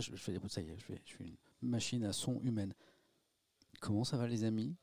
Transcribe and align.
Je 0.00 0.16
fais 0.16 0.38
ça 0.48 0.60
y 0.60 0.70
est, 0.70 0.78
je, 0.78 0.94
je 1.04 1.10
suis 1.14 1.38
une 1.62 1.68
machine 1.68 2.04
à 2.04 2.12
son 2.12 2.40
humaine. 2.42 2.74
Comment 3.80 4.04
ça 4.04 4.16
va 4.16 4.26
les 4.26 4.44
amis? 4.44 4.76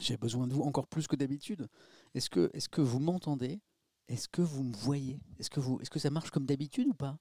J'ai 0.00 0.16
besoin 0.16 0.46
de 0.46 0.54
vous 0.54 0.62
encore 0.62 0.86
plus 0.86 1.06
que 1.06 1.16
d'habitude. 1.16 1.68
Est-ce 2.14 2.30
que, 2.30 2.50
est 2.52 2.68
que 2.68 2.80
vous 2.80 2.98
m'entendez? 2.98 3.60
Est-ce 4.08 4.28
que 4.28 4.42
vous 4.42 4.62
me 4.64 4.74
voyez? 4.74 5.20
Est-ce 5.38 5.50
que, 5.50 5.60
vous, 5.60 5.80
est 5.80 5.88
que 5.88 5.98
ça 5.98 6.10
marche 6.10 6.30
comme 6.30 6.46
d'habitude 6.46 6.88
ou 6.88 6.94
pas? 6.94 7.18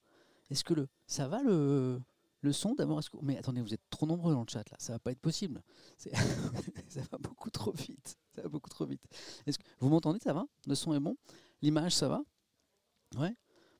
Est-ce 0.50 0.63
que 0.63 0.74
le, 0.74 0.88
ça 1.07 1.28
va 1.28 1.41
le, 1.44 2.01
le 2.41 2.51
son 2.51 2.75
d'abord? 2.75 3.00
Mais 3.22 3.38
attendez, 3.38 3.62
vous 3.62 3.74
êtes 3.74 3.90
trop 3.90 4.06
nombreux 4.06 4.34
dans 4.34 4.41
le 4.41 4.50
chat 4.50 4.69
là, 4.69 4.78
ça 4.80 4.94
va 4.94 5.00
pas 5.00 5.12
être 5.12 5.22
possible. 5.22 5.62
Ça 6.90 7.01
va 7.12 7.18
beaucoup 7.18 7.50
trop 7.50 7.72
vite. 7.72 8.18
Ça 8.35 8.44
va 8.44 8.50
beaucoup 8.50 8.69
trop 8.69 8.85
vite. 8.85 9.01
Vous 9.80 9.90
m'entendez? 9.90 10.19
Ça 10.19 10.34
va? 10.34 10.45
Le 10.68 10.75
son 10.75 10.94
est 10.94 11.00
bon? 11.00 11.16
L'image, 11.62 11.95
ça 11.95 12.07
va? 12.07 12.24
Ouais? 13.18 13.35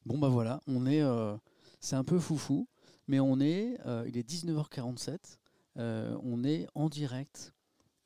Bon 0.06 0.18
bah 0.18 0.30
voilà, 0.30 0.62
on 0.68 0.86
est, 0.86 1.02
euh, 1.02 1.38
c'est 1.80 1.96
un 1.96 2.04
peu 2.04 2.20
foufou, 2.20 2.68
mais 3.08 3.19
on 3.19 3.40
est, 3.40 3.78
euh, 3.86 4.06
il 4.08 4.18
est 4.18 4.28
19h47, 4.28 5.38
euh, 5.78 6.18
on 6.24 6.44
est 6.44 6.68
en 6.75 6.90
direct 6.90 7.53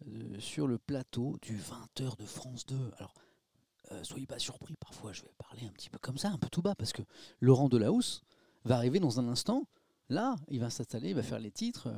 euh, 0.07 0.39
sur 0.39 0.67
le 0.67 0.77
plateau 0.77 1.37
du 1.41 1.57
20h 1.57 2.17
de 2.17 2.25
France 2.25 2.65
2. 2.65 2.75
Alors, 2.97 3.13
soyez 4.03 4.27
pas 4.27 4.39
surpris, 4.39 4.75
parfois 4.75 5.13
je 5.13 5.21
vais 5.23 5.31
parler 5.37 5.65
un 5.65 5.71
petit 5.71 5.89
peu 5.89 5.97
comme 5.99 6.17
ça, 6.17 6.29
un 6.29 6.37
peu 6.37 6.49
tout 6.49 6.61
bas, 6.61 6.75
parce 6.75 6.91
que 6.93 7.01
Laurent 7.39 7.69
Delahousse 7.69 8.21
va 8.65 8.75
arriver 8.75 8.99
dans 8.99 9.19
un 9.19 9.27
instant. 9.29 9.67
Là, 10.09 10.35
il 10.49 10.59
va 10.59 10.69
s'installer, 10.69 11.09
il 11.09 11.15
va 11.15 11.23
faire 11.23 11.39
les 11.39 11.51
titres. 11.51 11.89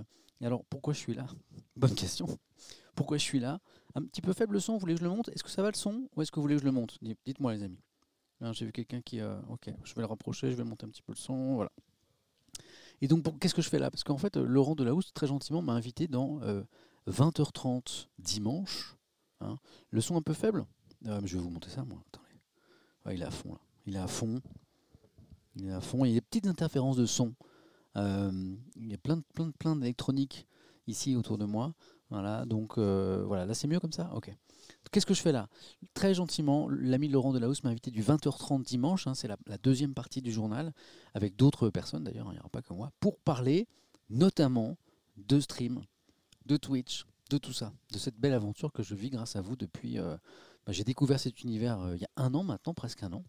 Et 0.42 0.46
alors, 0.46 0.64
pourquoi 0.66 0.94
je 0.94 1.00
suis 1.00 1.14
là? 1.14 1.28
Bonne 1.76 1.94
question. 1.96 2.28
Pourquoi 2.96 3.18
je 3.18 3.24
suis 3.24 3.40
là? 3.40 3.60
Un 3.96 4.04
petit 4.04 4.22
peu 4.22 4.34
faible 4.34 4.54
le 4.54 4.60
son, 4.60 4.74
vous 4.74 4.80
voulez 4.80 4.94
que 4.94 5.00
je 5.00 5.06
le 5.06 5.10
monte? 5.12 5.30
Est-ce 5.30 5.44
que 5.44 5.50
ça 5.50 5.62
va 5.62 5.70
le 5.70 5.76
son? 5.76 6.08
Ou 6.16 6.22
est-ce 6.22 6.32
que 6.32 6.36
vous 6.36 6.42
voulez 6.44 6.56
que 6.56 6.62
je 6.62 6.66
le 6.66 6.72
monte? 6.72 6.98
Dites- 7.02 7.20
Dites-moi, 7.26 7.54
les 7.54 7.64
amis. 7.64 7.82
Hein, 8.42 8.52
J'ai 8.54 8.66
vu 8.66 8.72
quelqu'un 8.72 9.02
qui. 9.02 9.22
ok, 9.22 9.70
je 9.84 9.94
vais 9.96 10.02
le 10.02 10.08
rapprocher, 10.08 10.50
je 10.52 10.56
vais 10.56 10.64
monter 10.64 10.86
un 10.86 10.90
petit 10.90 11.02
peu 11.02 11.12
le 11.12 11.18
son. 11.18 11.56
Voilà. 11.56 11.72
Et 13.02 13.08
donc, 13.08 13.24
qu'est-ce 13.40 13.56
que 13.56 13.62
je 13.62 13.70
fais 13.70 13.80
là? 13.80 13.90
Parce 13.90 14.04
qu'en 14.04 14.18
fait, 14.18 14.38
euh, 14.38 14.44
Laurent 14.46 14.76
Delahousse, 14.76 15.14
très 15.14 15.28
gentiment, 15.28 15.62
m'a 15.62 15.74
invité 15.74 16.08
dans 16.08 16.42
euh, 16.42 16.64
20h30 17.08 18.10
dimanche. 18.20 18.96
hein. 19.42 19.58
le 19.92 20.02
son 20.02 20.18
un 20.18 20.22
peu 20.22 20.34
faible? 20.34 20.66
Ah, 21.08 21.20
Je 21.24 21.38
vais 21.38 21.44
vous 21.44 21.50
monter 21.50 21.70
ça, 21.70 21.84
moi. 21.86 22.04
Attendez. 22.08 23.16
Il 23.16 23.22
est 23.22 23.26
à 23.26 23.32
fond, 23.32 23.54
là. 23.54 23.60
Il 23.86 23.96
est 23.96 24.00
à 24.00 24.08
fond. 24.08 24.42
Il 25.56 25.68
est 25.68 25.72
à 25.74 25.82
fond. 25.82 26.06
Il 26.06 26.10
y 26.10 26.12
a 26.12 26.16
des 26.16 26.22
petites 26.22 26.48
interférences 26.48 26.98
de 26.98 27.06
son. 27.06 27.34
Euh, 27.98 28.56
il 28.76 28.88
y 28.88 28.94
a 28.94 28.98
plein 28.98 29.22
plein 29.34 29.52
plein 29.52 29.76
d'électronique 29.76 30.48
ici 30.88 31.16
autour 31.16 31.38
de 31.38 31.46
moi. 31.46 31.74
Voilà, 32.10 32.46
donc 32.46 32.78
euh, 32.78 33.24
voilà, 33.26 33.46
là 33.46 33.54
c'est 33.54 33.68
mieux 33.68 33.80
comme 33.80 33.92
ça? 33.92 34.12
Ok. 34.14 34.34
Qu'est-ce 34.92 35.06
que 35.06 35.14
je 35.14 35.22
fais 35.22 35.32
là? 35.32 35.48
Très 35.94 36.16
gentiment, 36.16 36.68
l'ami 36.70 37.10
Laurent 37.10 37.32
Delahousse 37.32 37.64
m'a 37.64 37.70
invité 37.70 37.92
du 37.92 38.02
20h30 38.02 38.64
dimanche, 38.64 39.06
hein, 39.06 39.14
c'est 39.14 39.28
la, 39.28 39.38
deuxième 39.62 39.94
partie 39.94 40.22
du 40.22 40.32
journal, 40.32 40.74
avec 41.14 41.36
d'autres 41.36 41.70
personnes 41.70 42.04
d'ailleurs, 42.04 42.28
il 42.30 42.34
n'y 42.34 42.40
aura 42.40 42.50
pas 42.50 42.64
que 42.64 42.74
moi, 42.74 42.92
pour 43.00 43.20
parler 43.20 43.68
notamment 44.10 44.78
de 45.18 45.40
stream, 45.40 45.84
de 46.46 46.58
Twitch, 46.58 47.06
de 47.30 47.38
tout 47.38 47.54
ça, 47.54 47.72
de 47.92 48.00
cette 48.00 48.18
belle 48.18 48.34
aventure 48.34 48.72
que 48.72 48.82
je 48.82 48.96
vis 48.96 49.12
grâce 49.12 49.36
à 49.36 49.42
vous 49.42 49.56
depuis... 49.56 50.00
euh, 50.00 50.18
bah, 50.66 50.72
J'ai 50.72 50.84
découvert 50.84 51.20
cet 51.20 51.44
univers 51.44 51.80
euh, 51.80 51.96
il 51.96 52.02
y 52.02 52.06
a 52.06 52.10
un 52.16 52.34
an 52.34 52.44
maintenant, 52.44 52.74
presque 52.74 53.04
un 53.04 53.14
an. 53.14 53.24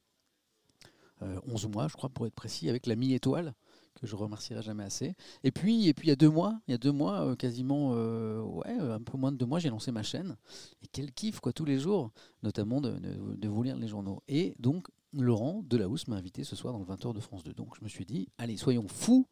Euh, 1.22 1.38
11 1.46 1.66
mois, 1.68 1.88
je 1.88 1.94
crois, 1.94 2.08
pour 2.08 2.26
être 2.26 2.34
précis, 2.34 2.70
avec 2.70 2.86
l'ami 2.86 3.12
Étoile, 3.12 3.54
que 4.00 4.06
je 4.06 4.16
remercierai 4.16 4.62
jamais 4.62 4.84
assez. 4.84 5.14
Et 5.44 5.50
puis, 5.50 5.88
et 5.88 5.94
puis 5.94 6.08
il 6.08 6.10
y 6.10 6.12
a 6.12 6.16
deux 6.16 6.30
mois, 6.30 6.58
il 6.66 6.72
y 6.72 6.74
a 6.74 6.78
deux 6.78 6.92
mois, 6.92 7.20
euh, 7.20 7.36
quasiment, 7.36 7.92
euh, 7.94 8.40
ouais, 8.40 8.76
euh, 8.80 8.96
un 8.96 9.00
peu 9.00 9.18
moins 9.18 9.30
de 9.30 9.36
deux 9.36 9.46
mois, 9.46 9.58
j'ai 9.58 9.68
lancé 9.68 9.92
ma 9.92 10.02
chaîne. 10.02 10.36
Et 10.82 10.86
quel 10.90 11.12
kiff, 11.12 11.40
quoi, 11.40 11.52
tous 11.52 11.64
les 11.64 11.78
jours, 11.78 12.10
notamment 12.42 12.80
de, 12.80 12.98
vous 13.46 13.62
lire 13.62 13.76
les 13.76 13.88
journaux. 13.88 14.22
Et 14.28 14.54
donc, 14.58 14.88
Laurent 15.12 15.62
Delahousse 15.66 16.08
m'a 16.08 16.16
invité 16.16 16.44
ce 16.44 16.56
soir 16.56 16.72
dans 16.72 16.78
le 16.78 16.86
20h 16.86 17.14
de 17.14 17.20
France 17.20 17.44
2. 17.44 17.52
Donc, 17.52 17.76
je 17.78 17.84
me 17.84 17.88
suis 17.88 18.06
dit, 18.06 18.28
allez, 18.38 18.56
soyons 18.56 18.88
fous 18.88 19.26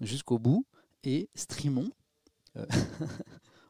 jusqu'au 0.00 0.38
bout 0.38 0.66
et 1.04 1.28
streamons. 1.34 1.90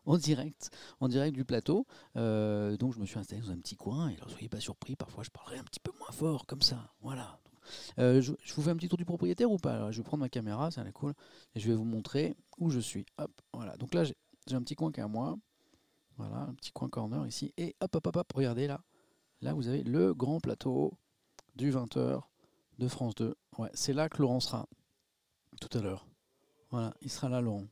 En 0.04 0.16
direct, 0.16 0.70
en 0.98 1.06
direct 1.06 1.32
du 1.32 1.44
plateau. 1.44 1.86
Donc 2.16 2.92
je 2.92 2.98
me 2.98 3.06
suis 3.06 3.20
installé 3.20 3.40
dans 3.40 3.52
un 3.52 3.56
petit 3.58 3.76
coin 3.76 4.08
et 4.08 4.16
alors 4.16 4.30
soyez 4.30 4.48
pas 4.48 4.58
surpris, 4.58 4.96
parfois 4.96 5.22
je 5.22 5.30
parlerai 5.30 5.58
un 5.58 5.62
petit 5.62 5.78
peu 5.78 5.92
moins 5.96 6.10
fort 6.10 6.44
comme 6.44 6.60
ça. 6.60 6.92
Voilà. 7.02 7.38
Euh, 7.98 8.20
je, 8.20 8.32
vous 8.54 8.62
fais 8.62 8.70
un 8.70 8.76
petit 8.76 8.88
tour 8.88 8.98
du 8.98 9.04
propriétaire 9.04 9.50
ou 9.50 9.58
pas? 9.58 9.74
Alors, 9.74 9.92
Je 9.92 9.98
vais 9.98 10.02
prendre 10.04 10.22
ma 10.22 10.28
caméra, 10.28 10.70
ça 10.70 10.82
l'air 10.84 10.92
cool, 10.92 11.14
et 11.54 11.60
je 11.60 11.68
vais 11.68 11.74
vous 11.74 11.84
montrer 11.84 12.36
où 12.58 12.70
je 12.70 12.80
suis. 12.80 13.06
Hop, 13.18 13.30
voilà. 13.52 13.76
Donc 13.76 13.94
là, 13.94 14.04
j'ai- 14.04 14.16
un 14.50 14.62
petit 14.62 14.74
coin 14.74 14.90
qui 14.92 15.00
est 15.00 15.02
à 15.02 15.08
moi. 15.08 15.38
Voilà, 16.16 16.40
un 16.42 16.54
petit 16.54 16.72
coin 16.72 16.88
corner 16.88 17.26
ici. 17.26 17.52
Et 17.56 17.74
hop, 17.80 17.94
hop, 17.94 18.06
hop, 18.06 18.16
hop, 18.16 18.32
regardez 18.34 18.66
là. 18.66 18.80
Là, 19.40 19.54
vous 19.54 19.68
avez 19.68 19.82
le 19.82 20.14
grand 20.14 20.40
plateau 20.40 20.98
du 21.56 21.70
20h 21.70 22.22
de 22.78 22.88
France 22.88 23.14
2. 23.14 23.34
Ouais, 23.58 23.70
c'est 23.74 23.92
là 23.92 24.08
que 24.08 24.20
Laurent 24.20 24.40
sera 24.40 24.68
tout 25.60 25.76
à 25.76 25.80
l'heure. 25.80 26.06
Voilà, 26.70 26.94
il 27.00 27.10
sera 27.10 27.28
là, 27.28 27.40
Laurent. 27.40 27.66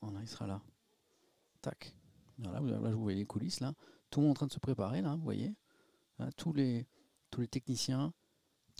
Voilà, 0.00 0.20
il 0.22 0.28
sera 0.28 0.46
là. 0.46 0.60
Tac. 1.62 1.94
Voilà, 2.38 2.60
là, 2.60 2.90
vous 2.90 3.02
voyez 3.02 3.18
les 3.18 3.26
coulisses 3.26 3.60
là. 3.60 3.74
Tout 4.10 4.20
le 4.20 4.26
monde 4.26 4.32
en 4.32 4.34
train 4.34 4.46
de 4.46 4.52
se 4.52 4.58
préparer 4.58 5.02
là, 5.02 5.14
vous 5.14 5.22
voyez. 5.22 5.54
Hein, 6.18 6.30
tous, 6.36 6.52
les, 6.52 6.86
tous 7.30 7.40
les 7.40 7.48
techniciens 7.48 8.12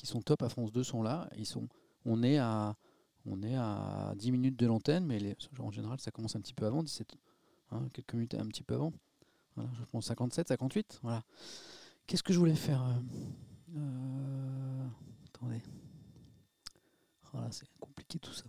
qui 0.00 0.06
sont 0.06 0.22
top 0.22 0.42
à 0.42 0.48
France 0.48 0.72
2 0.72 0.82
sont 0.82 1.02
là. 1.02 1.28
Ils 1.36 1.44
sont, 1.44 1.68
on, 2.06 2.22
est 2.22 2.38
à, 2.38 2.74
on 3.26 3.42
est 3.42 3.54
à 3.54 4.14
10 4.16 4.32
minutes 4.32 4.58
de 4.58 4.66
l'antenne, 4.66 5.04
mais 5.04 5.18
les, 5.18 5.36
en 5.58 5.70
général 5.70 6.00
ça 6.00 6.10
commence 6.10 6.36
un 6.36 6.40
petit 6.40 6.54
peu 6.54 6.64
avant, 6.64 6.82
17, 6.82 7.14
hein, 7.72 7.86
quelques 7.92 8.14
minutes 8.14 8.34
un 8.34 8.46
petit 8.46 8.62
peu 8.62 8.74
avant. 8.74 8.94
Voilà, 9.56 9.70
je 9.78 9.84
pense 9.84 10.06
57, 10.06 10.48
58. 10.48 11.00
Voilà. 11.02 11.22
Qu'est-ce 12.06 12.22
que 12.22 12.32
je 12.32 12.38
voulais 12.38 12.54
faire 12.54 12.82
euh, 12.82 13.76
euh, 13.76 14.86
Attendez. 15.26 15.62
Voilà, 17.32 17.52
c'est 17.52 17.68
compliqué 17.78 18.18
tout 18.18 18.32
ça. 18.32 18.44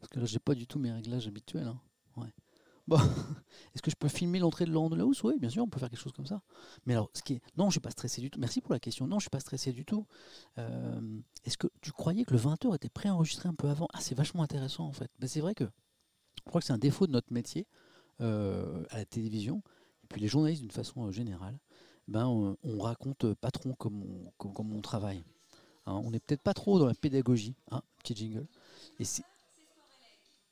Parce 0.00 0.10
que 0.10 0.20
là, 0.20 0.24
j'ai 0.24 0.38
pas 0.38 0.54
du 0.54 0.66
tout 0.66 0.78
mes 0.78 0.92
réglages 0.92 1.28
habituels. 1.28 1.66
Hein. 1.66 1.78
Bon, 2.88 2.98
est-ce 3.74 3.82
que 3.82 3.90
je 3.90 3.96
peux 3.96 4.08
filmer 4.08 4.38
l'entrée 4.38 4.64
de 4.64 4.70
Laurent 4.70 4.90
Delahousse? 4.90 5.22
Oui, 5.24 5.38
bien 5.38 5.50
sûr, 5.50 5.64
on 5.64 5.68
peut 5.68 5.80
faire 5.80 5.90
quelque 5.90 6.00
chose 6.00 6.12
comme 6.12 6.26
ça. 6.26 6.42
Mais 6.86 6.94
alors, 6.94 7.10
ce 7.14 7.22
qui 7.22 7.34
est... 7.34 7.42
non, 7.56 7.66
je 7.66 7.72
suis 7.72 7.80
pas 7.80 7.90
stressé 7.90 8.20
du 8.20 8.30
tout. 8.30 8.38
Merci 8.38 8.60
pour 8.60 8.72
la 8.72 8.80
question. 8.80 9.06
Non, 9.06 9.18
je 9.18 9.24
suis 9.24 9.30
pas 9.30 9.40
stressé 9.40 9.72
du 9.72 9.84
tout. 9.84 10.06
Euh, 10.58 11.20
est-ce 11.44 11.58
que 11.58 11.66
tu 11.80 11.90
croyais 11.92 12.24
que 12.24 12.32
le 12.32 12.38
20h 12.38 12.74
était 12.74 12.88
préenregistré 12.88 13.48
un 13.48 13.54
peu 13.54 13.68
avant? 13.68 13.88
Ah, 13.92 14.00
c'est 14.00 14.14
vachement 14.14 14.42
intéressant 14.42 14.86
en 14.86 14.92
fait. 14.92 15.10
Ben, 15.18 15.28
c'est 15.28 15.40
vrai 15.40 15.54
que 15.54 15.64
je 15.64 16.44
crois 16.44 16.60
que 16.60 16.66
c'est 16.66 16.72
un 16.72 16.78
défaut 16.78 17.06
de 17.06 17.12
notre 17.12 17.32
métier 17.32 17.66
euh, 18.20 18.84
à 18.90 18.98
la 18.98 19.04
télévision. 19.04 19.62
Et 20.04 20.06
puis 20.08 20.20
les 20.20 20.28
journalistes, 20.28 20.62
d'une 20.62 20.70
façon 20.70 21.06
euh, 21.06 21.10
générale, 21.10 21.58
ben, 22.06 22.26
on, 22.26 22.56
on 22.62 22.78
raconte 22.78 23.34
pas 23.34 23.50
trop 23.50 23.74
comme 23.74 24.04
on, 24.38 24.52
comme 24.52 24.72
on 24.72 24.80
travaille. 24.80 25.24
Hein, 25.86 26.00
on 26.04 26.10
n'est 26.10 26.20
peut-être 26.20 26.42
pas 26.42 26.54
trop 26.54 26.78
dans 26.78 26.86
la 26.86 26.94
pédagogie. 26.94 27.56
Hein, 27.70 27.82
petit 27.98 28.14
jingle. 28.14 28.46
Et 29.00 29.04
c'est 29.04 29.24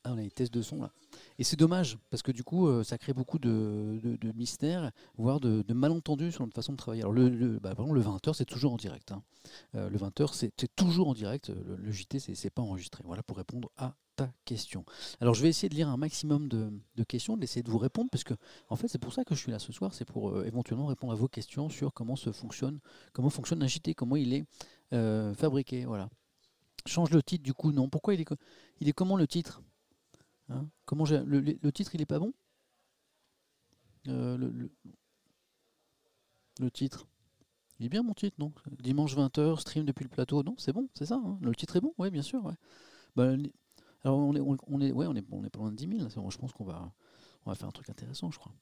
ah, 0.05 0.11
on 0.13 0.19
a 0.19 0.21
les 0.21 0.29
tests 0.29 0.53
de 0.53 0.61
son 0.61 0.83
là. 0.83 0.91
Et 1.39 1.43
c'est 1.43 1.55
dommage, 1.55 1.97
parce 2.11 2.21
que 2.21 2.31
du 2.31 2.43
coup, 2.43 2.67
euh, 2.67 2.83
ça 2.83 2.99
crée 2.99 3.13
beaucoup 3.13 3.39
de, 3.39 3.99
de, 4.03 4.31
mystères, 4.33 4.91
voire 5.17 5.39
de, 5.39 5.63
malentendus 5.73 6.31
sur 6.31 6.43
notre 6.43 6.55
façon 6.55 6.73
de 6.73 6.77
travailler. 6.77 7.01
Alors, 7.01 7.13
le, 7.13 7.27
le, 7.27 7.59
bah, 7.59 7.73
par 7.73 7.85
exemple, 7.85 7.99
le 7.99 8.05
20h, 8.05 8.33
c'est 8.35 8.45
toujours 8.45 8.73
en 8.73 8.77
direct. 8.77 9.11
Hein. 9.11 9.23
Euh, 9.73 9.89
le 9.89 9.97
20h, 9.97 10.29
c'est 10.33 10.75
toujours 10.75 11.07
en 11.07 11.15
direct. 11.15 11.49
Le, 11.49 11.75
le 11.77 11.91
JT, 11.91 12.19
c'est 12.19 12.49
pas 12.51 12.61
enregistré. 12.61 13.03
Voilà 13.03 13.23
pour 13.23 13.37
répondre 13.37 13.71
à 13.77 13.95
ta 14.15 14.31
question. 14.45 14.85
Alors, 15.21 15.33
je 15.33 15.41
vais 15.41 15.49
essayer 15.49 15.69
de 15.69 15.75
lire 15.75 15.89
un 15.89 15.97
maximum 15.97 16.49
de, 16.49 17.03
questions, 17.03 17.35
d'essayer 17.35 17.63
de 17.63 17.71
vous 17.71 17.79
répondre, 17.79 18.11
parce 18.11 18.23
que, 18.23 18.35
en 18.69 18.75
fait, 18.75 18.87
c'est 18.87 18.99
pour 18.99 19.11
ça 19.11 19.23
que 19.23 19.33
je 19.33 19.39
suis 19.39 19.51
là 19.51 19.57
ce 19.57 19.73
soir. 19.73 19.91
C'est 19.91 20.05
pour 20.05 20.29
euh, 20.29 20.45
éventuellement 20.45 20.85
répondre 20.85 21.13
à 21.13 21.15
vos 21.15 21.27
questions 21.27 21.69
sur 21.69 21.93
comment 21.93 22.15
se 22.15 22.31
fonctionne, 22.31 22.79
comment 23.11 23.31
fonctionne 23.31 23.63
un 23.63 23.67
JT, 23.67 23.95
comment 23.95 24.17
il 24.17 24.35
est 24.35 24.45
fabriqué. 24.91 25.85
Voilà. 25.85 26.09
Change 26.85 27.09
le 27.09 27.23
titre, 27.23 27.43
du 27.43 27.55
coup, 27.55 27.71
non. 27.71 27.89
Pourquoi 27.89 28.13
il 28.13 28.21
est, 28.21 28.27
il 28.79 28.87
est 28.87 28.93
comment 28.93 29.17
le 29.17 29.25
titre? 29.25 29.63
Hein 30.49 30.67
Comment 30.85 31.05
le, 31.05 31.23
le, 31.23 31.57
le, 31.61 31.71
titre, 31.71 31.95
il 31.95 32.01
est 32.01 32.05
pas 32.05 32.19
bon 32.19 32.33
euh, 34.07 34.37
le, 34.37 34.69
le, 36.59 36.71
titre. 36.71 37.07
Il 37.79 37.85
est 37.87 37.89
bien 37.89 38.03
mon 38.03 38.13
titre, 38.13 38.35
non? 38.39 38.53
Dimanche 38.79 39.15
20h, 39.15 39.59
stream 39.59 39.85
depuis 39.85 40.03
le 40.03 40.09
plateau. 40.09 40.43
Non, 40.43 40.55
c'est 40.57 40.73
bon, 40.73 40.87
c'est 40.93 41.07
ça. 41.07 41.15
Hein 41.15 41.39
le 41.41 41.55
titre 41.55 41.75
est 41.77 41.81
bon, 41.81 41.93
oui, 41.97 42.11
bien 42.11 42.21
sûr. 42.21 42.43
Ouais. 42.45 42.53
Bah, 43.15 43.33
alors, 44.03 44.19
on 44.19 44.35
est, 44.35 44.39
on, 44.39 44.81
est, 44.81 44.91
ouais, 44.91 45.07
on, 45.07 45.15
est, 45.15 45.25
on 45.31 45.43
est 45.43 45.49
pas 45.49 45.59
loin 45.59 45.71
de 45.71 45.75
10 45.75 45.97
000. 45.97 46.09
Bon, 46.15 46.29
je 46.29 46.37
pense 46.37 46.53
qu'on 46.53 46.65
va, 46.65 46.93
on 47.45 47.49
va 47.49 47.55
faire 47.55 47.67
un 47.67 47.71
truc 47.71 47.89
intéressant, 47.89 48.29
je 48.29 48.37
crois. 48.37 48.53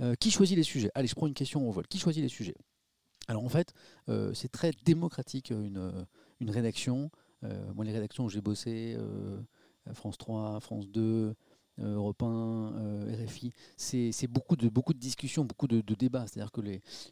Euh, 0.00 0.14
qui 0.16 0.30
choisit 0.30 0.56
les 0.56 0.62
sujets? 0.62 0.90
Allez, 0.94 1.08
je 1.08 1.14
prends 1.14 1.26
une 1.26 1.34
question 1.34 1.66
au 1.66 1.72
vol. 1.72 1.86
Qui 1.86 1.98
choisit 1.98 2.22
les 2.22 2.28
sujets? 2.28 2.56
Alors, 3.26 3.42
en 3.42 3.48
fait, 3.48 3.72
euh, 4.10 4.34
c'est 4.34 4.52
très 4.52 4.72
démocratique, 4.84 5.50
une, 5.50 6.06
une 6.40 6.50
rédaction. 6.50 7.10
Moi, 7.74 7.84
les 7.84 7.92
rédactions 7.92 8.24
où 8.24 8.30
j'ai 8.30 8.40
bossé, 8.40 8.96
France 9.92 10.18
3, 10.18 10.60
France 10.60 10.88
2, 10.88 11.34
euh, 11.80 11.94
Europe 11.96 12.22
1, 12.22 12.26
euh, 12.26 13.24
RFI, 13.26 13.52
c'est 13.76 14.26
beaucoup 14.28 14.54
de, 14.56 14.70
discussions, 14.92 15.44
beaucoup 15.44 15.66
de, 15.66 15.80
débats. 15.94 16.24
C'est-à-dire 16.26 16.50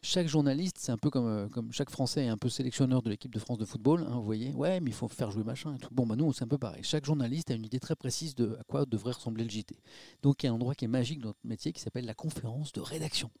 chaque 0.01 0.27
journaliste, 0.27 0.77
c'est 0.79 0.91
un 0.91 0.97
peu 0.97 1.09
comme, 1.09 1.27
euh, 1.27 1.49
comme 1.49 1.73
chaque 1.73 1.89
Français 1.89 2.25
est 2.25 2.29
un 2.29 2.37
peu 2.37 2.49
sélectionneur 2.49 3.01
de 3.01 3.09
l'équipe 3.09 3.33
de 3.33 3.39
France 3.39 3.57
de 3.57 3.65
football. 3.65 4.05
Hein, 4.07 4.15
vous 4.15 4.23
voyez, 4.23 4.53
ouais, 4.53 4.79
mais 4.79 4.91
il 4.91 4.93
faut 4.93 5.07
faire 5.09 5.31
jouer 5.31 5.43
machin. 5.43 5.75
Bon, 5.91 6.05
bah 6.07 6.15
nous, 6.15 6.31
c'est 6.31 6.43
un 6.45 6.47
peu 6.47 6.57
pareil. 6.57 6.81
Chaque 6.83 7.05
journaliste 7.05 7.51
a 7.51 7.55
une 7.55 7.65
idée 7.65 7.79
très 7.79 7.95
précise 7.95 8.35
de 8.35 8.55
à 8.59 8.63
quoi 8.63 8.85
devrait 8.85 9.11
ressembler 9.11 9.43
le 9.43 9.49
JT. 9.49 9.75
Donc 10.21 10.43
il 10.43 10.45
y 10.45 10.49
a 10.49 10.51
un 10.51 10.55
endroit 10.55 10.75
qui 10.75 10.85
est 10.85 10.89
magique 10.89 11.19
dans 11.19 11.29
notre 11.29 11.39
métier 11.43 11.73
qui 11.73 11.81
s'appelle 11.81 12.05
la 12.05 12.13
conférence 12.13 12.71
de 12.71 12.79
rédaction. 12.79 13.31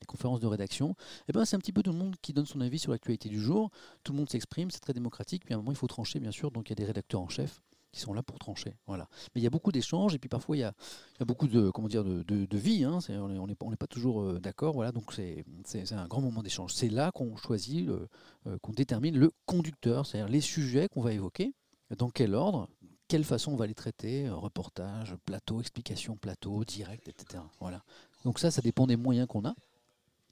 Les 0.00 0.06
conférences 0.06 0.40
de 0.40 0.46
rédaction, 0.46 0.96
eh 1.28 1.32
ben, 1.32 1.44
c'est 1.44 1.56
un 1.56 1.58
petit 1.58 1.72
peu 1.72 1.82
tout 1.82 1.92
le 1.92 1.98
monde 1.98 2.16
qui 2.22 2.32
donne 2.32 2.46
son 2.46 2.62
avis 2.62 2.78
sur 2.78 2.90
l'actualité 2.90 3.28
du 3.28 3.38
jour. 3.38 3.70
Tout 4.02 4.12
le 4.12 4.18
monde 4.18 4.30
s'exprime, 4.30 4.70
c'est 4.70 4.80
très 4.80 4.94
démocratique. 4.94 5.44
Puis 5.44 5.52
à 5.52 5.58
un 5.58 5.60
moment, 5.60 5.72
il 5.72 5.76
faut 5.76 5.86
trancher, 5.86 6.20
bien 6.20 6.30
sûr. 6.30 6.50
Donc 6.50 6.68
il 6.68 6.70
y 6.70 6.72
a 6.72 6.76
des 6.76 6.86
rédacteurs 6.86 7.20
en 7.20 7.28
chef 7.28 7.60
qui 7.92 8.00
sont 8.00 8.12
là 8.12 8.22
pour 8.22 8.38
trancher. 8.38 8.76
Voilà. 8.86 9.08
Mais 9.34 9.40
il 9.40 9.44
y 9.44 9.46
a 9.46 9.50
beaucoup 9.50 9.72
d'échanges 9.72 10.14
et 10.14 10.18
puis 10.18 10.28
parfois 10.28 10.56
il 10.56 10.60
y 10.60 10.64
a, 10.64 10.74
beaucoup 11.20 11.48
de, 11.48 11.70
comment 11.70 11.88
dire, 11.88 12.04
de, 12.04 12.56
vie. 12.56 12.84
Hein. 12.84 12.98
on 13.08 13.46
n'est 13.46 13.76
pas 13.76 13.86
toujours 13.86 14.22
euh, 14.22 14.40
d'accord. 14.40 14.74
Voilà. 14.74 14.92
Donc 14.92 15.12
c'est 15.12 15.44
un 15.92 16.06
grand 16.06 16.20
moment 16.20 16.42
d'échange. 16.42 16.72
C'est 16.74 16.88
là 16.88 17.10
qu'on 17.12 17.36
choisit, 17.36 17.88
euh, 17.88 18.58
qu'on 18.62 18.72
détermine 18.72 19.16
le 19.16 19.32
conducteur, 19.46 20.06
c'est-à-dire 20.06 20.30
les 20.30 20.40
sujets 20.40 20.88
qu'on 20.88 21.02
va 21.02 21.12
évoquer, 21.12 21.52
dans 21.96 22.10
quel 22.10 22.34
ordre, 22.34 22.68
quelle 23.08 23.24
façon 23.24 23.52
on 23.52 23.56
va 23.56 23.66
les 23.66 23.74
traiter, 23.74 24.28
euh, 24.28 24.34
reportage, 24.36 25.16
plateau, 25.24 25.60
explication, 25.60 26.16
plateau, 26.16 26.64
direct, 26.64 27.08
etc. 27.08 27.42
Voilà. 27.60 27.82
Donc 28.24 28.38
ça, 28.38 28.50
ça 28.50 28.62
dépend 28.62 28.86
des 28.86 28.96
moyens 28.96 29.26
qu'on 29.26 29.44
a. 29.44 29.54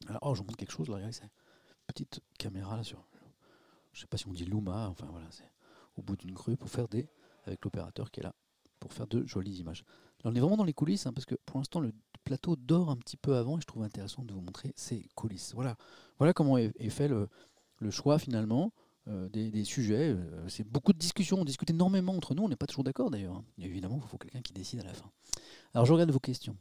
Alors, 0.06 0.20
oh, 0.22 0.34
je 0.34 0.40
vous 0.40 0.44
montre 0.44 0.56
quelque 0.56 0.72
chose 0.72 0.88
regardez, 0.88 1.12
c'est 1.12 1.28
petite 1.88 2.20
caméra 2.38 2.76
là 2.76 2.84
sur, 2.84 3.04
je 3.93 4.02
sais 4.02 4.06
pas 4.06 4.16
si 4.16 4.28
on 4.28 4.32
dit 4.32 4.44
Luma, 4.44 4.88
enfin 4.90 5.08
voilà, 5.11 5.26
c'est 5.31 5.50
au 5.96 6.02
bout 6.02 6.16
d'une 6.16 6.32
grue 6.32 6.56
pour 6.56 6.70
faire 6.70 6.87
des 6.87 7.08
avec 7.48 7.64
l'opérateur 7.64 8.10
qui 8.10 8.20
est 8.20 8.22
là 8.22 8.34
pour 8.80 8.92
faire 8.92 9.06
de 9.06 9.26
jolies 9.26 9.56
images. 9.58 9.84
Là, 10.24 10.30
on 10.30 10.34
est 10.34 10.40
vraiment 10.40 10.56
dans 10.56 10.64
les 10.64 10.72
coulisses 10.72 11.06
hein, 11.06 11.12
parce 11.12 11.26
que 11.26 11.34
pour 11.46 11.58
l'instant 11.58 11.80
le 11.80 11.92
plateau 12.25 12.56
dort 12.56 12.90
un 12.90 12.96
petit 12.96 13.16
peu 13.16 13.37
avant 13.37 13.58
et 13.58 13.61
je 13.61 13.66
trouve 13.66 13.82
intéressant 13.82 14.25
de 14.25 14.32
vous 14.32 14.40
montrer 14.40 14.73
ces 14.76 15.08
coulisses. 15.14 15.52
Voilà, 15.54 15.76
voilà 16.18 16.32
comment 16.32 16.58
est, 16.58 16.73
fait 16.90 17.08
le, 17.08 17.28
choix 17.90 18.18
finalement 18.18 18.73
euh, 19.08 19.28
des, 19.28 19.64
sujets. 19.64 20.11
Euh, 20.11 20.49
c'est 20.49 20.66
beaucoup 20.66 20.92
de 20.92 20.99
discussions, 20.99 21.40
on 21.40 21.44
discute 21.44 21.70
énormément 21.70 22.14
entre 22.14 22.34
nous, 22.34 22.44
on 22.44 22.49
n'est 22.49 22.56
pas 22.56 22.66
toujours 22.66 22.84
d'accord 22.84 23.11
d'ailleurs. 23.11 23.37
Hein. 23.37 23.44
Évidemment, 23.58 24.00
il 24.02 24.08
faut 24.08 24.18
quelqu'un 24.18 24.42
qui 24.42 24.52
décide 24.52 24.80
à 24.80 24.84
la 24.84 24.94
fin. 24.94 25.11
Alors 25.75 25.87
je 25.87 25.92
regarde 25.92 26.11
vos 26.11 26.20
questions. 26.20 26.56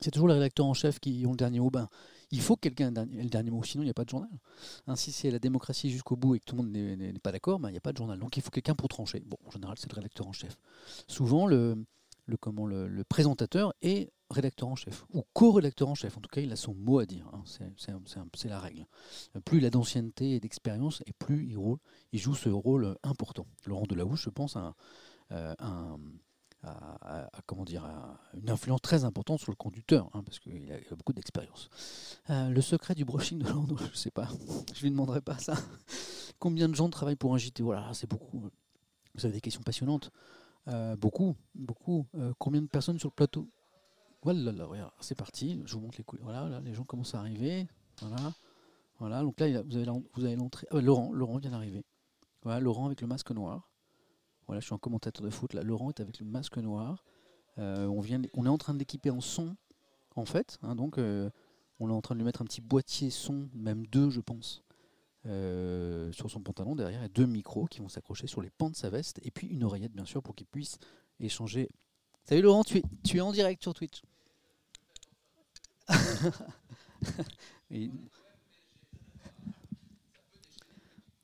C'est 0.00 0.10
toujours 0.10 0.28
les 0.28 0.34
rédacteurs 0.34 0.66
en 0.66 0.74
chef 0.74 0.98
qui 0.98 1.24
ont 1.26 1.32
le 1.32 1.36
dernier 1.36 1.60
mot. 1.60 1.70
Ben, 1.70 1.88
il 2.30 2.40
faut 2.40 2.56
que 2.56 2.60
quelqu'un 2.60 2.94
ait 2.94 3.22
le 3.22 3.28
dernier 3.28 3.50
mot, 3.50 3.62
sinon 3.62 3.82
il 3.82 3.86
n'y 3.86 3.90
a 3.90 3.94
pas 3.94 4.04
de 4.04 4.10
journal. 4.10 4.30
Ainsi, 4.86 5.12
si 5.12 5.20
c'est 5.20 5.30
la 5.30 5.38
démocratie 5.38 5.90
jusqu'au 5.90 6.16
bout 6.16 6.36
et 6.36 6.40
que 6.40 6.44
tout 6.44 6.56
le 6.56 6.62
monde 6.62 6.72
n'est 6.72 7.12
pas 7.14 7.32
d'accord, 7.32 7.58
ben, 7.58 7.68
il 7.68 7.72
n'y 7.72 7.78
a 7.78 7.82
pas 7.82 7.92
de 7.92 7.96
journal. 7.96 8.18
Donc 8.18 8.36
il 8.36 8.42
faut 8.42 8.50
quelqu'un 8.50 8.74
pour 8.74 8.88
trancher. 8.88 9.20
Bon, 9.26 9.36
en 9.46 9.50
général, 9.50 9.76
c'est 9.78 9.90
le 9.90 9.94
rédacteur 9.94 10.26
en 10.26 10.32
chef. 10.32 10.58
Souvent, 11.08 11.46
le, 11.46 11.84
présentateur 13.08 13.74
est 13.82 14.12
rédacteur 14.30 14.68
en 14.68 14.76
chef, 14.76 15.04
ou 15.12 15.24
co-rédacteur 15.32 15.88
en 15.88 15.96
chef. 15.96 16.16
En 16.16 16.20
tout 16.20 16.28
cas, 16.28 16.40
il 16.40 16.52
a 16.52 16.56
son 16.56 16.74
mot 16.74 17.00
à 17.00 17.06
dire. 17.06 17.28
Hein. 17.32 17.42
C'est 17.46 18.48
la 18.48 18.60
règle. 18.60 18.86
Plus 19.44 19.58
il 19.58 19.66
a 19.66 19.70
d'ancienneté 19.70 20.36
et 20.36 20.40
d'expérience, 20.40 21.02
et 21.06 21.12
plus 21.12 21.52
il, 22.12 22.18
joue 22.18 22.34
ce 22.34 22.48
rôle 22.48 22.96
important. 23.02 23.46
Laurent 23.66 23.86
Delahouche, 23.88 24.24
je 24.24 24.30
pense, 24.30 24.54
un, 24.54 24.74
euh, 25.32 25.54
un 25.58 25.98
à, 26.62 27.30
comment 27.46 27.64
dire, 27.64 27.88
une 28.34 28.50
influence 28.50 28.82
très 28.82 29.04
importante 29.04 29.40
sur 29.40 29.50
le 29.50 29.56
conducteur, 29.56 30.10
hein, 30.12 30.22
parce 30.24 30.38
qu'il 30.38 30.70
a, 30.72 30.94
beaucoup 30.94 31.12
d'expérience. 31.12 31.70
Euh, 32.28 32.48
le 32.50 32.60
secret 32.60 32.94
du 32.94 33.04
brushing 33.04 33.38
de 33.38 33.48
Lando, 33.48 33.76
je 33.78 33.84
ne 33.84 33.94
sais 33.94 34.10
pas, 34.10 34.28
je 34.74 34.82
lui 34.82 34.90
demanderai 34.90 35.20
pas 35.20 35.38
ça. 35.38 35.54
Combien 36.38 36.68
de 36.68 36.74
gens 36.74 36.88
travaillent 36.88 37.16
pour 37.16 37.34
un 37.34 37.38
JT 37.38 37.62
Voilà, 37.62 37.92
c'est 37.94 38.08
beaucoup. 38.08 38.50
Vous 39.14 39.24
avez 39.24 39.34
des 39.34 39.40
questions 39.40 39.62
passionnantes. 39.62 40.10
Euh, 40.68 40.96
beaucoup, 40.96 41.34
beaucoup. 41.54 42.06
Euh, 42.14 42.32
combien 42.38 42.60
de 42.60 42.66
personnes 42.66 42.98
sur 42.98 43.08
le 43.08 43.14
plateau? 43.14 43.48
Voilà, 44.22 44.52
là, 44.52 44.92
c'est 45.00 45.14
parti. 45.14 45.62
Je 45.64 45.74
vous 45.74 45.80
montre 45.80 45.98
les 45.98 46.04
couilles. 46.04 46.20
Voilà, 46.22 46.48
là, 46.48 46.60
les 46.60 46.74
gens 46.74 46.84
commencent 46.84 47.14
à 47.14 47.20
arriver. 47.20 47.66
Voilà, 48.00 48.32
voilà. 48.98 49.22
Là, 49.22 49.62
vous 49.66 49.76
avez, 49.76 49.90
vous 50.14 50.24
avez 50.24 50.36
l'entrée. 50.36 50.66
Ah, 50.70 50.80
Laurent, 50.80 51.12
Laurent 51.12 51.38
vient 51.38 51.50
d'arriver. 51.50 51.84
Voilà, 52.42 52.60
Laurent 52.60 52.86
avec 52.86 53.00
le 53.00 53.06
masque 53.06 53.30
noir. 53.30 53.69
Voilà, 54.50 54.58
je 54.58 54.66
suis 54.66 54.74
un 54.74 54.78
commentateur 54.78 55.24
de 55.24 55.30
foot. 55.30 55.54
Là, 55.54 55.62
Laurent 55.62 55.90
est 55.90 56.00
avec 56.00 56.18
le 56.18 56.26
masque 56.26 56.56
noir. 56.56 57.04
Euh, 57.58 57.86
on, 57.86 58.00
vient, 58.00 58.20
on 58.34 58.46
est 58.46 58.48
en 58.48 58.58
train 58.58 58.74
de 58.74 58.80
l'équiper 58.80 59.10
en 59.10 59.20
son, 59.20 59.54
en 60.16 60.24
fait. 60.24 60.58
Hein, 60.64 60.74
donc, 60.74 60.98
euh, 60.98 61.30
on 61.78 61.88
est 61.88 61.92
en 61.92 62.00
train 62.00 62.16
de 62.16 62.18
lui 62.18 62.24
mettre 62.24 62.42
un 62.42 62.46
petit 62.46 62.60
boîtier 62.60 63.10
son, 63.10 63.48
même 63.54 63.86
deux, 63.86 64.10
je 64.10 64.18
pense, 64.20 64.64
euh, 65.26 66.10
sur 66.10 66.28
son 66.32 66.40
pantalon 66.40 66.74
derrière, 66.74 67.04
et 67.04 67.08
deux 67.08 67.26
micros 67.26 67.66
qui 67.66 67.78
vont 67.78 67.88
s'accrocher 67.88 68.26
sur 68.26 68.42
les 68.42 68.50
pans 68.50 68.70
de 68.70 68.74
sa 68.74 68.90
veste, 68.90 69.20
et 69.22 69.30
puis 69.30 69.46
une 69.46 69.62
oreillette, 69.62 69.92
bien 69.92 70.04
sûr, 70.04 70.20
pour 70.20 70.34
qu'il 70.34 70.48
puisse 70.48 70.78
échanger. 71.20 71.70
Salut 72.24 72.42
Laurent, 72.42 72.64
tu 72.64 72.78
es, 72.78 72.82
tu 73.04 73.18
es 73.18 73.20
en 73.20 73.30
direct 73.30 73.62
sur 73.62 73.72
Twitch. 73.72 74.02
et, 77.70 77.88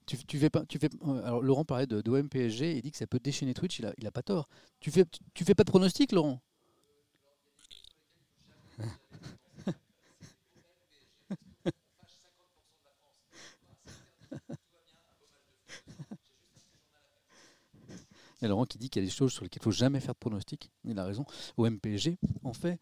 Tu, 0.07 0.17
tu, 0.25 0.39
fais 0.39 0.51
pas, 0.51 0.65
tu 0.67 0.79
fais, 0.79 0.89
euh, 1.05 1.25
alors 1.25 1.43
Laurent 1.43 1.65
parlait 1.65 1.87
de, 1.87 2.01
de 2.01 2.23
PSG 2.23 2.77
et 2.77 2.83
dit 2.83 2.93
que 2.93 2.97
ça 2.97 3.09
peut 3.09 3.19
déchaîner 3.19 3.55
Twitch, 3.55 3.81
il 3.81 3.87
a, 3.87 3.93
il 3.99 4.07
a 4.07 4.13
pas 4.13 4.23
tort. 4.23 4.49
Tu 4.79 4.93
fais, 4.93 5.05
tu, 5.35 5.45
fais 5.45 5.55
pas 5.55 5.65
de 5.65 5.71
pronostic, 5.71 6.13
Laurent? 6.13 6.41
Il 18.39 18.43
y 18.43 18.45
a 18.45 18.49
Laurent 18.49 18.67
qui 18.67 18.77
dit 18.77 18.91
qu'il 18.91 19.03
y 19.03 19.07
a 19.07 19.09
des 19.09 19.15
choses 19.15 19.33
sur 19.33 19.45
lesquelles 19.45 19.63
il 19.63 19.67
ne 19.69 19.73
faut 19.73 19.77
jamais 19.77 19.99
faire 19.99 20.13
de 20.13 20.19
pronostic. 20.19 20.71
Il 20.85 20.99
a 20.99 21.05
raison. 21.07 21.25
Au 21.57 21.69
MPG, 21.69 22.19
en 22.45 22.53
fait, 22.53 22.79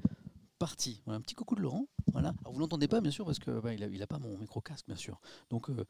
voilà, 1.04 1.18
un 1.18 1.20
petit 1.20 1.34
coucou 1.34 1.54
de 1.56 1.60
Laurent. 1.60 1.86
Voilà. 2.12 2.34
Vous 2.50 2.58
l'entendez 2.58 2.88
pas, 2.88 3.00
bien 3.00 3.10
sûr, 3.10 3.24
parce 3.24 3.38
que 3.38 3.60
bah, 3.60 3.74
il, 3.74 3.82
a, 3.82 3.86
il 3.88 4.02
a 4.02 4.06
pas 4.06 4.18
mon 4.18 4.38
micro 4.38 4.60
casque, 4.60 4.86
bien 4.86 4.96
sûr. 4.96 5.20
Donc, 5.50 5.68
euh, 5.68 5.84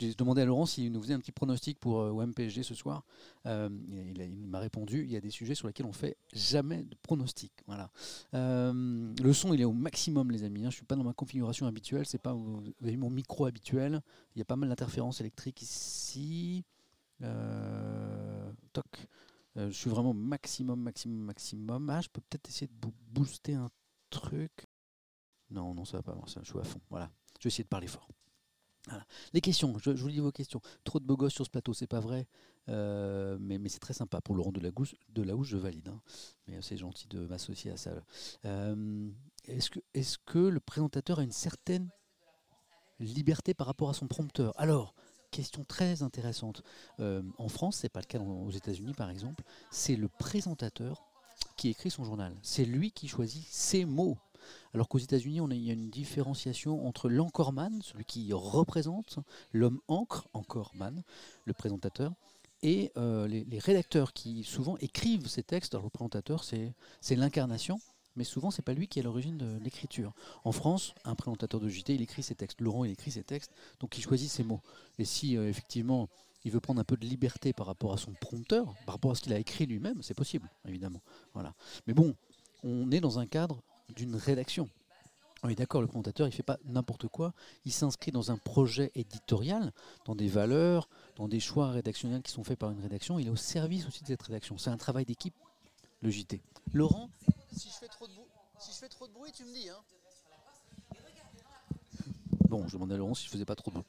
je 0.00 0.14
demandais 0.16 0.42
à 0.42 0.44
Laurent 0.44 0.66
s'il 0.66 0.90
nous 0.90 1.00
faisait 1.02 1.14
un 1.14 1.20
petit 1.20 1.32
pronostic 1.32 1.78
pour 1.78 2.00
euh, 2.00 2.26
ce 2.62 2.74
soir. 2.74 3.04
Euh, 3.46 3.68
il 3.90 4.46
m'a 4.46 4.58
répondu 4.58 5.04
il 5.04 5.10
y 5.12 5.16
a 5.16 5.20
des 5.20 5.30
sujets 5.30 5.54
sur 5.54 5.66
lesquels 5.66 5.86
on 5.86 5.92
fait 5.92 6.16
jamais 6.32 6.82
de 6.84 6.96
pronostic. 7.02 7.52
Voilà. 7.66 7.90
Euh, 8.34 9.12
le 9.22 9.32
son, 9.32 9.52
il 9.54 9.60
est 9.60 9.64
au 9.64 9.72
maximum, 9.72 10.30
les 10.30 10.44
amis. 10.44 10.64
hein. 10.64 10.70
Je 10.70 10.76
suis 10.76 10.84
pas 10.86 10.96
dans 10.96 11.04
ma 11.04 11.12
configuration 11.12 11.66
habituelle. 11.66 12.06
C'est 12.06 12.18
pas 12.18 12.32
vous 12.32 12.62
mon 12.82 13.10
micro 13.10 13.46
habituel. 13.46 14.00
Il 14.34 14.38
y 14.38 14.42
a 14.42 14.46
pas 14.46 14.56
mal 14.56 14.68
d'interférences 14.68 15.20
électriques 15.20 15.62
ici. 15.62 16.64
Toc. 18.72 18.86
Je 19.56 19.70
suis 19.70 19.90
vraiment 19.90 20.14
maximum, 20.14 20.80
maximum, 20.80 21.18
maximum. 21.18 21.90
Ah, 21.90 22.00
je 22.00 22.08
peux 22.08 22.20
peut-être 22.22 22.48
essayer 22.48 22.68
de 22.68 22.72
boo- 22.80 22.94
booster 23.12 23.54
un 23.54 23.68
Non, 25.50 25.74
non, 25.74 25.84
ça 25.84 25.98
va 25.98 26.02
pas. 26.02 26.18
ça, 26.26 26.40
je 26.42 26.50
suis 26.50 26.58
à 26.58 26.64
fond. 26.64 26.80
Voilà. 26.90 27.10
Je 27.38 27.44
vais 27.44 27.48
essayer 27.48 27.64
de 27.64 27.68
parler 27.68 27.86
fort. 27.86 28.08
Les 29.32 29.40
questions, 29.40 29.76
je, 29.78 29.90
vous 29.90 30.08
lis 30.08 30.20
vos 30.20 30.32
questions. 30.32 30.60
Trop 30.84 31.00
de 31.00 31.04
beaux 31.04 31.16
gosses 31.16 31.34
sur 31.34 31.44
ce 31.44 31.50
plateau, 31.50 31.74
c'est 31.74 31.86
pas 31.86 32.00
vrai. 32.00 32.26
Euh, 32.68 33.36
mais 33.40 33.68
c'est 33.68 33.78
très 33.78 33.94
sympa. 33.94 34.20
Pour 34.20 34.34
Laurent 34.34 34.52
de 34.52 34.60
la 34.60 34.70
Gousse, 34.70 34.94
de 35.08 35.22
la 35.22 35.36
Houche, 35.36 35.48
je 35.48 35.56
valide. 35.56 35.88
hein. 35.88 36.00
Mais 36.46 36.56
euh, 36.56 36.62
c'est 36.62 36.76
gentil 36.76 37.06
de 37.08 37.26
m'associer 37.26 37.70
à 37.70 37.76
ça. 37.76 37.92
Euh, 38.44 39.10
est-ce, 39.46 40.18
que, 40.18 40.38
le 40.38 40.60
présentateur 40.60 41.18
a 41.18 41.22
une 41.22 41.32
certaine 41.32 41.90
liberté 42.98 43.54
par 43.54 43.66
rapport 43.66 43.90
à 43.90 43.94
son 43.94 44.08
prompteur? 44.08 44.52
Alors, 44.58 44.94
question 45.30 45.64
très 45.64 46.02
intéressante. 46.02 46.62
En 46.98 47.48
France, 47.48 47.76
c'est 47.76 47.88
pas 47.88 48.00
le 48.00 48.06
cas 48.06 48.18
aux 48.18 48.50
États-Unis, 48.50 48.94
par 48.94 49.10
exemple. 49.10 49.44
C'est 49.70 49.96
le 49.96 50.08
présentateur 50.08 51.09
qui 51.56 51.68
écrit 51.68 51.90
son 51.90 52.04
journal. 52.04 52.34
C'est 52.42 52.64
lui 52.64 52.90
qui 52.90 53.08
choisit 53.08 53.46
ses 53.48 53.84
mots. 53.84 54.18
Alors 54.74 54.88
qu'aux 54.88 54.98
États-Unis, 54.98 55.40
il 55.50 55.64
y 55.64 55.70
a 55.70 55.74
une 55.74 55.90
différenciation 55.90 56.86
entre 56.86 57.08
l'anchorman, 57.08 57.80
celui 57.82 58.04
qui 58.04 58.32
représente, 58.32 59.18
l'homme 59.52 59.80
encre, 59.88 60.28
anchorman, 60.32 61.02
le 61.44 61.52
présentateur, 61.52 62.12
et 62.62 62.92
euh, 62.96 63.26
les, 63.26 63.58
rédacteurs 63.58 64.12
qui 64.12 64.44
souvent 64.44 64.76
écrivent 64.78 65.26
ces 65.26 65.42
textes. 65.42 65.74
Alors 65.74 65.84
le 65.84 65.90
présentateur, 65.90 66.44
c'est 66.44 66.74
c'est 67.00 67.16
l'incarnation, 67.16 67.80
mais 68.16 68.24
souvent 68.24 68.50
c'est 68.50 68.62
pas 68.62 68.74
lui 68.74 68.86
qui 68.86 68.98
est 68.98 69.02
à 69.02 69.04
l'origine 69.04 69.38
de 69.38 69.58
l'écriture. 69.62 70.12
En 70.44 70.52
France, 70.52 70.94
un 71.04 71.14
présentateur 71.14 71.60
de 71.60 71.68
JT, 71.68 71.94
il 71.94 72.02
écrit 72.02 72.22
ses 72.22 72.34
textes. 72.34 72.60
Laurent, 72.60 72.84
il 72.84 72.92
écrit 72.92 73.10
ses 73.10 73.24
textes, 73.24 73.52
donc 73.80 73.96
il 73.96 74.02
choisit 74.02 74.30
ses 74.30 74.44
mots. 74.44 74.60
Et 74.98 75.04
si 75.04 75.36
euh, 75.36 75.48
effectivement 75.48 76.08
il 76.44 76.50
veut 76.50 76.60
prendre 76.60 76.80
un 76.80 76.84
peu 76.84 76.96
de 76.96 77.06
liberté 77.06 77.52
par 77.52 77.66
rapport 77.66 77.92
à 77.92 77.98
son 77.98 78.12
prompteur, 78.12 78.74
par 78.86 78.94
rapport 78.94 79.12
à 79.12 79.14
ce 79.14 79.22
qu'il 79.22 79.32
a 79.32 79.38
écrit 79.38 79.66
lui-même, 79.66 80.02
c'est 80.02 80.14
possible, 80.14 80.48
évidemment. 80.66 81.02
Voilà. 81.34 81.54
Mais 81.86 81.94
bon, 81.94 82.14
on 82.62 82.90
est 82.90 83.00
dans 83.00 83.18
un 83.18 83.26
cadre 83.26 83.62
d'une 83.94 84.16
rédaction. 84.16 84.68
Oui, 85.42 85.54
d'accord, 85.54 85.80
le 85.80 85.86
présentateur, 85.86 86.26
il 86.28 86.32
fait 86.32 86.42
pas 86.42 86.58
n'importe 86.66 87.08
quoi. 87.08 87.32
Il 87.64 87.72
s'inscrit 87.72 88.12
dans 88.12 88.30
un 88.30 88.36
projet 88.36 88.92
éditorial, 88.94 89.72
dans 90.04 90.14
des 90.14 90.28
valeurs, 90.28 90.88
dans 91.16 91.28
des 91.28 91.40
choix 91.40 91.70
rédactionnels 91.70 92.22
qui 92.22 92.30
sont 92.30 92.44
faits 92.44 92.58
par 92.58 92.70
une 92.70 92.80
rédaction. 92.80 93.18
Il 93.18 93.26
est 93.26 93.30
au 93.30 93.36
service 93.36 93.86
aussi 93.86 94.02
de 94.02 94.08
cette 94.08 94.22
rédaction. 94.22 94.58
C'est 94.58 94.68
un 94.68 94.76
travail 94.76 95.06
d'équipe, 95.06 95.34
le 96.02 96.10
JT. 96.10 96.42
Laurent 96.74 97.08
si 97.52 97.68
je, 97.68 97.74
fais 97.74 97.88
trop 97.88 98.06
de 98.06 98.12
bruit, 98.12 98.28
si 98.58 98.72
je 98.72 98.76
fais 98.76 98.88
trop 98.88 99.08
de 99.08 99.12
bruit, 99.12 99.32
tu 99.32 99.44
me 99.44 99.52
dis. 99.52 99.68
Hein 99.70 99.80
bon, 102.48 102.68
je 102.68 102.74
demandais 102.74 102.94
à 102.94 102.98
Laurent 102.98 103.14
si 103.14 103.24
je 103.26 103.30
faisais 103.30 103.44
pas 103.44 103.56
trop 103.56 103.70
de 103.70 103.76
bruit. 103.76 103.86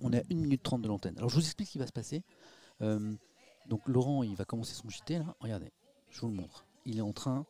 On 0.00 0.12
est, 0.12 0.18
à, 0.18 0.22
on 0.22 0.30
est 0.30 0.32
à 0.32 0.34
1 0.34 0.34
minute 0.34 0.62
30 0.62 0.82
de 0.82 0.88
l'antenne. 0.88 1.16
Alors 1.18 1.30
je 1.30 1.36
vous 1.36 1.42
explique 1.44 1.68
ce 1.68 1.72
qui 1.72 1.78
va 1.78 1.86
se 1.86 1.92
passer. 1.92 2.22
Euh, 2.82 3.14
donc 3.66 3.86
Laurent, 3.86 4.22
il 4.22 4.34
va 4.34 4.44
commencer 4.44 4.74
son 4.74 4.88
JT. 4.88 5.20
Regardez, 5.40 5.72
je 6.10 6.20
vous 6.20 6.28
le 6.28 6.34
montre. 6.34 6.66
Il 6.84 6.98
est 6.98 7.02
en 7.02 7.12
train, 7.12 7.46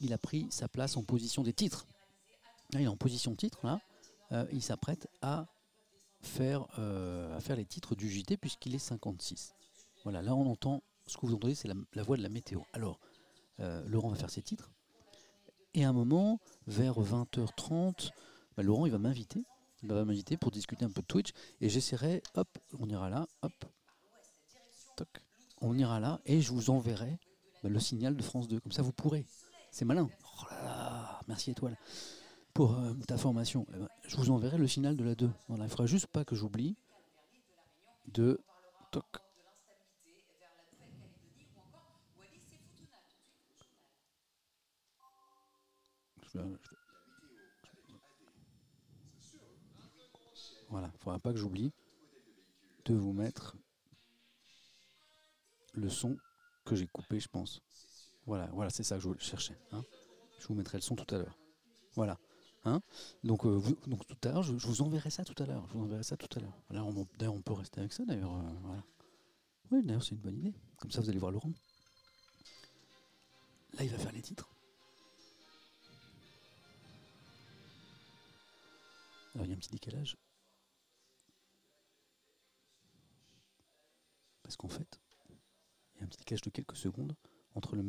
il 0.00 0.12
a 0.12 0.18
pris 0.18 0.46
sa 0.50 0.68
place 0.68 0.96
en 0.96 1.02
position 1.02 1.42
des 1.42 1.52
titres. 1.52 1.86
Il 2.72 2.80
est 2.80 2.86
en 2.86 2.96
position 2.96 3.34
titre 3.34 3.60
là. 3.64 3.80
Euh, 4.32 4.46
il 4.52 4.62
s'apprête 4.62 5.08
à 5.22 5.46
faire, 6.20 6.66
euh, 6.78 7.36
à 7.36 7.40
faire 7.40 7.56
les 7.56 7.64
titres 7.64 7.94
du 7.94 8.10
JT 8.10 8.36
puisqu'il 8.36 8.74
est 8.74 8.78
56. 8.78 9.54
Voilà, 10.04 10.22
là 10.22 10.34
on 10.34 10.50
entend, 10.50 10.82
ce 11.06 11.16
que 11.16 11.26
vous 11.26 11.34
entendez, 11.34 11.54
c'est 11.54 11.68
la, 11.68 12.02
voix 12.02 12.16
de 12.16 12.22
la 12.22 12.28
météo. 12.28 12.60
Alors, 12.72 13.00
Laurent 13.58 14.10
va 14.10 14.16
faire 14.16 14.30
ses 14.30 14.42
titres. 14.42 14.70
Et 15.74 15.84
à 15.84 15.88
un 15.88 15.92
moment, 15.92 16.38
vers 16.66 17.00
20h30, 17.00 18.10
bah, 18.56 18.62
Laurent 18.62 18.86
il 18.86 18.92
va 18.92 18.98
m'inviter. 18.98 19.44
Il 19.82 19.88
va 19.88 20.04
m'inviter 20.04 20.36
pour 20.36 20.50
discuter 20.50 20.84
un 20.84 20.90
peu 20.90 21.02
de 21.02 21.06
Twitch. 21.06 21.30
Et 21.60 21.68
j'essaierai, 21.68 22.22
hop, 22.34 22.48
on 22.78 22.88
ira 22.88 23.08
là, 23.10 23.26
hop, 23.42 23.52
toc, 24.96 25.08
on 25.60 25.76
ira 25.76 26.00
là, 26.00 26.20
et 26.24 26.40
je 26.40 26.52
vous 26.52 26.70
enverrai 26.70 27.18
bah, 27.62 27.68
le 27.68 27.78
signal 27.80 28.16
de 28.16 28.22
France 28.22 28.48
2. 28.48 28.60
Comme 28.60 28.72
ça, 28.72 28.82
vous 28.82 28.92
pourrez. 28.92 29.24
C'est 29.70 29.84
malin. 29.84 30.08
Oh 30.24 30.44
là 30.50 30.62
là, 30.64 31.20
merci 31.28 31.50
Étoile. 31.50 31.76
Pour 32.54 32.76
euh, 32.76 32.92
ta 33.06 33.16
formation, 33.16 33.66
Eh 33.74 33.78
ben, 33.78 33.88
je 34.06 34.16
vous 34.16 34.30
enverrai 34.30 34.58
le 34.58 34.66
signal 34.66 34.96
de 34.96 35.04
la 35.04 35.14
2. 35.14 35.30
Voilà, 35.48 35.64
il 35.64 35.66
ne 35.66 35.70
faudra 35.70 35.86
juste 35.86 36.06
pas 36.08 36.24
que 36.24 36.34
j'oublie 36.34 36.76
de 38.12 38.40
toc. 38.90 39.04
Je 46.32 46.38
vais- 46.38 46.58
Voilà, 50.68 50.88
il 50.88 50.92
ne 50.94 50.98
faudra 50.98 51.18
pas 51.18 51.32
que 51.32 51.38
j'oublie 51.38 51.72
de 52.84 52.94
vous 52.94 53.12
mettre 53.12 53.56
le 55.74 55.88
son 55.88 56.16
que 56.64 56.74
j'ai 56.76 56.86
coupé, 56.86 57.20
je 57.20 57.28
pense. 57.28 57.60
Voilà, 58.26 58.46
voilà, 58.52 58.70
c'est 58.70 58.82
ça 58.82 58.96
que 58.96 59.02
je 59.02 59.08
cherchais. 59.18 59.58
hein. 59.72 59.82
Je 60.38 60.46
vous 60.46 60.54
mettrai 60.54 60.78
le 60.78 60.82
son 60.82 60.94
tout 60.94 61.14
à 61.14 61.18
l'heure. 61.18 61.38
Voilà. 61.94 62.18
Hein 62.64 62.80
donc, 63.24 63.46
euh, 63.46 63.60
tout 63.60 64.28
à 64.28 64.32
l'heure, 64.32 64.42
je, 64.42 64.52
vous 64.52 64.82
enverrai 64.82 65.10
ça 65.10 65.24
tout 65.24 65.40
à 65.42 65.46
l'heure. 65.46 65.66
Je 65.68 65.72
vous 65.74 65.84
enverrai 65.84 66.02
tout 66.04 66.38
à 66.38 66.40
l'heure. 66.40 66.62
Là, 66.70 66.84
on, 66.84 67.06
d'ailleurs, 67.18 67.34
on 67.34 67.42
peut 67.42 67.54
rester 67.54 67.80
avec 67.80 67.92
ça, 67.92 68.04
d'ailleurs. 68.04 68.34
euh, 68.34 68.52
voilà. 68.62 68.84
Oui, 69.70 69.82
d'ailleurs, 69.82 70.02
c'est 70.02 70.10
une 70.14 70.20
bonne 70.20 70.36
idée. 70.38 70.54
Comme 70.78 70.90
ça, 70.90 71.00
vous 71.00 71.08
allez 71.08 71.18
voir 71.18 71.32
Laurent. 71.32 71.52
Là, 73.74 73.84
il 73.84 73.90
va 73.90 73.98
faire 73.98 74.12
les 74.12 74.22
titres. 74.22 74.48
Alors, 79.34 79.46
il 79.46 79.50
y 79.50 79.52
a 79.52 79.56
un 79.56 79.58
petit 79.58 79.70
décalage. 79.70 80.16
Parce 84.48 84.56
qu'en 84.56 84.68
fait, 84.68 84.98
il 85.28 85.98
y 85.98 86.00
a 86.00 86.04
un 86.04 86.06
petit 86.06 86.20
décalage 86.20 86.40
de 86.40 86.48
quelques 86.48 86.76
secondes 86.76 87.14
entre 87.54 87.76
le, 87.76 87.84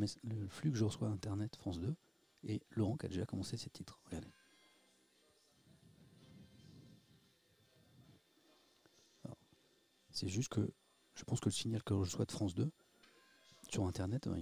flux 0.50 0.70
que 0.70 0.76
je 0.76 0.84
reçois 0.84 1.08
à 1.08 1.10
Internet 1.10 1.56
France 1.56 1.80
2 1.80 1.96
et 2.42 2.60
Laurent 2.72 2.98
qui 2.98 3.06
a 3.06 3.08
déjà 3.08 3.24
commencé 3.24 3.56
ses 3.56 3.70
titres. 3.70 3.98
Regardez. 4.04 4.28
C'est 10.10 10.28
juste 10.28 10.50
que 10.50 10.70
je 11.14 11.24
pense 11.24 11.40
que 11.40 11.48
le 11.48 11.54
signal 11.54 11.82
que 11.82 11.94
je 11.94 12.00
reçois 12.00 12.26
de 12.26 12.32
France 12.32 12.54
2 12.54 12.70
sur 13.70 13.86
Internet, 13.86 14.28
ben, 14.28 14.36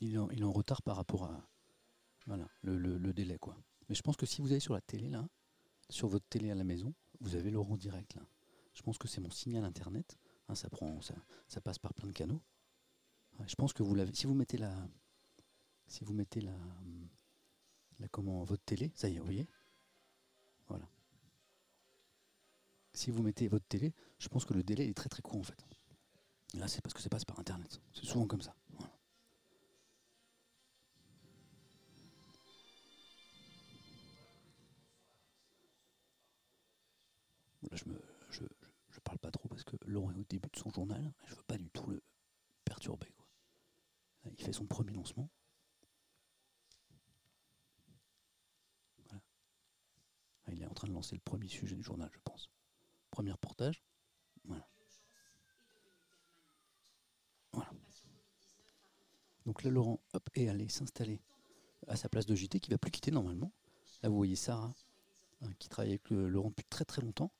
il, 0.00 0.14
est, 0.14 0.42
en, 0.42 0.52
retard 0.52 0.80
par 0.80 0.96
rapport 0.96 1.24
à 1.24 1.46
voilà, 2.24 2.48
le 2.62 3.12
délai. 3.12 3.36
quoi. 3.36 3.58
Mais 3.90 3.94
je 3.94 4.00
pense 4.00 4.16
que 4.16 4.24
si 4.24 4.40
vous 4.40 4.52
allez 4.52 4.60
sur 4.60 4.72
la 4.72 4.80
télé, 4.80 5.10
là, 5.10 5.28
sur 5.90 6.08
votre 6.08 6.26
télé 6.30 6.50
à 6.50 6.54
la 6.54 6.64
maison, 6.64 6.94
vous 7.24 7.34
avez 7.34 7.50
Laurent 7.50 7.76
direct. 7.76 8.14
Là. 8.14 8.22
Je 8.74 8.82
pense 8.82 8.98
que 8.98 9.08
c'est 9.08 9.20
mon 9.20 9.30
signal 9.30 9.64
Internet. 9.64 10.18
hein, 10.48 10.54
ça, 10.54 10.68
prend, 10.68 11.00
ça, 11.00 11.60
passe 11.60 11.78
par 11.78 11.94
plein 11.94 12.06
de 12.06 12.12
canaux. 12.12 12.42
Je 13.46 13.54
pense 13.56 13.72
que 13.72 13.82
vous 13.82 13.94
l'avez. 13.94 14.14
Si 14.14 14.26
vous 14.26 14.34
mettez 14.34 14.58
la, 14.58 14.72
si 15.88 16.04
vous 16.04 16.12
mettez 16.12 16.40
la, 16.40 16.56
la 17.98 18.08
comment, 18.08 18.44
votre 18.44 18.62
télé, 18.62 18.92
ça 18.94 19.08
y 19.08 19.16
est, 19.16 19.18
vous 19.18 19.24
voyez? 19.24 19.48
Voilà. 20.68 20.88
Si 22.92 23.10
vous 23.10 23.22
mettez 23.22 23.48
votre 23.48 23.66
télé, 23.66 23.92
je 24.18 24.28
pense 24.28 24.44
que 24.44 24.54
le 24.54 24.62
délai 24.62 24.88
est 24.88 24.94
très 24.94 25.08
très 25.08 25.22
court 25.22 25.40
en 25.40 25.42
fait. 25.42 25.66
Là, 26.54 26.68
c'est 26.68 26.80
parce 26.82 26.94
que 26.94 27.02
ça 27.02 27.08
passe 27.08 27.24
par 27.24 27.40
Internet. 27.40 27.80
C'est 27.92 28.04
souvent 28.04 28.26
comme 28.26 28.42
ça. 28.42 28.54
Pas 39.24 39.30
trop 39.30 39.48
parce 39.48 39.64
que 39.64 39.76
Laurent 39.86 40.10
est 40.10 40.18
au 40.18 40.24
début 40.24 40.50
de 40.50 40.58
son 40.58 40.68
journal. 40.68 41.14
Je 41.24 41.34
veux 41.34 41.42
pas 41.44 41.56
du 41.56 41.70
tout 41.70 41.86
le 41.88 42.02
perturber. 42.62 43.10
Quoi. 43.16 43.26
Il 44.36 44.44
fait 44.44 44.52
son 44.52 44.66
premier 44.66 44.92
lancement. 44.92 45.30
Voilà. 48.98 49.22
Là, 50.46 50.52
il 50.52 50.62
est 50.62 50.66
en 50.66 50.74
train 50.74 50.88
de 50.88 50.92
lancer 50.92 51.14
le 51.14 51.22
premier 51.22 51.48
sujet 51.48 51.74
du 51.74 51.82
journal, 51.82 52.10
je 52.12 52.18
pense. 52.22 52.50
Premier 53.10 53.32
reportage. 53.32 53.82
Voilà. 54.44 54.68
Voilà. 57.52 57.70
Donc 59.46 59.62
là, 59.62 59.70
Laurent 59.70 60.02
hop, 60.12 60.28
est 60.34 60.48
allé 60.48 60.68
s'installer 60.68 61.22
à 61.86 61.96
sa 61.96 62.10
place 62.10 62.26
de 62.26 62.34
JT 62.34 62.60
qui 62.60 62.70
va 62.70 62.76
plus 62.76 62.90
quitter 62.90 63.10
normalement. 63.10 63.52
Là, 64.02 64.10
vous 64.10 64.16
voyez 64.16 64.36
Sarah 64.36 64.74
hein, 65.40 65.50
qui 65.58 65.70
travaille 65.70 65.92
avec 65.92 66.10
Laurent 66.10 66.50
depuis 66.50 66.66
très 66.68 66.84
très 66.84 67.00
longtemps. 67.00 67.32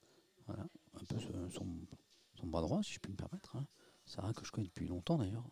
Voilà, 0.47 0.67
un 0.95 1.05
peu 1.05 1.19
son, 1.51 2.47
bras 2.47 2.61
droit, 2.61 2.83
si 2.83 2.93
je 2.93 3.01
puis 3.01 3.13
me 3.13 3.17
permettre. 3.17 3.57
Hein. 3.57 3.67
Sarah, 4.05 4.33
que 4.35 4.45
je 4.45 4.53
connais 4.53 4.67
depuis 4.67 4.87
longtemps 4.87 5.17
d'ailleurs. 5.17 5.49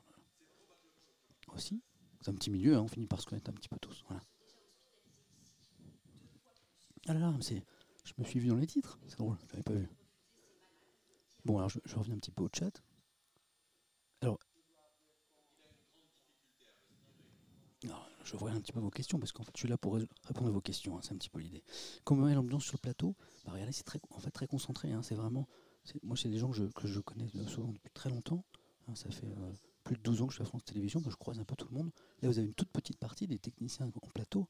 Aussi. 1.48 1.82
C'est 2.20 2.30
un 2.30 2.34
petit 2.34 2.50
milieu, 2.50 2.76
hein, 2.76 2.82
on 2.82 2.88
finit 2.88 3.06
par 3.06 3.20
se 3.20 3.26
connaître 3.26 3.50
un 3.50 3.54
petit 3.54 3.68
peu 3.68 3.78
tous. 3.78 4.04
Voilà. 4.08 4.22
Ah 7.08 7.14
là 7.14 7.20
là, 7.20 7.34
c'est, 7.40 7.64
je 8.04 8.12
me 8.18 8.24
suis 8.24 8.38
vu 8.38 8.48
dans 8.48 8.56
les 8.56 8.66
titres, 8.66 8.98
c'est 9.08 9.18
drôle, 9.18 9.36
je 9.46 9.52
l'avais 9.52 9.62
pas 9.62 9.72
vu. 9.72 9.88
Bon, 11.44 11.58
alors 11.58 11.68
je, 11.68 11.80
je 11.84 11.96
reviens 11.96 12.14
un 12.14 12.18
petit 12.18 12.30
peu 12.30 12.44
au 12.44 12.48
chat. 12.52 12.80
Alors, 14.20 14.38
alors, 17.84 18.08
je 18.24 18.36
vois 18.36 18.50
un 18.50 18.60
petit 18.60 18.72
peu 18.72 18.80
vos 18.80 18.90
questions, 18.90 19.18
parce 19.18 19.32
qu'en 19.32 19.42
fait, 19.44 19.52
je 19.54 19.60
suis 19.60 19.68
là 19.68 19.76
pour 19.78 19.94
ré- 19.94 20.06
répondre 20.24 20.48
à 20.48 20.52
vos 20.52 20.60
questions, 20.60 20.96
hein, 20.96 21.00
c'est 21.02 21.12
un 21.12 21.16
petit 21.16 21.30
peu 21.30 21.40
l'idée. 21.40 21.62
Comment 22.04 22.28
est 22.28 22.34
l'ambiance 22.34 22.64
sur 22.64 22.74
le 22.74 22.80
plateau? 22.80 23.14
Bah, 23.44 23.52
Regardez, 23.52 23.72
c'est 23.72 23.84
très, 23.84 24.00
en 24.10 24.18
fait, 24.18 24.30
très 24.30 24.46
concentré, 24.46 24.92
hein, 24.92 25.02
c'est 25.02 25.14
vraiment... 25.14 25.48
Moi, 26.04 26.16
c'est 26.16 26.28
des 26.28 26.38
gens 26.38 26.50
que 26.50 26.86
je, 26.86 27.00
connais 27.00 27.26
souvent 27.48 27.72
depuis 27.72 27.90
très 27.92 28.08
longtemps. 28.08 28.44
hein, 28.88 28.94
ça 28.94 29.10
fait 29.10 29.26
euh, 29.26 29.52
plus 29.82 29.96
de 29.96 30.02
12 30.02 30.22
ans 30.22 30.26
que 30.26 30.32
je 30.32 30.36
suis 30.36 30.42
à 30.42 30.46
France 30.46 30.64
Télévisions, 30.64 31.00
que 31.02 31.10
je 31.10 31.16
croise 31.16 31.40
un 31.40 31.44
peu 31.44 31.56
tout 31.56 31.66
le 31.70 31.76
monde. 31.76 31.90
Là, 32.20 32.28
vous 32.28 32.38
avez 32.38 32.46
une 32.46 32.54
toute 32.54 32.70
petite 32.70 32.98
partie 32.98 33.26
des 33.26 33.38
techniciens 33.40 33.86
en 34.00 34.08
plateau, 34.08 34.46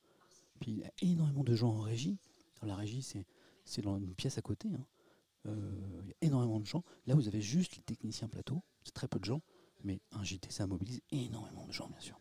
puis 0.60 0.72
il 0.72 0.78
y 0.80 0.84
a 0.84 0.90
énormément 1.00 1.42
de 1.42 1.54
gens 1.54 1.70
en 1.70 1.80
régie. 1.80 2.18
La 2.62 2.76
régie, 2.76 3.02
c'est 3.02 3.26
c'est 3.64 3.80
dans 3.82 3.96
une 3.98 4.14
pièce 4.14 4.38
à 4.38 4.42
côté. 4.42 4.68
Euh, 5.46 6.00
il 6.02 6.08
y 6.08 6.12
a 6.12 6.16
énormément 6.20 6.60
de 6.60 6.66
gens. 6.66 6.84
Là, 7.06 7.14
vous 7.14 7.28
avez 7.28 7.40
juste 7.40 7.76
les 7.76 7.82
techniciens 7.82 8.28
plateau. 8.28 8.62
C'est 8.84 8.92
très 8.92 9.08
peu 9.08 9.18
de 9.18 9.24
gens. 9.24 9.40
Mais 9.84 10.00
un 10.10 10.22
JT, 10.22 10.50
ça 10.50 10.66
mobilise 10.66 11.00
énormément 11.10 11.66
de 11.66 11.72
gens, 11.72 11.88
bien 11.88 12.00
sûr. 12.00 12.18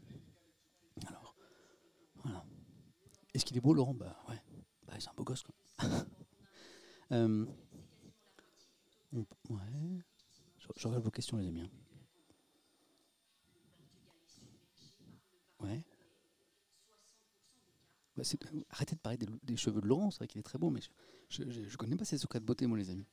Alors, 1.07 1.35
voilà. 2.23 2.45
Est-ce 3.33 3.45
qu'il 3.45 3.57
est 3.57 3.61
beau, 3.61 3.73
Laurent? 3.73 3.93
Bah 3.93 4.17
ouais. 4.29 4.41
Bah, 4.87 4.93
c'est 4.99 5.09
un 5.09 5.13
beau 5.13 5.23
gosse, 5.23 5.43
quoi. 5.43 5.55
Euh, 7.11 7.45
ouais. 9.11 10.01
Je, 10.59 10.67
je 10.77 10.87
regarde 10.87 11.03
vos 11.03 11.11
questions, 11.11 11.35
les 11.35 11.45
amis. 11.47 11.59
hein. 11.59 11.69
Ouais. 15.59 15.83
Bah, 18.15 18.23
arrêtez 18.69 18.95
de 18.95 18.99
parler 19.01 19.17
des, 19.43 19.57
cheveux 19.57 19.81
de 19.81 19.87
Laurent, 19.87 20.11
c'est 20.11 20.17
vrai 20.19 20.27
qu'il 20.27 20.39
est 20.39 20.43
très 20.43 20.57
beau, 20.59 20.69
mais 20.69 20.81
je, 21.29 21.43
je 21.49 21.77
connais 21.77 21.95
pas 21.95 22.05
ses 22.05 22.17
secrets 22.17 22.39
de 22.39 22.45
beauté, 22.45 22.65
moi, 22.67 22.77
les 22.77 22.89
amis. 22.89 23.05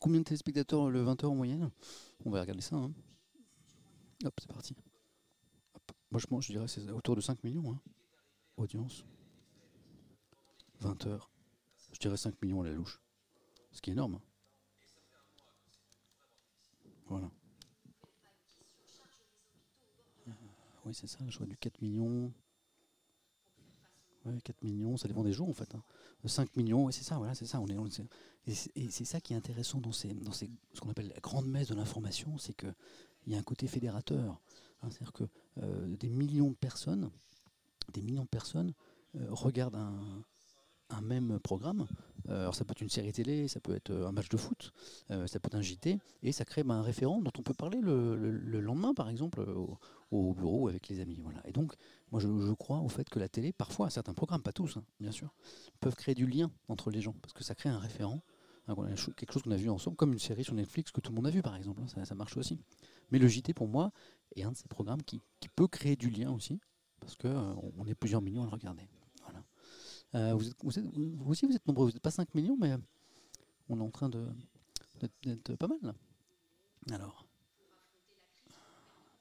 Combien 0.00 0.20
de 0.20 0.24
téléspectateurs 0.24 0.90
le 0.90 1.02
20h 1.04 1.26
en 1.26 1.34
moyenne? 1.34 1.70
On 2.24 2.30
va 2.30 2.40
regarder 2.40 2.62
ça. 2.62 2.76
hein. 2.76 2.92
Hop, 4.24 4.34
c'est 4.40 4.48
parti. 4.52 4.74
Moi, 6.10 6.20
je, 6.20 6.26
pense, 6.26 6.46
je 6.46 6.52
dirais 6.52 6.68
c'est 6.68 6.90
autour 6.90 7.16
de 7.16 7.20
5 7.20 7.42
millions. 7.44 7.72
hein. 7.72 7.80
Audience. 8.56 9.04
20 10.80 11.06
heures. 11.06 11.30
Je 11.92 11.98
dirais 11.98 12.16
5 12.16 12.40
millions 12.42 12.62
à 12.62 12.64
la 12.64 12.72
louche. 12.72 13.00
Ce 13.72 13.80
qui 13.80 13.90
est 13.90 13.92
énorme. 13.92 14.14
hein. 14.16 14.22
Voilà. 17.08 17.30
Euh, 20.28 20.32
oui, 20.84 20.94
c'est 20.94 21.06
ça. 21.06 21.18
Je 21.28 21.38
vois 21.38 21.46
du 21.46 21.56
4 21.56 21.80
millions. 21.80 22.32
Ouais, 24.24 24.40
4 24.42 24.62
millions, 24.62 24.96
ça 24.96 25.06
dépend 25.06 25.22
des 25.22 25.32
jours 25.32 25.48
en 25.48 25.52
fait. 25.54 25.72
hein. 25.74 25.82
5 26.24 26.56
millions, 26.56 26.84
ouais, 26.86 26.92
c'est 26.92 27.04
ça, 27.04 27.16
voilà, 27.18 27.34
c'est 27.36 27.46
ça. 27.46 27.60
On 27.60 27.68
est, 27.68 28.00
et 28.74 28.90
c'est 28.90 29.04
ça 29.04 29.20
qui 29.20 29.32
est 29.32 29.36
intéressant 29.36 29.80
dans, 29.80 29.92
ces, 29.92 30.12
dans 30.14 30.32
ces, 30.32 30.50
ce 30.72 30.80
qu'on 30.80 30.90
appelle 30.90 31.12
la 31.14 31.20
grande 31.20 31.46
messe 31.46 31.68
de 31.68 31.74
l'information, 31.76 32.36
c'est 32.38 32.54
qu'il 32.56 32.74
y 33.28 33.34
a 33.36 33.38
un 33.38 33.42
côté 33.44 33.68
fédérateur. 33.68 34.40
hein, 34.82 34.90
C'est-à-dire 34.90 35.12
que 35.12 35.24
euh, 35.62 35.86
des 35.96 36.08
millions 36.08 36.50
de 36.50 36.56
personnes, 36.56 37.10
des 37.92 38.02
millions 38.02 38.24
de 38.24 38.28
personnes 38.28 38.72
euh, 39.16 39.26
regardent 39.30 39.76
un, 39.76 41.00
même 41.02 41.38
programme. 41.40 41.86
Euh, 42.28 42.42
alors 42.42 42.54
ça 42.54 42.64
peut 42.64 42.72
être 42.72 42.80
une 42.80 42.88
série 42.88 43.12
télé, 43.12 43.48
ça 43.48 43.60
peut 43.60 43.74
être 43.74 43.90
euh, 43.90 44.08
un 44.08 44.12
match 44.12 44.28
de 44.28 44.36
foot, 44.36 44.72
ça 45.08 45.38
peut 45.38 45.46
être 45.46 45.54
un 45.54 45.62
JT, 45.62 45.98
et 46.22 46.32
ça 46.32 46.44
crée 46.44 46.64
ben, 46.64 46.76
un 46.76 46.82
référent 46.82 47.20
dont 47.20 47.30
on 47.38 47.42
peut 47.42 47.54
parler 47.54 47.80
le, 47.80 48.16
le- 48.16 48.30
le 48.30 48.60
lendemain, 48.60 48.94
par 48.94 49.08
exemple, 49.08 49.40
au, 49.40 49.78
au 50.10 50.34
bureau 50.34 50.68
avec 50.68 50.88
les 50.88 51.00
amis. 51.00 51.22
Et 51.44 51.52
donc, 51.52 51.74
moi, 52.10 52.20
je, 52.20 52.52
crois 52.54 52.78
au 52.78 52.88
fait 52.88 53.08
que 53.08 53.18
la 53.18 53.28
télé, 53.28 53.52
parfois, 53.52 53.90
certains 53.90 54.14
programmes, 54.14 54.42
pas 54.42 54.52
tous, 54.52 54.76
hein, 54.76 54.84
bien 55.00 55.12
sûr, 55.12 55.34
peuvent 55.80 55.94
créer 55.94 56.14
du 56.14 56.26
lien 56.26 56.50
entre 56.68 56.90
les 56.90 57.00
gens, 57.00 57.14
parce 57.22 57.32
que 57.32 57.44
ça 57.44 57.54
crée 57.54 57.68
un 57.68 57.78
référent, 57.78 58.20
quelque 59.16 59.32
chose 59.32 59.42
qu'on 59.42 59.52
a 59.52 59.56
vu 59.56 59.70
ensemble, 59.70 59.96
comme 59.96 60.12
une 60.12 60.18
série 60.18 60.42
sur 60.44 60.54
Netflix 60.54 60.90
que 60.90 61.00
tout 61.00 61.12
le 61.12 61.16
monde 61.16 61.26
a 61.28 61.30
vu, 61.30 61.42
par 61.42 61.54
exemple, 61.54 61.82
hein, 61.82 62.04
ça, 62.04 62.14
marche 62.14 62.36
aussi. 62.36 62.58
Mais 63.12 63.18
le 63.18 63.28
JT, 63.28 63.54
pour 63.54 63.68
moi, 63.68 63.92
est 64.34 64.42
un 64.42 64.52
de 64.52 64.56
ces 64.56 64.68
programmes 64.68 65.02
qui 65.02 65.20
peut 65.54 65.68
créer 65.68 65.94
du 65.96 66.10
lien 66.10 66.32
aussi, 66.32 66.58
parce 67.00 67.14
qu'on 67.16 67.72
on 67.76 67.86
est 67.86 67.94
plusieurs 67.94 68.22
millions 68.22 68.42
à 68.42 68.46
le 68.46 68.50
regarder. 68.50 68.88
Voilà. 69.22 69.44
Euh, 70.14 70.34
vous, 70.34 70.50
aussi, 71.24 71.46
vous 71.46 71.54
êtes 71.54 71.66
nombreux, 71.66 71.86
vous 71.86 71.92
n'êtes 71.92 72.02
pas 72.02 72.10
5 72.10 72.34
millions, 72.34 72.56
mais 72.58 72.74
on 73.68 73.78
est 73.78 73.82
en 73.82 73.90
train 73.90 74.08
d'être 74.08 75.56
pas 75.56 75.68
mal, 75.68 75.78
là. 75.82 75.94
Alors, 76.92 77.26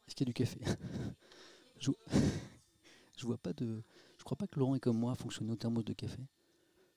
est-ce 0.08 0.16
qu'il 0.16 0.28
y 0.28 0.30
a 0.30 0.32
du 0.32 0.34
café? 0.34 0.60
Je, 1.80 1.92
je 3.18 3.26
vois 3.26 3.38
pas 3.38 3.52
de. 3.52 3.84
Je 4.18 4.24
crois 4.24 4.38
pas 4.38 4.48
que 4.48 4.58
Laurent 4.60 4.76
est 4.76 4.80
comme 4.80 4.98
moi 4.98 5.14
fonctionner 5.16 5.52
au 5.52 5.56
thermos 5.58 5.84
de 5.84 5.92
café. 5.92 6.22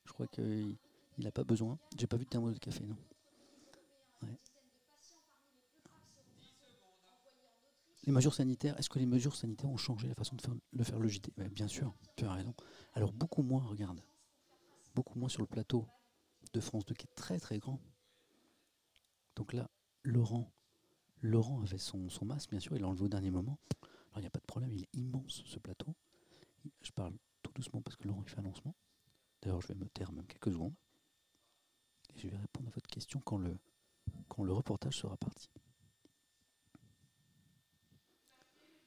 Je 0.04 0.12
crois 0.12 0.28
qu'il 0.28 0.76
n'a 1.18 1.32
pas 1.32 1.42
besoin. 1.42 1.78
J'ai 1.98 2.06
pas 2.06 2.16
vu 2.16 2.24
de 2.24 2.28
thermos 2.30 2.54
de 2.54 2.58
café, 2.58 2.84
non. 2.86 2.96
Les 8.08 8.14
mesures 8.14 8.32
sanitaires, 8.32 8.74
est-ce 8.78 8.88
que 8.88 8.98
les 8.98 9.04
mesures 9.04 9.36
sanitaires 9.36 9.68
ont 9.68 9.76
changé 9.76 10.08
la 10.08 10.14
façon 10.14 10.34
de 10.34 10.40
faire 10.40 10.54
le, 10.72 10.82
faire 10.82 10.98
le 10.98 11.08
JT 11.08 11.30
Bien 11.50 11.68
sûr, 11.68 11.94
tu 12.16 12.24
as 12.24 12.32
raison. 12.32 12.54
Alors 12.94 13.12
beaucoup 13.12 13.42
moins, 13.42 13.62
regarde. 13.62 14.00
Beaucoup 14.94 15.18
moins 15.18 15.28
sur 15.28 15.42
le 15.42 15.46
plateau 15.46 15.86
de 16.54 16.60
France 16.60 16.86
2 16.86 16.94
qui 16.94 17.04
est 17.04 17.14
très 17.14 17.38
très 17.38 17.58
grand. 17.58 17.78
Donc 19.36 19.52
là, 19.52 19.68
Laurent, 20.04 20.50
Laurent 21.20 21.60
avait 21.60 21.76
son, 21.76 22.08
masque, 22.22 22.48
bien 22.48 22.60
sûr, 22.60 22.74
il 22.76 22.80
l'a 22.80 22.88
enlevé 22.88 23.04
au 23.04 23.08
dernier 23.08 23.30
moment. 23.30 23.58
Alors 23.82 24.20
il 24.20 24.22
n'y 24.22 24.26
a 24.26 24.30
pas 24.30 24.40
de 24.40 24.46
problème, 24.46 24.72
il 24.72 24.84
est 24.84 24.96
immense 24.96 25.42
ce 25.44 25.58
plateau. 25.58 25.94
Je 26.80 26.92
parle 26.92 27.12
tout 27.42 27.52
doucement 27.52 27.82
parce 27.82 27.98
que 27.98 28.08
Laurent 28.08 28.22
il 28.22 28.30
fait 28.30 28.38
un 28.38 28.44
lancement. 28.44 28.74
D'ailleurs, 29.42 29.60
je 29.60 29.68
vais 29.68 29.74
me 29.74 29.86
taire 29.86 30.12
même 30.12 30.26
quelques 30.26 30.50
secondes. 30.50 30.74
Et 32.14 32.20
je 32.20 32.28
vais 32.28 32.38
répondre 32.38 32.68
à 32.68 32.70
votre 32.70 32.88
question 32.88 33.20
quand 33.20 33.36
le 33.36 34.52
reportage 34.54 34.96
sera 34.96 35.18
parti. 35.18 35.50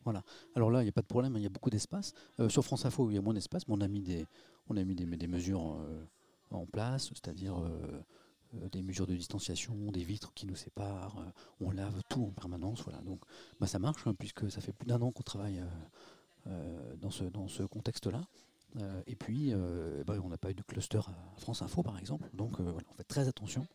Voilà. 0.04 0.24
Alors 0.56 0.72
là, 0.72 0.82
il 0.82 0.86
n'y 0.86 0.90
a 0.90 0.94
pas 0.94 1.02
de 1.02 1.08
problème, 1.08 1.34
il 1.38 1.44
y 1.44 1.46
a 1.46 1.50
beaucoup 1.50 1.70
d'espace. 1.70 2.14
Euh, 2.40 2.50
sur 2.50 2.64
France 2.64 2.86
Info, 2.86 3.10
il 3.10 3.16
y 3.16 3.18
a 3.18 3.22
moins 3.22 3.34
d'espace, 3.34 3.68
mais 3.68 3.76
on 3.76 3.82
a 3.82 3.88
mis 3.88 4.02
des, 4.02 5.28
mesures 5.28 5.76
euh, 5.76 6.04
en 6.52 6.66
place, 6.66 7.10
c'est-à-dire 7.10 7.60
euh, 7.60 8.02
des 8.72 8.82
mesures 8.82 9.08
de 9.08 9.16
distanciation, 9.16 9.76
des 9.92 10.04
vitres 10.04 10.34
qui 10.34 10.46
nous 10.46 10.56
séparent, 10.56 11.16
on 11.60 11.72
lave 11.72 12.02
tout 12.10 12.24
en 12.24 12.32
permanence. 12.32 12.82
Voilà. 12.84 13.02
Donc 13.02 13.22
bah, 13.60 13.68
ça 13.68 13.80
marche, 13.80 14.08
hein, 14.08 14.14
puisque 14.18 14.52
ça 14.52 14.60
fait 14.62 14.74
plus 14.74 14.88
d'un 14.88 15.02
an 15.02 15.12
qu'on 15.12 15.24
travaille 15.24 15.64
dans 17.00 17.12
ce, 17.12 17.64
contexte-là. 17.64 18.22
Et 19.06 19.16
puis, 19.16 19.54
ben, 20.06 20.20
on 20.24 20.30
n'a 20.30 20.38
pas 20.38 20.52
eu 20.52 20.56
de 20.56 20.64
cluster 20.64 20.98
à 20.98 21.38
France 21.38 21.62
Info, 21.62 21.84
par 21.84 21.98
exemple. 21.98 22.30
Donc 22.34 22.60
on 22.60 22.96
fait 22.98 23.04
très 23.04 23.28
attention. 23.28 23.66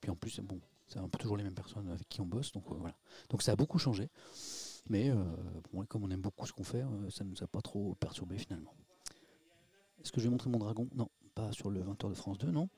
Puis 0.00 0.10
en 0.10 0.16
plus, 0.16 0.40
bon, 0.40 0.60
c'est 0.88 0.98
un 0.98 1.08
peu 1.08 1.18
toujours 1.18 1.36
les 1.36 1.44
mêmes 1.44 1.54
personnes 1.54 1.88
avec 1.88 2.08
qui 2.08 2.20
on 2.20 2.26
bosse. 2.26 2.52
Donc 2.52 2.64
voilà. 2.68 2.96
Donc 3.30 3.42
ça 3.42 3.52
a 3.52 3.56
beaucoup 3.56 3.78
changé. 3.78 4.10
Mais 4.88 5.10
euh, 5.10 5.24
comme 5.88 6.04
on 6.04 6.10
aime 6.10 6.20
beaucoup 6.20 6.46
ce 6.46 6.52
qu'on 6.52 6.64
fait, 6.64 6.82
euh, 6.82 7.10
ça 7.10 7.24
ne 7.24 7.30
nous 7.30 7.42
a 7.42 7.46
pas 7.46 7.60
trop 7.60 7.94
perturbé 7.96 8.38
finalement. 8.38 8.74
Est-ce 10.00 10.12
que 10.12 10.20
je 10.20 10.26
vais 10.26 10.30
montrer 10.30 10.48
mon 10.48 10.58
dragon? 10.58 10.88
Non, 10.94 11.08
pas 11.34 11.52
sur 11.52 11.70
le 11.70 11.82
20h 11.82 12.08
de 12.08 12.14
France 12.14 12.38
2, 12.38 12.50
non. 12.50 12.68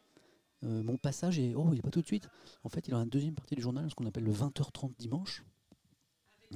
Euh, 0.64 0.82
mon 0.82 0.96
passage 0.96 1.38
est. 1.38 1.54
Oh, 1.54 1.68
il 1.70 1.76
n'est 1.76 1.82
pas 1.82 1.90
tout 1.90 2.02
de 2.02 2.06
suite. 2.06 2.28
En 2.64 2.68
fait, 2.68 2.88
il 2.88 2.94
a 2.94 2.98
une 2.98 3.08
deuxième 3.08 3.34
partie 3.34 3.54
du 3.54 3.62
journal, 3.62 3.88
ce 3.88 3.94
qu'on 3.94 4.06
appelle 4.06 4.24
le 4.24 4.32
20h30 4.32 4.96
dimanche. 4.98 5.44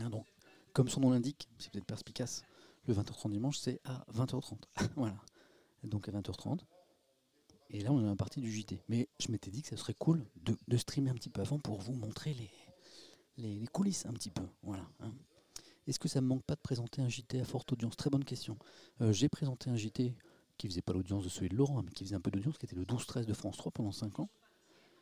Hein, 0.00 0.10
donc, 0.10 0.26
comme 0.72 0.88
son 0.88 1.00
nom 1.00 1.10
l'indique, 1.10 1.48
c'est 1.58 1.70
peut-être 1.70 1.86
perspicace, 1.86 2.42
le 2.86 2.94
20h30 2.94 3.30
dimanche, 3.30 3.58
c'est 3.58 3.80
à 3.84 4.04
20h30. 4.12 4.58
voilà. 4.96 5.16
Donc 5.84 6.08
à 6.08 6.12
20h30. 6.12 6.60
Et 7.70 7.80
là, 7.80 7.92
on 7.92 8.00
dans 8.00 8.08
la 8.08 8.16
partie 8.16 8.40
du 8.40 8.50
JT. 8.50 8.82
Mais 8.88 9.08
je 9.20 9.30
m'étais 9.30 9.50
dit 9.50 9.62
que 9.62 9.68
ça 9.68 9.76
serait 9.76 9.94
cool 9.94 10.26
de, 10.36 10.76
streamer 10.76 11.10
un 11.10 11.14
petit 11.14 11.30
peu 11.30 11.40
avant 11.40 11.58
pour 11.58 11.80
vous 11.80 11.94
montrer 11.94 12.36
les 13.36 13.66
coulisses 13.72 14.06
un 14.06 14.12
petit 14.12 14.30
peu. 14.30 14.42
Voilà. 14.62 14.86
hein. 15.00 15.12
Est-ce 15.86 15.98
que 15.98 16.08
ça 16.08 16.20
me 16.20 16.26
manque 16.26 16.42
pas 16.44 16.54
de 16.54 16.60
présenter 16.60 17.02
un 17.02 17.08
JT 17.08 17.40
à 17.40 17.44
forte 17.44 17.72
audience? 17.72 17.96
Très 17.96 18.10
bonne 18.10 18.24
question. 18.24 18.58
Euh, 19.00 19.12
J'ai 19.12 19.28
présenté 19.28 19.70
un 19.70 19.76
JT 19.76 20.14
qui 20.56 20.68
faisait 20.68 20.82
pas 20.82 20.92
l'audience 20.92 21.24
de 21.24 21.28
celui 21.28 21.48
de 21.48 21.56
Laurent, 21.56 21.82
mais 21.82 21.90
qui 21.90 22.04
faisait 22.04 22.14
un 22.14 22.20
peu 22.20 22.30
d'audience, 22.30 22.58
qui 22.58 22.66
était 22.66 22.76
le 22.76 22.84
12-13 22.84 23.26
de 23.26 23.34
France 23.34 23.56
3 23.56 23.72
pendant 23.72 23.92
5 23.92 24.20
ans, 24.20 24.30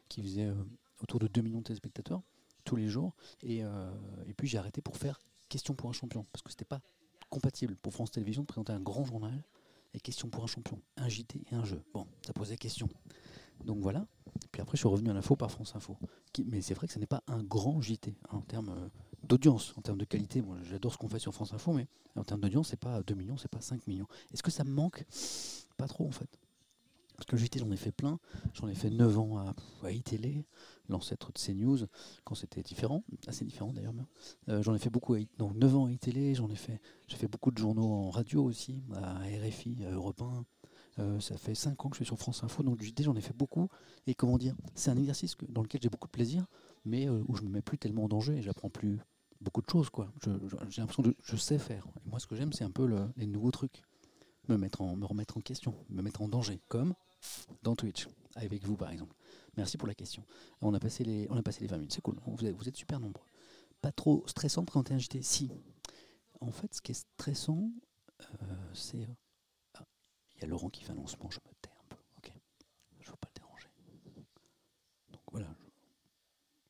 qui 0.09 0.23
faisait 0.23 0.47
euh, 0.47 0.55
autour 1.03 1.21
de 1.21 1.29
2 1.29 1.41
millions 1.43 1.59
de 1.59 1.65
téléspectateurs 1.65 2.23
tous 2.65 2.77
les 2.77 2.89
jours. 2.89 3.15
Et, 3.43 3.63
euh, 3.65 3.93
et 4.27 4.35
puis 4.35 4.49
j'ai 4.49 4.59
arrêté 4.59 4.81
pour 4.81 4.97
faire 4.97 5.21
Question 5.49 5.75
pour 5.75 5.91
un 5.91 5.93
champion, 5.93 6.25
parce 6.33 6.43
que 6.43 6.49
c'était 6.49 6.65
pas 6.65 6.81
compatible 7.29 7.77
pour 7.77 7.93
France 7.93 8.11
Télévisions 8.11 8.41
de 8.41 8.47
présenter 8.47 8.73
un 8.73 8.81
grand 8.81 9.05
journal 9.05 9.45
et 9.93 10.01
Question 10.01 10.31
pour 10.31 10.43
un 10.43 10.47
champion, 10.47 10.81
un 10.97 11.11
JT 11.11 11.43
et 11.51 11.55
un 11.55 11.65
jeu. 11.65 11.83
Bon, 11.93 12.07
ça 12.23 12.33
posait 12.33 12.57
question. 12.57 12.89
Donc 13.67 13.79
voilà. 13.81 14.07
Puis 14.51 14.63
après, 14.63 14.77
je 14.77 14.81
suis 14.81 14.89
revenu 14.89 15.11
à 15.11 15.13
l'info 15.13 15.37
par 15.37 15.51
France 15.51 15.77
Info. 15.77 15.99
Mais 16.47 16.63
c'est 16.63 16.73
vrai 16.73 16.87
que 16.87 16.95
ce 16.95 16.99
n'est 16.99 17.07
pas 17.07 17.23
un 17.27 17.43
grand 17.43 17.83
JT 17.83 18.17
hein, 18.31 18.39
en 18.39 18.41
termes 18.41 18.91
d'audience, 19.25 19.75
en 19.77 19.83
termes 19.83 19.99
de 19.99 20.05
qualité. 20.05 20.43
Moi, 20.43 20.57
j'adore 20.65 20.93
ce 20.93 20.99
qu'on 20.99 21.09
fait 21.09 21.19
sur 21.19 21.35
France 21.35 21.53
Info, 21.53 21.73
mais 21.73 21.87
en 22.17 22.25
termes 22.25 22.41
d'audience, 22.41 22.69
c'est 22.69 22.81
pas 22.81 23.03
2 23.03 23.15
millions, 23.15 23.37
c'est 23.37 23.51
pas 23.51 23.61
5 23.61 23.87
millions. 23.87 24.07
Est-ce 24.33 24.43
que 24.43 24.51
ça 24.51 24.65
me 24.65 24.71
manque? 24.71 25.05
Pas 25.77 25.89
trop 25.89 26.07
en 26.07 26.11
fait. 26.11 26.39
Parce 27.17 27.27
que 27.27 27.37
JT, 27.37 27.61
j'en 27.61 27.71
ai 27.71 27.77
fait 27.77 27.93
plein. 27.93 28.19
J'en 28.55 28.69
ai 28.69 28.75
fait 28.75 28.91
9 28.91 29.19
ans 29.19 29.39
à, 29.85 29.93
iTélé, 29.93 30.45
l'ancêtre 30.89 31.31
de 31.33 31.39
CNews, 31.39 31.87
quand 32.25 32.35
c'était 32.35 32.63
différent, 32.63 33.05
assez 33.29 33.45
différent 33.45 33.73
d'ailleurs. 33.73 33.95
Euh, 34.49 34.63
j'en 34.63 34.75
ai 34.75 34.79
fait 34.79 34.91
beaucoup, 34.91 35.15
à, 35.15 35.19
donc 35.39 35.55
9 35.55 35.77
ans 35.77 35.87
à 35.87 35.93
iTélé, 35.93 36.35
j'en 36.35 36.51
ai 36.51 36.57
fait, 36.57 36.81
j'ai 37.07 37.17
fait 37.17 37.29
beaucoup 37.29 37.51
de 37.51 37.59
journaux 37.59 37.93
en 37.93 38.11
radio 38.11 38.43
aussi, 38.43 38.83
à 38.95 39.21
RFI, 39.21 39.85
à 39.85 39.93
Europe 39.93 40.21
1. 40.21 40.45
Euh, 40.99 41.21
ça 41.21 41.39
fait 41.39 41.55
5 41.55 41.85
ans 41.85 41.89
que 41.89 41.95
je 41.97 41.99
suis 41.99 42.07
sur 42.07 42.19
France 42.19 42.43
Info, 42.45 42.63
donc 42.63 42.77
du 42.79 42.87
JT, 42.87 43.05
j'en 43.05 43.15
ai 43.15 43.21
fait 43.21 43.37
beaucoup. 43.37 43.69
Et 44.07 44.15
comment 44.15 44.37
dire, 44.37 44.57
c'est 44.75 44.91
un 44.91 44.99
exercice 44.99 45.37
dans 45.49 45.63
lequel 45.63 45.81
j'ai 45.81 45.89
beaucoup 45.89 46.09
de 46.09 46.13
plaisir, 46.13 46.47
mais 46.85 47.09
euh, 47.09 47.23
où 47.29 47.37
je 47.37 47.43
me 47.43 47.49
mets 47.49 47.63
plus 47.63 47.79
tellement 47.79 48.05
en 48.05 48.09
danger 48.09 48.35
et 48.35 48.43
j'apprends 48.43 48.71
plus 48.71 48.99
beaucoup 49.43 49.63
de 49.63 49.69
choses. 49.71 49.91
quoi. 49.91 50.13
J'ai 50.23 50.81
l'impression 50.81 51.03
que 51.03 51.15
je 51.25 51.37
sais 51.37 51.59
faire. 51.59 51.87
Et 52.05 52.09
moi, 52.09 52.19
ce 52.21 52.27
que 52.27 52.35
j'aime, 52.37 52.53
c'est 52.53 52.65
un 52.65 52.71
peu 52.71 52.87
le- 52.87 53.11
les 53.17 53.27
nouveaux 53.27 53.51
trucs. 53.51 53.83
Me, 54.49 54.57
mettre 54.57 54.81
en, 54.81 54.97
me 54.97 55.05
remettre 55.07 55.37
en 55.37 55.41
question, 55.41 55.75
me 55.89 56.03
mettre 56.03 56.21
en 56.21 56.29
danger, 56.29 56.61
comme 56.69 56.95
dans 57.63 57.77
Twitch, 57.77 58.09
avec 58.35 58.65
vous 58.65 58.77
par 58.77 58.91
exemple. 58.91 59.15
Merci 59.57 59.79
pour 59.79 59.87
la 59.87 59.95
question. 59.95 60.25
On 60.61 60.75
a 60.75 60.81
passé 60.81 61.05
les, 61.05 61.29
on 61.31 61.37
a 61.37 61.43
passé 61.45 61.61
les 61.61 61.69
20 61.69 61.77
minutes, 61.77 61.93
c'est 61.93 62.01
cool. 62.01 62.19
Vous 62.27 62.45
êtes, 62.69 62.77
super 62.77 62.99
nombreux. 62.99 63.23
Pas 63.81 63.93
trop 63.93 64.25
stressant 64.27 64.63
de 64.63 64.67
présenter 64.67 64.95
un 64.95 64.99
JT 64.99 65.23
Si. 65.23 65.49
En 66.41 66.51
fait, 66.51 66.75
ce 66.75 66.83
qui 66.83 66.91
est 66.91 66.95
stressant, 66.95 67.71
euh, 68.21 68.71
c'est. 68.75 69.03
euh, 69.03 69.15
ah, 69.75 69.87
Il 70.35 70.41
y 70.41 70.45
a 70.45 70.49
Laurent 70.49 70.71
qui 70.71 70.83
fait 70.83 70.91
un 70.91 70.97
lancement, 70.97 71.31
je 71.31 71.39
me 71.39 71.55
tais 71.61 71.71
un 71.71 71.85
peu. 71.89 71.97
Ok. 72.19 72.33
Je 72.99 73.07
ne 73.07 73.11
veux 73.13 73.17
pas 73.19 73.29
le 73.33 73.41
déranger. 73.41 73.69
Donc 75.11 75.23
voilà. 75.31 75.55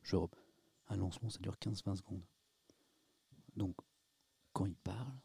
Je, 0.02 0.10
je 0.10 0.16
un 0.88 0.96
lancement, 0.96 1.30
ça 1.30 1.38
dure 1.38 1.56
15-20 1.58 1.96
secondes. 1.96 2.20
Donc, 3.56 3.76
quand 4.52 4.66
il 4.66 4.76
parle, 4.76 5.18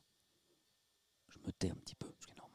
je 1.29 1.39
me 1.39 1.51
tais 1.51 1.69
un 1.69 1.75
petit 1.75 1.95
peu, 1.95 2.07
ce 2.19 2.25
qui 2.25 2.33
est 2.33 2.37
normal. 2.37 2.47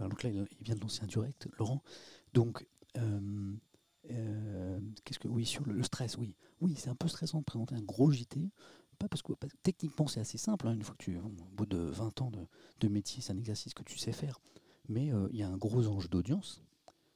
Donc 0.00 0.22
là, 0.22 0.30
il 0.30 0.46
vient 0.60 0.74
de 0.74 0.80
lancer 0.80 1.02
un 1.02 1.06
direct, 1.06 1.48
Laurent. 1.58 1.82
Donc, 2.32 2.66
euh, 2.96 3.56
euh, 4.10 4.80
qu'est-ce 5.04 5.18
que 5.18 5.28
oui 5.28 5.44
sur 5.44 5.66
le 5.66 5.82
stress, 5.82 6.16
oui, 6.18 6.36
oui, 6.60 6.74
c'est 6.76 6.90
un 6.90 6.94
peu 6.94 7.08
stressant 7.08 7.40
de 7.40 7.44
présenter 7.44 7.74
un 7.74 7.82
gros 7.82 8.10
JT. 8.10 8.50
Parce 9.06 9.22
que 9.22 9.32
techniquement 9.62 10.06
c'est 10.08 10.20
assez 10.20 10.38
simple. 10.38 10.66
hein, 10.66 10.72
une 10.72 11.18
au 11.18 11.44
bout 11.54 11.66
de 11.66 11.78
20 11.78 12.22
ans 12.22 12.32
de, 12.80 12.88
métier, 12.88 13.22
c'est 13.22 13.32
un 13.32 13.38
exercice 13.38 13.74
que 13.74 13.84
tu 13.84 13.98
sais 13.98 14.12
faire. 14.12 14.40
Mais 14.88 15.12
euh, 15.12 15.28
il 15.32 15.38
y 15.38 15.42
a 15.42 15.48
un 15.48 15.56
gros 15.56 15.86
enjeu 15.86 16.08
d'audience. 16.08 16.62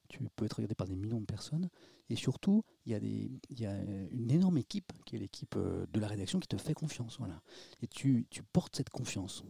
Tu 0.09 0.19
peux 0.37 0.45
être 0.45 0.55
regardé 0.55 0.75
par 0.75 0.87
des 0.87 0.95
millions 0.95 1.21
de 1.21 1.27
personnes. 1.27 1.69
Et 2.11 2.17
surtout, 2.17 2.65
il 2.85 2.93
y, 2.93 3.65
a 3.65 3.83
une 4.11 4.31
énorme 4.31 4.59
équipe, 4.59 4.93
qui 5.07 5.17
est 5.17 5.19
l'équipe 5.19 5.55
euh, 5.57 5.87
de 5.93 5.99
la 5.99 6.07
rédaction, 6.07 6.39
qui 6.39 6.49
te 6.49 6.59
fait 6.59 6.75
confiance. 6.75 7.17
Voilà. 7.19 7.41
Et 7.81 7.89
tu, 7.89 8.27
portes 8.53 8.77
cette 8.77 8.91
confiance. 8.91 9.43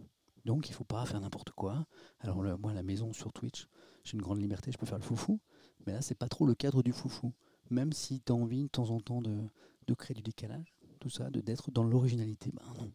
Donc, 0.45 0.69
il 0.69 0.71
ne 0.71 0.77
faut 0.77 0.85
pas 0.85 1.05
faire 1.05 1.21
n'importe 1.21 1.51
quoi. 1.51 1.87
Alors, 2.21 2.43
moi, 2.59 2.71
à 2.71 2.75
la 2.75 2.85
maison, 2.85 3.13
sur 3.13 3.33
Twitch, 3.33 3.67
j'ai 4.05 4.15
une 4.15 4.23
grande 4.23 4.41
liberté, 4.41 4.71
je 4.71 4.79
peux 4.79 4.87
faire 4.87 4.99
le 4.99 5.05
foufou. 5.05 5.41
Mais 5.87 5.93
là, 5.93 6.03
c'est 6.03 6.15
pas 6.15 6.29
trop 6.29 6.47
le 6.47 6.55
cadre 6.55 6.85
du 6.85 6.93
foufou. 6.93 7.33
Même 7.71 7.93
si 7.93 8.21
tu 8.21 8.31
as 8.31 8.35
envie, 8.37 8.65
de 8.65 8.69
temps 8.69 8.91
en 8.91 9.01
temps, 9.01 9.21
de 9.23 9.95
créer 9.95 10.15
du 10.15 10.23
décalage, 10.23 10.73
tout 11.03 11.11
ça, 11.11 11.31
de 11.31 11.41
d'être 11.41 11.73
dans 11.73 11.83
l'originalité, 11.83 12.53
ben 12.53 12.63
non. 12.79 12.93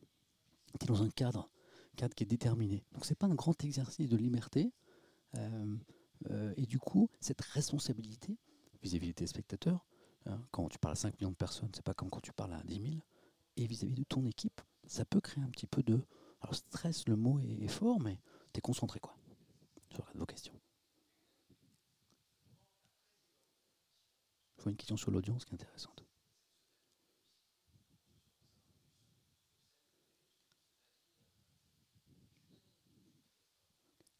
Tu 0.80 0.86
es 0.86 0.88
dans 0.88 1.04
un 1.04 1.10
cadre, 1.10 1.50
cadre 1.98 2.16
qui 2.16 2.24
est 2.24 2.28
déterminé. 2.28 2.86
Donc, 2.94 3.06
c'est 3.06 3.18
pas 3.18 3.28
un 3.28 3.36
grand 3.36 3.62
exercice 3.66 4.08
de 4.08 4.16
liberté. 4.16 4.72
Euh, 5.36 5.76
euh, 6.32 6.54
et 6.56 6.66
du 6.66 6.80
coup, 6.80 7.10
cette 7.20 7.42
responsabilité 7.42 8.38
vis-à-vis 8.82 9.08
des 9.08 9.14
téléspectateurs, 9.14 9.86
hein, 10.26 10.42
quand 10.52 10.70
tu 10.70 10.80
parles 10.80 10.94
à 10.94 10.96
5 10.96 11.20
millions 11.20 11.32
de 11.32 11.36
personnes, 11.36 11.70
c'est 11.76 11.84
pas 11.84 11.94
comme 11.94 12.10
quand 12.10 12.22
tu 12.22 12.32
parles 12.32 12.54
à 12.54 12.64
10 12.64 12.82
000, 12.82 12.96
et 13.58 13.68
vis-à-vis 13.68 13.96
de 13.96 14.04
ton 14.04 14.26
équipe, 14.26 14.62
ça 14.86 15.04
peut 15.04 15.20
créer 15.20 15.44
un 15.44 15.50
petit 15.50 15.68
peu 15.68 15.84
de. 15.84 16.00
Alors, 16.40 16.56
stress, 16.56 17.10
le 17.10 17.18
mot 17.18 17.40
est, 17.40 17.68
fort, 17.68 18.00
mais 18.00 18.20
tu 18.54 18.60
es 18.60 18.62
concentré, 18.62 19.02
quoi. 19.02 19.18
Regarde 19.92 20.18
vos 20.18 20.26
questions. 20.26 20.54
Je 24.58 24.64
vois 24.64 24.72
une 24.72 24.78
question 24.78 24.96
sur 24.96 25.12
l'audience 25.12 25.44
qui 25.44 25.52
est 25.52 25.56
intéressante. 25.56 26.08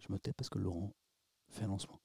Je 0.08 0.14
me 0.14 0.20
tais 0.20 0.27
parce 0.38 0.50
que 0.50 0.60
Laurent 0.60 0.94
fait 1.50 1.66
un 1.66 1.68
lancement. 1.68 2.00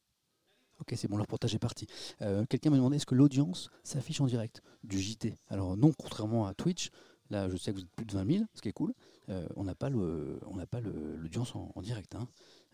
Ok, 0.80 0.94
c'est 0.96 1.06
bon, 1.06 1.16
le 1.16 1.22
reportage 1.22 1.54
est 1.54 1.60
parti. 1.60 1.86
Euh, 2.22 2.44
Quelqu'un 2.46 2.70
m'a 2.70 2.76
demandé 2.76 2.96
est-ce 2.96 3.06
que 3.06 3.14
l'audience 3.14 3.70
s'affiche 3.84 4.20
en 4.20 4.26
direct 4.26 4.62
du 4.82 4.98
JT 4.98 5.36
Alors 5.48 5.76
non, 5.76 5.92
contrairement 5.92 6.46
à 6.46 6.54
Twitch, 6.54 6.90
là 7.30 7.48
je 7.48 7.56
sais 7.56 7.70
que 7.72 7.76
vous 7.76 7.84
êtes 7.84 7.90
plus 7.92 8.04
de 8.04 8.12
20 8.12 8.26
000, 8.26 8.44
ce 8.54 8.60
qui 8.62 8.68
est 8.68 8.72
cool, 8.72 8.92
euh, 9.28 9.46
on 9.54 9.64
n'a 9.64 9.74
pas 9.74 9.90
l'audience 9.90 11.54
en, 11.54 11.80
direct. 11.82 12.16
hein. 12.16 12.26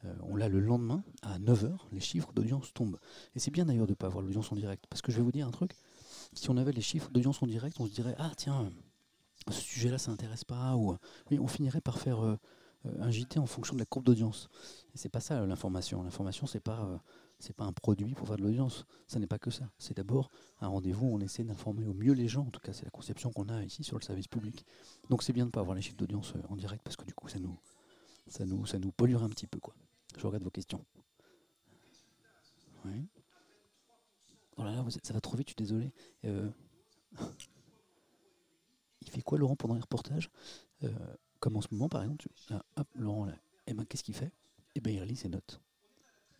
Euh, 0.04 0.14
on 0.22 0.36
l'a 0.36 0.48
le 0.48 0.60
lendemain 0.60 1.02
à 1.22 1.38
9h, 1.38 1.76
les 1.92 2.00
chiffres 2.00 2.32
d'audience 2.32 2.72
tombent. 2.72 2.98
Et 3.34 3.40
c'est 3.40 3.50
bien 3.50 3.66
d'ailleurs 3.66 3.86
de 3.86 3.92
ne 3.92 3.96
pas 3.96 4.06
avoir 4.06 4.22
l'audience 4.22 4.50
en 4.52 4.56
direct, 4.56 4.84
parce 4.88 5.02
que 5.02 5.12
je 5.12 5.18
vais 5.18 5.22
vous 5.22 5.32
dire 5.32 5.46
un 5.46 5.50
truc, 5.50 5.72
si 6.32 6.48
on 6.48 6.56
avait 6.56 6.72
les 6.72 6.80
chiffres 6.80 7.10
d'audience 7.10 7.42
en 7.42 7.46
direct, 7.46 7.78
on 7.80 7.86
se 7.86 7.92
dirait, 7.92 8.14
ah 8.18 8.32
tiens, 8.36 8.70
ce 9.50 9.60
sujet-là, 9.60 9.98
ça 9.98 10.10
n'intéresse 10.12 10.44
pas, 10.44 10.76
ou 10.76 10.96
oui, 11.30 11.38
on 11.38 11.46
finirait 11.46 11.80
par 11.80 11.98
faire 11.98 12.38
un 12.84 13.10
JT 13.10 13.38
en 13.38 13.46
fonction 13.46 13.74
de 13.74 13.80
la 13.80 13.86
courbe 13.86 14.04
d'audience. 14.04 14.48
C'est 14.94 15.08
pas 15.08 15.20
ça 15.20 15.40
euh, 15.40 15.46
l'information. 15.46 16.02
L'information, 16.02 16.46
c'est 16.46 16.60
pas, 16.60 16.84
euh, 16.84 16.98
c'est 17.38 17.54
pas 17.54 17.64
un 17.64 17.72
produit 17.72 18.14
pour 18.14 18.26
faire 18.26 18.36
de 18.36 18.42
l'audience. 18.42 18.86
Ça 19.06 19.18
n'est 19.18 19.26
pas 19.26 19.38
que 19.38 19.50
ça. 19.50 19.70
C'est 19.78 19.96
d'abord 19.96 20.30
un 20.60 20.68
rendez-vous 20.68 21.06
où 21.06 21.14
on 21.14 21.20
essaie 21.20 21.44
d'informer 21.44 21.86
au 21.86 21.94
mieux 21.94 22.12
les 22.12 22.28
gens. 22.28 22.46
En 22.46 22.50
tout 22.50 22.60
cas, 22.60 22.72
c'est 22.72 22.84
la 22.84 22.90
conception 22.90 23.30
qu'on 23.32 23.48
a 23.48 23.62
ici 23.64 23.84
sur 23.84 23.98
le 23.98 24.04
service 24.04 24.28
public. 24.28 24.64
Donc 25.10 25.22
c'est 25.22 25.32
bien 25.32 25.46
de 25.46 25.50
pas 25.50 25.60
avoir 25.60 25.74
les 25.74 25.82
chiffres 25.82 25.96
d'audience 25.96 26.34
euh, 26.36 26.42
en 26.48 26.56
direct 26.56 26.82
parce 26.82 26.96
que 26.96 27.04
du 27.04 27.14
coup, 27.14 27.28
ça 27.28 27.38
nous, 27.38 27.58
ça 28.28 28.44
nous, 28.44 28.66
ça 28.66 28.78
nous 28.78 28.92
un 28.98 29.28
petit 29.28 29.46
peu. 29.46 29.58
Quoi. 29.58 29.74
Je 30.16 30.26
regarde 30.26 30.44
vos 30.44 30.50
questions. 30.50 30.84
Oh 34.56 34.64
là 34.64 34.72
là, 34.72 34.84
ça 35.02 35.12
va 35.12 35.20
trop 35.20 35.36
vite, 35.36 35.48
je 35.48 35.52
suis 35.52 35.56
désolé. 35.56 35.92
Euh, 36.24 36.50
il 39.02 39.10
fait 39.10 39.22
quoi 39.22 39.38
Laurent 39.38 39.54
pendant 39.56 39.74
les 39.74 39.80
reportages? 39.80 40.30
Euh, 40.82 40.90
Comme 41.40 41.56
en 41.56 41.60
ce 41.60 41.68
moment 41.72 41.88
par 41.88 42.02
exemple, 42.02 42.24
tu- 42.24 42.52
ah, 42.52 42.64
hop, 42.76 42.88
Laurent 42.94 43.26
là, 43.26 43.34
eh 43.66 43.74
ben, 43.74 43.84
qu'est-ce 43.84 44.02
qu'il 44.04 44.14
fait? 44.14 44.32
Eh 44.74 44.80
ben, 44.80 44.94
il 44.94 45.02
lit 45.02 45.16
ses 45.16 45.28
notes. 45.28 45.60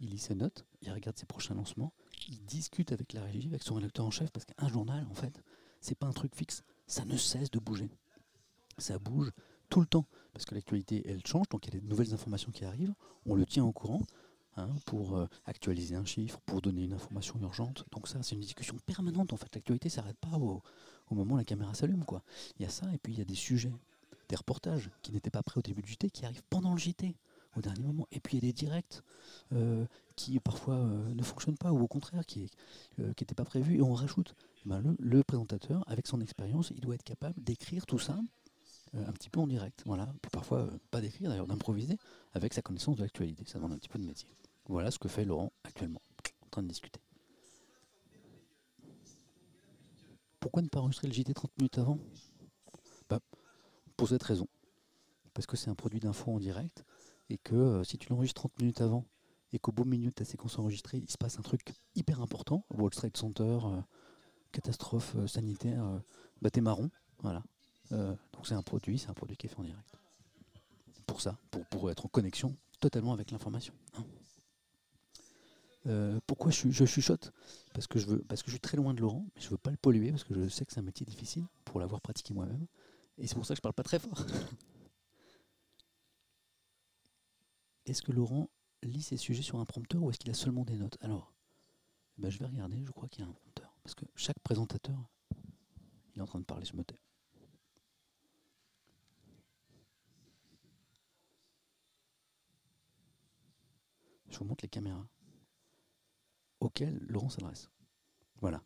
Il 0.01 0.11
lit 0.11 0.19
ses 0.19 0.35
notes, 0.35 0.65
il 0.83 0.93
regarde 0.93 1.19
ses 1.19 1.27
prochains 1.27 1.55
lancements, 1.55 1.93
il 2.29 2.45
discute 2.45 2.93
avec 2.93 3.13
la 3.13 3.23
régie, 3.23 3.49
avec 3.49 3.63
son 3.63 3.75
rédacteur 3.75 4.07
en 4.07 4.13
chef, 4.13 4.31
parce 4.31 4.45
qu'un 4.45 4.69
journal, 4.69 5.05
en 5.11 5.15
fait, 5.15 5.43
c'est 5.81 5.97
pas 5.97 6.07
un 6.07 6.13
truc 6.13 6.37
fixe, 6.37 6.63
ça 6.87 7.05
ne 7.05 7.17
cesse 7.17 7.51
de 7.51 7.59
bouger. 7.59 7.91
Ça 8.77 9.01
bouge 9.01 9.33
tout 9.69 9.81
le 9.81 9.87
temps, 9.87 10.07
parce 10.33 10.45
que 10.45 10.55
l'actualité, 10.55 11.03
elle 11.05 11.27
change, 11.27 11.49
donc 11.49 11.67
il 11.67 11.75
y 11.75 11.77
a 11.77 11.81
des 11.81 11.87
nouvelles 11.87 12.15
informations 12.15 12.53
qui 12.53 12.65
arrivent, 12.65 12.95
on 13.27 13.35
le 13.35 13.45
tient 13.45 13.65
au 13.65 13.73
courant, 13.73 14.03
hein, 14.57 14.71
pour 14.87 15.17
euh, 15.17 15.27
actualiser 15.47 15.97
un 15.97 16.05
chiffre, 16.05 16.41
pour 16.47 16.63
donner 16.63 16.85
une 16.85 16.93
information 16.93 17.37
urgente. 17.41 17.85
Donc 17.91 18.07
ça, 18.07 18.23
c'est 18.23 18.37
une 18.37 18.41
discussion 18.41 18.77
permanente, 18.87 19.33
en 19.33 19.37
fait. 19.37 19.53
L'actualité 19.53 19.89
s'arrête 19.89 20.19
pas 20.19 20.39
au, 20.39 20.63
au 21.11 21.15
moment 21.17 21.35
où 21.35 21.39
la 21.39 21.45
caméra 21.45 21.75
s'allume, 21.75 22.05
quoi. 22.05 22.23
Il 22.59 22.63
y 22.63 22.67
a 22.67 22.69
ça, 22.71 22.87
et 22.95 22.99
puis 22.99 23.15
il 23.15 23.19
y 23.19 23.23
a 23.23 23.25
des 23.25 23.35
sujets, 23.35 23.75
des 24.29 24.37
reportages 24.37 24.91
qui 25.03 25.13
n'étaient 25.13 25.31
pas 25.31 25.43
prêts 25.43 25.59
au 25.59 25.63
début 25.63 25.83
du 25.83 25.93
JT, 25.93 26.11
qui 26.11 26.25
arrivent 26.25 26.43
pendant 26.51 26.73
le 26.73 26.79
JT, 26.79 27.17
au 27.57 27.61
dernier 27.61 27.83
moment. 27.83 28.07
Et 28.13 28.21
puis 28.21 28.37
il 28.37 28.45
y 28.45 28.47
a 28.47 28.51
des 28.51 28.53
directs 28.53 29.03
euh, 29.53 29.87
qui 30.17 30.39
parfois 30.41 30.75
euh, 30.75 31.15
ne 31.15 31.23
fonctionnent 31.23 31.59
pas, 31.59 31.73
ou 31.73 31.81
au 31.81 31.89
contraire, 31.89 32.25
qui 32.27 32.51
n'étaient 32.99 33.35
pas 33.35 33.45
prévus, 33.45 33.79
et 33.79 33.83
on 33.83 33.95
rajoute. 33.95 34.35
Ben, 34.67 34.81
le, 34.81 34.97
le 34.99 35.23
présentateur, 35.23 35.85
avec 35.87 36.07
son 36.07 36.21
expérience, 36.21 36.73
il 36.75 36.81
doit 36.81 36.95
être 36.95 37.05
capable 37.05 37.43
d'écrire 37.43 37.87
tout 37.87 37.99
ça 37.99 38.19
euh, 38.95 39.07
un 39.07 39.13
petit 39.13 39.29
peu 39.29 39.41
en 39.41 39.47
direct. 39.47 39.83
Voilà. 39.87 40.07
Puis 40.23 40.31
parfois, 40.31 40.61
euh, 40.61 40.79
pas 40.91 41.01
d'écrire 41.01 41.31
d'ailleurs, 41.31 41.47
d'improviser 41.47 41.99
avec 42.33 42.55
sa 42.55 42.63
connaissance 42.63 42.97
de 42.97 43.03
l'actualité. 43.03 43.45
Ça 43.47 43.59
demande 43.59 43.73
un 43.73 43.79
petit 43.79 43.89
peu 43.89 43.99
de 43.99 44.05
métier. 44.05 44.29
Voilà 44.67 44.91
ce 44.91 44.99
que 44.99 45.09
fait 45.09 45.25
Laurent 45.25 45.53
actuellement, 45.65 46.01
en 46.45 46.49
train 46.51 46.63
de 46.63 46.69
discuter. 46.69 47.01
Pourquoi 50.41 50.63
ne 50.63 50.69
pas 50.69 50.81
enregistrer 50.81 51.09
le 51.09 51.15
JT 51.15 51.35
30 51.35 51.59
minutes 51.59 51.79
avant? 51.79 51.99
Pour 53.99 54.09
cette 54.09 54.23
raison. 54.23 54.49
Parce 55.35 55.47
que 55.47 55.59
c'est 55.59 55.69
un 55.69 55.75
produit 55.75 56.01
d'info 56.01 56.33
en 56.33 56.39
direct 56.39 56.85
et 57.29 57.37
que 57.37 57.55
euh, 57.55 57.85
si 57.85 57.99
tu 57.99 58.09
l'enregistres 58.09 58.43
30 58.43 58.59
minutes 58.61 58.81
avant 58.81 59.05
et 59.53 59.59
qu'au 59.59 59.73
milieu 59.85 60.09
de 60.09 60.15
ta 60.15 60.25
séquence 60.25 60.59
enregistrée, 60.59 60.99
il 60.99 61.11
se 61.11 61.19
passe 61.19 61.39
un 61.39 61.43
truc 61.43 61.75
hyper 61.95 62.23
important, 62.23 62.65
Wall 62.71 62.95
Street 62.95 63.11
Center, 63.15 63.59
euh, 63.65 63.81
catastrophe 64.53 65.15
euh, 65.17 65.27
sanitaire, 65.27 66.01
bah 66.43 66.51
t'es 66.51 66.61
marron, 66.61 66.91
voilà. 67.21 67.43
Donc 67.91 68.47
c'est 68.47 68.55
un 68.55 68.63
produit, 68.63 68.99
c'est 68.99 69.09
un 69.09 69.15
produit 69.15 69.37
qui 69.37 69.47
est 69.47 69.51
fait 69.51 69.59
en 69.59 69.65
direct. 69.65 69.99
Pour 71.07 71.23
ça, 71.23 71.39
pour, 71.71 71.91
être 71.91 72.05
en 72.05 72.09
connexion 72.09 72.55
totalement 72.81 73.15
avec 73.15 73.31
l'information. 73.31 73.73
hein. 73.97 74.05
Pourquoi 76.27 76.51
je, 76.51 76.69
je 76.71 76.85
chuchote? 76.85 77.33
Parce 77.73 77.87
que, 77.87 77.99
je 77.99 78.07
veux, 78.07 78.19
parce 78.19 78.43
que 78.43 78.51
je 78.51 78.57
suis 78.57 78.61
très 78.61 78.77
loin 78.77 78.93
de 78.93 79.01
Laurent, 79.01 79.25
mais 79.35 79.41
je 79.41 79.47
ne 79.47 79.53
veux 79.53 79.57
pas 79.57 79.71
le 79.71 79.79
polluer 79.79 80.11
parce 80.11 80.25
que 80.25 80.35
je 80.35 80.49
sais 80.51 80.67
que 80.67 80.73
c'est 80.73 80.81
un 80.81 80.83
métier 80.83 81.07
difficile 81.07 81.47
pour 81.65 81.81
l'avoir 81.81 82.03
pratiqué 82.03 82.35
moi-même. 82.35 82.67
Et 83.19 83.27
c'est 83.27 83.35
pour 83.35 83.45
ça 83.45 83.55
que 83.55 83.59
je 83.59 83.63
parle 83.63 83.75
pas 83.75 83.83
très 83.83 83.99
fort. 83.99 84.25
est-ce 87.87 88.03
que 88.03 88.13
Laurent 88.13 88.49
lit 88.83 89.03
ses 89.03 89.17
sujets 89.17 89.43
sur 89.43 89.59
un 89.59 89.65
prompteur 89.65 90.03
ou 90.03 90.11
est-ce 90.11 90.19
qu'il 90.19 90.31
a 90.31 90.35
seulement 90.35 90.65
des 90.65 90.77
notes? 90.77 90.97
Alors, 91.01 91.35
eh 92.17 92.23
ben, 92.23 92.31
je 92.31 92.39
vais 92.39 92.47
regarder, 92.47 92.85
je 92.85 92.93
crois 92.93 93.09
qu'il 93.09 93.25
y 93.25 93.27
a 93.27 93.29
un 93.29 93.33
prompteur. 93.33 93.77
Parce 93.83 93.95
que 93.95 94.05
chaque 94.15 94.39
présentateur 94.41 94.99
Il 96.15 96.19
est 96.19 96.23
en 96.23 96.27
train 96.27 96.41
de 96.41 96.45
parler, 96.45 96.65
je 96.65 96.77
me 96.77 96.85
tais. 96.85 97.01
Je 104.31 104.39
vous 104.39 104.45
montre 104.45 104.65
les 104.65 104.69
caméras 104.69 105.09
auxquelles 106.61 106.99
Laurent 107.09 107.31
s'adresse. 107.31 107.71
Voilà. 108.41 108.63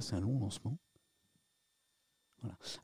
C'est 0.00 0.14
un 0.14 0.20
long 0.20 0.38
lancement. 0.38 0.76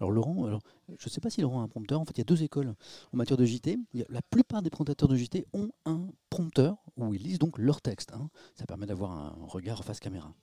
Alors 0.00 0.11
Laurent, 0.11 0.61
je 0.88 1.07
ne 1.07 1.11
sais 1.11 1.20
pas 1.20 1.31
si 1.31 1.40
Laurent 1.40 1.61
a 1.61 1.64
un 1.64 1.68
prompteur. 1.68 2.00
En 2.00 2.05
fait, 2.05 2.12
il 2.16 2.18
y 2.18 2.20
a 2.22 2.24
deux 2.24 2.42
écoles 2.42 2.74
en 3.12 3.16
matière 3.16 3.37
de 3.37 3.44
JT. 3.44 3.79
La 4.09 4.22
plupart 4.22 4.62
des 4.62 4.70
présentateurs 4.70 5.09
de 5.09 5.16
JT 5.16 5.46
ont 5.52 5.70
un 5.85 6.09
prompteur 6.31 6.76
où 6.96 7.14
ils 7.14 7.22
lisent 7.22 7.38
donc 7.38 7.59
leur 7.59 7.81
texte. 7.81 8.12
hein. 8.12 8.31
Ça 8.55 8.66
permet 8.66 8.87
d'avoir 8.87 9.12
un 9.12 9.35
regard 9.46 9.85
face 9.85 10.00
caméra. 10.00 10.35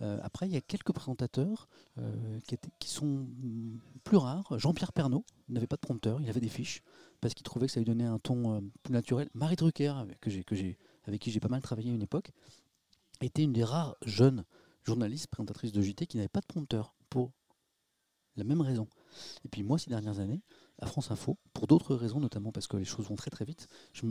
Euh, 0.00 0.18
après, 0.22 0.46
il 0.46 0.54
y 0.54 0.56
a 0.56 0.60
quelques 0.60 0.92
présentateurs 0.92 1.68
euh, 1.98 2.40
qui, 2.78 2.88
sont 2.88 3.26
plus 4.04 4.16
rares. 4.16 4.58
Jean-Pierre 4.58 4.92
Pernaud 4.92 5.24
n'avait 5.48 5.66
pas 5.66 5.76
de 5.76 5.80
prompteur, 5.80 6.20
il 6.20 6.28
avait 6.28 6.40
des 6.40 6.48
fiches 6.48 6.82
parce 7.20 7.34
qu'il 7.34 7.44
trouvait 7.44 7.66
que 7.66 7.72
ça 7.72 7.80
lui 7.80 7.86
donnait 7.86 8.04
un 8.04 8.18
ton 8.18 8.56
euh, 8.56 8.60
plus 8.82 8.92
naturel. 8.92 9.28
Marie 9.34 9.56
Drucker, 9.56 9.94
avec 9.96 10.20
qui 10.20 11.30
j'ai 11.30 11.40
pas 11.40 11.48
mal 11.48 11.62
travaillé 11.62 11.90
à 11.90 11.94
une 11.94 12.02
époque, 12.02 12.30
était 13.20 13.42
une 13.42 13.52
des 13.52 13.64
rares 13.64 13.96
jeunes 14.04 14.44
journalistes 14.86 15.26
présentatrices 15.26 15.72
de 15.72 15.82
JT 15.82 16.06
qui 16.06 16.16
n'avait 16.16 16.28
pas 16.28 16.40
de 16.40 16.46
prompteur 16.46 16.94
pour 17.10 17.32
la 18.36 18.44
même 18.44 18.60
raison. 18.60 18.88
Et 19.44 19.48
puis 19.48 19.62
moi, 19.62 19.78
ces 19.78 19.90
dernières 19.90 20.20
années, 20.20 20.42
à 20.78 20.86
France 20.86 21.10
Info, 21.10 21.38
pour 21.54 21.66
d'autres 21.66 21.94
raisons, 21.94 22.20
notamment 22.20 22.52
parce 22.52 22.66
que 22.66 22.76
les 22.76 22.84
choses 22.84 23.06
vont 23.06 23.16
très 23.16 23.30
très 23.30 23.44
vite, 23.44 23.68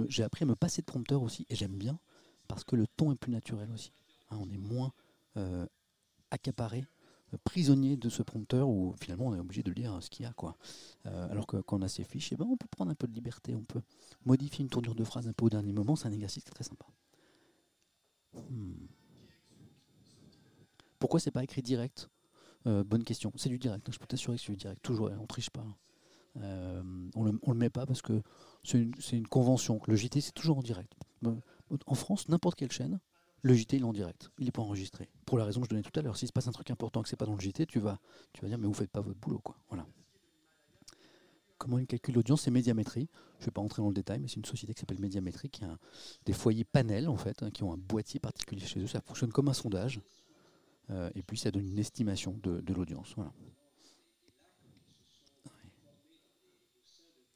j'ai 0.09 0.23
appris 0.23 0.43
à 0.43 0.47
me 0.47 0.55
passer 0.55 0.81
de 0.81 0.85
prompteur 0.85 1.21
aussi, 1.21 1.45
et 1.49 1.55
j'aime 1.55 1.77
bien, 1.77 1.99
parce 2.47 2.63
que 2.63 2.75
le 2.75 2.87
ton 2.87 3.11
est 3.11 3.15
plus 3.15 3.31
naturel 3.31 3.71
aussi. 3.71 3.91
Hein, 4.31 4.37
on 4.41 4.49
est 4.49 4.57
moins 4.57 4.91
euh, 5.37 5.65
accaparé, 6.31 6.85
euh, 7.33 7.37
prisonnier 7.43 7.97
de 7.97 8.09
ce 8.09 8.23
prompteur, 8.23 8.67
où 8.67 8.95
finalement 8.99 9.27
on 9.27 9.35
est 9.35 9.39
obligé 9.39 9.61
de 9.61 9.71
lire 9.71 10.01
ce 10.01 10.09
qu'il 10.09 10.25
y 10.25 10.25
a. 10.27 10.33
Euh, 11.05 11.29
alors 11.29 11.45
que 11.45 11.57
quand 11.57 11.77
on 11.77 11.81
a 11.83 11.87
ses 11.87 12.03
fiches, 12.03 12.31
eh 12.31 12.35
ben, 12.35 12.45
on 12.49 12.57
peut 12.57 12.67
prendre 12.69 12.91
un 12.91 12.95
peu 12.95 13.07
de 13.07 13.13
liberté, 13.13 13.55
on 13.55 13.63
peut 13.63 13.81
modifier 14.25 14.63
une 14.63 14.69
tournure 14.69 14.95
de 14.95 15.03
phrase 15.03 15.27
un 15.27 15.33
peu 15.33 15.45
au 15.45 15.49
dernier 15.49 15.73
moment, 15.73 15.95
c'est 15.95 16.07
un 16.07 16.11
exercice 16.11 16.43
très 16.45 16.63
sympa. 16.63 16.85
Hmm. 18.33 18.87
Pourquoi 20.99 21.19
c'est 21.19 21.31
pas 21.31 21.43
écrit 21.43 21.61
direct? 21.61 22.09
Euh, 22.67 22.83
bonne 22.83 23.03
question. 23.03 23.31
C'est 23.35 23.49
du 23.49 23.59
direct. 23.59 23.87
hein, 23.87 23.91
Je 23.93 23.99
peux 23.99 24.07
t'assurer 24.07 24.37
que 24.37 24.43
c'est 24.43 24.51
du 24.51 24.57
direct. 24.57 24.81
Toujours, 24.81 25.09
hein, 25.09 25.17
on 25.19 25.27
triche 25.27 25.49
pas. 25.49 25.61
hein. 25.61 25.75
Euh, 26.41 26.83
on 27.15 27.23
le, 27.23 27.39
le 27.47 27.53
met 27.53 27.69
pas 27.69 27.85
parce 27.85 28.01
que 28.01 28.21
c'est 28.63 28.79
une, 29.13 29.27
convention. 29.27 29.79
Le 29.87 29.95
JT, 29.95 30.19
c'est 30.21 30.33
toujours 30.33 30.57
en 30.57 30.61
direct. 30.61 30.91
En 31.87 31.95
France, 31.95 32.27
n'importe 32.27 32.55
quelle 32.57 32.71
chaîne, 32.71 32.99
le 33.41 33.53
JT, 33.53 33.77
il 33.77 33.81
est 33.83 33.85
en 33.85 33.93
direct. 33.93 34.31
Il 34.39 34.45
n'est 34.45 34.51
pas 34.51 34.61
enregistré. 34.61 35.09
Pour 35.25 35.37
la 35.37 35.45
raison 35.45 35.61
que 35.61 35.65
je 35.67 35.69
donnais 35.69 35.81
tout 35.83 35.97
à 35.97 36.01
l'heure. 36.01 36.17
S'il 36.17 36.27
se 36.27 36.33
passe 36.33 36.47
un 36.47 36.51
truc 36.51 36.71
important 36.71 37.01
que 37.03 37.09
c'est 37.09 37.15
pas 37.15 37.25
dans 37.25 37.35
le 37.35 37.39
JT, 37.39 37.65
tu 37.67 37.79
vas, 37.79 37.99
tu 38.33 38.41
vas 38.41 38.47
dire, 38.47 38.57
mais 38.57 38.67
vous 38.67 38.73
faites 38.73 38.91
pas 38.91 39.01
votre 39.01 39.19
boulot. 39.19 39.39
Quoi. 39.39 39.55
Voilà. 39.69 39.85
Comment 41.57 41.79
il 41.79 41.87
calcule 41.87 42.15
l'audience 42.15 42.41
C'est 42.41 42.51
Médiamétrie. 42.51 43.07
Je 43.39 43.43
ne 43.43 43.45
vais 43.45 43.51
pas 43.51 43.61
entrer 43.61 43.81
dans 43.81 43.87
le 43.87 43.93
détail, 43.93 44.19
mais 44.19 44.27
c'est 44.27 44.35
une 44.37 44.45
société 44.45 44.73
qui 44.73 44.81
s'appelle 44.81 44.99
Médiamétrie, 44.99 45.49
qui 45.49 45.63
a 45.63 45.77
des 46.25 46.33
foyers 46.33 46.65
panels, 46.65 47.07
en 47.07 47.15
fait, 47.17 47.49
qui 47.51 47.63
ont 47.63 47.71
un 47.71 47.77
boîtier 47.77 48.19
particulier 48.19 48.65
chez 48.65 48.81
eux. 48.81 48.87
Ça 48.87 48.99
fonctionne 49.01 49.31
comme 49.31 49.47
un 49.47 49.53
sondage. 49.53 50.01
Euh, 50.91 51.09
et 51.15 51.23
puis 51.23 51.37
ça 51.37 51.51
donne 51.51 51.67
une 51.67 51.79
estimation 51.79 52.39
de, 52.43 52.73
l'audience. 52.73 53.13
Voilà. 53.15 53.33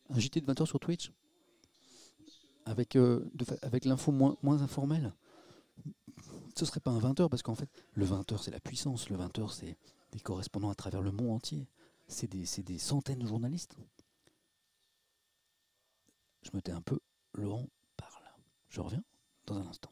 Un 0.09 0.19
JT 0.19 0.41
de 0.41 0.51
20h 0.51 0.65
sur 0.65 0.79
Twitch 0.79 1.11
avec, 2.65 2.95
euh, 2.95 3.29
avec 3.61 3.85
l'info 3.85 4.11
moins, 4.11 4.37
informelle 4.61 5.13
Ce 6.55 6.65
serait 6.65 6.79
pas 6.79 6.91
un 6.91 6.99
20h 6.99 7.29
parce 7.29 7.41
qu'en 7.41 7.55
fait, 7.55 7.69
le 7.93 8.05
20h 8.05 8.41
c'est 8.41 8.51
la 8.51 8.59
puissance. 8.59 9.09
Le 9.09 9.17
20h 9.17 9.51
c'est 9.51 9.77
des 10.11 10.19
correspondants 10.19 10.69
à 10.69 10.75
travers 10.75 11.01
le 11.01 11.11
monde 11.11 11.31
entier. 11.31 11.67
C'est 12.07 12.27
des, 12.27 12.45
des 12.63 12.79
centaines 12.79 13.19
de 13.19 13.27
journalistes. 13.27 13.75
Je 16.43 16.49
me 16.53 16.61
tais 16.61 16.71
un 16.71 16.81
peu. 16.81 16.99
Laurent 17.33 17.69
parle. 17.97 18.23
Je 18.69 18.81
reviens 18.81 19.03
dans 19.45 19.57
un 19.57 19.67
instant. 19.67 19.91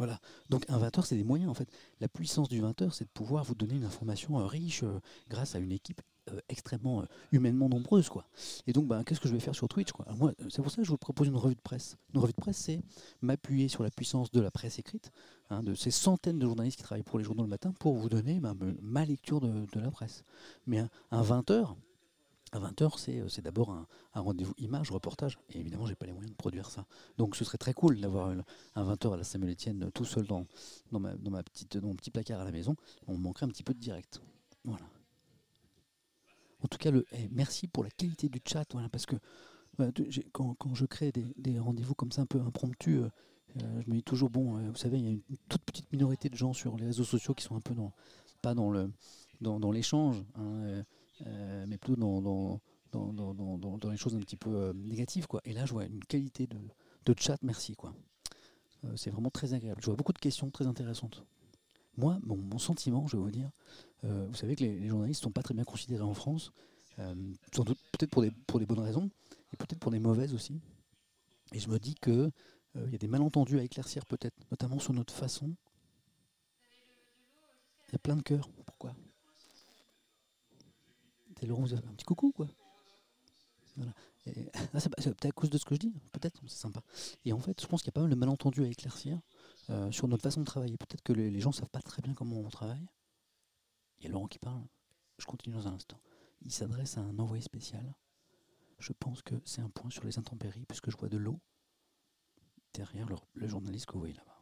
Voilà. 0.00 0.18
Donc 0.48 0.64
un 0.70 0.78
20h, 0.78 1.04
c'est 1.04 1.14
des 1.14 1.24
moyens 1.24 1.50
en 1.50 1.54
fait. 1.54 1.68
La 2.00 2.08
puissance 2.08 2.48
du 2.48 2.62
20h, 2.62 2.90
c'est 2.90 3.04
de 3.04 3.10
pouvoir 3.10 3.44
vous 3.44 3.54
donner 3.54 3.74
une 3.74 3.84
information 3.84 4.40
euh, 4.40 4.46
riche 4.46 4.82
euh, 4.82 4.98
grâce 5.28 5.54
à 5.54 5.58
une 5.58 5.72
équipe 5.72 6.00
euh, 6.30 6.40
extrêmement 6.48 7.04
humainement 7.32 7.68
nombreuse. 7.68 8.08
Quoi. 8.08 8.24
Et 8.66 8.72
donc, 8.72 8.86
ben, 8.88 9.04
qu'est-ce 9.04 9.20
que 9.20 9.28
je 9.28 9.34
vais 9.34 9.40
faire 9.40 9.54
sur 9.54 9.68
Twitch 9.68 9.90
moi, 10.16 10.32
C'est 10.48 10.62
pour 10.62 10.70
ça 10.70 10.78
que 10.78 10.84
je 10.84 10.90
vous 10.90 10.96
propose 10.96 11.26
une 11.26 11.36
revue 11.36 11.54
de 11.54 11.60
presse. 11.60 11.98
Une 12.14 12.20
revue 12.20 12.32
de 12.32 12.40
presse, 12.40 12.56
c'est 12.56 12.80
m'appuyer 13.20 13.68
sur 13.68 13.82
la 13.82 13.90
puissance 13.90 14.30
de 14.30 14.40
la 14.40 14.50
presse 14.50 14.78
écrite, 14.78 15.10
hein, 15.50 15.62
de 15.62 15.74
ces 15.74 15.90
centaines 15.90 16.38
de 16.38 16.46
journalistes 16.46 16.78
qui 16.78 16.82
travaillent 16.82 17.02
pour 17.02 17.18
les 17.18 17.24
journaux 17.26 17.42
le 17.42 17.50
matin, 17.50 17.74
pour 17.78 17.92
vous 17.96 18.08
donner 18.08 18.40
ben, 18.40 18.54
me- 18.54 18.78
ma 18.80 19.04
lecture 19.04 19.42
de, 19.42 19.66
la 19.78 19.90
presse. 19.90 20.24
Mais 20.66 20.78
un, 20.78 20.88
un 21.10 21.22
20h, 21.22 21.74
à 22.52 22.58
20h, 22.58 22.98
c'est, 22.98 23.20
euh, 23.20 23.28
c'est 23.28 23.42
d'abord 23.42 23.70
un, 23.70 23.86
rendez-vous 24.14 24.54
image, 24.58 24.90
reportage. 24.90 25.38
Et 25.50 25.60
évidemment, 25.60 25.86
j'ai 25.86 25.94
pas 25.94 26.06
les 26.06 26.12
moyens 26.12 26.32
de 26.32 26.36
produire 26.36 26.70
ça. 26.70 26.86
Donc 27.16 27.36
ce 27.36 27.44
serait 27.44 27.58
très 27.58 27.74
cool 27.74 28.00
d'avoir 28.00 28.34
un 28.74 28.84
20h 28.84 29.14
à 29.14 29.16
la 29.16 29.24
Samuel 29.24 29.52
Etienne 29.52 29.84
euh, 29.84 29.90
tout 29.90 30.04
seul 30.04 30.26
dans, 30.26 30.46
dans, 30.90 31.00
ma, 31.00 31.42
petite, 31.42 31.76
mon 31.76 31.94
petit 31.94 32.10
placard 32.10 32.40
à 32.40 32.44
la 32.44 32.52
maison. 32.52 32.74
On 33.06 33.16
manquerait 33.16 33.46
un 33.46 33.50
petit 33.50 33.62
peu 33.62 33.74
de 33.74 33.78
direct. 33.78 34.20
Voilà. 34.64 34.84
En 36.62 36.68
tout 36.68 36.78
cas, 36.78 36.90
le, 36.90 37.06
eh, 37.12 37.28
merci 37.30 37.68
pour 37.68 37.84
la 37.84 37.90
qualité 37.90 38.28
du 38.28 38.40
chat. 38.44 38.66
Voilà, 38.72 38.88
parce 38.88 39.06
que 39.06 39.16
j'ai- 40.08 40.28
quand, 40.32 40.56
je 40.74 40.84
crée 40.84 41.12
des, 41.12 41.58
rendez-vous 41.58 41.94
comme 41.94 42.12
ça 42.12 42.22
un 42.22 42.26
peu 42.26 42.40
impromptus, 42.40 43.00
euh, 43.00 43.10
euh, 43.62 43.82
je 43.82 43.90
me 43.90 43.96
dis 43.96 44.02
toujours, 44.02 44.30
bon, 44.30 44.58
euh, 44.58 44.70
vous 44.70 44.76
savez, 44.76 44.98
il 44.98 45.04
y 45.04 45.08
a 45.08 45.10
une 45.10 45.22
toute 45.48 45.62
petite 45.62 45.90
minorité 45.92 46.28
de 46.28 46.36
gens 46.36 46.52
sur 46.52 46.76
les 46.76 46.86
réseaux 46.86 47.04
sociaux 47.04 47.34
qui 47.34 47.44
sont 47.44 47.56
un 47.56 47.60
peu 47.60 47.74
dans, 47.74 47.92
pas 48.42 48.54
dans 48.54 48.70
le 48.70 48.90
dans, 49.40 49.72
l'échange, 49.72 50.22
hein, 50.34 50.42
euh, 50.42 50.78
euh, 50.78 50.82
mais 51.66 51.78
plutôt 51.78 51.96
dans, 51.96 52.20
dans, 52.20 53.12
dans, 53.12 53.78
dans, 53.78 53.90
les 53.90 53.96
choses 53.96 54.14
un 54.14 54.20
petit 54.20 54.36
peu 54.36 54.50
euh, 54.50 54.72
négatives. 54.72 55.26
Quoi. 55.26 55.40
Et 55.44 55.52
là, 55.52 55.66
je 55.66 55.72
vois 55.72 55.84
une 55.84 56.04
qualité 56.04 56.46
de, 56.46 56.58
de 57.06 57.14
chat, 57.18 57.36
merci. 57.42 57.74
quoi. 57.74 57.94
Euh, 58.84 58.96
c'est 58.96 59.10
vraiment 59.10 59.30
très 59.30 59.54
agréable. 59.54 59.80
Je 59.80 59.86
vois 59.86 59.96
beaucoup 59.96 60.12
de 60.12 60.18
questions 60.18 60.50
très 60.50 60.66
intéressantes. 60.66 61.24
Moi, 61.96 62.18
mon, 62.22 62.58
sentiment, 62.58 63.06
je 63.08 63.16
vais 63.16 63.22
vous 63.22 63.30
dire, 63.30 63.50
euh, 64.04 64.26
vous 64.28 64.34
savez 64.34 64.56
que 64.56 64.64
les, 64.64 64.88
journalistes 64.88 65.20
ne 65.22 65.24
sont 65.24 65.32
pas 65.32 65.42
très 65.42 65.54
bien 65.54 65.64
considérés 65.64 66.02
en 66.02 66.14
France, 66.14 66.52
euh, 66.98 67.14
sans 67.54 67.64
doute 67.64 67.78
peut-être 67.92 68.10
pour 68.10 68.22
des, 68.22 68.30
pour 68.46 68.58
des 68.58 68.66
bonnes 68.66 68.80
raisons, 68.80 69.10
et 69.52 69.56
peut-être 69.56 69.80
pour 69.80 69.90
des 69.90 69.98
mauvaises 69.98 70.32
aussi. 70.32 70.60
Et 71.52 71.58
je 71.58 71.68
me 71.68 71.78
dis 71.78 71.96
euh, 72.06 72.30
il 72.86 72.92
y 72.92 72.94
a 72.94 72.98
des 72.98 73.08
malentendus 73.08 73.58
à 73.58 73.64
éclaircir 73.64 74.06
peut-être, 74.06 74.36
notamment 74.50 74.78
sur 74.78 74.92
notre 74.92 75.12
façon. 75.12 75.54
Il 77.88 77.92
y 77.92 77.96
a 77.96 77.98
plein 77.98 78.16
de 78.16 78.22
cœurs. 78.22 78.48
C'est 81.40 81.46
Laurent, 81.46 81.62
vous 81.62 81.72
avez 81.72 81.86
un 81.88 81.94
petit 81.94 82.04
coucou, 82.04 82.32
quoi. 82.32 82.48
Ah, 83.78 84.80
c'est 84.80 84.90
peut-être 84.90 85.24
à 85.24 85.32
cause 85.32 85.48
de 85.48 85.56
ce 85.56 85.64
que 85.64 85.74
je 85.74 85.80
dis, 85.80 85.94
peut-être, 86.12 86.38
c'est 86.46 86.58
sympa. 86.58 86.82
Et 87.24 87.32
en 87.32 87.38
fait, 87.38 87.58
je 87.58 87.66
pense 87.66 87.80
qu'il 87.80 87.88
y 87.88 87.92
a 87.92 87.92
pas 87.92 88.02
mal 88.02 88.10
de 88.10 88.14
malentendus 88.14 88.62
à 88.62 88.66
éclaircir 88.66 89.18
euh, 89.70 89.90
sur 89.90 90.06
notre 90.06 90.22
façon 90.22 90.40
de 90.40 90.44
travailler. 90.44 90.76
Peut-être 90.76 91.00
que 91.00 91.14
les, 91.14 91.40
gens 91.40 91.48
ne 91.48 91.54
savent 91.54 91.70
pas 91.70 91.80
très 91.80 92.02
bien 92.02 92.12
comment 92.12 92.36
on 92.36 92.48
travaille. 92.50 92.86
Il 93.98 94.04
y 94.04 94.06
a 94.08 94.10
Laurent 94.10 94.26
qui 94.26 94.38
parle. 94.38 94.62
Je 95.16 95.24
continue 95.24 95.54
dans 95.54 95.66
un 95.66 95.72
instant. 95.72 95.98
Il 96.42 96.52
s'adresse 96.52 96.98
à 96.98 97.00
un 97.00 97.18
envoyé 97.18 97.42
spécial. 97.42 97.94
Je 98.78 98.92
pense 98.92 99.22
que 99.22 99.36
c'est 99.46 99.62
un 99.62 99.70
point 99.70 99.88
sur 99.88 100.04
les 100.04 100.18
intempéries, 100.18 100.66
puisque 100.66 100.90
je 100.90 100.96
vois 100.98 101.08
de 101.08 101.16
l'eau 101.16 101.40
derrière 102.74 103.08
le, 103.34 103.48
journaliste 103.48 103.86
que 103.86 103.94
vous 103.94 104.00
voyez 104.00 104.14
là-bas. 104.14 104.36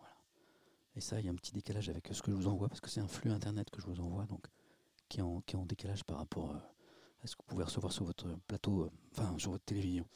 Et 0.97 1.01
ça, 1.01 1.21
il 1.21 1.27
y 1.27 1.29
a 1.29 1.33
un 1.33 1.37
petit 1.37 1.53
décalage 1.53 1.89
avec 1.89 2.09
ce 2.11 2.23
que 2.23 2.33
je 2.33 2.37
vous 2.37 2.49
envoie, 2.49 2.69
parce 2.69 2.81
que 2.81 2.91
c'est 2.91 3.01
un 3.01 3.07
flux 3.07 3.31
internet 3.31 3.71
que 3.71 3.81
je 3.81 3.87
vous 3.87 4.01
envoie, 4.01 4.27
donc 4.27 4.49
qui 5.09 5.21
est 5.21 5.23
en, 5.23 5.67
décalage 5.67 6.05
par 6.05 6.19
rapport 6.19 6.51
euh, 6.51 6.59
ce 7.25 7.37
que 7.37 7.43
vous 7.43 7.49
pouvez 7.49 7.65
recevoir 7.65 7.93
sur 7.93 8.05
votre 8.05 8.27
plateau, 8.47 8.85
euh, 8.85 8.91
enfin 9.13 9.37
sur 9.39 9.51
votre 9.51 9.65
télévision. 9.65 10.07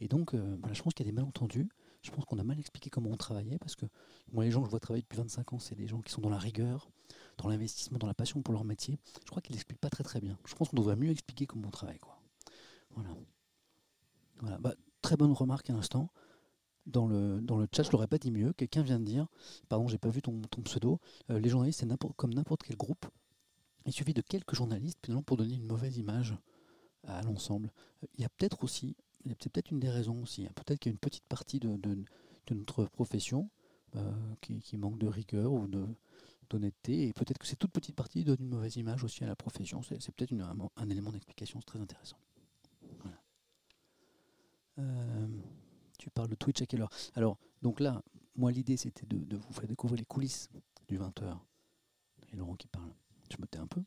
Et 0.00 0.08
donc, 0.08 0.34
euh, 0.34 0.56
voilà, 0.60 0.74
je 0.74 0.82
pense 0.82 0.94
qu'il 0.94 1.06
y 1.06 1.08
a 1.08 1.12
des 1.12 1.16
malentendus. 1.16 1.68
Je 2.02 2.10
pense 2.10 2.24
qu'on 2.24 2.38
a 2.38 2.44
mal 2.44 2.58
expliqué 2.58 2.90
comment 2.90 3.10
on 3.10 3.16
travaillait, 3.16 3.58
parce 3.58 3.74
que 3.74 3.86
moi, 4.32 4.44
les 4.44 4.50
gens 4.50 4.60
que 4.60 4.66
je 4.66 4.70
vois 4.70 4.80
travailler 4.80 5.02
depuis 5.02 5.18
25 5.18 5.52
ans, 5.54 5.58
c'est 5.58 5.74
des 5.74 5.88
gens 5.88 6.00
qui 6.00 6.12
sont 6.12 6.20
dans 6.20 6.30
la 6.30 6.38
rigueur, 6.38 6.90
dans 7.38 7.48
l'investissement, 7.48 7.98
dans 7.98 8.06
la 8.06 8.14
passion 8.14 8.40
pour 8.40 8.54
leur 8.54 8.64
métier. 8.64 8.98
Je 9.24 9.30
crois 9.30 9.42
qu'ils 9.42 9.54
l'expliquent 9.54 9.80
pas 9.80 9.90
très 9.90 10.04
très 10.04 10.20
bien. 10.20 10.38
Je 10.46 10.54
pense 10.54 10.68
qu'on 10.68 10.76
devrait 10.76 10.96
mieux 10.96 11.10
expliquer 11.10 11.46
comment 11.46 11.68
on 11.68 11.72
travaille. 11.72 11.98
Quoi. 11.98 12.20
Voilà. 12.94 13.10
Voilà. 14.40 14.58
Bah, 14.58 14.74
très 15.02 15.16
bonne 15.16 15.32
remarque 15.32 15.68
à 15.70 15.72
l'instant. 15.72 16.10
Dans 16.86 17.06
le, 17.06 17.40
dans 17.42 17.58
le 17.58 17.68
chat, 17.74 17.82
je 17.82 17.90
l'aurais 17.90 18.06
pas 18.06 18.18
dit 18.18 18.30
mieux. 18.30 18.52
Quelqu'un 18.54 18.82
vient 18.82 18.98
de 18.98 19.04
dire, 19.04 19.26
pardon, 19.68 19.88
j'ai 19.88 19.98
pas 19.98 20.08
vu 20.08 20.22
ton, 20.22 20.40
ton 20.42 20.62
pseudo, 20.62 21.00
euh, 21.30 21.38
les 21.38 21.50
journalistes, 21.50 21.80
c'est 21.80 22.14
comme 22.16 22.32
n'importe 22.32 22.62
quel 22.62 22.76
groupe. 22.76 23.04
Il 23.84 23.92
suffit 23.92 24.14
de 24.14 24.22
quelques 24.22 24.54
journalistes 24.54 24.98
finalement 25.04 25.22
pour 25.22 25.36
donner 25.36 25.54
une 25.54 25.66
mauvaise 25.66 25.98
image 25.98 26.34
à 27.08 27.22
l'ensemble. 27.22 27.70
Il 28.16 28.22
y 28.22 28.24
a 28.24 28.28
peut-être 28.28 28.62
aussi, 28.64 28.96
c'est 29.40 29.50
peut-être 29.50 29.70
une 29.70 29.80
des 29.80 29.90
raisons 29.90 30.22
aussi. 30.22 30.46
hein. 30.46 30.52
Peut-être 30.54 30.78
qu'il 30.78 30.90
y 30.90 30.92
a 30.92 30.94
une 30.94 30.98
petite 30.98 31.24
partie 31.24 31.58
de, 31.58 31.78
notre 32.50 32.86
profession 32.86 33.50
euh, 33.96 34.34
qui, 34.40 34.76
manque 34.76 34.98
de 34.98 35.06
rigueur 35.06 35.52
ou 35.52 35.66
de 35.66 35.86
d'honnêteté, 36.50 37.08
et 37.08 37.12
peut-être 37.12 37.36
que 37.36 37.46
cette 37.46 37.58
toute 37.58 37.72
petite 37.72 37.94
partie 37.94 38.24
donne 38.24 38.38
une 38.40 38.48
mauvaise 38.48 38.76
image 38.76 39.04
aussi 39.04 39.22
à 39.22 39.26
la 39.26 39.36
profession. 39.36 39.82
C'est, 39.82 40.10
peut-être 40.12 40.32
un, 40.32 40.88
élément 40.88 41.12
d'explication, 41.12 41.60
très 41.60 41.78
intéressant. 41.78 42.16
Euh, 44.78 45.26
tu 45.98 46.08
parles 46.08 46.28
de 46.28 46.36
Twitch 46.36 46.62
à 46.62 46.66
quelle 46.66 46.80
heure? 46.80 46.90
Alors, 47.14 47.36
donc 47.60 47.80
là, 47.80 48.02
moi, 48.34 48.50
l'idée, 48.50 48.78
c'était 48.78 49.04
de, 49.04 49.18
de 49.18 49.36
vous 49.36 49.52
faire 49.52 49.66
découvrir 49.66 49.98
les 49.98 50.06
coulisses 50.06 50.48
du 50.88 50.98
20h. 50.98 51.36
Et 52.32 52.36
Laurent 52.36 52.54
qui 52.54 52.68
parle. 52.68 52.94
Je 53.30 53.36
me 53.40 53.46
tais 53.46 53.58
un 53.58 53.66
peu. 53.66 53.82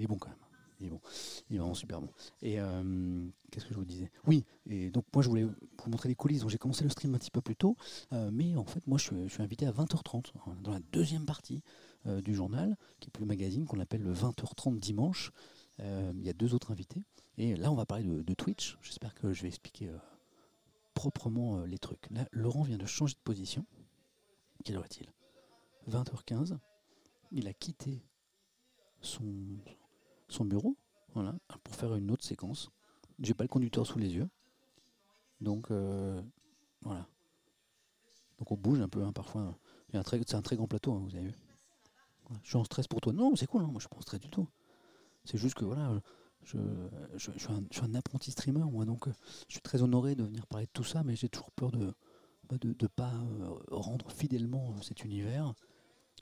Il 0.00 0.04
est 0.04 0.06
bon 0.06 0.16
quand 0.16 0.30
même. 0.30 0.38
Il 0.80 0.86
est 0.86 0.90
bon. 0.90 1.00
Il 1.50 1.56
est 1.56 1.58
vraiment 1.58 1.74
super 1.74 2.00
bon. 2.00 2.08
Et 2.40 2.58
euh, 2.58 3.28
qu'est-ce 3.50 3.66
que 3.66 3.74
je 3.74 3.78
vous 3.78 3.84
disais? 3.84 4.10
Oui, 4.26 4.46
et 4.64 4.90
donc 4.90 5.04
moi 5.12 5.22
je 5.22 5.28
voulais 5.28 5.44
vous 5.44 5.54
montrer 5.88 6.08
les 6.08 6.14
coulisses. 6.14 6.40
Donc 6.40 6.48
j'ai 6.48 6.56
commencé 6.56 6.84
le 6.84 6.88
stream 6.88 7.14
un 7.14 7.18
petit 7.18 7.30
peu 7.30 7.42
plus 7.42 7.54
tôt, 7.54 7.76
euh, 8.14 8.30
mais 8.32 8.56
en 8.56 8.64
fait 8.64 8.86
moi 8.86 8.96
je 8.96 9.28
suis, 9.28 9.42
invité 9.42 9.66
à 9.66 9.72
20h30 9.72 10.32
hein, 10.34 10.56
dans 10.62 10.70
la 10.72 10.80
deuxième 10.90 11.26
partie 11.26 11.62
euh, 12.06 12.22
du 12.22 12.34
journal, 12.34 12.78
qui 12.98 13.10
est 13.10 13.20
le 13.20 13.26
magazine 13.26 13.66
qu'on 13.66 13.78
appelle 13.78 14.00
le 14.00 14.14
20h30 14.14 14.78
dimanche. 14.78 15.32
Il 15.78 16.22
y 16.22 16.28
a 16.28 16.34
deux 16.34 16.52
autres 16.54 16.72
invités. 16.72 17.02
Et 17.38 17.56
là 17.56 17.70
on 17.70 17.74
va 17.74 17.84
parler 17.84 18.04
de, 18.04 18.22
de 18.22 18.34
Twitch. 18.34 18.78
J'espère 18.82 19.14
que 19.14 19.34
je 19.34 19.42
vais 19.42 19.48
expliquer 19.48 19.90
proprement 20.94 21.64
les 21.64 21.78
trucs. 21.78 22.08
Là, 22.10 22.26
Laurent 22.32 22.62
vient 22.62 22.76
de 22.76 22.84
changer 22.84 23.14
de 23.14 23.20
position. 23.24 23.64
Quelle 24.64 24.76
heure 24.76 24.84
est-il? 24.84 25.10
20h15. 25.90 26.58
Il 27.32 27.48
a 27.48 27.54
quitté 27.54 28.02
son, 29.00 29.24
son 30.30 30.44
bureau 30.44 30.76
voilà, 31.14 31.34
pour 31.64 31.74
faire 31.74 31.94
une 31.96 32.10
autre 32.10 32.24
séquence. 32.24 32.70
J'ai 33.20 33.34
pas 33.34 33.44
le 33.44 33.48
conducteur 33.48 33.86
sous 33.86 33.98
les 33.98 34.14
yeux. 34.14 34.28
Donc 35.40 35.70
euh, 35.70 36.20
voilà. 36.82 37.06
Donc 38.38 38.50
on 38.52 38.56
bouge 38.56 38.80
un 38.80 38.88
peu 38.88 39.04
hein, 39.04 39.12
parfois. 39.12 39.56
C'est 39.92 40.34
un 40.34 40.42
très 40.42 40.56
grand 40.56 40.66
plateau, 40.68 40.92
hein, 40.94 41.02
vous 41.04 41.16
avez 41.16 41.26
vu. 41.28 41.34
Je 42.42 42.48
suis 42.48 42.56
en 42.56 42.64
stress 42.64 42.86
pour 42.86 43.00
toi. 43.00 43.12
Non, 43.12 43.34
c'est 43.36 43.46
cool, 43.46 43.62
hein, 43.62 43.66
moi 43.66 43.74
je 43.76 43.80
suis 43.80 43.88
pas 43.88 43.96
en 43.98 44.02
stress 44.02 44.20
du 44.20 44.28
tout. 44.30 44.46
C'est 45.24 45.38
juste 45.38 45.56
que 45.56 45.64
voilà, 45.66 46.00
je, 46.44 46.58
je- 47.16 47.32
suis 47.38 47.52
un, 47.52 47.64
je 47.70 47.78
suis 47.78 47.86
un 47.86 47.94
apprenti 47.94 48.30
streamer, 48.32 48.64
moi, 48.64 48.84
donc 48.86 49.08
euh, 49.08 49.12
je 49.48 49.54
suis 49.54 49.62
très 49.62 49.82
honoré 49.82 50.16
de 50.16 50.24
venir 50.24 50.46
parler 50.46 50.66
de 50.66 50.72
tout 50.72 50.84
ça, 50.84 51.02
mais 51.04 51.16
j'ai 51.16 51.28
toujours 51.28 51.52
peur 51.52 51.72
de 51.72 51.94
bah, 52.50 52.56
de 52.60 52.68
ne 52.80 52.88
pas 52.88 53.12
euh, 53.14 53.54
rendre 53.70 54.10
fidèlement 54.12 54.80
cet 54.82 55.04
univers, 55.04 55.54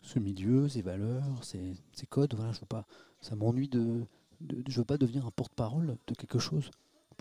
ce 0.02 0.18
milieu, 0.18 0.68
ses 0.68 0.82
valeurs, 0.82 1.44
ses, 1.44 1.74
codes. 2.08 2.34
Voilà, 2.34 2.52
je 2.52 2.60
veux 2.60 2.66
pas, 2.66 2.86
ça 3.20 3.36
m'ennuie 3.36 3.68
de, 3.68 4.04
de, 4.40 4.62
de- 4.62 4.70
je 4.70 4.78
veux 4.78 4.84
pas 4.84 4.98
devenir 4.98 5.26
un 5.26 5.30
porte-parole 5.30 5.96
de 6.06 6.14
quelque 6.14 6.38
chose 6.38 6.70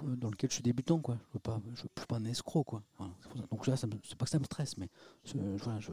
dans 0.03 0.29
lequel 0.29 0.49
je 0.51 0.55
suis 0.55 0.63
débutant, 0.63 0.99
quoi. 0.99 1.17
Je 1.29 1.33
veux 1.33 1.39
pas, 1.39 1.59
pas 2.07 2.17
un 2.17 2.25
escroc, 2.25 2.63
quoi. 2.63 2.83
Voilà. 2.97 3.13
Donc 3.49 3.65
là, 3.67 3.75
c'est 3.75 3.87
pas 4.15 4.25
que 4.25 4.29
ça 4.31 4.39
me 4.39 4.43
stresse, 4.45 4.77
mais 4.77 4.89
voilà, 5.33 5.79
je- 5.79 5.91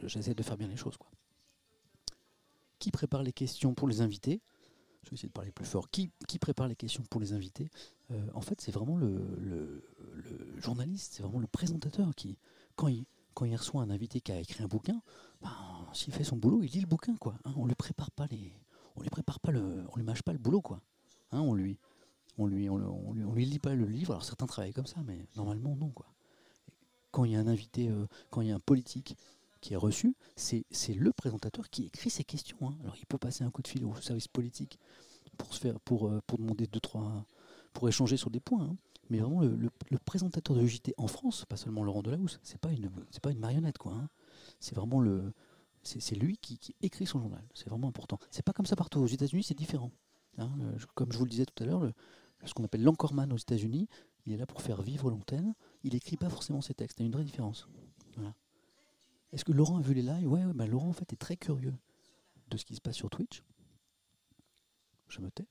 je- 0.00 0.06
j'essaie 0.08 0.34
de 0.34 0.42
faire 0.42 0.56
bien 0.58 0.68
les 0.68 0.76
choses, 0.76 0.96
quoi. 0.98 1.08
Qui 2.78 2.90
prépare 2.90 3.22
les 3.22 3.32
questions 3.32 3.74
pour 3.74 3.88
les 3.88 4.00
invités? 4.02 4.42
Je 5.02 5.10
vais 5.10 5.14
essayer 5.14 5.28
de 5.28 5.32
parler 5.32 5.52
plus 5.52 5.64
fort. 5.64 5.88
Qui, 5.90 6.10
prépare 6.40 6.68
les 6.68 6.76
questions 6.76 7.02
pour 7.08 7.20
les 7.20 7.32
invités? 7.32 7.70
Euh, 8.10 8.20
En 8.34 8.40
fait, 8.40 8.60
c'est 8.60 8.72
vraiment 8.72 8.96
le- 8.96 9.24
le 9.38 9.82
journaliste, 10.60 11.14
c'est 11.14 11.22
vraiment 11.22 11.38
le 11.40 11.46
présentateur 11.46 12.14
qui, 12.14 12.36
quand 12.74 12.88
il, 12.88 13.06
quand 13.36 13.44
il 13.44 13.54
reçoit 13.54 13.82
un 13.82 13.90
invité 13.90 14.22
qui 14.22 14.32
a 14.32 14.40
écrit 14.40 14.64
un 14.64 14.66
bouquin, 14.66 15.02
ben, 15.42 15.52
s'il 15.92 16.12
fait 16.14 16.24
son 16.24 16.36
boulot, 16.36 16.62
il 16.62 16.70
lit 16.70 16.80
le 16.80 16.86
bouquin, 16.86 17.14
quoi. 17.16 17.34
hein. 17.44 17.52
on 17.56 17.66
lui 17.66 17.74
prépare 17.74 18.10
pas 18.10 18.26
les, 18.30 18.50
on 18.96 19.02
lui 19.02 19.10
prépare 19.10 19.40
pas 19.40 19.52
le, 19.52 19.84
on 19.92 19.96
lui 19.96 20.04
mâche 20.04 20.22
pas 20.22 20.32
le 20.32 20.38
boulot, 20.38 20.62
quoi. 20.62 20.80
Hein, 21.32 21.40
on 21.40 21.52
lui, 21.52 21.78
on 22.38 22.46
lui, 22.46 22.70
on, 22.70 23.34
lit 23.34 23.58
pas 23.58 23.74
le 23.74 23.84
livre. 23.84 24.12
Alors 24.12 24.24
certains 24.24 24.46
travaillent 24.46 24.72
comme 24.72 24.86
ça, 24.86 25.02
mais 25.04 25.28
normalement 25.36 25.76
non, 25.76 25.90
quoi. 25.90 26.06
Quand 27.10 27.24
il 27.24 27.32
y 27.32 27.36
a 27.36 27.40
un 27.40 27.46
invité, 27.46 27.90
euh, 27.90 28.06
quand 28.30 28.40
il 28.40 28.48
y 28.48 28.52
a 28.52 28.54
un 28.54 28.60
politique 28.60 29.18
qui 29.60 29.74
est 29.74 29.76
reçu, 29.76 30.16
c'est 30.34 30.64
le 30.94 31.12
présentateur 31.12 31.68
qui 31.68 31.84
écrit 31.84 32.08
ses 32.08 32.24
questions. 32.24 32.56
hein. 32.62 32.74
Alors 32.80 32.96
il 32.98 33.04
peut 33.04 33.18
passer 33.18 33.44
un 33.44 33.50
coup 33.50 33.60
de 33.60 33.68
fil 33.68 33.84
au 33.84 33.94
service 33.96 34.28
politique 34.28 34.78
pour 35.36 35.52
se 35.52 35.60
faire, 35.60 35.78
pour, 35.80 36.08
euh, 36.08 36.22
pour 36.26 36.38
demander 36.38 36.66
deux 36.66 36.80
trois, 36.80 37.26
pour 37.74 37.86
échanger 37.86 38.16
sur 38.16 38.30
des 38.30 38.40
points. 38.40 38.74
Mais 39.10 39.18
vraiment 39.18 39.40
le, 39.40 39.70
présentateur 40.04 40.56
de 40.56 40.66
JT 40.66 40.94
en 40.96 41.06
France, 41.06 41.44
pas 41.44 41.56
seulement 41.56 41.84
Laurent 41.84 42.02
Delahousse, 42.02 42.40
c'est 42.42 42.58
pas 42.60 42.72
une, 42.72 42.90
c'est 43.10 43.22
pas 43.22 43.30
une 43.30 43.38
marionnette 43.38 43.78
quoi. 43.78 43.92
hein. 43.92 44.08
C'est 44.58 44.74
vraiment 44.74 45.00
le, 45.00 45.32
c'est 45.82 46.14
lui 46.16 46.38
qui, 46.38 46.58
écrit 46.82 47.06
son 47.06 47.20
journal. 47.20 47.44
C'est 47.54 47.68
vraiment 47.68 47.88
important. 47.88 48.18
C'est 48.30 48.44
pas 48.44 48.52
comme 48.52 48.66
ça 48.66 48.76
partout. 48.76 48.98
Aux 49.00 49.06
États-Unis, 49.06 49.44
c'est 49.44 49.54
différent. 49.56 49.92
hein. 50.38 50.50
Je- 50.76 50.86
comme 50.94 51.12
je 51.12 51.18
vous 51.18 51.24
le 51.24 51.30
disais 51.30 51.46
tout 51.46 51.62
à 51.62 51.66
l'heure, 51.66 51.92
ce 52.44 52.54
qu'on 52.54 52.64
appelle 52.64 52.82
l'anchorman 52.82 53.32
aux 53.32 53.36
États-Unis, 53.36 53.88
il 54.26 54.32
est 54.32 54.36
là 54.36 54.46
pour 54.46 54.60
faire 54.60 54.82
vivre 54.82 55.10
l'antenne. 55.10 55.54
Il 55.84 55.94
écrit 55.94 56.16
pas 56.16 56.28
forcément 56.28 56.60
ses 56.60 56.74
textes. 56.74 56.98
Il 56.98 57.02
y 57.02 57.04
a 57.04 57.06
une 57.06 57.12
vraie 57.12 57.24
différence. 57.24 57.68
Est-ce 59.32 59.44
que 59.44 59.52
Laurent 59.52 59.76
a 59.76 59.80
vu 59.80 59.94
les 59.94 60.02
lives? 60.02 60.28
Ouais, 60.28 60.44
ouais, 60.44 60.52
bah, 60.54 60.66
Laurent 60.66 60.88
en 60.88 60.92
fait 60.92 61.12
est 61.12 61.16
très 61.16 61.36
curieux 61.36 61.74
de 62.48 62.56
ce 62.56 62.64
qui 62.64 62.74
se 62.74 62.80
passe 62.80 62.96
sur 62.96 63.10
Twitch. 63.10 63.42
Je 65.08 65.20
me 65.20 65.30
tais. 65.30 65.46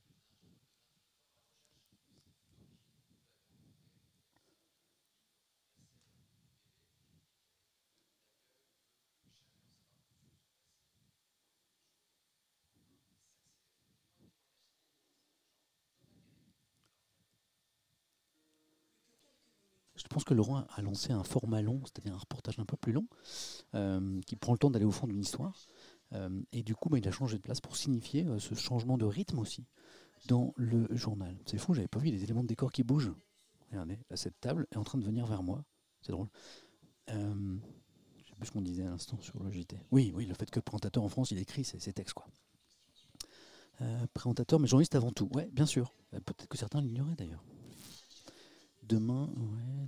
Pense 20.15 20.23
que 20.23 20.34
Laurent 20.34 20.65
a 20.73 20.82
lancé 20.82 21.12
un 21.12 21.25
format 21.25 21.62
long, 21.62 21.82
c'est-à-dire 21.84 22.15
un 22.15 22.17
reportage 22.17 22.58
un 22.58 22.63
peu 22.63 22.78
plus 22.78 22.93
long, 22.93 23.06
euh, 23.73 24.21
qui 24.21 24.38
prend 24.38 24.54
le 24.54 24.58
temps 24.58 24.69
d'aller 24.69 24.86
au 24.86 24.91
fond 24.91 25.08
d'une 25.08 25.19
histoire. 25.19 25.67
Euh, 26.13 26.41
et 26.54 26.63
du 26.63 26.73
coup, 26.73 26.88
bah, 26.88 26.97
il 26.97 27.06
a 27.06 27.12
changé 27.12 27.36
de 27.36 27.41
place 27.41 27.60
pour 27.60 27.75
signifier 27.75 28.25
euh, 28.25 28.39
ce 28.39 28.56
changement 28.56 28.97
de 28.97 29.04
rythme 29.04 29.39
aussi 29.39 29.65
dans 30.28 30.54
le 30.56 30.88
journal. 30.95 31.38
C'est 31.45 31.58
fou, 31.58 31.73
j'avais 31.73 31.89
pas 31.89 31.99
vu 31.99 32.12
les 32.12 32.23
éléments 32.23 32.43
de 32.43 32.47
décor 32.47 32.71
qui 32.71 32.84
bougent. 32.84 33.12
Regardez, 33.71 33.99
là, 34.10 34.15
cette 34.15 34.39
table 34.39 34.67
est 34.71 34.78
en 34.78 34.86
train 34.86 34.97
de 34.97 35.04
venir 35.04 35.25
vers 35.25 35.43
moi. 35.43 35.65
C'est 36.01 36.13
drôle. 36.13 36.30
Euh, 37.10 37.58
je 38.23 38.30
sais 38.30 38.36
plus 38.38 38.47
ce 38.47 38.51
qu'on 38.54 38.62
disait 38.62 38.86
à 38.86 38.91
l'instant 38.91 39.19
sur 39.19 39.43
le 39.43 39.51
JT. 39.51 39.78
Oui, 39.91 40.13
oui, 40.15 40.25
le 40.28 40.34
fait 40.34 40.49
que 40.49 40.60
le 40.60 40.63
présentateur 40.63 41.04
en 41.04 41.10
France, 41.10 41.32
il 41.32 41.39
écrit 41.39 41.65
ses, 41.65 41.80
ses 41.80 41.91
textes, 41.91 42.13
quoi. 42.13 42.25
Présentateur, 44.13 44.62
mais 44.62 44.67
journaliste 44.67 44.95
avant 44.95 45.12
tout. 45.12 45.30
Ouais, 45.34 45.49
bien 45.51 45.65
sûr. 45.65 45.93
Peut-être 46.12 46.47
que 46.47 46.58
certains 46.58 46.80
l'ignoraient 46.80 47.15
d'ailleurs. 47.15 47.43
Demain, 48.88 49.30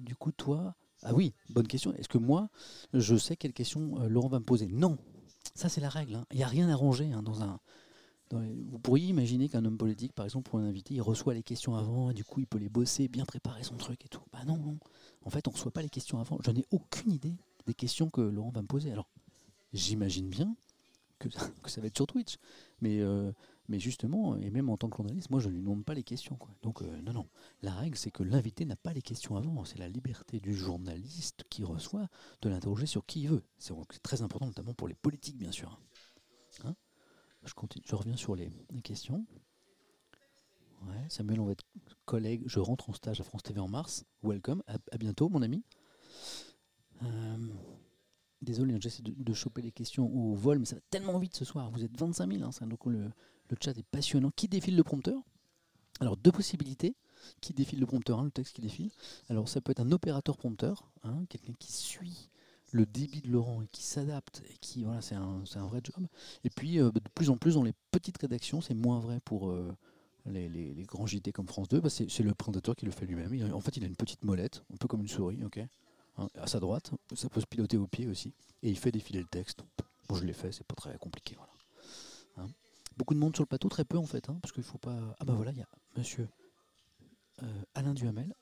du 0.01 0.15
coup, 0.15 0.31
toi. 0.31 0.75
Ah 1.03 1.13
oui, 1.13 1.33
bonne 1.49 1.67
question. 1.67 1.93
Est-ce 1.93 2.09
que 2.09 2.17
moi, 2.17 2.49
je 2.93 3.15
sais 3.15 3.35
quelle 3.35 3.53
question 3.53 4.01
euh, 4.01 4.07
Laurent 4.09 4.29
va 4.29 4.39
me 4.39 4.45
poser? 4.45 4.67
Non. 4.67 4.97
Ça, 5.53 5.69
c'est 5.69 5.81
la 5.81 5.89
règle. 5.89 6.15
hein. 6.15 6.25
Il 6.31 6.37
n'y 6.37 6.43
a 6.43 6.47
rien 6.47 6.69
à 6.69 6.75
ranger 6.75 7.11
hein, 7.11 7.21
dans 7.23 7.43
un. 7.43 7.59
Vous 8.31 8.79
pourriez 8.79 9.07
imaginer 9.07 9.47
qu'un 9.47 9.63
homme 9.63 9.77
politique, 9.77 10.11
par 10.11 10.25
exemple, 10.25 10.49
pour 10.49 10.59
un 10.59 10.63
invité, 10.65 10.95
il 10.95 11.01
reçoit 11.01 11.33
les 11.33 11.43
questions 11.43 11.75
avant, 11.75 12.09
et 12.09 12.13
du 12.13 12.25
coup, 12.25 12.41
il 12.41 12.47
peut 12.47 12.57
les 12.57 12.67
bosser, 12.67 13.07
bien 13.07 13.23
préparer 13.23 13.63
son 13.63 13.75
truc 13.77 14.03
et 14.03 14.09
tout. 14.09 14.21
Bah 14.33 14.43
non, 14.45 14.57
non. 14.57 14.77
En 15.23 15.29
fait, 15.29 15.47
on 15.47 15.51
ne 15.51 15.55
reçoit 15.55 15.71
pas 15.71 15.81
les 15.81 15.89
questions 15.89 16.19
avant. 16.19 16.37
Je 16.43 16.51
n'ai 16.51 16.65
aucune 16.71 17.11
idée 17.13 17.37
des 17.67 17.73
questions 17.73 18.09
que 18.09 18.19
Laurent 18.19 18.49
va 18.49 18.61
me 18.61 18.67
poser. 18.67 18.91
Alors, 18.91 19.07
j'imagine 19.71 20.27
bien 20.27 20.55
que, 21.19 21.29
que 21.63 21.69
ça 21.71 21.79
va 21.79 21.87
être 21.87 21.95
sur 21.97 22.07
Twitch. 22.07 22.35
Mais, 22.81 22.99
euh, 22.99 23.31
mais 23.69 23.79
justement, 23.79 24.37
et 24.37 24.49
même 24.49 24.69
en 24.69 24.77
tant 24.77 24.89
que 24.89 24.97
journaliste, 24.97 25.29
moi, 25.29 25.39
je 25.41 25.49
ne 25.49 25.55
lui 25.55 25.61
demande 25.61 25.83
pas 25.83 25.93
les 25.93 26.03
questions. 26.03 26.37
Quoi. 26.37 26.51
Donc, 26.61 26.81
euh, 26.81 27.01
non, 27.01 27.11
non. 27.11 27.29
La 27.61 27.73
règle, 27.73 27.97
c'est 27.97 28.11
que 28.11 28.23
l'invité 28.23 28.63
n'a 28.65 28.77
pas 28.77 28.93
les 28.93 29.01
questions 29.01 29.35
avant. 29.35 29.65
C'est 29.65 29.77
la 29.77 29.89
liberté 29.89 30.39
du 30.39 30.53
journaliste 30.53 31.43
qui 31.49 31.65
reçoit 31.65 32.07
de 32.41 32.49
l'interroger 32.49 32.85
sur 32.85 33.05
qui 33.05 33.23
il 33.23 33.29
veut. 33.29 33.43
C'est 33.57 33.73
très 34.01 34.21
important, 34.21 34.45
notamment 34.45 34.73
pour 34.73 34.87
les 34.87 34.95
politiques, 34.95 35.37
bien 35.37 35.51
sûr. 35.51 35.81
Hein? 36.63 36.75
Je, 37.43 37.53
continue, 37.53 37.83
je 37.87 37.95
reviens 37.95 38.15
sur 38.15 38.35
les, 38.35 38.49
questions. 38.83 39.25
Ouais, 40.87 41.05
Samuel, 41.09 41.41
on 41.41 41.45
va 41.45 41.51
être 41.51 41.65
collègue. 42.05 42.43
Je 42.45 42.59
rentre 42.59 42.89
en 42.89 42.93
stage 42.93 43.19
à 43.19 43.23
France 43.23 43.43
TV 43.43 43.59
en 43.59 43.67
mars. 43.67 44.05
Welcome. 44.23 44.63
À 44.67 44.97
bientôt, 44.97 45.27
mon 45.27 45.41
ami. 45.41 45.65
Euh, 47.03 47.47
désolé, 48.41 48.75
hein, 48.75 48.79
j'essaie 48.79 49.03
de, 49.03 49.11
de 49.11 49.33
choper 49.33 49.61
les 49.61 49.71
questions 49.73 50.09
au 50.15 50.35
vol, 50.35 50.59
mais 50.59 50.65
ça 50.65 50.75
va 50.75 50.81
tellement 50.89 51.19
vite 51.19 51.35
ce 51.35 51.43
soir. 51.43 51.69
Vous 51.71 51.83
êtes 51.83 51.97
25 51.99 52.31
000, 52.31 52.43
hein, 52.43 52.51
ça, 52.51 52.65
donc 52.65 52.85
le, 52.85 53.11
le 53.49 53.57
chat 53.61 53.77
est 53.77 53.85
passionnant. 53.85 54.31
Qui 54.35 54.47
défile 54.47 54.75
le 54.75 54.83
prompteur? 54.83 55.21
Alors, 55.99 56.17
deux 56.17 56.31
possibilités. 56.31 56.95
Qui 57.41 57.53
défile 57.53 57.79
le 57.79 57.85
prompteur, 57.85 58.19
hein, 58.19 58.25
le 58.25 58.31
texte 58.31 58.55
qui 58.55 58.61
défile. 58.61 58.91
Alors, 59.29 59.49
ça 59.49 59.61
peut 59.61 59.71
être 59.71 59.79
un 59.79 59.91
opérateur 59.91 60.37
prompteur, 60.37 60.89
hein, 61.03 61.25
quelqu'un 61.29 61.53
qui 61.59 61.71
suit 61.71 62.29
le 62.71 62.85
débit 62.85 63.21
de 63.21 63.29
Laurent 63.29 63.61
et 63.61 63.67
qui 63.71 63.81
s'adapte 63.81 64.43
et 64.49 64.57
qui, 64.59 64.83
voilà, 64.83 65.01
c'est 65.01 65.15
un, 65.15 65.43
un 65.55 65.65
vrai 65.67 65.81
job. 65.83 66.05
Et 66.43 66.49
puis, 66.49 66.79
euh, 66.79 66.91
de 66.91 66.99
plus 67.15 67.29
en 67.29 67.37
plus, 67.37 67.55
dans 67.55 67.63
les 67.63 67.73
petites 67.91 68.17
rédactions, 68.17 68.61
c'est 68.61 68.73
moins 68.73 68.99
vrai 68.99 69.19
pour 69.21 69.49
euh, 69.49 69.73
les, 70.25 70.85
grands 70.87 71.07
JT 71.07 71.31
comme 71.31 71.47
France 71.47 71.69
2, 71.69 71.79
bah, 71.79 71.89
c'est 71.89 72.19
le 72.19 72.33
présentateur 72.33 72.75
qui 72.75 72.85
le 72.85 72.91
fait 72.91 73.05
lui-même. 73.05 73.53
En 73.53 73.61
fait, 73.61 73.77
il 73.77 73.83
a 73.83 73.87
une 73.87 73.95
petite 73.95 74.23
molette, 74.23 74.63
un 74.73 74.77
peu 74.77 74.87
comme 74.87 75.01
une 75.01 75.07
souris, 75.07 75.43
ok 75.43 75.59
Hein, 76.17 76.29
à 76.35 76.47
sa 76.47 76.59
droite, 76.59 76.91
ça 77.13 77.29
peut 77.29 77.41
se 77.41 77.45
piloter 77.45 77.77
au 77.77 77.85
pied 77.85 78.07
aussi, 78.07 78.33
et 78.63 78.69
il 78.69 78.77
fait 78.77 78.91
défiler 78.91 79.19
le 79.19 79.27
texte. 79.27 79.63
Bon, 80.07 80.15
je 80.15 80.25
l'ai 80.25 80.33
fait, 80.33 80.51
c'est 80.51 80.65
pas 80.65 80.75
très 80.75 80.97
compliqué. 80.97 81.35
Voilà. 82.35 82.49
Beaucoup 82.97 83.13
de 83.13 83.19
monde 83.19 83.35
sur 83.35 83.43
le 83.43 83.47
plateau, 83.47 83.69
très 83.69 83.85
peu 83.85 83.97
en 83.97 84.05
fait, 84.05 84.29
hein, 84.29 84.39
parce 84.41 84.51
qu'il 84.51 84.63
faut 84.63 84.77
pas. 84.77 85.15
Ah 85.19 85.25
bah 85.25 85.33
voilà, 85.33 85.51
il 85.51 85.57
y 85.57 85.61
a 85.61 85.69
Monsieur 85.95 86.27
euh, 87.43 87.63
Alain 87.75 87.93
Duhamel, 87.93 88.33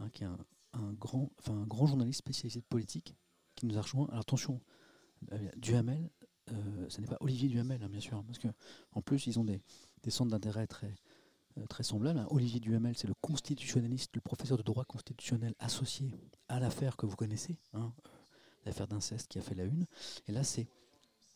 hein, 0.00 0.08
qui 0.10 0.24
est 0.24 0.26
un, 0.26 0.92
grand, 0.94 1.30
journaliste 1.86 2.18
spécialisé 2.18 2.60
de 2.60 2.66
politique, 2.66 3.14
qui 3.54 3.66
nous 3.66 3.78
a 3.78 3.82
rejoint. 3.82 4.06
Alors 4.08 4.20
attention, 4.20 4.60
euh, 5.32 5.50
Duhamel, 5.56 6.10
euh, 6.52 6.86
ce 6.88 7.00
n'est 7.00 7.06
pas 7.06 7.16
Olivier 7.20 7.48
Duhamel, 7.48 7.82
hein, 7.82 7.88
bien 7.88 8.00
sûr, 8.00 8.22
parce 8.24 8.38
que 8.38 8.48
en 8.92 9.02
plus 9.02 9.26
ils 9.26 9.38
ont 9.38 9.44
des, 9.44 9.62
centres 10.08 10.30
d'intérêt 10.30 10.66
très 10.66 10.94
euh, 11.58 11.66
très 11.66 11.82
semblables. 11.82 12.18
hein. 12.18 12.26
Olivier 12.30 12.60
Duhamel, 12.60 12.96
c'est 12.96 13.06
le 13.06 13.14
constitutionnaliste, 13.20 14.14
le 14.14 14.20
professeur 14.20 14.56
de 14.56 14.62
droit 14.62 14.84
constitutionnel 14.84 15.54
associé 15.58 16.14
à 16.48 16.60
l'affaire 16.60 16.96
que 16.96 17.06
vous 17.06 17.16
connaissez, 17.16 17.58
euh, 17.74 17.80
l'affaire 18.64 18.88
d'inceste 18.88 19.28
qui 19.28 19.38
a 19.38 19.42
fait 19.42 19.54
la 19.54 19.64
une. 19.64 19.86
Et 20.26 20.32
là, 20.32 20.44
c'est 20.44 20.68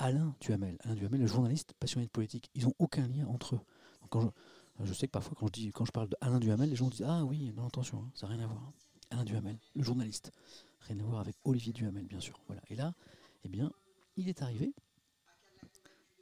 Alain 0.03 0.35
Duhamel. 0.41 0.77
Alain 0.81 0.97
Duhamel, 0.97 1.21
le 1.21 1.27
journaliste 1.29 1.75
passionné 1.79 2.07
de 2.07 2.11
politique. 2.11 2.51
Ils 2.57 2.65
n'ont 2.65 2.75
aucun 2.81 3.07
lien 3.07 3.25
entre 3.29 3.55
eux. 3.55 3.61
Quand 4.11 4.33
je, 4.83 4.93
sais 4.93 5.07
que 5.07 5.13
parfois, 5.13 5.37
quand 5.39 5.47
je, 5.47 5.53
dis, 5.53 5.71
quand 5.71 5.85
je 5.85 5.93
parle 5.93 6.09
d'Alain 6.09 6.41
Duhamel, 6.41 6.69
les 6.69 6.75
gens 6.75 6.89
disent 6.89 7.07
Ah 7.07 7.25
oui, 7.25 7.53
non, 7.55 7.69
attention, 7.69 7.99
hein, 8.03 8.11
ça 8.15 8.27
n'a 8.27 8.35
rien 8.35 8.43
à 8.43 8.49
voir. 8.49 8.73
Alain 9.11 9.25
Duhamel, 9.25 9.59
le 9.77 9.83
journaliste. 9.85 10.33
Rien 10.81 10.99
à 10.99 11.05
voir 11.05 11.21
avec 11.21 11.37
Olivier 11.45 11.73
Duhamel, 11.73 12.09
bien 12.09 12.19
sûr. 12.19 12.41
Voilà. 12.49 12.61
Et 12.69 12.75
là, 12.75 12.95
eh 13.45 13.49
bien, 13.49 13.73
il 14.17 14.29
est 14.29 14.43
arrivé 14.43 14.75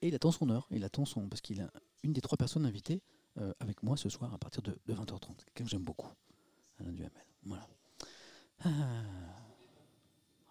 et 0.03 0.09
il 0.09 0.14
attend 0.14 0.31
son 0.31 0.51
heure. 0.51 0.68
Il 0.70 0.85
attend 0.85 1.07
son. 1.07 1.26
Parce 1.31 1.41
qu'il 1.41 1.62
a 1.62 1.70
une 2.03 2.12
des 2.12 2.20
trois 2.20 2.37
personnes 2.37 2.66
invitées 2.66 3.01
euh, 3.39 3.55
avec 3.61 3.83
moi 3.83 3.97
ce 3.97 4.11
soir 4.11 4.35
à 4.35 4.37
partir 4.37 4.61
de, 4.61 4.78
de 4.85 4.95
20h30. 4.95 5.37
Quelqu'un 5.47 5.64
que 5.64 5.70
j'aime 5.70 5.85
beaucoup. 5.85 6.11
Alain 6.81 6.93
Duhamel. 6.93 7.26
Voilà. 7.45 7.66
Ah. 8.62 8.68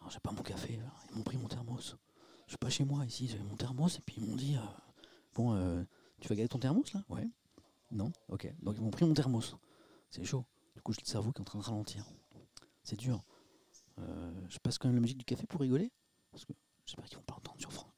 J'ai 0.09 0.19
pas 0.19 0.31
mon 0.31 0.41
café. 0.41 0.79
Ils 1.11 1.15
m'ont 1.15 1.23
pris 1.23 1.37
mon 1.37 1.47
thermos. 1.47 1.95
Je 2.49 2.53
suis 2.53 2.57
pas 2.57 2.71
chez 2.71 2.83
moi 2.83 3.05
ici. 3.05 3.27
J'avais 3.27 3.43
mon 3.43 3.55
thermos 3.55 3.99
et 3.99 4.01
puis 4.01 4.15
ils 4.17 4.27
m'ont 4.27 4.35
dit 4.35 4.55
euh, 4.55 4.61
Bon, 5.35 5.53
euh, 5.53 5.83
tu 6.19 6.27
vas 6.27 6.33
garder 6.33 6.49
ton 6.49 6.57
thermos 6.57 6.91
là? 6.93 7.03
Ouais. 7.07 7.29
Non? 7.91 8.11
Ok. 8.27 8.51
Donc 8.63 8.73
ils 8.75 8.81
m'ont 8.81 8.89
pris 8.89 9.05
mon 9.05 9.13
thermos. 9.13 9.55
C'est 10.09 10.23
chaud. 10.23 10.43
Du 10.75 10.81
coup, 10.81 10.91
j'ai 10.91 11.01
le 11.03 11.07
cerveau 11.07 11.31
qui 11.31 11.37
est 11.37 11.41
en 11.41 11.45
train 11.45 11.59
de 11.59 11.63
ralentir. 11.63 12.07
C'est 12.83 12.95
dur. 12.95 13.23
Euh, 13.99 14.31
je 14.49 14.57
passe 14.57 14.79
quand 14.79 14.87
même 14.87 14.95
la 14.95 15.01
musique 15.01 15.19
du 15.19 15.25
café 15.25 15.45
pour 15.45 15.61
rigoler? 15.61 15.91
Parce 16.31 16.43
que 16.43 16.53
j'espère 16.87 17.05
qu'ils 17.05 17.17
vont 17.17 17.23
pas 17.23 17.35
entendre 17.35 17.59
sur 17.59 17.71
France 17.71 17.88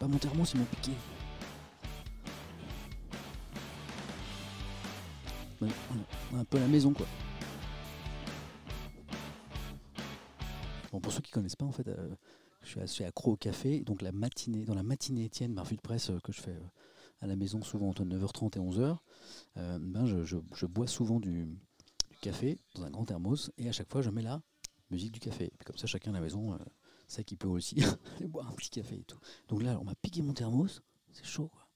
pas, 0.00 0.08
mon 0.08 0.18
thermos, 0.18 0.52
ils 0.54 0.58
m'ont 0.58 0.66
piqué. 0.66 0.92
Un 6.34 6.44
peu 6.44 6.58
la 6.58 6.68
maison 6.68 6.94
quoi. 6.94 7.06
Bon, 10.90 11.00
pour 11.00 11.12
ceux 11.12 11.20
qui 11.20 11.30
connaissent 11.30 11.54
pas, 11.54 11.66
en 11.66 11.72
fait, 11.72 11.86
euh, 11.86 12.08
je 12.62 12.86
suis 12.86 13.04
accro 13.04 13.32
au 13.32 13.36
café. 13.36 13.80
Donc 13.80 14.00
la 14.00 14.10
matinée, 14.10 14.64
dans 14.64 14.74
la 14.74 14.82
matinée 14.82 15.24
Étienne, 15.24 15.52
ma 15.52 15.62
revue 15.62 15.76
de 15.76 15.82
presse 15.82 16.10
euh, 16.10 16.18
que 16.20 16.32
je 16.32 16.40
fais 16.40 16.50
euh, 16.50 16.68
à 17.20 17.26
la 17.26 17.36
maison 17.36 17.62
souvent 17.62 17.90
entre 17.90 18.04
9h30 18.04 18.56
et 18.56 18.60
11h, 18.60 18.96
euh, 19.58 19.78
ben 19.78 20.06
je, 20.06 20.66
bois 20.66 20.86
souvent 20.86 21.20
du, 21.20 21.46
café 22.22 22.58
dans 22.74 22.84
un 22.84 22.90
grand 22.90 23.04
thermos 23.04 23.50
et 23.58 23.68
à 23.68 23.72
chaque 23.72 23.90
fois 23.90 24.02
je 24.02 24.10
mets 24.10 24.22
la 24.22 24.40
musique 24.90 25.12
du 25.12 25.20
café. 25.20 25.52
Comme 25.66 25.76
ça, 25.76 25.86
chacun 25.86 26.10
à 26.10 26.14
la 26.14 26.20
maison 26.20 26.58
sait 27.10 27.24
qu'il 27.24 27.38
peut 27.38 27.48
aussi 27.48 27.76
aller 28.18 28.28
boire 28.28 28.48
un 28.48 28.52
petit 28.52 28.70
café 28.70 28.96
et 28.96 29.04
tout. 29.04 29.18
Donc 29.48 29.62
là, 29.62 29.78
on 29.80 29.84
m'a 29.84 29.94
piqué 29.94 30.22
mon 30.22 30.32
thermos. 30.32 30.82
C'est 31.12 31.24
chaud, 31.24 31.48
quoi. 31.48 31.66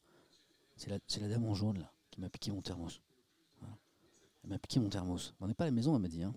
C'est 0.77 0.91
la, 1.21 1.29
dame 1.29 1.45
en 1.45 1.55
jaune 1.55 1.79
là 1.79 1.93
qui 2.11 2.21
m'a 2.21 2.29
piqué 2.29 2.51
mon 2.51 2.63
thermos. 2.63 3.01
Elle 4.43 4.51
m'a 4.51 4.59
piqué 4.59 4.79
mon 4.79 4.89
thermos. 4.89 5.35
On 5.41 5.47
n'est 5.47 5.55
pas 5.55 5.65
à 5.65 5.69
la 5.69 5.73
maison, 5.73 5.95
elle 5.97 6.03
m'a 6.03 6.09
dit. 6.09 6.23
hein. 6.23 6.35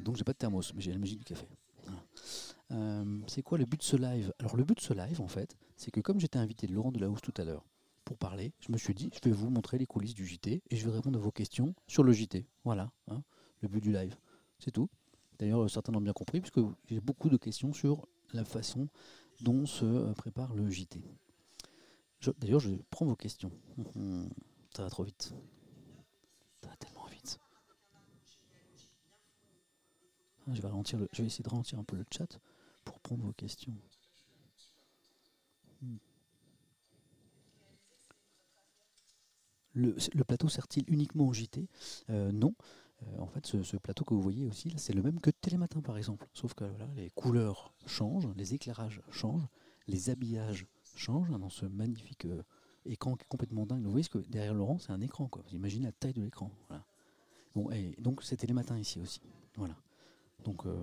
Donc 0.00 0.16
j'ai 0.16 0.24
pas 0.24 0.32
de 0.32 0.38
thermos, 0.38 0.72
mais 0.74 0.82
j'ai 0.82 0.92
la 0.92 0.98
musique 0.98 1.18
du 1.18 1.24
café. 1.24 1.46
Euh, 2.72 3.20
c'est 3.26 3.42
quoi 3.42 3.58
le 3.58 3.64
but 3.64 3.78
de 3.78 3.84
ce 3.84 3.96
live? 3.96 4.32
Alors 4.38 4.56
le 4.56 4.64
but 4.64 4.76
de 4.76 4.82
ce 4.82 4.92
live, 4.92 5.20
en 5.20 5.28
fait, 5.28 5.56
c'est 5.76 5.90
que 5.90 6.00
comme 6.00 6.20
j'étais 6.20 6.38
invité 6.38 6.66
de 6.66 6.72
Laurent 6.72 6.92
Delahousse 6.92 7.20
tout 7.22 7.34
à 7.36 7.44
l'heure 7.44 7.64
pour 8.04 8.18
parler, 8.18 8.52
je 8.60 8.72
me 8.72 8.78
suis 8.78 8.94
dit, 8.94 9.10
je 9.12 9.28
vais 9.28 9.34
vous 9.34 9.50
montrer 9.50 9.78
les 9.78 9.86
coulisses 9.86 10.14
du 10.14 10.26
JT 10.26 10.62
et 10.68 10.76
je 10.76 10.84
vais 10.84 10.94
répondre 10.94 11.18
à 11.18 11.22
vos 11.22 11.32
questions 11.32 11.74
sur 11.86 12.02
le 12.02 12.12
JT. 12.12 12.46
Voilà, 12.64 12.90
hein, 13.08 13.22
le 13.60 13.68
but 13.68 13.80
du 13.80 13.92
live. 13.92 14.16
C'est 14.58 14.70
tout. 14.70 14.88
D'ailleurs, 15.38 15.68
certains 15.70 15.92
l'ont 15.92 16.00
bien 16.00 16.12
compris, 16.12 16.40
puisque 16.40 16.60
j'ai 16.86 17.00
beaucoup 17.00 17.28
de 17.28 17.36
questions 17.36 17.72
sur 17.72 18.06
la 18.32 18.44
façon 18.44 18.88
dont 19.40 19.66
se 19.66 19.84
euh, 19.84 20.12
prépare 20.14 20.54
le 20.54 20.70
JT. 20.70 21.02
D'ailleurs, 22.38 22.60
je 22.60 22.70
prends 22.90 23.04
vos 23.06 23.16
questions. 23.16 23.50
Ça 24.74 24.82
va 24.84 24.90
trop 24.90 25.04
vite. 25.04 25.34
Ça 26.62 26.68
va 26.70 26.76
tellement 26.76 27.04
vite. 27.06 27.38
Ah, 30.46 30.54
Je 30.54 30.62
vais, 30.62 30.68
ralentir 30.68 30.98
le- 31.00 31.08
je 31.12 31.22
vais 31.22 31.26
essayer 31.26 31.42
de 31.42 31.48
ralentir 31.48 31.78
un 31.80 31.84
peu 31.84 31.96
le 31.96 32.04
chat 32.12 32.38
pour 32.84 33.00
prendre 33.00 33.24
vos 33.24 33.32
questions. 33.32 33.74
Hmm. 35.82 35.96
Le, 39.74 39.96
le 40.14 40.24
plateau 40.24 40.48
sert-il 40.48 40.84
uniquement 40.88 41.26
au 41.26 41.32
JT 41.32 41.66
Euh, 42.10 42.30
Non. 42.32 42.54
Euh, 43.02 43.20
en 43.20 43.26
fait, 43.26 43.46
ce, 43.46 43.76
plateau 43.76 44.04
que 44.04 44.14
vous 44.14 44.22
voyez 44.22 44.46
aussi, 44.46 44.72
c'est 44.76 44.92
le 44.92 45.02
même 45.02 45.20
que 45.20 45.30
Télématin, 45.30 45.80
par 45.80 45.96
exemple. 45.96 46.26
Sauf 46.34 46.54
que 46.54 46.64
les 46.96 47.10
couleurs 47.10 47.72
changent, 47.86 48.28
les 48.36 48.54
éclairages 48.54 49.00
changent, 49.10 49.46
les 49.88 50.10
habillages 50.10 50.66
changent 50.94 51.30
hein, 51.30 51.38
dans 51.38 51.50
ce 51.50 51.66
magnifique 51.66 52.26
euh, 52.26 52.42
écran 52.86 53.16
qui 53.16 53.24
est 53.24 53.28
complètement 53.28 53.66
dingue. 53.66 53.82
Vous 53.84 53.90
voyez 53.90 54.04
ce 54.04 54.10
que 54.10 54.18
derrière 54.18 54.54
Laurent, 54.54 54.78
c'est 54.78 54.92
un 54.92 55.00
écran. 55.00 55.28
Quoi. 55.28 55.42
Vous 55.48 55.54
imaginez 55.56 55.86
la 55.86 55.92
taille 55.92 56.12
de 56.12 56.22
l'écran. 56.22 56.50
Donc, 57.98 58.22
c'est 58.22 58.36
Télématin 58.36 58.78
ici 58.78 58.98
aussi. 58.98 59.20
Voilà. 59.56 59.76
Donc, 60.44 60.64
euh, 60.66 60.74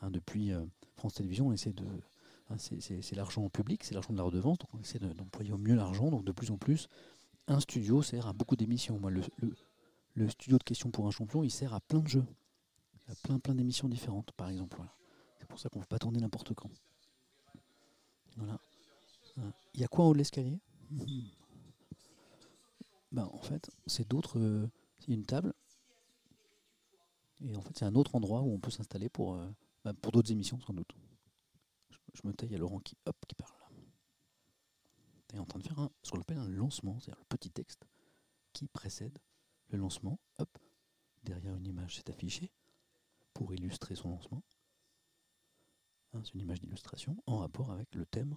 hein, 0.00 0.10
depuis 0.10 0.52
France 0.96 1.14
Télévisions, 1.14 1.48
on 1.48 1.52
essaie 1.52 1.72
de. 1.72 1.84
hein, 2.50 2.56
c'est- 2.58 3.12
l'argent 3.16 3.48
public, 3.48 3.82
c'est 3.82 3.94
l'argent 3.94 4.12
de 4.12 4.18
la 4.18 4.22
redevance, 4.24 4.58
donc 4.58 4.68
on 4.74 4.78
essaie 4.78 4.98
de- 4.98 5.12
d'employer 5.12 5.52
au 5.52 5.58
mieux 5.58 5.74
l'argent. 5.74 6.10
Donc, 6.10 6.24
de 6.24 6.32
plus 6.32 6.50
en 6.50 6.56
plus, 6.56 6.88
un 7.48 7.58
studio 7.60 8.00
sert 8.02 8.26
à 8.28 8.32
beaucoup 8.32 8.54
d'émissions. 8.56 9.00
Le 10.14 10.28
studio 10.28 10.58
de 10.58 10.62
questions 10.62 10.90
pour 10.90 11.06
un 11.06 11.10
champion, 11.10 11.42
il 11.42 11.50
sert 11.50 11.74
à 11.74 11.80
plein 11.80 12.00
de 12.00 12.08
jeux, 12.08 12.24
à 13.08 13.14
plein, 13.16 13.38
plein 13.38 13.54
d'émissions 13.54 13.88
différentes, 13.88 14.32
par 14.32 14.48
exemple. 14.48 14.80
C'est 15.38 15.46
pour 15.46 15.58
ça 15.58 15.68
qu'on 15.68 15.80
ne 15.80 15.84
peut 15.84 15.88
pas 15.88 15.98
tourner 15.98 16.20
n'importe 16.20 16.54
quand. 16.54 16.70
Voilà. 18.36 18.58
Voilà. 19.36 19.52
Il 19.74 19.80
y 19.80 19.84
a 19.84 19.88
quoi 19.88 20.04
en 20.04 20.08
haut 20.08 20.12
de 20.12 20.18
l'escalier? 20.18 20.58
Ben, 23.12 23.28
En 23.32 23.42
fait, 23.42 23.70
c'est 23.86 24.08
d'autres. 24.08 24.38
euh, 24.38 24.70
y 25.08 25.12
a 25.12 25.14
une 25.14 25.26
table. 25.26 25.52
Et 27.40 27.56
en 27.56 27.60
fait, 27.60 27.76
c'est 27.76 27.84
un 27.84 27.94
autre 27.94 28.14
endroit 28.14 28.40
où 28.42 28.52
on 28.52 28.58
peut 28.58 28.70
s'installer 28.70 29.08
pour, 29.08 29.34
euh, 29.34 29.50
bah, 29.84 29.92
pour 29.94 30.12
d'autres 30.12 30.30
émissions, 30.32 30.60
sans 30.60 30.72
doute. 30.72 30.92
Je, 32.14 32.26
me 32.26 32.32
taille, 32.32 32.54
a 32.54 32.58
Laurent 32.58 32.78
qui, 32.78 32.96
hop, 33.06 33.16
qui 33.26 33.34
parle. 33.34 33.52
Il 35.32 35.36
est 35.36 35.40
en 35.40 35.44
train 35.44 35.58
de 35.58 35.64
faire 35.64 35.88
ce 36.02 36.12
qu'on 36.12 36.20
appelle 36.20 36.38
un 36.38 36.48
lancement, 36.48 37.00
c'est-à-dire 37.00 37.18
le 37.18 37.36
petit 37.36 37.50
texte 37.50 37.84
qui 38.52 38.68
précède 38.68 39.18
le 39.76 39.82
lancement. 39.82 40.18
Hop, 40.38 40.58
derrière 41.22 41.56
une 41.56 41.66
image, 41.66 41.96
c'est 41.96 42.10
affiché 42.10 42.50
pour 43.32 43.52
illustrer 43.52 43.94
son 43.94 44.10
lancement. 44.10 44.42
Hein, 46.12 46.20
c'est 46.24 46.34
une 46.34 46.40
image 46.40 46.60
d'illustration 46.60 47.16
en 47.26 47.38
rapport 47.38 47.70
avec 47.70 47.94
le 47.94 48.06
thème 48.06 48.36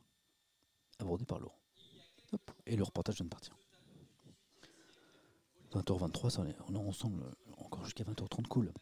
abordé 1.00 1.26
par 1.26 1.40
Laurent. 1.40 1.60
Et 2.66 2.76
le 2.76 2.84
reportage 2.84 3.16
vient 3.16 3.26
de 3.26 3.30
partir. 3.30 3.56
20h23, 5.72 6.30
ça, 6.30 6.42
on 6.68 6.74
est, 6.74 6.78
ensemble 6.78 7.24
euh, 7.24 7.54
encore 7.58 7.84
jusqu'à 7.86 8.04
20h30, 8.04 8.48
cool. 8.48 8.74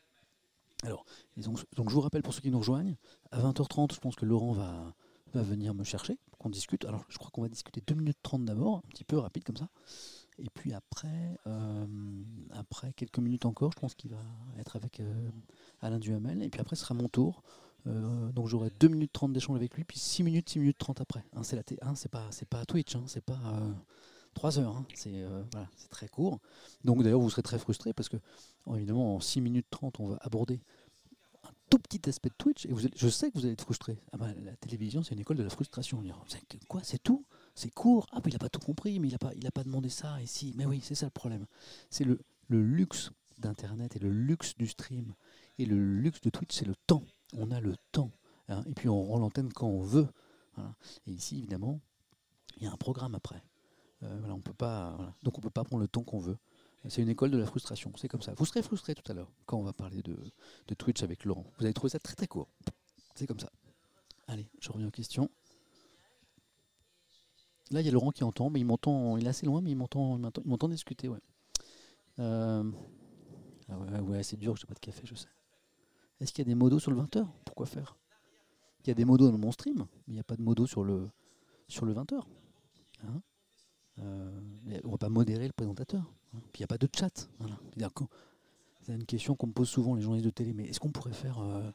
Alors, 0.84 1.06
donc, 1.38 1.90
je 1.90 1.94
vous 1.94 2.02
rappelle 2.02 2.22
pour 2.22 2.34
ceux 2.34 2.42
qui 2.42 2.52
nous 2.52 2.60
rejoignent, 2.60 2.96
à 3.32 3.40
20h30, 3.42 3.94
je 3.94 4.00
pense 4.00 4.16
que 4.16 4.26
Laurent 4.26 4.54
va 4.54 4.94
venir 5.34 5.74
me 5.74 5.84
chercher, 5.84 6.20
discute. 6.50 6.86
Alors, 6.86 7.06
je 7.10 7.18
crois 7.18 7.32
qu'on 7.32 7.42
va 7.42 7.50
discuter 7.50 7.82
2 7.86 7.96
minutes 7.96 8.18
30 8.24 8.46
d'abord, 8.46 8.78
un 8.78 8.90
petit 8.90 9.04
peu 9.04 9.18
rapide 9.18 9.44
comme 9.44 9.58
ça. 9.58 9.70
Et 10.38 10.50
puis 10.54 10.74
après, 10.74 11.38
euh, 11.48 11.86
après 12.52 12.94
quelques 12.94 13.20
minutes 13.20 13.46
encore, 13.46 13.72
je 13.74 13.80
pense 13.80 13.96
qu'il 13.96 14.12
va 14.12 14.22
être 14.60 14.76
avec 14.76 15.00
euh, 15.00 15.30
Alain 15.82 16.00
Duhamel. 16.00 16.44
Et 16.44 16.50
puis 16.50 16.60
après, 16.62 16.76
sera 16.76 16.94
mon 16.94 17.08
tour. 17.08 17.42
Euh, 17.88 18.32
donc 18.32 18.48
j'aurai 18.48 18.72
2 18.80 18.88
minutes 18.88 19.14
30 19.14 19.32
d'échange 19.34 19.56
avec 19.58 19.76
lui, 19.76 19.84
puis 19.84 20.00
6 20.00 20.24
minutes, 20.24 20.50
6 20.50 20.60
minutes 20.60 20.78
30 20.78 21.02
après. 21.02 21.24
Hein, 21.34 21.44
c'est 21.44 21.56
la 21.56 21.64
t- 21.64 21.78
hein, 21.82 21.94
c'est 21.96 22.10
pas, 22.10 22.26
c'est 22.32 22.48
pas 22.50 22.66
Twitch, 22.66 22.96
hein, 22.96 23.04
c'est 23.08 23.24
pas 23.24 23.40
3 24.34 24.60
heures, 24.60 24.76
hein, 24.76 24.86
c'est 24.94 25.22
euh, 25.24 25.44
voilà, 25.52 25.68
c'est 25.78 25.90
très 25.90 26.08
court. 26.08 26.40
Donc 26.84 27.04
d'ailleurs, 27.04 27.20
vous 27.20 27.30
serez 27.30 27.44
très 27.44 27.60
frustré 27.60 27.94
parce 27.94 28.10
que, 28.10 28.18
évidemment, 28.76 29.16
en 29.16 29.20
6 29.20 29.40
minutes 29.42 29.68
30, 29.70 30.00
on 30.00 30.08
va 30.08 30.18
aborder 30.22 30.62
tout 31.70 31.80
petit 31.80 32.08
aspect 32.10 32.30
de 32.30 32.36
Twitch. 32.38 32.66
Et 32.66 32.74
vous 32.74 32.88
je 32.96 33.08
sais 33.08 33.30
que 33.32 33.38
vous 33.38 33.46
allez 33.46 33.54
être 33.54 33.62
frustré. 33.62 33.98
Ah 34.12 34.18
bah, 34.18 34.28
la 34.44 34.56
télévision, 34.58 35.04
c'est 35.04 35.14
une 35.16 35.22
école 35.22 35.38
de 35.38 35.44
la 35.44 35.50
frustration. 35.50 36.04
Quoi, 36.68 36.82
c'est 36.84 37.02
tout? 37.02 37.26
C'est 37.54 37.70
court? 37.70 38.08
Ah, 38.12 38.20
mais 38.24 38.32
il 38.32 38.34
n'a 38.34 38.40
pas 38.40 38.50
tout 38.50 38.60
compris, 38.60 39.00
mais 39.00 39.08
il 39.08 39.12
n'a 39.12 39.18
pas, 39.18 39.34
il 39.36 39.46
a 39.48 39.52
pas 39.52 39.64
demandé 39.64 39.90
ça. 39.90 40.18
Si, 40.26 40.54
mais 40.58 40.66
oui, 40.66 40.82
c'est 40.84 40.96
ça 40.96 41.06
le 41.06 41.12
problème. 41.12 41.46
C'est 41.90 42.04
le, 42.04 42.20
le 42.48 42.62
luxe 42.62 43.12
d'Internet 43.40 43.96
et 43.96 44.00
le 44.00 44.10
luxe 44.10 44.56
du 44.58 44.68
stream. 44.68 45.14
Et 45.58 45.66
le 45.66 45.78
luxe 45.78 46.22
de 46.22 46.30
Twitch, 46.30 46.54
c'est 46.56 46.66
le 46.66 46.76
temps. 46.88 47.04
On 47.34 47.52
a 47.52 47.60
le 47.60 47.76
temps. 47.92 48.12
hein. 48.50 48.64
et 48.68 48.74
puis 48.74 48.90
on 48.90 49.04
rend 49.04 49.20
l'antenne 49.20 49.52
quand 49.54 49.68
on 49.68 49.82
veut. 49.82 50.08
Et 51.06 51.12
ici, 51.12 51.38
évidemment, 51.38 51.82
il 52.58 52.64
y 52.64 52.68
a 52.68 52.72
un 52.72 52.78
programme 52.78 53.16
après. 53.16 53.44
Euh, 54.04 54.18
voilà, 54.20 54.36
on 54.36 54.40
peut 54.42 54.54
pas. 54.54 55.14
Donc 55.24 55.38
on 55.38 55.42
peut 55.42 55.50
pas 55.50 55.64
prendre 55.64 55.82
le 55.82 55.88
temps 55.88 56.04
qu'on 56.04 56.20
veut. 56.20 56.38
C'est 56.88 57.02
une 57.02 57.10
école 57.10 57.32
de 57.32 57.38
la 57.38 57.46
frustration, 57.46 57.92
c'est 57.98 58.08
comme 58.08 58.22
ça. 58.22 58.34
Vous 58.38 58.46
serez 58.46 58.62
frustré 58.62 58.94
tout 58.94 59.10
à 59.12 59.16
l'heure 59.16 59.32
quand 59.46 59.58
on 59.58 59.64
va 59.64 59.74
parler 59.74 60.02
de, 60.04 60.16
de 60.68 60.74
Twitch 60.76 61.02
avec 61.04 61.26
Laurent. 61.26 61.46
Vous 61.58 61.66
allez 61.66 61.74
trouver 61.74 61.90
ça 61.90 62.00
très 62.00 62.16
très 62.16 62.28
court. 62.28 62.48
C'est 63.16 63.26
comme 63.26 63.40
ça. 63.40 63.50
Allez, 64.28 64.48
je 64.60 64.72
reviens 64.72 64.88
aux 64.88 64.92
questions. 64.92 65.30
Là, 67.72 67.82
il 67.82 67.86
y 67.86 67.90
a 67.90 67.92
Laurent 67.92 68.12
qui 68.12 68.24
entend, 68.24 68.50
mais 68.50 68.60
il 68.60 68.66
m'entend, 68.66 69.18
il 69.18 69.26
est 69.26 69.30
assez 69.30 69.46
loin, 69.46 69.62
mais 69.62 69.72
il 69.72 69.76
m'entend, 69.76 70.18
il 70.18 70.48
m'entend, 70.48 70.70
discuter, 70.70 71.10
ouais. 71.10 71.20
Euh, 72.20 72.72
ah 73.70 73.80
ouais, 73.80 74.00
ouais, 74.00 74.24
c'est 74.24 74.38
dur, 74.38 74.56
j'ai 74.56 74.68
pas 74.68 74.76
de 74.76 74.80
café, 74.80 75.02
je 75.06 75.16
sais. 75.16 75.28
Est-ce 76.20 76.32
qu'il 76.32 76.46
y 76.46 76.48
a 76.48 76.50
des 76.50 76.56
modos 76.56 76.80
sur 76.80 76.92
le 76.92 77.02
20h 77.02 77.26
Pourquoi 77.44 77.66
faire? 77.66 77.98
Il 78.84 78.88
y 78.90 78.92
a 78.92 78.94
des 78.94 79.06
modos 79.06 79.32
dans 79.32 79.38
mon 79.38 79.52
stream, 79.52 79.88
mais 80.08 80.14
il 80.14 80.14
n'y 80.14 80.20
a 80.20 80.24
pas 80.24 80.36
de 80.36 80.44
modos 80.44 80.68
sur 80.68 80.84
le, 80.84 81.10
sur 81.68 81.86
le 81.86 81.94
20h. 81.94 82.22
Hein? 83.04 83.22
Euh, 84.00 84.42
on 84.84 84.92
va 84.92 84.98
pas 84.98 85.10
modérer 85.10 85.48
le 85.48 85.54
présentateur. 85.54 86.14
Puis 86.52 86.60
il 86.60 86.62
n'y 86.62 86.66
a 86.66 86.68
pas 86.68 86.78
de 86.78 86.90
chat. 86.96 87.30
C'est 88.82 88.94
une 88.94 89.06
question 89.06 89.36
qu'on 89.36 89.48
me 89.48 89.54
pose 89.54 89.68
souvent 89.68 89.96
les 89.96 90.02
journalistes 90.02 90.26
de 90.26 90.32
télé. 90.32 90.54
Mais 90.54 90.66
est-ce 90.66 90.80
qu'on 90.80 90.92
pourrait 90.92 91.14
faire 91.14 91.40
euh, 91.40 91.72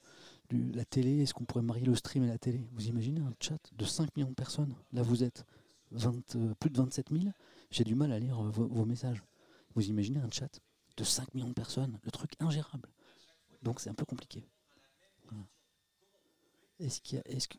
du- 0.48 0.70
la 0.72 0.84
télé? 0.84 1.22
Est-ce 1.22 1.34
qu'on 1.34 1.44
pourrait 1.44 1.62
marier 1.62 1.84
le 1.84 1.96
stream 1.96 2.22
et 2.22 2.28
la 2.28 2.38
télé? 2.38 2.64
Vous 2.72 2.86
imaginez 2.86 3.20
un 3.20 3.32
chat 3.40 3.58
de 3.76 3.84
5 3.84 4.14
millions 4.16 4.30
de 4.30 4.34
personnes? 4.34 4.74
Là, 4.92 5.02
vous 5.02 5.24
êtes 5.24 5.44
20, 5.90 6.36
euh, 6.36 6.54
plus 6.54 6.70
de 6.70 6.78
27 6.78 7.10
000. 7.10 7.32
J'ai 7.70 7.84
du 7.84 7.94
mal 7.96 8.12
à 8.12 8.18
lire 8.18 8.38
euh, 8.40 8.50
vos, 8.50 8.84
messages. 8.84 9.22
Vous 9.74 9.88
imaginez 9.88 10.20
un 10.20 10.30
chat 10.30 10.60
de 10.96 11.04
5 11.04 11.34
millions 11.34 11.48
de 11.48 11.54
personnes 11.54 11.98
Le 12.04 12.10
truc 12.12 12.32
ingérable. 12.38 12.88
Donc 13.62 13.80
c'est 13.80 13.90
un 13.90 13.94
peu 13.94 14.04
compliqué. 14.04 14.44
Est-ce 16.78 17.00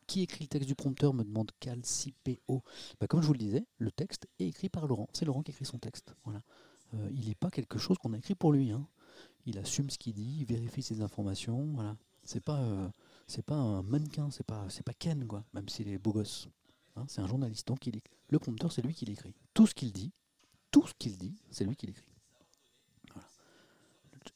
qui 0.08 0.22
écrit 0.22 0.46
le 0.46 0.48
texte 0.48 0.68
du 0.68 0.74
prompteur? 0.74 1.14
Me 1.14 1.24
demande 1.24 1.52
CalciPO. 1.60 2.64
Bah, 3.00 3.08
comme 3.08 3.22
je 3.22 3.28
vous 3.28 3.34
le 3.34 3.40
disais, 3.40 3.68
le 3.78 3.92
texte 3.92 4.28
est 4.40 4.48
écrit 4.48 4.70
par 4.70 4.88
Laurent. 4.88 5.10
C'est 5.14 5.26
Laurent 5.26 5.44
qui 5.44 5.52
écrit 5.52 5.66
son 5.66 5.78
texte. 5.78 6.16
Voilà. 6.24 6.42
Euh, 6.94 7.10
il 7.14 7.28
n'est 7.28 7.36
pas 7.36 7.50
quelque 7.50 7.78
chose 7.80 7.98
qu'on 7.98 8.14
a 8.14 8.18
écrit 8.18 8.36
pour 8.36 8.52
lui. 8.52 8.72
hein. 8.72 8.88
Il 9.46 9.58
assume 9.58 9.90
ce 9.90 9.98
qu'il 9.98 10.14
dit, 10.14 10.38
il 10.42 10.46
vérifie 10.46 10.82
ses 10.84 11.02
informations. 11.02 11.74
Voilà. 11.74 11.98
C'est 12.24 12.42
pas, 12.44 12.60
euh, 12.62 12.90
un 13.50 13.82
mannequin, 13.84 14.30
c'est 14.30 14.46
pas, 14.46 14.68
pas 14.86 14.94
Ken 14.94 15.26
quoi. 15.28 15.44
Même 15.54 15.68
s'il 15.70 15.88
est 15.88 15.98
beau 15.98 16.12
gosse. 16.12 16.48
Hein, 16.96 17.06
c'est 17.08 17.22
un 17.22 17.28
journaliste. 17.28 17.68
Donc 17.68 17.88
il 17.88 17.98
est- 17.98 18.04
le 18.30 18.40
prompteur, 18.40 18.72
c'est 18.72 18.82
lui 18.82 18.94
qui 18.94 19.06
l'écrit. 19.06 19.34
Tout 19.54 19.66
ce 19.68 19.74
qu'il 19.74 19.92
dit, 19.92 20.12
tout 20.70 20.86
ce 20.86 20.94
qu'il 20.98 21.18
dit, 21.18 21.36
c'est 21.50 21.66
lui 21.66 21.76
qui 21.76 21.88
l'écrit. 21.88 22.06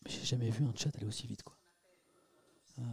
J'ai 0.08 0.24
jamais 0.26 0.50
vu 0.50 0.66
un 0.66 0.74
chat 0.76 0.96
aller 0.98 1.06
aussi 1.06 1.28
vite. 1.28 1.44
Euh, 2.80 2.84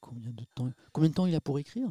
Combien 0.00 0.30
de 0.32 0.44
temps, 0.54 0.70
combien 0.92 1.10
de 1.10 1.14
temps 1.14 1.26
il 1.26 1.34
a 1.34 1.40
pour 1.40 1.58
écrire? 1.58 1.88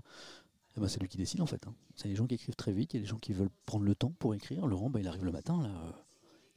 Eh 0.77 0.79
ben, 0.79 0.87
C'est 0.87 0.99
lui 0.99 1.07
qui 1.09 1.17
décide 1.17 1.41
en 1.41 1.45
fait. 1.45 1.65
hein. 1.67 1.73
C'est 1.95 2.07
les 2.07 2.15
gens 2.15 2.27
qui 2.27 2.35
écrivent 2.35 2.55
très 2.55 2.71
vite, 2.71 2.93
il 2.93 2.97
y 2.97 2.99
a 2.99 3.01
des 3.03 3.07
gens 3.07 3.17
qui 3.17 3.33
veulent 3.33 3.49
prendre 3.65 3.85
le 3.85 3.95
temps 3.95 4.11
pour 4.19 4.33
écrire. 4.35 4.65
Laurent, 4.67 4.89
bah, 4.89 4.99
il 4.99 5.07
arrive 5.07 5.25
le 5.25 5.31
matin. 5.31 5.61
Là, 5.61 5.69
euh, 5.69 5.91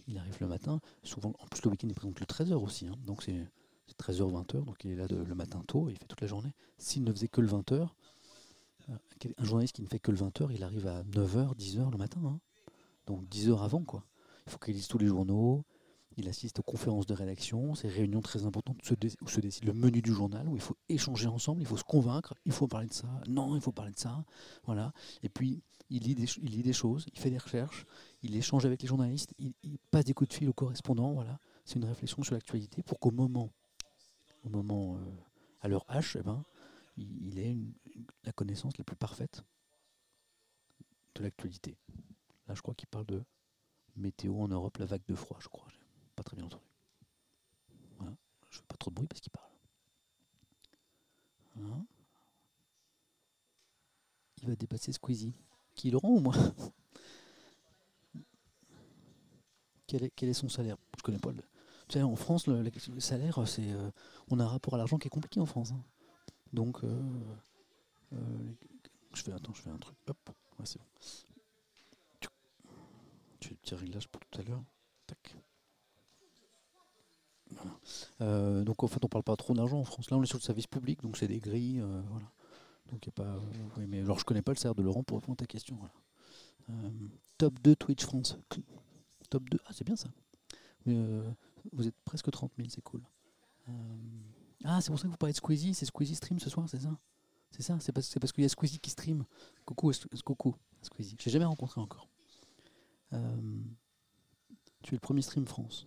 il 0.09 0.19
arrive 0.19 0.37
le 0.41 0.47
matin. 0.47 0.81
Souvent, 1.03 1.33
en 1.39 1.47
plus, 1.47 1.63
le 1.65 1.71
week-end, 1.71 1.89
il 1.89 1.95
présente 1.95 2.21
le 2.21 2.27
13h 2.27 2.55
aussi. 2.55 2.87
hein. 2.87 2.97
Donc 3.07 3.23
c'est 3.23 3.47
c'est 3.87 3.97
13h, 3.99 4.31
20h. 4.31 4.65
Donc 4.65 4.85
il 4.85 4.93
est 4.93 4.97
là 4.97 5.07
le 5.09 5.35
matin 5.35 5.61
tôt 5.67 5.89
il 5.89 5.97
fait 5.99 6.07
toute 6.07 6.21
la 6.21 6.27
journée. 6.27 6.53
S'il 6.79 7.03
ne 7.05 7.13
faisait 7.13 7.29
que 7.29 7.41
le 7.41 7.49
20h, 7.49 7.89
euh, 8.91 8.95
un 9.39 9.45
journaliste 9.45 9.77
qui 9.77 9.83
ne 9.83 9.89
fait 9.89 9.99
que 9.99 10.11
le 10.11 10.19
20h, 10.19 10.49
il 10.53 10.63
arrive 10.63 10.87
à 10.87 11.03
9h, 11.05 11.55
10h 11.57 11.91
le 11.91 11.99
matin. 11.99 12.21
hein. 12.25 12.41
Donc 13.07 13.29
10 13.29 13.49
heures 13.51 13.63
avant, 13.63 13.83
quoi. 13.83 14.05
Il 14.47 14.53
faut 14.53 14.59
qu'il 14.59 14.75
lise 14.75 14.89
tous 14.89 14.99
les 14.99 15.07
journaux. 15.07 15.65
Il 16.17 16.29
assiste 16.29 16.59
aux 16.59 16.63
conférences 16.63 17.07
de 17.07 17.15
rédaction, 17.15 17.75
ces 17.75 17.89
réunions 17.89 18.21
très 18.21 18.45
importantes 18.45 18.79
où 18.83 19.29
se, 19.29 19.41
décide 19.41 19.65
le 19.65 19.73
menu 19.73 20.03
du 20.03 20.13
journal, 20.13 20.49
où 20.49 20.57
il 20.57 20.61
faut 20.61 20.77
échanger 20.89 21.27
ensemble, 21.27 21.63
il 21.63 21.67
faut 21.67 21.77
se 21.77 21.85
convaincre, 21.85 22.35
il 22.45 22.53
faut 22.53 22.69
parler 22.69 22.89
de 22.89 22.93
ça, 22.93 23.09
non, 23.29 23.57
il 23.57 23.63
faut 23.63 23.73
parler 23.73 23.93
de 23.93 23.99
ça, 23.99 24.25
voilà. 24.65 24.93
Et 25.23 25.29
puis, 25.29 25.63
il 25.91 26.03
lit 26.03 26.15
des, 26.15 26.27
il 26.43 26.51
lit 26.51 26.63
des 26.63 26.73
choses, 26.73 27.07
il 27.13 27.19
fait 27.19 27.31
des 27.31 27.39
recherches, 27.39 27.87
il 28.23 28.37
échange 28.37 28.65
avec 28.65 28.83
les 28.83 28.89
journalistes, 28.89 29.35
il, 29.39 29.53
passe 29.91 30.05
des 30.05 30.15
coups 30.15 30.29
de 30.29 30.35
fil 30.35 30.49
aux 30.49 30.55
correspondants, 30.55 31.13
voilà. 31.13 31.39
C'est 31.65 31.77
une 31.77 31.85
réflexion 31.85 32.23
sur 32.23 32.35
l'actualité 32.35 32.83
pour 32.83 32.99
qu'au 32.99 33.11
moment, 33.11 33.53
au 34.45 34.49
moment, 34.49 34.97
euh, 34.97 35.01
à 35.61 35.69
l'heure 35.69 35.87
H, 35.89 36.17
eh 36.19 36.23
ben, 36.23 36.45
il, 36.97 37.39
ait 37.39 37.57
la 38.25 38.33
connaissance 38.33 38.77
la 38.79 38.85
plus 38.85 38.97
parfaite 38.97 39.45
de 41.15 41.23
l'actualité. 41.23 41.77
Là, 42.49 42.55
je 42.55 42.63
crois 42.63 42.75
qu'il 42.75 42.89
parle 42.89 43.07
de 43.07 43.23
météo 43.97 44.41
en 44.41 44.49
Europe, 44.49 44.79
la 44.79 44.87
vague 44.87 45.05
de 45.07 45.15
froid, 45.15 45.39
je 45.41 45.49
crois. 45.49 45.69
Pas 46.17 46.23
très 46.23 46.37
bien 46.37 46.47
entendu. 46.47 46.65
Voilà. 47.99 48.15
Je 48.51 48.59
fais 48.59 48.65
pas 48.69 48.77
trop 48.77 48.91
de 48.91 48.97
bruit 48.97 49.09
parce 49.09 49.21
qu'il 49.21 49.33
parle. 49.33 49.51
Voilà. 51.55 51.77
Il 54.43 54.49
va 54.49 54.57
dépasser 54.57 54.93
Squeezie. 54.93 55.35
Qui 55.75 55.91
Laurent 55.91 56.11
ou 56.11 56.21
moi? 56.21 56.35
Quel, 59.87 60.05
est, 60.05 60.11
quel 60.11 60.29
est 60.29 60.35
son 60.35 60.49
salaire? 60.49 60.77
Je 60.99 61.03
connais 61.03 61.19
pas. 61.19 61.33
Le... 61.33 61.43
Tu 61.89 61.99
sais, 61.99 62.03
en 62.03 62.17
France, 62.17 62.47
le, 62.47 62.63
le 62.63 63.01
salaire, 63.01 63.47
c'est 63.47 63.73
euh, 63.73 63.91
on 64.29 64.41
a 64.41 64.45
un 64.45 64.49
rapport 64.49 64.75
à 64.75 64.79
l'argent 64.79 64.99
qui 64.99 65.07
est 65.07 65.11
compliqué 65.11 65.41
en 65.41 65.47
France. 65.47 65.73
hein. 65.73 65.83
Donc, 66.53 66.83
euh, 66.85 67.03
euh, 68.13 68.53
je 69.15 69.23
fais 69.23 69.33
attends, 69.33 69.53
je 69.55 69.63
fais 69.63 69.71
un 69.71 69.79
truc. 69.79 69.97
Hop, 70.09 70.31
ouais, 70.59 70.67
c'est 70.67 70.79
bon. 70.79 70.87
Je 73.41 73.49
fais 73.49 73.55
le 73.55 73.57
petit 73.57 73.75
réglage 73.75 74.09
pour 74.09 74.21
tout 74.21 74.41
à 74.41 74.43
l'heure. 74.45 74.63
Tac. 75.07 75.37
Euh, 78.21 78.65
donc 78.65 78.83
en 78.83 78.89
fait, 78.89 79.05
on 79.05 79.09
parle 79.09 79.25
pas 79.25 79.37
trop 79.37 79.55
d'argent 79.55 79.79
en 79.79 79.85
France. 79.85 80.11
Là, 80.11 80.17
on 80.17 80.23
est 80.23 80.27
sur 80.27 80.39
le 80.39 80.43
service 80.43 80.67
public, 80.67 81.03
donc 81.03 81.17
c'est 81.17 81.29
des 81.29 81.41
grilles, 81.41 81.81
euh, 81.81 82.03
voilà. 82.11 82.31
Donc 82.91 83.07
y 83.07 83.09
a 83.09 83.13
pas. 83.13 83.23
euh, 83.23 83.41
oui, 83.77 83.87
mais 83.89 84.01
alors 84.01 84.19
je 84.19 84.25
connais 84.25 84.43
pas 84.43 84.53
le 84.53 84.59
salaire 84.59 84.75
de 84.75 84.83
Laurent 84.83 85.03
pour 85.03 85.19
répondre 85.19 85.37
à 85.37 85.41
ta 85.41 85.47
question. 85.47 85.77
Voilà. 85.77 85.93
Top 87.39 87.59
2 87.63 87.75
Twitch 87.77 88.05
France. 88.05 88.39
Top 89.31 89.49
2. 89.51 89.59
Ah, 89.67 89.71
c'est 89.73 89.85
bien 89.85 89.97
ça. 89.97 90.09
Vous 90.87 91.87
êtes 91.87 91.95
presque 92.05 92.31
30 92.31 92.53
000, 92.57 92.69
c'est 92.71 92.83
cool. 92.83 93.03
Ah, 94.65 94.81
c'est 94.81 94.91
pour 94.91 94.99
ça 94.99 95.05
que 95.05 95.11
vous 95.11 95.17
parlez 95.17 95.33
de 95.33 95.39
Squeezie. 95.39 95.75
C'est 95.75 95.87
Squeezie 95.87 96.15
stream 96.15 96.39
ce 96.39 96.51
soir, 96.51 96.69
c'est 96.69 96.81
ça? 96.81 96.97
C'est 97.51 97.63
ça? 97.63 97.79
C'est 97.81 97.93
parce, 97.93 98.15
parce 98.19 98.33
qu'il 98.33 98.43
y 98.43 98.47
a 98.47 98.49
Squeezie 98.49 98.79
qui 98.79 98.91
stream. 98.91 99.25
Coucou, 99.65 99.93
coucou, 100.25 100.55
Squeezie. 100.83 101.17
Je 101.19 101.25
l'ai 101.27 101.33
jamais 101.33 101.45
rencontré 101.45 101.81
encore. 101.81 102.09
Tu 104.83 104.95
es 104.95 104.97
le 104.97 105.01
premier 105.01 105.23
stream 105.23 105.47
France. 105.47 105.87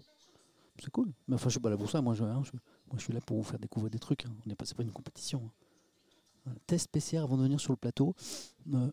C'est 0.82 0.92
cool. 0.92 1.12
Mais 1.28 1.36
enfin, 1.36 1.46
je 1.46 1.52
suis 1.52 1.60
pas 1.60 1.70
là 1.70 1.78
pour 1.78 1.90
ça. 1.90 2.02
Moi, 2.02 2.14
je, 2.16 2.24
hein, 2.24 2.42
je- 2.44 2.52
moi, 2.52 2.98
je 2.98 3.02
suis 3.04 3.14
là 3.14 3.22
pour 3.22 3.38
vous 3.38 3.44
faire 3.44 3.60
découvrir 3.60 3.90
des 3.90 4.00
trucs. 4.00 4.26
hein. 4.26 4.36
On 4.46 4.50
n'est 4.50 4.56
pas, 4.56 4.66
pas 4.76 4.84
une 4.84 4.92
compétition. 4.92 5.50
hein. 6.48 6.52
Test 6.68 6.90
PCR 6.92 7.20
avant 7.24 7.38
de 7.38 7.44
venir 7.44 7.60
sur 7.60 7.72
le 7.74 7.78
plateau. 7.78 8.14
Euh, 8.74 8.92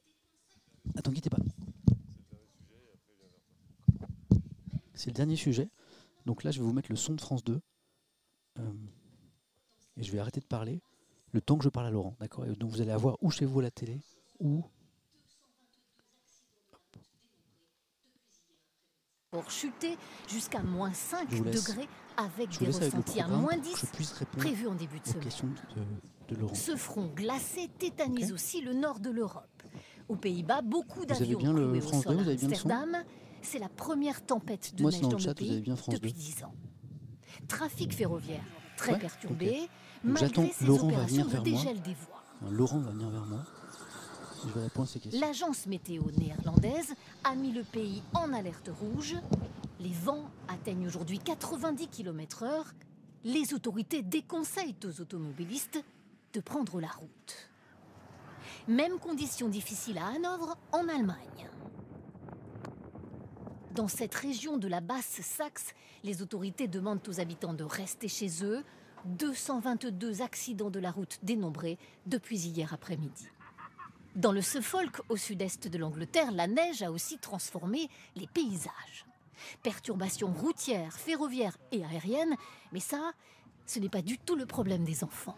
Attends, 0.97 1.13
quittez 1.13 1.31
pas. 1.31 1.39
C'est 4.95 5.11
le 5.11 5.15
dernier 5.15 5.37
sujet. 5.37 5.69
Donc 6.27 6.45
là, 6.45 6.51
je 6.51 6.61
vais 6.61 6.65
vous 6.65 6.73
mettre 6.73 6.91
le 6.91 6.97
son 6.97 7.15
de 7.15 7.21
France 7.21 7.43
2. 7.45 7.61
Euh, 8.59 8.73
et 9.97 10.03
je 10.03 10.13
vais 10.13 10.19
arrêter 10.19 10.41
de 10.41 10.47
parler 10.47 10.81
le 11.33 11.41
temps 11.41 11.57
que 11.57 11.65
je 11.65 11.69
parle 11.69 11.87
à 11.87 11.91
Laurent. 11.91 12.17
D'accord? 12.21 12.45
Donc 12.57 12.71
vous 12.71 12.81
allez 12.81 12.91
avoir 12.91 13.17
ou 13.23 13.31
chez 13.31 13.45
vous 13.47 13.61
la 13.61 13.71
télé, 13.71 14.01
ou 14.41 14.65
pour 19.33 19.51
chuter 19.51 19.97
jusqu'à 20.29 20.63
moins 20.63 20.93
5 20.93 21.27
Je 21.31 21.37
vous 21.37 21.45
laisse. 21.45 21.65
degrés 21.65 21.89
avec 22.19 22.51
des 22.59 22.67
ressentis 22.67 23.21
à 23.21 23.27
moins 23.29 23.55
pour 23.55 23.63
que 23.63 23.79
je 23.79 23.87
10 23.87 23.91
puisse 23.93 24.13
répondre 24.13 24.39
prévus 24.45 24.69
en 24.69 24.75
début 24.75 25.01
de 25.01 25.07
semaine. 25.09 25.55
de, 26.29 26.35
de. 26.37 26.55
Ce 26.55 26.77
front 26.77 27.07
glacé 27.07 27.69
tétanise 27.79 28.29
Ok. 28.29 28.35
aussi 28.35 28.61
le 28.61 28.75
nord 28.75 29.01
de 29.01 29.11
l'Europe. 29.11 29.63
Aux 30.11 30.17
Pays-Bas, 30.17 30.61
beaucoup 30.61 31.07
d'avions 31.07 31.39
cloués 31.39 31.79
au 31.79 31.81
sol 31.81 32.17
2, 32.17 32.21
à 32.21 32.23
vous 32.23 32.29
avez 32.29 32.37
bien 32.37 32.49
le 32.49 32.55
son 32.55 32.69
Amsterdam. 32.69 33.05
C'est 33.41 33.59
la 33.59 33.71
première 33.71 34.25
tempête 34.25 34.75
de 34.75 34.83
Moi, 34.83 34.91
neige 34.91 35.01
dans 35.01 35.09
dans 35.09 35.17
le 35.17 35.23
chat, 35.23 35.35
pays 35.35 35.63
depuis 35.63 36.13
2. 36.13 36.19
10 36.19 36.45
ans. 36.45 36.55
Trafic 37.49 37.95
ferroviaire 37.95 38.45
très 38.77 38.93
Ouais, 38.93 38.99
perturbé, 38.99 39.69
j'attends 40.15 40.43
malgré 40.43 40.53
ces 40.53 40.67
Laurent 40.67 40.89
opérations 40.89 41.25
de 41.27 41.39
dégel 41.39 41.81
des 41.81 41.95
voies. 41.95 42.23
Laurent 42.51 42.81
va 42.81 42.91
venir 42.91 43.09
vers 43.09 43.25
moi. 43.25 43.45
L'agence 45.13 45.67
météo 45.67 46.03
néerlandaise 46.19 46.95
a 47.25 47.35
mis 47.35 47.53
le 47.53 47.63
pays 47.63 48.03
en 48.15 48.33
alerte 48.33 48.71
rouge. 48.81 49.17
Les 49.81 49.93
vents 49.93 50.31
atteignent 50.49 50.87
aujourd'hui 50.87 51.19
90 51.19 51.89
km/h. 51.89 52.65
Les 53.25 53.55
autorités 53.55 54.03
déconseillent 54.03 54.77
aux 54.85 55.01
automobilistes 55.01 55.83
de 56.33 56.41
prendre 56.41 56.81
la 56.81 56.89
route. 56.89 57.51
Même 58.69 58.99
conditions 58.99 59.49
difficiles 59.49 59.99
à 59.99 60.07
Hanovre, 60.07 60.57
en 60.73 60.89
Allemagne. 60.89 61.49
Dans 63.75 63.89
cette 63.89 64.15
région 64.15 64.59
de 64.59 64.69
la 64.69 64.81
Basse-Saxe, 64.81 65.75
les 66.05 66.21
autorités 66.23 66.69
demandent 66.69 67.07
aux 67.09 67.21
habitants 67.21 67.55
de 67.55 67.65
rester 67.65 68.09
chez 68.09 68.45
eux. 68.45 68.65
222 69.05 70.23
accidents 70.23 70.71
de 70.71 70.79
la 70.79 70.91
route 70.91 71.19
dénombrés 71.23 71.79
depuis 72.07 72.39
hier 72.39 72.73
après-midi. 72.73 73.29
Dans 74.15 74.33
le 74.33 74.43
Suffolk, 74.43 75.01
au 75.09 75.17
sud-est 75.17 75.69
de 75.69 75.79
l'Angleterre, 75.79 76.33
la 76.33 76.47
neige 76.47 76.83
a 76.83 76.93
aussi 76.93 77.17
transformé 77.17 77.89
les 78.15 78.27
paysages. 78.27 79.07
Perturbations 79.63 80.31
routières, 80.33 80.93
ferroviaires 80.93 81.57
et 81.73 81.83
aériennes, 81.83 82.37
mais 82.73 82.81
ça, 82.81 83.13
ce 83.65 83.79
n'est 83.79 83.89
pas 83.89 84.03
du 84.03 84.19
tout 84.19 84.37
le 84.37 84.45
problème 84.45 84.85
des 84.85 85.03
enfants. 85.03 85.37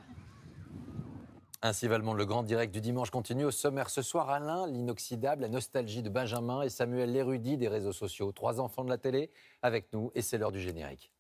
Ainsi 1.63 1.87
va 1.87 1.99
le 1.99 2.05
monde, 2.05 2.19
le 2.19 2.27
grand 2.27 2.43
direct 2.43 2.75
du 2.75 2.81
dimanche 2.81 3.11
continue. 3.11 3.45
Au 3.45 3.53
sommaire 3.53 3.91
ce 3.91 4.03
soir, 4.03 4.29
Alain, 4.29 4.67
l'inoxydable, 4.67 5.43
la 5.43 5.49
nostalgie 5.49 6.03
de 6.03 6.11
Benjamin 6.11 6.63
et 6.63 6.69
Samuel, 6.69 7.13
l'érudit 7.13 7.57
des 7.57 7.69
réseaux 7.69 7.93
sociaux. 7.93 8.33
Trois 8.33 8.61
enfants 8.61 8.85
de 8.85 8.91
la 8.91 8.99
télé 8.99 9.31
avec 9.63 9.93
nous 9.93 10.11
et 10.17 10.21
c'est 10.21 10.37
l'heure 10.37 10.53
du 10.53 10.61
générique. 10.61 11.14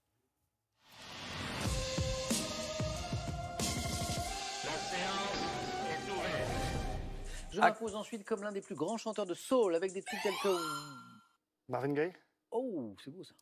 Je 7.54 7.60
m'impose 7.60 7.94
ensuite 7.94 8.24
comme 8.24 8.42
l'un 8.42 8.50
des 8.50 8.60
plus 8.60 8.74
grands 8.74 8.96
chanteurs 8.96 9.26
de 9.26 9.34
soul 9.34 9.76
avec 9.76 9.92
des 9.92 10.02
trucs 10.02 10.20
tels 10.22 10.34
que. 10.42 10.48
Marvin 11.68 11.92
Gaye 11.92 12.12
Oh, 12.50 12.96
c'est 13.04 13.12
beau 13.12 13.22
ça. 13.22 13.32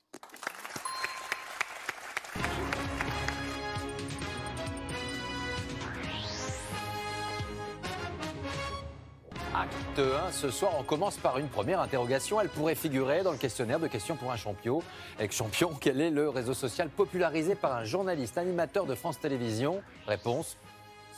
Acte 9.55 9.99
1, 9.99 10.31
ce 10.33 10.51
soir, 10.51 10.73
on 10.79 10.83
commence 10.83 11.17
par 11.17 11.39
une 11.39 11.49
première 11.49 11.81
interrogation. 11.81 12.39
Elle 12.39 12.51
pourrait 12.51 12.75
figurer 12.75 13.23
dans 13.23 13.33
le 13.33 13.39
questionnaire 13.39 13.81
de 13.81 13.87
questions 13.87 14.17
pour 14.17 14.31
un 14.31 14.37
champion. 14.37 14.83
Avec 15.19 15.33
champion, 15.33 15.71
quel 15.81 16.03
est 16.03 16.11
le 16.11 16.29
réseau 16.29 16.53
social 16.53 16.91
popularisé 16.91 17.55
par 17.55 17.75
un 17.75 17.85
journaliste 17.85 18.37
animateur 18.37 18.85
de 18.85 18.95
France 18.95 19.19
Télévisions? 19.21 19.83
Réponse 20.07 20.59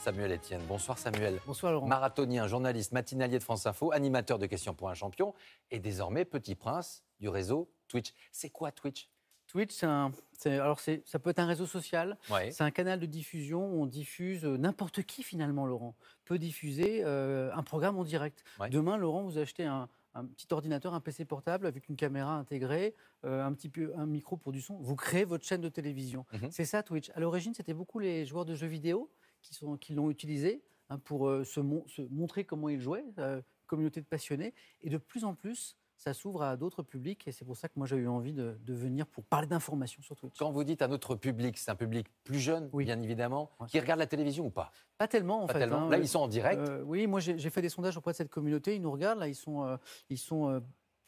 Samuel 0.05 0.33
Etienne. 0.33 0.61
Bonsoir 0.67 0.99
Samuel. 0.99 1.39
Bonsoir 1.47 1.71
Laurent. 1.71 1.87
Marathonien, 1.87 2.45
journaliste 2.45 2.91
matinalier 2.91 3.39
de 3.39 3.43
France 3.43 3.65
Info, 3.65 3.91
animateur 3.91 4.37
de 4.37 4.45
questions 4.45 4.75
pour 4.75 4.87
un 4.87 4.93
champion 4.93 5.33
et 5.71 5.79
désormais 5.79 6.25
petit 6.25 6.53
prince 6.53 7.03
du 7.19 7.27
réseau 7.27 7.71
Twitch. 7.87 8.13
C'est 8.31 8.51
quoi 8.51 8.71
Twitch? 8.71 9.09
Twitch, 9.47 9.73
c'est 9.73 9.87
un, 9.87 10.11
alors 10.45 10.79
c'est, 10.79 11.01
ça 11.07 11.17
peut 11.17 11.31
être 11.31 11.39
un 11.39 11.47
réseau 11.47 11.65
social, 11.65 12.19
Ouais. 12.29 12.51
c'est 12.51 12.63
un 12.63 12.69
canal 12.69 12.99
de 12.99 13.07
diffusion 13.07 13.65
où 13.73 13.81
on 13.81 13.87
diffuse 13.87 14.45
euh, 14.45 14.57
n'importe 14.57 15.01
qui 15.01 15.23
finalement, 15.23 15.65
Laurent, 15.65 15.95
peut 16.23 16.37
diffuser 16.37 17.01
euh, 17.03 17.51
un 17.55 17.63
programme 17.63 17.97
en 17.97 18.03
direct. 18.03 18.43
Ouais. 18.59 18.69
Demain, 18.69 18.97
Laurent, 18.97 19.23
vous 19.23 19.39
achetez 19.39 19.65
un, 19.65 19.89
un 20.13 20.25
petit 20.25 20.45
ordinateur, 20.51 20.93
un 20.93 21.01
PC 21.01 21.25
portable 21.25 21.65
avec 21.65 21.89
une 21.89 21.95
caméra 21.95 22.35
intégrée, 22.35 22.93
euh, 23.23 23.43
un 23.43 23.53
petit 23.53 23.69
peu 23.69 23.91
un 23.97 24.05
micro 24.05 24.37
pour 24.37 24.51
du 24.51 24.61
son. 24.61 24.75
Vous 24.77 24.95
créez 24.95 25.25
votre 25.25 25.45
chaîne 25.45 25.61
de 25.61 25.69
télévision. 25.69 26.27
Mhm. 26.33 26.51
C'est 26.51 26.65
ça 26.65 26.83
Twitch. 26.83 27.09
À 27.15 27.19
l'origine, 27.19 27.55
c'était 27.55 27.73
beaucoup 27.73 27.97
les 27.97 28.23
joueurs 28.27 28.45
de 28.45 28.53
jeux 28.53 28.67
vidéo 28.67 29.09
qui, 29.45 29.53
sont, 29.55 29.77
qui 29.77 29.93
l'ont 29.93 30.09
utilisé 30.09 30.63
hein, 30.89 30.97
pour 30.99 31.27
euh, 31.27 31.43
se, 31.43 31.59
mon- 31.59 31.87
se 31.87 32.01
montrer 32.03 32.45
comment 32.45 32.69
ils 32.69 32.79
jouaient, 32.79 33.05
euh, 33.19 33.41
communauté 33.67 34.01
de 34.01 34.05
passionnés. 34.05 34.53
Et 34.81 34.89
de 34.89 34.97
plus 34.97 35.23
en 35.23 35.35
plus, 35.35 35.77
ça 35.97 36.13
s'ouvre 36.13 36.41
à 36.43 36.57
d'autres 36.57 36.83
publics. 36.83 37.27
Et 37.27 37.31
c'est 37.31 37.45
pour 37.45 37.55
ça 37.55 37.69
que 37.69 37.73
moi, 37.77 37.87
j'ai 37.87 37.95
eu 37.95 38.07
envie 38.07 38.33
de, 38.33 38.57
de 38.61 38.73
venir 38.73 39.07
pour 39.07 39.23
parler 39.23 39.47
d'informations 39.47 40.01
sur 40.01 40.15
Twitch. 40.15 40.37
Quand 40.37 40.51
vous 40.51 40.63
dites 40.63 40.81
à 40.81 40.87
notre 40.87 41.15
public, 41.15 41.57
c'est 41.57 41.71
un 41.71 41.75
public 41.75 42.07
plus 42.23 42.39
jeune, 42.39 42.69
Oui. 42.73 42.83
bien 42.85 43.01
évidemment, 43.01 43.51
Ouais. 43.59 43.67
qui 43.67 43.79
regarde 43.79 43.99
la 43.99 44.07
télévision 44.07 44.45
ou 44.47 44.49
pas? 44.49 44.71
Pas 44.97 45.07
tellement, 45.07 45.43
en 45.43 45.47
Pas 45.47 45.53
fait. 45.53 45.59
tellement. 45.59 45.83
hein. 45.87 45.89
Là, 45.89 45.97
ils 45.97 46.07
sont 46.07 46.19
en 46.19 46.27
direct. 46.27 46.59
Euh, 46.67 46.81
oui, 46.83 47.07
moi, 47.07 47.19
j'ai 47.19 47.37
j'ai 47.37 47.49
fait 47.49 47.61
des 47.61 47.69
sondages 47.69 47.95
auprès 47.97 48.11
de 48.11 48.17
cette 48.17 48.29
communauté. 48.31 48.75
Ils 48.75 48.81
nous 48.81 48.91
regardent. 48.91 49.19
Là, 49.19 49.27
ils 49.27 49.35
sont, 49.35 49.63
euh, 49.63 49.77
ils 50.09 50.17
sont 50.17 50.49
euh, 50.49 50.59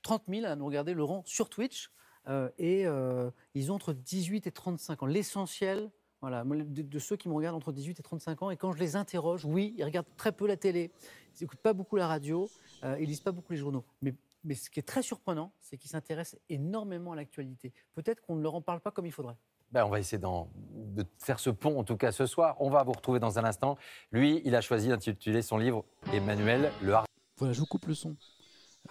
30 0.04 0.24
000 0.30 0.46
à 0.46 0.56
nous 0.56 0.66
regarder, 0.66 0.94
Laurent, 0.94 1.22
sur 1.26 1.50
Twitch. 1.50 1.92
Euh, 2.30 2.50
et 2.58 2.86
euh, 2.88 3.30
ils 3.56 3.72
ont 3.72 3.76
entre 3.76 3.94
18 3.94 4.48
et 4.48 4.52
35 4.52 5.04
ans. 5.04 5.06
L'essentiel, 5.06 5.90
voilà, 6.22 6.44
de, 6.44 6.82
de 6.82 7.00
ceux 7.00 7.16
qui 7.16 7.30
me 7.30 7.34
regardent 7.34 7.56
entre 7.56 7.72
18 7.72 8.00
et 8.00 8.04
35 8.04 8.42
ans. 8.44 8.50
Et 8.52 8.58
quand 8.58 8.72
je 8.72 8.80
les 8.80 8.96
interroge, 8.96 9.46
oui, 9.46 9.74
ils 9.78 9.84
regardent 9.84 10.08
très 10.18 10.32
peu 10.32 10.48
la 10.48 10.58
télé. 10.58 10.92
Ils 11.40 11.44
n'écoutent 11.44 11.60
pas 11.62 11.74
beaucoup 11.74 11.96
la 11.96 12.08
radio. 12.08 12.50
euh, 12.84 12.98
ils 13.00 13.06
lisent 13.08 13.22
pas 13.22 13.32
beaucoup 13.32 13.52
les 13.54 13.60
journaux. 13.60 13.84
Mais, 14.02 14.16
mais 14.44 14.56
ce 14.56 14.70
qui 14.70 14.80
est 14.80 14.84
très 14.84 15.02
surprenant, 15.04 15.52
c'est 15.60 15.78
qu'ils 15.78 15.90
s'intéressent 15.92 16.40
énormément 16.50 17.12
à 17.12 17.16
l'actualité. 17.16 17.72
Peut-être 17.94 18.22
qu'on 18.22 18.36
ne 18.36 18.42
leur 18.42 18.56
en 18.56 18.62
parle 18.62 18.80
pas 18.82 18.92
comme 18.92 19.06
il 19.06 19.12
faudrait. 19.12 19.36
Ben, 19.72 19.84
on 19.86 19.90
va 19.90 20.00
essayer 20.00 20.18
d'en- 20.18 20.50
de 20.74 21.04
faire 21.20 21.40
ce 21.40 21.50
pont, 21.50 21.78
en 21.78 21.84
tout 21.84 21.98
cas 21.98 22.12
ce 22.12 22.26
soir. 22.26 22.56
On 22.62 22.70
va 22.70 22.84
vous 22.84 22.94
retrouver 22.94 23.20
dans 23.20 23.38
un 23.38 23.44
instant. 23.44 23.78
Lui, 24.12 24.42
il 24.46 24.56
a 24.56 24.62
choisi 24.62 24.88
d'intituler 24.88 25.42
son 25.42 25.58
livre 25.58 25.84
Emmanuel 26.14 26.72
le 26.82 26.94
Hard. 26.94 27.06
Voilà, 27.38 27.54
je 27.54 27.60
vous 27.60 27.66
coupe 27.66 27.86
le 27.86 27.94
son 27.94 28.16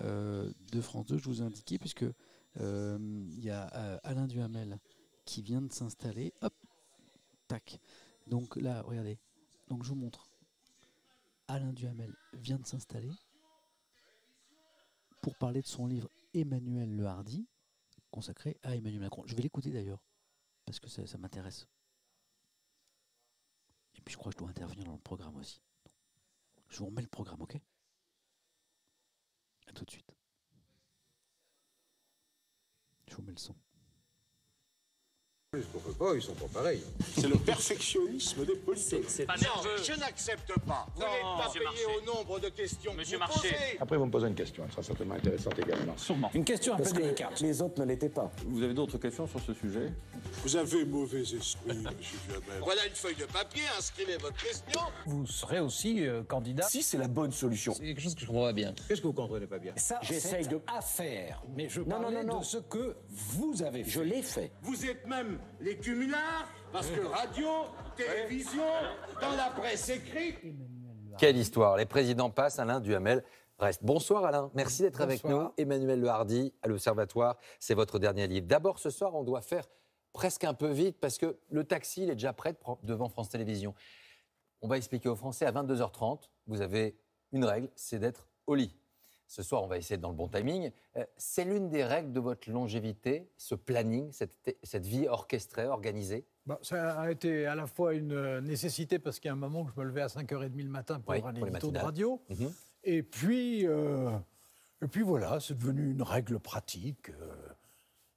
euh, 0.03 0.53
de 0.72 0.81
France 0.83 1.07
2, 1.07 1.16
je 1.18 1.24
vous 1.24 1.41
ai 1.43 1.45
indiqué, 1.47 1.79
puisque 1.79 2.05
euh, 2.61 2.99
il 3.33 3.43
y 3.45 3.51
a 3.51 3.68
euh, 3.74 3.99
Alain 4.05 4.27
Duhamel 4.27 4.79
qui 5.24 5.41
vient 5.43 5.62
de 5.62 5.72
s'installer. 5.72 6.35
Hop, 6.43 6.53
tac. 7.47 7.80
Donc 8.26 8.57
là, 8.57 8.82
regardez. 8.82 9.18
Donc 9.68 9.84
je 9.84 9.88
vous 9.88 9.97
montre. 9.97 10.28
Alain 11.49 11.72
Duhamel 11.72 12.14
vient 12.32 12.59
de 12.59 12.66
s'installer 12.66 13.12
pour 15.22 15.36
parler 15.36 15.62
de 15.62 15.66
son 15.66 15.86
livre 15.86 16.09
Emmanuel 16.34 16.94
le 16.94 17.05
Hardy, 17.07 17.49
consacré 18.11 18.59
à 18.62 18.76
Emmanuel 18.76 19.01
Macron. 19.01 19.24
Je 19.26 19.34
vais 19.34 19.42
l'écouter 19.42 19.70
d'ailleurs, 19.70 20.03
parce 20.64 20.80
que 20.80 20.88
ça, 20.88 21.18
m'intéresse. 21.18 21.66
Et 23.97 24.01
puis 24.03 24.12
je 24.12 24.18
crois 24.18 24.30
que 24.30 24.34
je 24.34 24.38
dois 24.38 24.51
intervenir 24.51 24.84
dans 24.84 24.92
le 24.92 24.99
programme 24.99 25.36
aussi. 25.36 25.61
Je 26.68 26.78
vous 26.78 26.86
remets 26.86 27.03
le 27.03 27.09
programme, 27.09 27.40
ok? 27.40 27.57
À 29.66 29.72
tout 29.72 29.84
de 29.84 29.90
suite. 29.90 30.14
Je 33.09 33.14
vous 33.14 33.22
mets 33.22 33.32
le 33.32 33.38
son. 33.38 33.55
Ils 35.59 35.94
pas, 35.94 36.14
ils 36.14 36.22
sont 36.22 36.34
pas 36.34 36.46
pareils. 36.52 36.82
C'est 37.16 37.28
le 37.28 37.36
perfectionnisme 37.36 38.44
des 38.44 38.57
politiques. 38.57 39.04
Non, 39.20 39.62
je 39.82 39.98
n'accepte 39.98 40.52
pas. 40.66 40.86
Vous 40.94 41.00
n'êtes 41.02 41.11
pas 41.44 41.50
payé 41.52 41.84
au 41.96 42.04
nombre 42.04 42.38
de 42.40 42.48
questions 42.48 42.92
que 42.94 43.02
vous 43.04 43.32
posez. 43.34 43.54
Après, 43.80 43.96
vous 43.96 44.07
me 44.07 44.11
posez 44.11 44.26
une 44.28 44.34
question, 44.34 44.64
elle 44.66 44.70
sera 44.72 44.82
certainement 44.82 45.14
intéressante 45.14 45.59
également. 45.59 45.96
Sûrement. 45.96 46.30
Une 46.34 46.44
question 46.44 46.74
un 46.74 46.76
Parce 46.78 46.90
peu 46.92 46.98
que 46.98 47.02
délicate. 47.02 47.40
les 47.40 47.62
autres 47.62 47.80
ne 47.80 47.86
l'étaient 47.86 48.09
pas. 48.09 48.30
Vous 48.46 48.62
avez 48.62 48.74
d'autres 48.74 48.98
questions 48.98 49.26
sur 49.26 49.40
ce 49.40 49.54
sujet? 49.54 49.92
Vous 50.42 50.57
avez 50.57 50.84
mauvais 50.84 51.20
esprit, 51.22 51.57
monsieur 51.66 52.18
Duhamel. 52.28 52.61
Voilà 52.62 52.86
une 52.86 52.94
feuille 52.94 53.16
de 53.16 53.24
papier, 53.24 53.62
inscrivez 53.78 54.16
votre 54.18 54.36
question. 54.42 54.80
Vous 55.07 55.26
serez 55.26 55.61
aussi 55.61 56.07
euh, 56.07 56.22
candidat 56.24 56.64
Si 56.68 56.82
c'est 56.82 56.98
la 56.98 57.09
bonne 57.09 57.32
solution. 57.32 57.72
C'est 57.74 57.84
quelque 57.84 58.00
chose 58.00 58.14
que 58.14 58.20
je 58.22 58.26
comprends 58.26 58.42
pas 58.44 58.52
bien. 58.52 58.74
Qu'est-ce 58.88 59.00
que 59.00 59.07
vous 59.07 59.12
comprenez 59.12 59.46
pas 59.46 59.59
bien? 59.59 59.72
Ça, 59.76 59.98
J'essaye 60.02 60.44
c'est 60.44 60.50
de- 60.50 60.61
à 60.66 60.80
faire. 60.80 61.42
Mais 61.57 61.68
je 61.68 61.80
Non, 61.80 61.86
parlais 62.00 62.16
non, 62.16 62.22
non, 62.24 62.32
non. 62.34 62.40
de 62.40 62.44
ce 62.44 62.59
que 62.59 62.96
vous 63.09 63.62
avez 63.62 63.84
fait. 63.84 63.90
Je 63.90 64.00
l'ai 64.00 64.22
fait. 64.22 64.50
Vous 64.62 64.84
êtes 64.86 65.07
même 65.07 65.38
les 65.61 65.76
cumulards, 65.78 66.49
parce 66.72 66.88
que 66.88 67.01
radio, 67.01 67.49
télévision, 67.97 68.64
dans 69.20 69.36
la 69.36 69.51
presse 69.51 69.88
écrite, 69.88 70.38
Quelle 71.18 71.36
histoire 71.36 71.76
Les 71.76 71.86
présidents 71.86 72.30
passent, 72.30 72.59
Alain 72.59 72.80
Duhamel 72.80 73.24
reste. 73.59 73.82
Bonsoir 73.82 74.24
Alain, 74.24 74.51
merci 74.55 74.82
d'être 74.82 75.01
avec 75.01 75.24
nous. 75.24 75.51
Emmanuel 75.57 76.01
Le 76.01 76.09
Hardy 76.09 76.53
à 76.62 76.68
l'Observatoire, 76.68 77.38
c'est 77.59 77.74
votre 77.74 77.99
dernier 77.99 78.26
livre. 78.26 78.47
D'abord, 78.47 78.78
ce 78.78 78.90
soir, 78.90 79.14
on 79.14 79.24
doit 79.24 79.40
faire 79.40 79.64
presque 80.12 80.44
un 80.44 80.55
peu 80.55 80.70
vite 80.70 80.99
parce 81.01 81.18
que 81.18 81.38
le 81.51 81.64
taxi, 81.64 82.03
il 82.03 82.11
est 82.11 82.14
déjà 82.14 82.32
prêt 82.32 82.55
devant 82.82 83.09
France 83.09 83.28
Télévisions. 83.28 83.74
On 84.61 84.68
va 84.68 84.76
expliquer 84.76 85.09
aux 85.09 85.16
Français 85.16 85.47
à 85.47 85.53
22h30, 85.53 86.30
vous 86.47 86.61
avez 86.61 86.99
une 87.32 87.44
règle, 87.44 87.68
c'est 87.74 87.99
d'être 87.99 88.26
au 88.47 88.55
lit. 88.55 88.74
Ce 89.29 89.43
soir, 89.43 89.62
on 89.64 89.66
va 89.66 89.77
essayer 89.77 89.99
dans 89.99 90.11
le 90.11 90.14
bon 90.14 90.29
timing. 90.29 90.70
Euh, 90.97 91.05
C'est 91.16 91.45
l'une 91.45 91.68
des 91.68 91.85
règles 91.85 92.12
de 92.12 92.20
votre 92.20 92.49
longévité, 92.51 93.29
ce 93.37 93.55
planning, 93.55 94.12
cette, 94.12 94.57
cette 94.62 94.87
vie 94.87 95.09
orchestrée, 95.09 95.66
organisée? 95.66 96.24
Bah, 96.47 96.59
ça 96.62 97.01
a 97.01 97.11
été 97.11 97.47
à 97.47 97.57
la 97.57 97.66
fois 97.66 97.95
une 97.95 98.12
euh, 98.12 98.41
nécessité 98.41 99.01
parce 99.01 99.18
qu'il 99.18 99.29
y 99.29 99.31
a 99.31 99.33
un 99.33 99.37
moment 99.37 99.62
où 99.62 99.68
je 99.68 99.81
me 99.81 99.85
levais 99.85 100.03
à 100.03 100.07
5h30 100.07 100.62
le 100.62 100.68
matin 100.70 101.01
pour 101.01 101.11
Oui, 101.14 101.18
un 101.24 101.33
pour 101.33 101.45
les 101.45 101.72
de 101.72 101.79
radio. 101.79 102.22
Mhm. 102.31 102.53
Et 102.85 103.03
puis, 103.03 103.66
euh, 103.66 104.11
et 104.81 104.87
puis 104.87 105.03
voilà, 105.03 105.41
c'est 105.41 105.59
devenu 105.59 105.91
une 105.91 106.03
règle 106.03 106.39
pratique. 106.39 107.11
euh. 107.11 107.35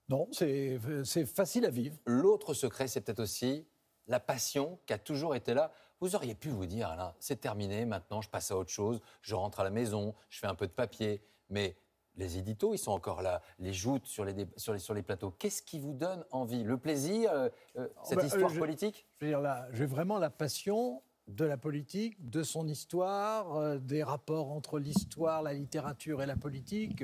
non, 0.10 0.28
c'est 0.32 0.80
c'est 1.06 1.26
facile 1.26 1.66
à 1.66 1.72
vivre. 1.72 1.98
L'autre 2.06 2.54
secret, 2.54 2.88
c'est 2.88 3.02
peut-être 3.02 3.22
aussi 3.22 3.66
la 4.06 4.20
passion 4.20 4.80
qui 4.86 4.94
a 4.94 5.00
toujours 5.00 5.36
été 5.36 5.56
là. 5.56 5.72
Vous 6.02 6.16
auriez 6.16 6.36
pu 6.36 6.50
vous 6.50 6.66
dire, 6.66 6.88
Alain, 6.90 7.14
c'est 7.20 7.42
terminé, 7.42 7.86
maintenant 7.86 8.22
je 8.22 8.30
passe 8.30 8.52
à 8.52 8.58
autre 8.58 8.70
chose, 8.72 9.02
je 9.22 9.36
rentre 9.36 9.60
à 9.60 9.64
la 9.64 9.70
maison, 9.70 10.16
je 10.30 10.40
fais 10.40 10.48
un 10.48 10.56
peu 10.56 10.66
de 10.68 10.72
papier. 10.72 11.22
Mais 11.50 11.76
les 12.16 12.38
éditos, 12.38 12.74
ils 12.74 12.78
sont 12.78 12.92
encore 12.92 13.22
là, 13.22 13.42
les 13.60 13.74
joutes 13.74 14.06
sur 14.06 14.24
les, 14.26 14.34
dé- 14.34 14.48
sur 14.56 14.74
les, 14.74 14.80
sur 14.80 14.94
les 14.94 15.02
plateaux. 15.04 15.32
Qu'est-ce 15.32 15.62
qui 15.62 15.80
vous 15.80 15.94
donne 15.94 16.24
envie? 16.32 16.64
Le 16.64 16.78
plaisir 16.78 17.32
euh, 17.32 17.50
euh, 17.78 17.88
Cette 18.04 18.18
bah, 18.18 18.24
euh, 18.24 18.28
histoire 18.28 18.50
je- 18.50 18.60
politique? 18.60 19.08
Je 19.20 19.26
veux 19.26 19.32
dire, 19.32 19.42
là, 19.42 19.68
j'ai 19.74 19.86
vraiment 19.86 20.18
la 20.20 20.30
passion 20.30 21.02
de 21.28 21.46
la 21.46 21.58
politique, 21.58 22.30
de 22.30 22.44
son 22.44 22.68
histoire, 22.68 23.56
euh, 23.58 23.78
des 23.78 24.02
rapports 24.04 24.52
entre 24.52 24.80
l'histoire, 24.80 25.42
la 25.44 25.54
littérature 25.54 26.22
et 26.24 26.26
la 26.26 26.36
politique. 26.36 27.04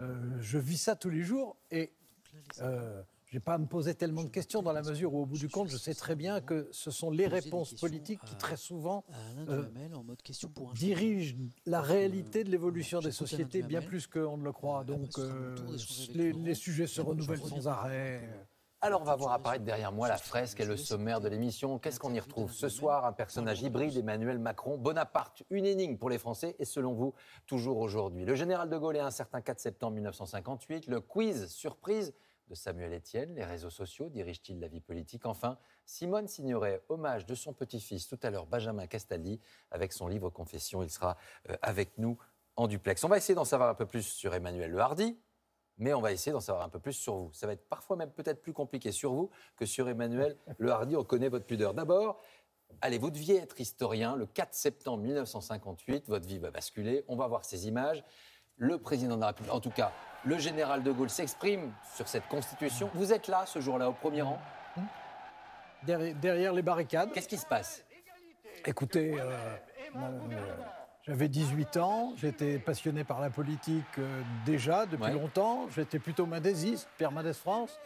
Euh, 0.00 0.38
je 0.40 0.58
vis 0.58 0.78
ça 0.78 0.94
tous 0.96 1.10
les 1.10 1.22
jours 1.22 1.56
et 1.70 1.92
je 3.30 3.36
n'ai 3.36 3.40
pas 3.40 3.54
à 3.54 3.58
me 3.58 3.66
poser 3.66 3.94
tellement 3.94 4.24
de 4.24 4.28
questions 4.28 4.60
dans 4.60 4.72
la 4.72 4.82
mesure 4.82 5.14
où, 5.14 5.22
au 5.22 5.26
bout 5.26 5.38
du 5.38 5.48
compte, 5.48 5.68
je 5.68 5.76
sais 5.76 5.94
très 5.94 6.16
bien 6.16 6.40
que 6.40 6.68
ce 6.72 6.90
sont 6.90 7.12
les 7.12 7.28
réponses 7.28 7.74
politiques 7.74 8.20
qui, 8.26 8.34
très 8.34 8.56
souvent, 8.56 9.04
euh, 9.48 9.62
dirigent 10.74 11.36
la 11.64 11.80
réalité 11.80 12.42
de 12.42 12.50
l'évolution 12.50 12.98
des 12.98 13.12
sociétés 13.12 13.62
bien 13.62 13.82
plus 13.82 14.08
qu'on 14.08 14.36
ne 14.36 14.42
le 14.42 14.50
croit. 14.52 14.82
Donc, 14.82 15.16
euh, 15.18 15.54
les, 16.12 16.54
sujets 16.54 16.88
se 16.88 17.00
Et 17.00 17.04
renouvellent 17.04 17.38
sans 17.38 17.68
arrêt. 17.68 18.28
Alors, 18.80 19.02
on 19.02 19.04
va 19.04 19.14
voir 19.14 19.32
apparaître 19.32 19.64
derrière 19.64 19.92
moi 19.92 20.08
la 20.08 20.16
fresque 20.16 20.58
et 20.58 20.64
le 20.64 20.76
sommaire 20.76 21.20
de 21.20 21.28
l'émission. 21.28 21.78
Qu'est-ce 21.78 22.00
qu'on 22.00 22.14
y 22.14 22.18
retrouve 22.18 22.52
ce 22.52 22.68
soir? 22.68 23.04
Un 23.04 23.12
personnage 23.12 23.62
hybride, 23.62 23.96
Emmanuel 23.96 24.40
Macron. 24.40 24.76
Bonaparte, 24.76 25.44
une 25.50 25.66
énigme 25.66 25.98
pour 25.98 26.10
les 26.10 26.18
Français 26.18 26.56
et 26.58 26.64
selon 26.64 26.94
vous, 26.94 27.14
toujours 27.46 27.78
aujourd'hui. 27.78 28.24
Le 28.24 28.34
général 28.34 28.68
de 28.68 28.76
Gaulle 28.76 28.96
est 28.96 29.00
un 29.00 29.12
certain 29.12 29.40
4 29.40 29.60
septembre 29.60 29.94
1958. 29.94 30.88
Le 30.88 31.00
quiz 31.00 31.46
surprise 31.46 32.12
de 32.50 32.54
Samuel 32.56 32.92
Etienne 32.92 33.34
Les 33.34 33.44
réseaux 33.44 33.70
sociaux 33.70 34.08
dirigent-ils 34.08 34.58
la 34.58 34.68
vie 34.68 34.80
politique? 34.80 35.24
Enfin, 35.24 35.56
Simone 35.86 36.26
Signoret, 36.26 36.82
hommage 36.88 37.24
de 37.24 37.34
son 37.34 37.54
petit-fils 37.54 38.08
tout 38.08 38.18
à 38.22 38.30
l'heure, 38.30 38.46
Benjamin 38.46 38.86
Castaldi, 38.86 39.40
avec 39.70 39.92
son 39.92 40.08
livre 40.08 40.28
Confession. 40.28 40.82
Il 40.82 40.90
sera 40.90 41.16
euh, 41.48 41.56
avec 41.62 41.96
nous 41.96 42.18
en 42.56 42.66
duplex. 42.66 43.02
On 43.04 43.08
va 43.08 43.16
essayer 43.16 43.34
d'en 43.34 43.44
savoir 43.44 43.70
un 43.70 43.74
peu 43.74 43.86
plus 43.86 44.02
sur 44.02 44.34
Emmanuel 44.34 44.70
Le 44.70 44.80
Hardy, 44.80 45.16
mais 45.78 45.94
on 45.94 46.00
va 46.00 46.12
essayer 46.12 46.32
d'en 46.32 46.40
savoir 46.40 46.64
un 46.64 46.68
peu 46.68 46.80
plus 46.80 46.92
sur 46.92 47.14
vous. 47.14 47.32
Ça 47.32 47.46
va 47.46 47.52
être 47.52 47.68
parfois 47.68 47.96
même 47.96 48.10
peut-être 48.10 48.42
plus 48.42 48.52
compliqué 48.52 48.92
sur 48.92 49.12
vous 49.12 49.30
que 49.56 49.64
sur 49.64 49.88
Emmanuel 49.88 50.36
Le 50.58 50.70
Hardy. 50.70 50.96
On 50.96 51.04
connaît 51.04 51.28
votre 51.28 51.46
pudeur. 51.46 51.72
D'abord, 51.72 52.20
allez, 52.80 52.98
vous 52.98 53.10
deviez 53.10 53.36
être 53.36 53.60
historien. 53.60 54.16
Le 54.16 54.26
4 54.26 54.52
septembre 54.54 55.04
1958, 55.04 56.08
votre 56.08 56.26
vie 56.26 56.38
va 56.38 56.50
basculer. 56.50 57.04
On 57.06 57.16
va 57.16 57.28
voir 57.28 57.44
ces 57.44 57.68
images. 57.68 58.04
Le 58.56 58.76
président 58.76 59.16
de 59.16 59.20
la 59.22 59.28
République, 59.28 59.54
en 59.54 59.60
tout 59.60 59.70
cas, 59.70 59.92
le 60.24 60.38
général 60.38 60.82
de 60.82 60.92
Gaulle 60.92 61.10
s'exprime 61.10 61.72
sur 61.94 62.08
cette 62.08 62.26
constitution. 62.28 62.90
Vous 62.94 63.12
êtes 63.12 63.28
là 63.28 63.44
ce 63.46 63.60
jour-là, 63.60 63.88
au 63.88 63.92
premier 63.92 64.22
rang. 64.22 64.38
Derrière, 65.82 66.14
derrière 66.16 66.52
les 66.52 66.62
barricades. 66.62 67.10
Qu'est-ce 67.12 67.28
qui 67.28 67.38
se 67.38 67.46
passe? 67.46 67.82
Écoutez, 68.66 69.18
euh, 69.18 69.56
euh, 69.96 70.56
j'avais 71.06 71.28
18 71.28 71.78
ans, 71.78 72.12
j'étais 72.16 72.58
passionné 72.58 73.02
par 73.04 73.20
la 73.20 73.30
politique 73.30 73.84
euh, 73.98 74.20
déjà 74.44 74.84
depuis 74.84 75.04
Ouais. 75.04 75.12
longtemps, 75.14 75.66
j'étais 75.74 75.98
plutôt 75.98 76.26
mendésiste, 76.26 76.86
Père 76.98 77.12
Mendès 77.12 77.32
France. 77.32 77.78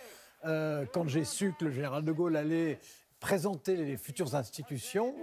Quand 0.42 1.06
j'ai 1.08 1.24
su 1.24 1.54
que 1.58 1.64
le 1.66 1.70
général 1.70 2.04
de 2.04 2.12
Gaulle 2.12 2.36
allait 2.36 2.78
présenter 3.20 3.76
les 3.76 3.96
futures 3.96 4.34
institutions, 4.34 5.14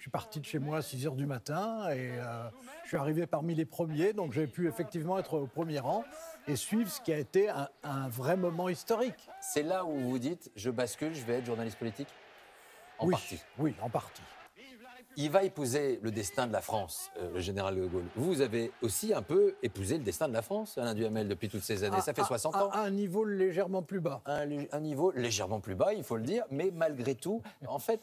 je 0.00 0.04
suis 0.04 0.10
parti 0.10 0.40
de 0.40 0.46
chez 0.46 0.58
moi 0.58 0.78
à 0.78 0.82
6 0.82 1.06
heures 1.06 1.14
du 1.14 1.26
matin 1.26 1.90
et 1.90 2.12
euh, 2.12 2.48
je 2.84 2.88
suis 2.88 2.96
arrivé 2.96 3.26
parmi 3.26 3.54
les 3.54 3.66
premiers, 3.66 4.14
donc 4.14 4.32
j'ai 4.32 4.46
pu 4.46 4.66
effectivement 4.66 5.18
être 5.18 5.34
au 5.34 5.46
premier 5.46 5.78
rang 5.78 6.04
et 6.48 6.56
suivre 6.56 6.90
ce 6.90 7.02
qui 7.02 7.12
a 7.12 7.18
été 7.18 7.50
un, 7.50 7.68
un 7.82 8.08
vrai 8.08 8.38
moment 8.38 8.70
historique. 8.70 9.28
C'est 9.42 9.62
là 9.62 9.84
où 9.84 9.94
vous 9.94 10.18
dites, 10.18 10.50
je 10.56 10.70
bascule, 10.70 11.14
je 11.14 11.22
vais 11.26 11.34
être 11.34 11.44
journaliste 11.44 11.76
politique 11.78 12.08
En 12.98 13.08
oui, 13.08 13.10
partie. 13.12 13.40
Oui, 13.58 13.74
en 13.82 13.90
partie. 13.90 14.22
Il 15.18 15.30
va 15.30 15.42
épouser 15.42 16.00
le 16.02 16.10
destin 16.10 16.46
de 16.46 16.52
la 16.54 16.62
France, 16.62 17.10
euh, 17.18 17.32
le 17.34 17.40
général 17.40 17.76
de 17.76 17.84
Gaulle. 17.86 18.06
Vous 18.16 18.40
avez 18.40 18.72
aussi 18.80 19.12
un 19.12 19.20
peu 19.20 19.54
épousé 19.62 19.98
le 19.98 20.04
destin 20.04 20.28
de 20.28 20.32
la 20.32 20.40
France, 20.40 20.78
Alain 20.78 20.94
Duhamel, 20.94 21.28
depuis 21.28 21.50
toutes 21.50 21.62
ces 21.64 21.84
années. 21.84 22.00
Ça 22.00 22.14
fait 22.14 22.22
À- 22.22 22.24
60 22.24 22.54
à- 22.56 22.64
ans. 22.66 22.70
À 22.70 22.78
un 22.80 22.90
niveau 22.90 23.22
légèrement 23.24 23.82
plus 23.82 24.00
bas. 24.00 24.22
un, 24.24 24.48
un 24.72 24.80
niveau 24.80 25.10
légèrement 25.10 25.60
plus 25.60 25.74
bas, 25.74 25.92
il 25.92 26.04
faut 26.04 26.16
le 26.16 26.22
dire, 26.22 26.44
mais 26.50 26.70
malgré 26.74 27.14
tout, 27.16 27.42
en 27.66 27.78
fait, 27.78 28.00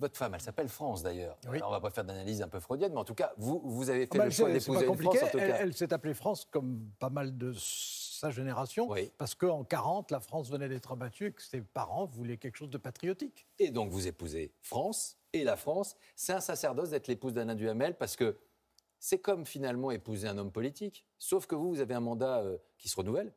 votre 0.00 0.16
femme, 0.16 0.34
elle 0.34 0.40
s'appelle 0.40 0.68
France 0.68 1.02
d'ailleurs. 1.02 1.36
Oui. 1.50 1.58
On 1.64 1.70
va 1.70 1.80
pas 1.80 1.90
faire 1.90 2.04
d'analyse 2.04 2.42
un 2.42 2.48
peu 2.48 2.60
freudienne, 2.60 2.92
mais 2.92 2.98
en 3.00 3.04
tout 3.04 3.14
cas, 3.14 3.32
vous, 3.36 3.60
vous 3.64 3.90
avez 3.90 4.06
fait 4.06 4.10
Ah 4.14 4.18
bah, 4.18 4.24
le 4.26 4.30
choix 4.30 4.50
d'épouser 4.50 4.86
une 4.86 4.96
France, 4.96 5.16
en 5.22 5.28
tout 5.28 5.38
Elle, 5.38 5.48
cas. 5.50 5.56
elle 5.60 5.74
s'est 5.74 5.92
appelée 5.92 6.14
France 6.14 6.46
comme 6.50 6.90
pas 6.98 7.10
mal 7.10 7.36
de 7.36 7.52
sa 7.54 8.30
génération, 8.30 8.88
Oui. 8.90 9.12
parce 9.18 9.34
qu'en 9.34 9.64
40, 9.64 10.10
la 10.10 10.20
France 10.20 10.50
venait 10.50 10.68
d'être 10.68 10.92
abattue 10.92 11.26
et 11.26 11.32
que 11.32 11.42
ses 11.42 11.60
parents 11.60 12.06
voulaient 12.06 12.36
quelque 12.36 12.56
chose 12.56 12.70
de 12.70 12.78
patriotique. 12.78 13.46
Et 13.58 13.70
donc, 13.70 13.90
vous 13.90 14.06
épousez 14.06 14.52
France 14.60 15.16
et 15.32 15.44
la 15.44 15.56
France. 15.56 15.96
C'est 16.16 16.32
un 16.32 16.40
sacerdoce 16.40 16.90
d'être 16.90 17.06
l'épouse 17.08 17.32
d'Alain 17.34 17.54
Duhamel 17.54 17.96
parce 17.96 18.16
que 18.16 18.36
c'est 18.98 19.18
comme 19.20 19.46
finalement 19.46 19.90
épouser 19.92 20.26
un 20.26 20.36
homme 20.38 20.50
politique. 20.50 21.04
Sauf 21.18 21.46
que 21.46 21.54
vous, 21.54 21.68
vous 21.70 21.80
avez 21.80 21.94
un 21.94 22.00
mandat 22.00 22.40
euh, 22.40 22.58
qui 22.78 22.88
se 22.88 22.96
renouvelle. 22.96 23.32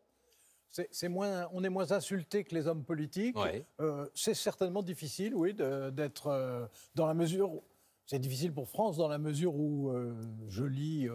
C'est 0.72 0.88
c'est 0.92 1.10
moins, 1.10 1.50
on 1.52 1.64
est 1.64 1.70
moins 1.70 1.92
insulté 1.92 2.44
que 2.46 2.56
les 2.56 2.66
hommes 2.68 2.84
politiques. 2.86 3.38
Ouais. 3.38 3.66
Euh, 3.82 4.08
c'est 4.16 4.34
certainement 4.34 4.82
difficile, 4.84 5.36
oui, 5.36 5.54
d'être 5.54 6.28
euh, 6.28 6.66
dans 6.96 7.06
la 7.08 7.14
mesure. 7.14 7.62
C'est 8.06 8.20
difficile 8.20 8.54
pour 8.54 8.68
France 8.70 8.98
dans 8.98 9.08
la 9.08 9.18
mesure 9.18 9.56
où 9.56 9.90
euh, 9.90 10.16
je 10.48 10.64
lis, 10.64 11.06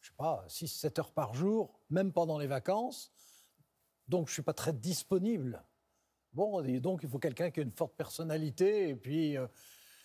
je 0.00 0.08
sais 0.08 0.14
pas, 0.16 0.44
6-7 0.48 1.00
heures 1.00 1.12
par 1.12 1.34
jour, 1.34 1.78
même 1.90 2.12
pendant 2.12 2.38
les 2.38 2.46
vacances. 2.46 3.12
Donc 4.08 4.28
je 4.28 4.32
suis 4.34 4.42
pas 4.42 4.52
très 4.52 4.72
disponible. 4.72 5.62
Bon, 6.32 6.62
et 6.62 6.80
donc 6.80 7.00
il 7.02 7.08
faut 7.08 7.18
quelqu'un 7.18 7.50
qui 7.50 7.60
a 7.60 7.62
une 7.62 7.72
forte 7.72 7.94
personnalité 7.94 8.88
et 8.88 8.94
puis. 8.96 9.36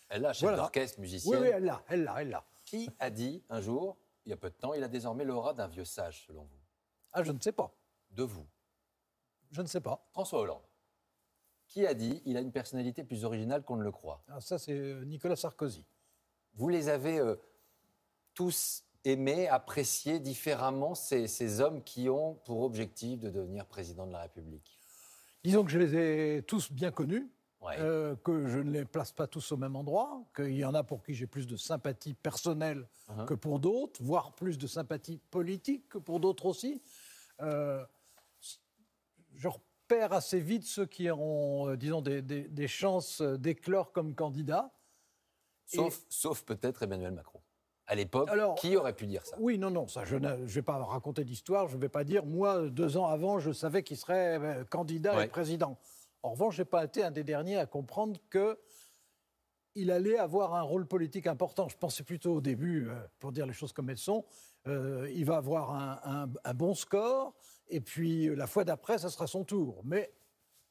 Elle 0.10 0.26
a 0.26 0.34
chef 0.34 0.42
Voilà. 0.50 0.58
d'orchestre, 0.58 0.98
oui, 0.98 1.02
musicienne. 1.04 1.42
oui, 1.42 1.50
elle 1.54 1.64
l'a, 1.66 1.84
elle 1.88 2.04
l'a, 2.04 2.22
elle 2.22 2.30
l'a. 2.30 2.46
Qui 2.66 2.90
a 3.00 3.10
dit 3.10 3.44
un 3.50 3.62
jour, 3.62 3.98
il 4.26 4.30
y 4.30 4.34
a 4.34 4.38
peu 4.38 4.50
de 4.50 4.56
temps, 4.56 4.74
il 4.74 4.84
a 4.84 4.88
désormais 4.88 5.24
l'aura 5.24 5.54
d'un 5.54 5.68
vieux 5.68 5.86
sage, 5.86 6.26
selon 6.28 6.44
vous? 6.44 6.60
Ah, 7.14 7.24
je 7.24 7.32
ne 7.32 7.40
sais 7.40 7.52
pas. 7.52 7.74
De 8.12 8.24
vous 8.24 8.46
Je 9.52 9.62
ne 9.62 9.68
sais 9.68 9.82
pas. 9.82 10.06
François 10.12 10.42
Hollande. 10.42 10.62
Qui 11.68 11.86
a 11.86 11.94
dit 11.94 12.22
il 12.26 12.36
a 12.38 12.42
une 12.42 12.52
personnalité 12.52 13.04
plus 13.04 13.24
originale 13.26 13.64
qu'on 13.64 13.76
ne 13.78 13.84
le 13.84 13.92
croit? 13.92 14.24
Ah, 14.28 14.42
ça, 14.42 14.58
c'est 14.58 14.74
euh, 14.74 15.06
Nicolas 15.06 15.36
Sarkozy. 15.36 15.86
Vous 16.56 16.70
les 16.70 16.90
avez 16.90 17.20
euh, 17.20 17.36
tous 18.34 18.84
aimés, 19.06 19.48
appréciés 19.48 20.20
différemment, 20.20 20.96
ces, 20.96 21.28
ces 21.28 21.62
hommes 21.62 21.84
qui 21.84 22.10
ont 22.10 22.36
pour 22.46 22.62
objectif 22.62 23.20
de 23.20 23.30
devenir 23.30 23.66
président 23.66 24.08
de 24.08 24.12
la 24.12 24.22
République? 24.22 24.80
Disons 25.44 25.64
que 25.64 25.72
je 25.72 25.80
les 25.80 25.96
ai 25.96 26.44
tous 26.44 26.72
bien 26.72 26.92
connus, 26.92 27.30
Ouais. 27.62 27.76
euh, 27.80 28.16
que 28.16 28.48
je 28.48 28.60
ne 28.60 28.72
les 28.72 28.86
place 28.86 29.12
pas 29.12 29.28
tous 29.28 29.52
au 29.52 29.58
même 29.58 29.76
endroit, 29.76 30.24
qu'il 30.34 30.56
y 30.56 30.64
en 30.64 30.74
a 30.74 30.82
pour 30.84 31.04
qui 31.04 31.14
j'ai 31.14 31.28
plus 31.28 31.46
de 31.46 31.58
sympathie 31.58 32.14
personnelle 32.14 32.88
Uh-huh. 33.10 33.26
que 33.26 33.34
pour 33.34 33.60
d'autres, 33.60 34.02
voire 34.04 34.34
plus 34.34 34.58
de 34.60 34.68
sympathie 34.68 35.18
politique 35.32 35.90
que 35.90 35.98
pour 35.98 36.20
d'autres 36.20 36.46
aussi. 36.46 36.80
Euh, 37.42 37.84
je 39.40 39.48
repère 39.48 40.14
assez 40.14 40.40
vite 40.40 40.66
ceux 40.66 40.86
qui 40.86 41.10
ont, 41.10 41.70
euh, 41.70 41.78
disons, 41.78 42.02
des, 42.02 42.22
des- 42.22 42.48
des 42.48 42.68
chances 42.68 43.22
euh, 43.22 43.38
d'éclore 43.38 43.92
comme 43.92 44.14
candidats. 44.14 44.72
Sauf, 45.66 46.02
sauf 46.10 46.44
peut-être 46.44 46.84
Emmanuel 46.84 47.12
Macron. 47.14 47.42
À 47.88 47.96
l'époque, 47.96 48.30
Alors, 48.30 48.56
qui 48.56 48.76
aurait 48.76 48.94
pu 48.96 49.08
dire 49.08 49.26
ça? 49.26 49.36
Oui, 49.40 49.58
non, 49.58 49.72
non, 49.72 49.88
ça, 49.88 50.04
je 50.06 50.16
ne 50.18 50.46
je 50.46 50.54
vais 50.56 50.62
pas 50.62 50.78
raconter 50.84 51.24
d'histoire, 51.24 51.68
je 51.68 51.76
ne 51.76 51.82
vais 51.82 51.90
pas 51.90 52.04
dire, 52.04 52.26
moi, 52.26 52.70
deux 52.70 52.98
ans 52.98 53.08
avant, 53.08 53.40
je 53.40 53.52
savais 53.52 53.82
qu'il 53.82 53.98
serait 53.98 54.38
euh, 54.40 54.64
candidat 54.66 55.16
Ouais. 55.16 55.26
et 55.26 55.28
président. 55.28 55.78
En 56.22 56.32
revanche, 56.32 56.56
je 56.58 56.62
n'ai 56.62 56.66
pas 56.66 56.84
été 56.84 57.04
un 57.04 57.12
des 57.12 57.24
derniers 57.24 57.58
à 57.58 57.66
comprendre 57.66 58.20
que 58.30 58.60
il 59.76 59.90
allait 59.92 60.18
avoir 60.18 60.54
un 60.56 60.62
rôle 60.62 60.86
politique 60.86 61.26
important. 61.28 61.70
Je 61.70 61.78
pensais 61.78 62.04
plutôt 62.04 62.36
au 62.36 62.42
début, 62.42 62.90
euh, 62.90 63.00
pour 63.20 63.32
dire 63.32 63.46
les 63.46 63.54
choses 63.54 63.72
comme 63.72 63.90
elles 63.90 63.98
sont, 63.98 64.26
euh, 64.68 65.10
il 65.14 65.26
va 65.26 65.38
avoir 65.38 65.72
un, 65.74 66.00
un- 66.04 66.30
un 66.44 66.54
bon 66.54 66.74
score, 66.74 67.34
et 67.70 67.82
puis 67.82 68.28
euh, 68.28 68.36
la 68.36 68.48
fois 68.48 68.64
d'après, 68.64 68.98
ça 68.98 69.10
sera 69.10 69.28
son 69.28 69.44
tour. 69.44 69.82
Mais 69.84 70.12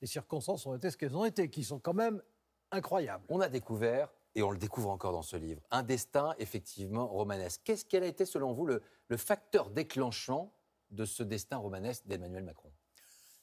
les 0.01 0.07
circonstances 0.07 0.66
ont 0.66 0.74
été 0.74 0.90
ce 0.90 0.96
qu'elles 0.96 1.16
ont 1.16 1.24
été, 1.24 1.51
qui 1.51 1.64
sont 1.64 1.78
quand 1.78 1.94
même 1.94 2.22
incroyables. 2.70 3.24
On 3.28 3.40
a 3.40 3.49
découvert, 3.49 4.09
et 4.34 4.42
on 4.42 4.51
le 4.51 4.59
découvre 4.59 4.90
encore 4.90 5.12
dans 5.12 5.22
ce 5.22 5.36
livre, 5.36 5.61
un 5.70 5.82
destin 5.82 6.34
effectivement 6.38 7.07
romanesque. 7.07 7.62
Qu'est-ce 7.64 7.84
quel 7.84 8.03
a 8.03 8.07
été, 8.07 8.24
selon 8.24 8.53
vous, 8.53 8.66
le, 8.66 8.82
le 9.09 9.16
facteur 9.16 9.70
déclenchant 9.70 10.53
de 10.90 11.05
ce 11.05 11.22
destin 11.22 11.57
romanesque 11.57 12.07
d'Emmanuel 12.07 12.44
Macron? 12.44 12.70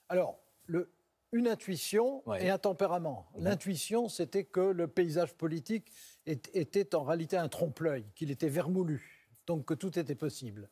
Alors, 0.10 0.40
le- 0.66 0.92
une 1.32 1.48
intuition 1.48 2.24
Ouais. 2.30 2.46
et 2.46 2.50
un 2.50 2.58
tempérament. 2.58 3.28
Mhm. 3.36 3.44
L'intuition, 3.44 4.08
c'était 4.08 4.46
que 4.46 4.62
le 4.62 4.88
paysage 4.88 5.34
politique 5.34 5.92
est- 6.26 6.56
était 6.56 6.96
en 6.96 7.04
réalité 7.04 7.36
un 7.36 7.50
trompe-l'œil, 7.50 8.06
qu'il 8.16 8.32
était 8.32 8.48
vermoulu, 8.48 9.28
donc 9.48 9.66
que 9.66 9.74
tout 9.74 9.98
était 10.00 10.16
possible. 10.16 10.70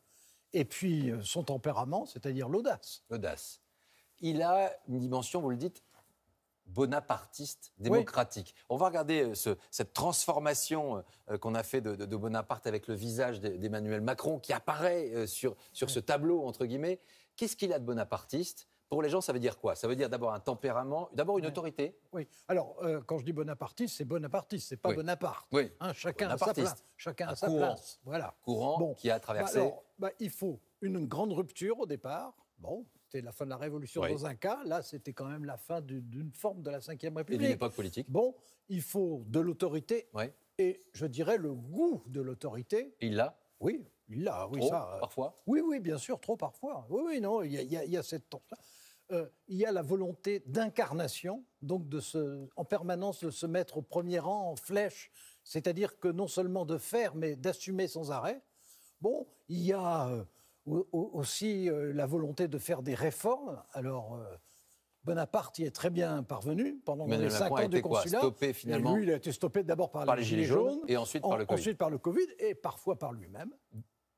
Et 0.54 0.64
puis, 0.64 1.10
euh, 1.10 1.20
son 1.22 1.42
tempérament, 1.42 2.06
c'est-à-dire 2.06 2.48
l'audace. 2.48 3.02
L'audace. 3.10 3.60
Il 4.20 4.40
a 4.40 4.72
une 4.88 4.98
dimension, 5.00 5.40
vous 5.42 5.50
le 5.50 5.56
dites, 5.56 5.82
bonapartiste, 6.66 7.72
démocratique. 7.78 8.54
On 8.68 8.76
va 8.76 8.86
regarder 8.86 9.22
euh, 9.24 9.34
ce- 9.34 9.56
cette 9.70 9.92
transformation 9.92 11.04
euh, 11.30 11.36
qu'on 11.38 11.54
a 11.54 11.62
fait 11.62 11.80
de, 11.80 11.94
de- 11.94 12.06
de 12.06 12.16
Bonaparte 12.16 12.66
avec 12.66 12.86
le 12.86 12.94
visage 12.94 13.40
d'e- 13.40 13.58
d'Emmanuel 13.58 14.00
Macron 14.00 14.38
qui 14.38 14.52
apparaît 14.52 15.26
sur, 15.26 15.56
sur 15.72 15.90
ce 15.90 16.00
tableau, 16.00 16.46
entre 16.46 16.64
guillemets. 16.66 17.00
Qu'est-ce 17.36 17.56
qu'il 17.56 17.72
a 17.72 17.78
de 17.78 17.84
bonapartiste? 17.84 18.68
Pour 18.94 19.02
les 19.02 19.08
gens, 19.10 19.20
ça 19.20 19.32
veut 19.32 19.40
dire 19.40 19.58
quoi? 19.58 19.74
Ça 19.74 19.88
veut 19.88 19.96
dire 19.96 20.08
d'abord 20.08 20.32
un 20.32 20.38
tempérament, 20.38 21.08
d'abord 21.14 21.36
une 21.38 21.46
autorité? 21.46 21.98
Oui. 22.12 22.28
Alors, 22.46 22.76
euh, 22.84 23.00
quand 23.04 23.18
je 23.18 23.24
dis 23.24 23.32
bonapartiste, 23.32 23.96
c'est 23.96 24.04
bonapartiste, 24.04 24.68
c'est 24.68 24.76
pas 24.76 24.90
Oui. 24.90 24.94
Bonaparte. 24.94 25.48
Oui. 25.50 25.72
Hein, 25.80 25.92
chacun 25.92 26.30
a 26.30 26.38
sa 26.38 26.54
place. 26.54 26.84
Chacun 26.96 27.26
Un 27.26 27.32
a 27.32 27.34
sa 27.34 27.48
courant. 27.48 27.58
place. 27.58 27.98
Voilà. 28.04 28.36
Courant 28.44 28.78
Bon. 28.78 28.94
qui 28.94 29.10
a 29.10 29.14
Bah, 29.14 29.20
traversé. 29.20 29.58
alors, 29.58 29.82
bah, 29.98 30.10
il 30.20 30.30
faut 30.30 30.60
une 30.80 31.06
grande 31.06 31.32
rupture 31.32 31.80
au 31.80 31.86
départ. 31.86 32.36
Bon, 32.58 32.86
c'était 33.08 33.20
la 33.20 33.32
fin 33.32 33.44
de 33.46 33.50
la 33.50 33.56
Révolution 33.56 34.02
Oui. 34.02 34.12
dans 34.12 34.26
un 34.26 34.36
cas. 34.36 34.60
Là, 34.64 34.80
c'était 34.80 35.12
quand 35.12 35.26
même 35.26 35.44
la 35.44 35.56
fin 35.56 35.80
du- 35.80 36.00
d'une 36.00 36.30
forme 36.32 36.62
de 36.62 36.70
la 36.70 36.78
Ve 36.78 36.90
et 36.90 36.96
d'une 36.96 37.16
République. 37.16 37.50
époque 37.50 37.74
politique. 37.74 38.08
Bon, 38.08 38.32
il 38.68 38.80
faut 38.80 39.24
de 39.26 39.40
l'autorité 39.40 40.08
Ouais. 40.14 40.32
et 40.58 40.84
je 40.92 41.06
dirais 41.06 41.36
le 41.36 41.52
goût 41.52 42.00
de 42.06 42.20
l'autorité. 42.20 42.94
Il 43.00 43.16
l'a? 43.16 43.36
Oui, 43.58 43.84
il 44.08 44.22
l'a, 44.22 44.46
oui, 44.48 44.60
Trop, 44.60 44.68
ça. 44.68 44.94
euh, 44.94 45.00
parfois? 45.00 45.34
Oui, 45.46 45.60
oui, 45.66 45.80
bien 45.80 45.98
sûr, 45.98 46.20
trop 46.20 46.36
parfois. 46.36 46.86
Oui, 46.90 47.02
oui, 47.06 47.20
non, 47.20 47.42
il 47.42 47.52
y 47.54 47.64
y 47.64 47.76
a- 47.76 47.84
il 47.84 47.90
y 47.90 47.96
a 47.96 48.02
cette. 48.02 48.24
Euh, 49.12 49.26
il 49.48 49.56
y 49.58 49.66
a 49.66 49.72
la 49.72 49.82
volonté 49.82 50.42
d'incarnation, 50.46 51.44
donc 51.60 51.88
de 51.88 52.00
se, 52.00 52.48
en 52.56 52.64
permanence 52.64 53.22
de 53.24 53.30
se 53.30 53.44
mettre 53.46 53.76
au 53.78 53.82
premier 53.82 54.18
rang 54.18 54.50
en 54.52 54.56
flèche, 54.56 55.10
c'est-à-dire 55.42 55.98
que 55.98 56.08
non 56.08 56.26
seulement 56.26 56.64
de 56.64 56.78
faire, 56.78 57.14
mais 57.14 57.36
d'assumer 57.36 57.86
sans 57.86 58.10
arrêt. 58.10 58.42
Bon, 59.02 59.26
il 59.48 59.60
y 59.60 59.74
a 59.74 60.08
euh, 60.08 60.24
au- 60.64 60.88
au- 60.92 61.10
aussi 61.12 61.68
euh, 61.68 61.92
la 61.92 62.06
volonté 62.06 62.48
de 62.48 62.56
faire 62.58 62.82
des 62.82 62.94
réformes. 62.94 63.62
Alors, 63.72 64.18
Bonaparte 65.04 65.58
y 65.58 65.64
est 65.64 65.70
très 65.70 65.90
bien 65.90 66.22
parvenu 66.22 66.78
pendant 66.86 67.06
les 67.18 67.28
cinq 67.28 67.50
ans 67.52 67.68
du 67.68 67.76
été 67.76 67.82
quoi 67.82 67.98
consulat. 68.00 68.20
Stoppé, 68.20 68.48
Et 68.48 68.52
finalement 68.54 68.96
lui, 68.96 69.02
il 69.02 69.10
a 69.10 69.16
été 69.16 69.32
stoppé 69.32 69.62
d'abord 69.62 69.90
par, 69.90 70.06
par 70.06 70.16
les 70.16 70.22
Gilets 70.22 70.44
jaunes 70.44 70.80
et 70.88 70.96
ensuite 70.96 71.20
par 71.22 71.32
en- 71.32 71.36
le 71.36 71.44
Covid. 71.44 71.60
ensuite 71.60 71.76
par 71.76 71.90
le 71.90 71.98
Covid 71.98 72.26
et 72.38 72.54
parfois 72.54 72.98
par 72.98 73.12
lui-même. 73.12 73.52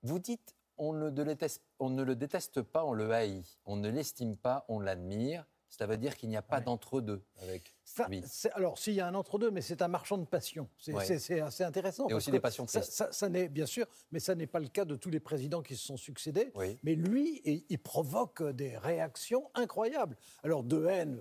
Vous 0.04 0.20
dites, 0.20 0.54
on 0.78 0.92
ne, 0.92 1.04
le 1.06 1.10
déteste, 1.10 1.62
on 1.78 1.90
ne 1.90 2.02
le 2.02 2.14
déteste 2.16 2.62
pas, 2.62 2.84
on 2.84 2.92
le 2.92 3.10
haït. 3.12 3.58
On 3.64 3.76
ne 3.76 3.88
l'estime 3.88 4.36
pas, 4.36 4.64
on 4.68 4.80
l'admire. 4.80 5.46
Ça 5.68 5.86
veut 5.86 5.96
dire 5.98 6.16
qu'il 6.16 6.28
n'y 6.28 6.36
a 6.36 6.42
pas 6.42 6.60
d'entre-deux 6.60 7.22
avec 7.42 7.74
Ça, 7.84 8.06
lui. 8.08 8.22
alors, 8.54 8.78
s'il 8.78 8.94
y 8.94 9.00
a 9.00 9.06
un 9.08 9.14
entre-deux, 9.14 9.50
mais 9.50 9.60
c'est 9.60 9.82
un 9.82 9.88
marchand 9.88 10.16
de 10.16 10.24
passion. 10.24 10.68
C'est 10.78 10.92
Ouais. 10.94 11.12
assez 11.42 11.64
intéressant. 11.64 12.08
Et 12.08 12.14
aussi 12.14 12.30
des 12.30 12.40
passions 12.40 12.66
ça, 12.66 12.80
tristes. 12.80 12.94
ça- 12.96 13.12
ça 13.12 13.28
n'est, 13.28 13.48
bien 13.48 13.66
sûr, 13.66 13.84
mais 14.12 14.20
ça 14.20 14.34
n'est 14.36 14.46
pas 14.46 14.60
le 14.60 14.68
cas 14.68 14.84
de 14.84 14.94
tous 14.96 15.10
les 15.10 15.18
présidents 15.20 15.62
qui 15.62 15.74
se 15.76 15.84
sont 15.84 15.96
succédés. 15.96 16.52
Oui. 16.54 16.78
Mais 16.84 16.94
lui, 16.94 17.42
il, 17.44 17.64
il 17.68 17.78
provoque 17.78 18.42
des 18.42 18.78
réactions 18.78 19.50
incroyables. 19.54 20.16
Alors, 20.44 20.62
de 20.62 20.86
haine, 20.86 21.20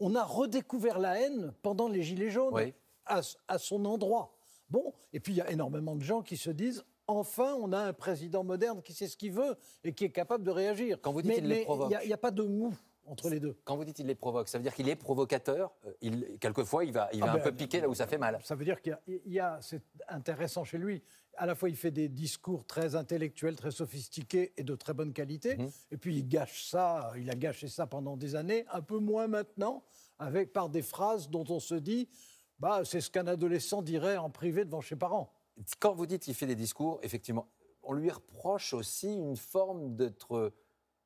on 0.00 0.14
a 0.14 0.24
redécouvert 0.24 0.98
la 0.98 1.20
haine 1.20 1.52
pendant 1.62 1.88
les 1.88 2.02
Gilets 2.02 2.30
jaunes 2.30 2.54
Oui. 2.54 2.72
à, 3.04 3.20
à 3.46 3.58
son 3.58 3.84
endroit. 3.84 4.32
Bon, 4.70 4.94
et 5.12 5.20
puis 5.20 5.34
il 5.34 5.36
y 5.36 5.40
a 5.42 5.50
énormément 5.50 5.94
de 5.94 6.02
gens 6.02 6.22
qui 6.22 6.36
se 6.38 6.50
disent 6.50 6.84
enfin, 7.06 7.54
on 7.60 7.72
a 7.72 7.78
un 7.78 7.92
président 7.92 8.44
moderne 8.44 8.82
qui 8.82 8.92
sait 8.92 9.08
ce 9.08 9.16
qu'il 9.16 9.32
veut 9.32 9.56
et 9.84 9.92
qui 9.92 10.04
est 10.04 10.10
capable 10.10 10.44
de 10.44 10.50
réagir. 10.50 10.98
Quand 11.00 11.12
vous 11.12 11.22
dites 11.22 11.30
mais 11.30 11.34
qu'il 11.36 11.48
les 11.48 11.62
provoque. 11.64 11.86
il 11.88 11.90
n'y 11.90 11.96
a, 11.96 12.04
il 12.04 12.16
pas 12.16 12.30
de 12.30 12.42
mou 12.42 12.74
entre 13.06 13.30
les 13.30 13.38
deux. 13.38 13.56
Quand 13.64 13.76
vous 13.76 13.84
dites 13.84 13.96
qu'il 13.96 14.06
les 14.06 14.14
provoque, 14.16 14.48
ça 14.48 14.58
veut 14.58 14.62
dire 14.64 14.74
qu'il 14.74 14.88
est 14.88 14.96
provocateur. 14.96 15.72
euh, 15.86 15.92
Il, 16.00 16.38
quelquefois, 16.40 16.84
il 16.84 16.92
va, 16.92 17.08
il 17.12 17.20
va 17.20 17.26
Ah 17.28 17.32
un 17.32 17.36
ben, 17.36 17.42
peu 17.44 17.52
piquer 17.52 17.80
là 17.80 17.88
où 17.88 17.94
ça 17.94 18.06
fait 18.08 18.18
mal. 18.18 18.40
Ça 18.42 18.56
veut 18.56 18.64
dire 18.64 18.80
qu'il 18.82 18.90
y 18.90 18.94
a, 18.94 19.00
il 19.26 19.32
y 19.32 19.38
a- 19.38 19.58
c'est 19.62 19.80
intéressant 20.08 20.64
chez 20.64 20.78
lui. 20.78 21.02
À 21.38 21.46
la 21.46 21.54
fois, 21.54 21.68
il 21.68 21.76
fait 21.76 21.90
des 21.92 22.08
discours 22.08 22.64
très 22.66 22.96
intellectuels, 22.96 23.54
très 23.56 23.70
sophistiqués 23.70 24.52
et 24.56 24.64
de 24.64 24.74
très 24.74 24.92
bonne 24.94 25.12
qualité. 25.12 25.56
Mhm. 25.56 25.70
Et 25.92 25.96
puis, 25.98 26.16
il 26.16 26.26
gâche 26.26 26.64
ça, 26.64 27.12
il 27.16 27.30
a 27.30 27.34
gâché 27.34 27.68
ça 27.68 27.86
pendant 27.86 28.16
des 28.16 28.34
années, 28.34 28.64
un 28.72 28.80
peu 28.82 28.98
moins 28.98 29.28
maintenant, 29.28 29.84
avec 30.18 30.52
par 30.52 30.68
des 30.68 30.82
phrases 30.82 31.28
dont 31.30 31.44
on 31.48 31.60
se 31.60 31.74
dit, 31.76 32.08
bah, 32.58 32.80
c'est 32.84 33.02
ce 33.02 33.10
qu'un 33.10 33.26
adolescent 33.26 33.82
dirait 33.82 34.16
en 34.16 34.30
privé 34.30 34.64
devant 34.64 34.80
ses 34.80 34.96
parents. 34.96 35.30
Quand 35.80 35.94
vous 35.94 36.06
dites 36.06 36.22
qu'il 36.22 36.34
fait 36.34 36.46
des 36.46 36.54
discours, 36.54 36.98
effectivement, 37.02 37.48
on 37.82 37.92
lui 37.92 38.10
reproche 38.10 38.74
aussi 38.74 39.14
une 39.14 39.36
forme 39.36 39.94
d'être, 39.96 40.52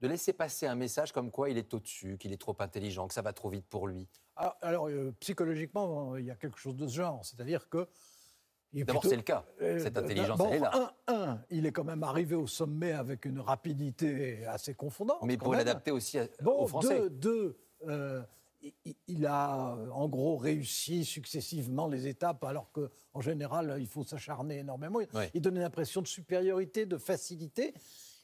de 0.00 0.08
laisser 0.08 0.32
passer 0.32 0.66
un 0.66 0.74
message 0.74 1.12
comme 1.12 1.30
quoi 1.30 1.50
il 1.50 1.58
est 1.58 1.72
au-dessus, 1.74 2.16
qu'il 2.18 2.32
est 2.32 2.40
trop 2.40 2.56
intelligent, 2.58 3.06
que 3.06 3.14
ça 3.14 3.22
va 3.22 3.32
trop 3.32 3.48
vite 3.50 3.66
pour 3.68 3.86
lui. 3.86 4.08
Ah, 4.36 4.56
Alors, 4.62 4.88
euh, 4.88 5.12
psychologiquement, 5.20 6.16
il 6.16 6.24
y 6.24 6.30
a 6.30 6.34
quelque 6.36 6.58
chose 6.58 6.76
de 6.76 6.86
ce 6.88 6.94
genre. 6.94 7.24
C'est-à-dire 7.24 7.68
que. 7.68 7.86
D'abord, 8.72 9.04
c'est 9.04 9.16
le 9.16 9.22
cas. 9.22 9.44
Euh, 9.60 9.80
Cette 9.80 9.94
d- 9.94 10.00
intelligence, 10.00 10.38
bon, 10.38 10.46
elle 10.48 10.54
est 10.54 10.60
là. 10.60 10.94
Un, 11.08 11.14
un, 11.14 11.42
il 11.50 11.66
est 11.66 11.72
quand 11.72 11.82
même 11.84 12.04
arrivé 12.04 12.36
au 12.36 12.46
sommet 12.46 12.92
avec 12.92 13.24
une 13.24 13.40
rapidité 13.40 14.44
assez 14.46 14.74
confondante. 14.74 15.18
Mais 15.24 15.36
pour 15.36 15.54
l'adapter 15.54 15.90
aussi 15.90 16.18
à- 16.18 16.28
Bon, 16.40 16.52
aux 16.56 16.68
Français. 16.68 17.00
deux, 17.00 17.10
deux, 17.10 17.58
euh, 17.88 18.22
il- 19.08 19.26
a 19.26 19.74
euh, 19.76 19.90
en 19.90 20.08
gros 20.08 20.36
réussi 20.36 21.04
successivement 21.04 21.88
les 21.88 22.06
étapes, 22.06 22.44
alors 22.44 22.70
qu'en 22.72 23.20
général, 23.20 23.76
il 23.80 23.86
faut 23.86 24.04
s'acharner 24.04 24.58
énormément. 24.58 25.00
Oui. 25.14 25.24
Il 25.34 25.40
donne 25.42 25.56
une 25.56 25.62
impression 25.62 26.00
de 26.02 26.06
supériorité, 26.06 26.86
de 26.86 26.96
facilité. 26.98 27.74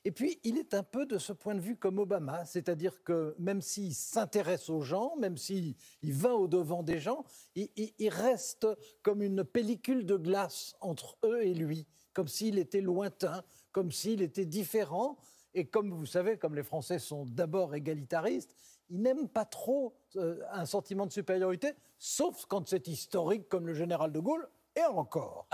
Et 0.04 0.12
puis, 0.12 0.38
il 0.44 0.56
est 0.56 0.72
un 0.72 0.84
peu 0.84 1.04
de 1.04 1.18
ce 1.18 1.32
point 1.32 1.54
de 1.56 1.60
vue 1.60 1.76
comme 1.76 1.98
Obama, 1.98 2.44
c'est-à-dire 2.44 3.02
que 3.02 3.34
même 3.40 3.60
s'il 3.60 3.92
s'intéresse 3.92 4.70
aux 4.70 4.80
gens, 4.82 5.16
même 5.16 5.36
s'il 5.36 5.74
il 6.02 6.12
va 6.12 6.34
au-devant 6.34 6.84
des 6.84 7.00
gens, 7.00 7.24
il, 7.56 7.68
il- 7.76 7.92
il 7.98 8.08
reste 8.08 8.68
comme 9.02 9.20
une 9.22 9.42
pellicule 9.42 10.06
de 10.06 10.16
glace 10.16 10.76
entre 10.80 11.18
eux 11.24 11.42
et 11.44 11.54
lui, 11.54 11.88
comme 12.12 12.28
s'il 12.28 12.58
était 12.58 12.80
lointain, 12.80 13.42
comme 13.72 13.90
s'il 13.90 14.22
était 14.22 14.46
différent. 14.46 15.16
Et 15.54 15.66
comme 15.66 15.90
vous 15.92 16.06
savez, 16.06 16.36
comme 16.38 16.54
les 16.54 16.62
Français 16.62 16.98
sont 17.00 17.24
d'abord 17.26 17.74
égalitaristes, 17.74 18.54
ils 18.88 19.00
n'aiment 19.00 19.28
pas 19.28 19.44
trop 19.44 19.94
euh, 20.16 20.42
un 20.50 20.66
sentiment 20.66 21.06
de 21.06 21.12
supériorité, 21.12 21.74
sauf 21.98 22.46
quand 22.46 22.68
c'est 22.68 22.88
historique, 22.88 23.48
comme 23.48 23.66
le 23.66 23.74
général 23.74 24.12
de 24.12 24.20
Gaulle, 24.20 24.48
et 24.76 24.84
encore. 24.84 25.46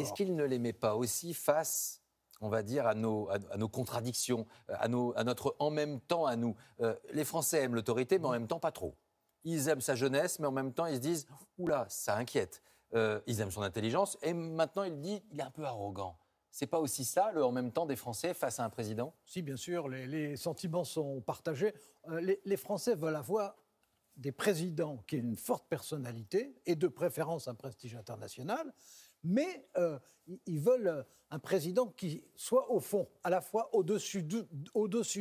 est-ce 0.00 0.12
qu'il 0.14 0.34
ne 0.34 0.44
l'aimait 0.44 0.72
pas 0.72 0.96
aussi 0.96 1.34
face, 1.34 2.00
on 2.40 2.48
va 2.48 2.62
dire, 2.62 2.86
à 2.86 2.94
nos, 2.94 3.28
à, 3.28 3.36
à 3.50 3.56
nos 3.58 3.68
contradictions, 3.68 4.46
à, 4.68 4.88
nos, 4.88 5.12
à 5.16 5.24
notre 5.24 5.54
en 5.58 5.70
même 5.70 6.00
temps 6.00 6.24
à 6.26 6.36
nous? 6.36 6.56
Euh, 6.80 6.94
Les 7.12 7.24
Français 7.24 7.62
aiment 7.62 7.74
l'autorité, 7.74 8.18
mais 8.18 8.26
en 8.26 8.32
même 8.32 8.46
temps 8.46 8.60
pas 8.60 8.72
trop. 8.72 8.94
Ils 9.44 9.68
aiment 9.68 9.80
sa 9.80 9.94
jeunesse, 9.94 10.38
mais 10.38 10.46
en 10.46 10.52
même 10.52 10.72
temps 10.72 10.86
ils 10.86 10.96
se 10.96 11.00
disent, 11.00 11.26
oula, 11.58 11.86
ça 11.88 12.16
inquiète. 12.16 12.62
Euh, 12.94 13.20
ils 13.26 13.40
aiment 13.40 13.50
son 13.50 13.62
intelligence, 13.62 14.18
et 14.22 14.32
maintenant 14.32 14.82
il 14.82 14.98
dit, 15.00 15.22
il 15.30 15.40
est 15.40 15.44
un 15.44 15.50
peu 15.50 15.64
arrogant. 15.64 16.16
C'est 16.50 16.66
pas 16.66 16.80
aussi 16.80 17.04
ça, 17.04 17.30
le 17.32 17.44
en 17.44 17.52
même 17.52 17.70
temps 17.72 17.86
des 17.86 17.96
Français 17.96 18.34
face 18.34 18.58
à 18.58 18.64
un 18.64 18.70
président? 18.70 19.14
Si, 19.24 19.40
bien 19.42 19.56
sûr, 19.56 19.88
les, 19.88 20.06
les 20.06 20.36
sentiments 20.36 20.84
sont 20.84 21.20
partagés. 21.20 21.72
Euh, 22.08 22.20
les, 22.20 22.40
les 22.44 22.56
Français 22.56 22.94
veulent 22.96 23.14
avoir 23.16 23.54
des 24.16 24.32
présidents 24.32 24.98
qui 25.06 25.16
aient 25.16 25.20
une 25.20 25.36
forte 25.36 25.66
personnalité 25.68 26.54
et 26.66 26.74
de 26.74 26.88
préférence 26.88 27.48
un 27.48 27.54
prestige 27.54 27.94
international, 27.94 28.72
mais 29.22 29.68
euh, 29.76 29.98
ils- 30.46 30.58
veulent 30.60 31.06
un 31.30 31.38
président 31.38 31.86
qui 31.86 32.24
soit 32.36 32.70
au 32.70 32.80
fond, 32.80 33.08
à 33.22 33.30
la 33.30 33.40
fois 33.40 33.70
au-dessus 33.74 34.22
d'eux 34.24 34.48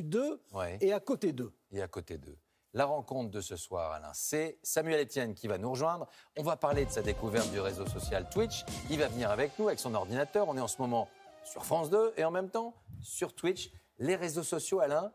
d'eux 0.04 0.42
Ouais. 0.54 0.78
et 0.82 0.92
à 0.92 1.00
côté 1.00 1.32
d'eux. 1.32 1.54
et 1.72 1.82
à 1.82 1.88
côté 1.88 2.18
d'eux. 2.18 2.38
La 2.74 2.86
rencontre 2.86 3.32
de 3.32 3.42
ce 3.42 3.56
soir, 3.56 3.92
Alain, 3.94 4.12
c'est 4.14 4.60
Samuel 4.64 5.02
Etienne 5.06 5.34
qui 5.34 5.48
va 5.48 5.58
nous 5.58 5.72
rejoindre. 5.72 6.08
On 6.38 6.44
va 6.44 6.56
parler 6.56 6.86
de 6.86 6.92
sa 6.92 7.02
découverte 7.02 7.50
du 7.52 7.60
réseau 7.60 7.86
social 7.88 8.30
Twitch. 8.30 8.64
Il 8.92 9.00
va 9.00 9.08
venir 9.08 9.32
avec 9.32 9.58
nous, 9.58 9.68
avec 9.68 9.80
son 9.80 9.94
ordinateur. 9.96 10.48
On 10.48 10.56
est 10.58 10.62
en 10.62 10.68
ce 10.68 10.80
moment 10.80 11.08
sur 11.50 11.66
France 11.66 11.90
2 11.90 12.14
et 12.18 12.24
en 12.24 12.32
même 12.32 12.50
temps 12.50 12.74
sur 13.02 13.34
Twitch. 13.34 13.72
Les 13.98 14.16
réseaux 14.16 14.44
sociaux, 14.44 14.80
Alain, 14.80 15.12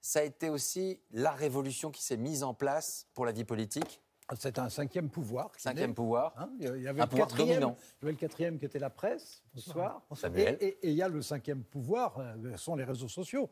ça 0.00 0.20
a 0.20 0.22
été 0.22 0.48
aussi 0.50 1.00
la 1.10 1.30
révolution 1.32 1.90
qui 1.90 2.02
s'est 2.02 2.16
mise 2.16 2.42
en 2.42 2.54
place 2.54 3.06
pour 3.14 3.26
la 3.26 3.32
vie 3.32 3.44
politique. 3.44 4.00
C'est 4.38 4.60
un 4.60 4.68
cinquième 4.68 5.10
pouvoir. 5.10 5.50
qui 5.50 5.62
Cinquième 5.62 5.92
pouvoir. 5.94 6.34
Hein, 6.38 6.50
il 6.60 6.64
y 6.82 6.86
avait 6.86 7.00
Un 7.00 7.04
le 7.04 7.10
pouvoir 7.10 7.26
quatrième, 7.28 7.60
dominant. 7.60 7.76
il 7.80 8.02
y 8.02 8.04
avait 8.04 8.12
le 8.12 8.18
quatrième 8.18 8.58
qui 8.60 8.64
était 8.64 8.78
la 8.78 8.90
presse, 8.90 9.42
bonsoir. 9.54 10.02
Samuel. 10.14 10.56
Et, 10.60 10.66
et- 10.66 10.86
et 10.86 10.90
il 10.90 10.94
y 10.96 11.02
a 11.02 11.08
le 11.08 11.20
cinquième 11.20 11.64
pouvoir, 11.64 12.16
euh, 12.20 12.56
sont 12.56 12.76
les 12.76 12.84
réseaux 12.84 13.08
sociaux. 13.08 13.50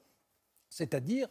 C'est-à-dire 0.68 1.26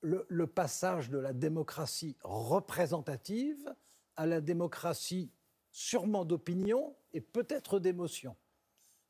le, 0.00 0.24
le 0.28 0.46
passage 0.46 1.10
de 1.10 1.18
la 1.18 1.34
démocratie 1.34 2.16
représentative 2.22 3.74
à 4.16 4.24
la 4.24 4.40
démocratie 4.40 5.30
sûrement 5.70 6.24
d'opinion 6.24 6.94
et 7.12 7.20
peut-être 7.20 7.78
d'émotion. 7.78 8.34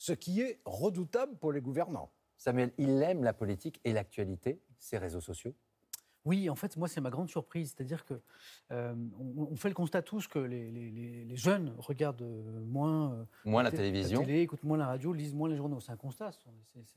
Ce 0.02 0.12
qui 0.12 0.40
est 0.40 0.58
redoutable 0.64 1.36
pour 1.36 1.52
les 1.52 1.60
gouvernants. 1.60 2.10
Samuel, 2.36 2.72
il 2.76 3.00
aime 3.04 3.22
la 3.22 3.32
politique 3.32 3.80
et 3.84 3.92
l'actualité, 3.92 4.60
ces 4.76 4.98
réseaux 4.98 5.20
sociaux? 5.20 5.54
Oui, 6.24 6.50
en 6.50 6.56
fait, 6.56 6.76
moi, 6.76 6.88
c'est 6.88 7.00
ma 7.00 7.08
grande 7.10 7.28
surprise. 7.30 7.72
C'est-à-dire 7.76 8.04
que 8.04 8.14
euh, 8.72 8.94
on, 9.20 9.46
on 9.52 9.54
fait 9.56 9.68
le 9.68 9.76
constat 9.76 10.02
tous 10.02 10.26
que 10.26 10.40
les, 10.40 10.72
les- 10.72 10.90
les- 10.90 11.24
les 11.24 11.36
jeunes 11.36 11.72
regardent 11.78 12.22
moins, 12.66 13.12
euh, 13.12 13.24
Moins 13.44 13.62
la 13.62 13.70
té- 13.70 13.76
télévision. 13.76 14.22
télé, 14.24 14.40
écoutent 14.40 14.64
moins 14.64 14.76
la 14.76 14.86
radio, 14.86 15.12
lisent 15.12 15.34
moins 15.34 15.48
les 15.48 15.56
journaux. 15.56 15.78
C'est 15.78 15.92
un 15.92 15.96
constat, 15.96 16.32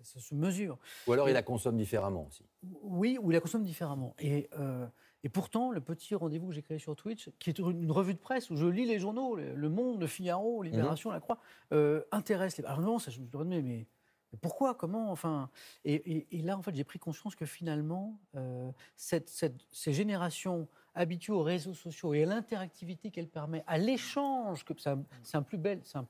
ça 0.02 0.20
se 0.20 0.34
mesure. 0.34 0.80
Ou 1.06 1.14
alors 1.14 1.28
il 1.28 1.32
Et- 1.32 1.36
la 1.36 1.44
consomme 1.44 1.78
différemment 1.78 2.26
aussi. 2.26 2.44
Oui, 2.82 3.20
ou 3.22 3.30
il 3.30 3.36
la 3.36 3.40
consomme 3.42 3.64
différemment. 3.64 4.16
Et, 4.18 4.50
euh, 4.58 4.88
et 5.26 5.30
pourtant, 5.30 5.72
le 5.72 5.82
petit 5.82 6.14
rendez-vous 6.14 6.50
que 6.50 6.54
j'ai 6.54 6.62
créé 6.62 6.78
sur 6.78 6.96
Twitch, 6.96 7.30
qui 7.40 7.50
est 7.50 7.58
une 7.58 7.92
revue 7.92 8.14
de 8.14 8.20
presse 8.20 8.52
où 8.52 8.56
je 8.56 8.68
lis 8.68 8.86
les 8.86 9.00
journaux, 9.00 9.36
le 9.36 9.70
Monde, 9.70 10.00
Le 10.00 10.06
Figaro, 10.08 10.62
Libération, 10.62 11.10
La 11.10 11.20
Croix, 11.20 11.40
euh, 11.74 12.04
intéresse 12.12 12.58
les. 12.58 12.64
Alors 12.66 12.80
non, 12.82 13.00
ça, 13.00 13.10
je 13.10 13.20
me 13.20 13.26
demandais, 13.26 13.64
mais, 13.64 13.88
mais 14.32 14.40
pourquoi 14.40 14.76
Comment 14.76 15.12
Enfin. 15.12 15.50
Et, 15.84 15.96
et- 15.96 16.28
et 16.38 16.42
là, 16.44 16.56
en 16.58 16.62
fait, 16.62 16.76
j'ai 16.76 16.84
pris 16.84 17.00
conscience 17.00 17.36
que 17.36 17.46
finalement, 17.48 18.20
euh, 18.36 18.72
cette- 18.96 19.30
cette- 19.30 19.66
ces 19.72 19.94
générations 19.94 20.68
habituées 20.94 21.34
aux 21.34 21.42
réseaux 21.44 21.74
sociaux 21.74 22.14
et 22.14 22.24
à 22.24 22.26
l'interactivité 22.28 23.10
qu'elle 23.10 23.28
permet, 23.28 23.64
à 23.68 23.78
l'échange, 23.80 24.64
que 24.64 24.74
c'est 24.78 25.36
un, 25.36 25.42
plus 25.42 25.58
bel, 25.58 25.82
c'est 25.84 25.98
un, 25.98 26.08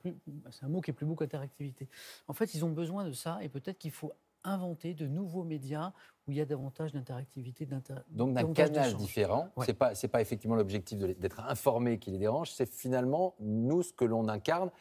un 0.62 0.68
mot 0.68 0.82
qui 0.82 0.92
est 0.92 0.94
plus 0.94 1.06
beau 1.08 1.16
qu'interactivité. 1.16 1.88
En 2.28 2.34
fait, 2.34 2.54
ils 2.54 2.64
ont 2.66 2.70
besoin 2.70 3.06
de 3.06 3.12
ça 3.14 3.40
et 3.42 3.50
peut-être 3.50 3.80
qu'il 3.80 3.90
faut 3.92 4.12
inventer 4.48 4.94
de 4.94 5.08
nouveaux 5.08 5.44
médias 5.44 5.92
où 6.28 6.32
il 6.32 6.38
y 6.38 6.42
a 6.42 6.46
davantage 6.46 6.92
d'interactivité, 6.94 7.66
d'inter- 7.66 7.96
Donc 8.10 8.34
d'un 8.34 8.52
canal 8.54 8.96
différent. 8.96 9.50
Ouais. 9.56 9.66
C'est 9.66 9.74
pas 9.74 9.94
c'est 9.96 10.08
pas 10.08 10.22
effectivement 10.22 10.56
l'objectif 10.56 10.98
d'être 10.98 11.40
informé 11.42 12.00
qui 12.00 12.12
les 12.12 12.18
dérange. 12.18 12.52
C'est 12.52 12.66
finalement 12.72 13.36
nous 13.40 13.84
ce 13.84 13.94
que 13.94 14.06
l'on 14.06 14.28
incarne. 14.28 14.72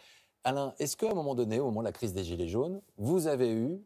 Alain, 0.44 0.74
est-ce 0.78 0.96
qu'à 0.96 1.10
un 1.10 1.14
moment 1.14 1.34
donné, 1.34 1.60
au 1.60 1.64
moment 1.66 1.80
de 1.80 1.86
la 1.86 1.92
crise 1.92 2.12
des 2.12 2.24
gilets 2.24 2.48
jaunes, 2.48 2.80
vous 2.98 3.26
avez 3.26 3.50
eu 3.52 3.80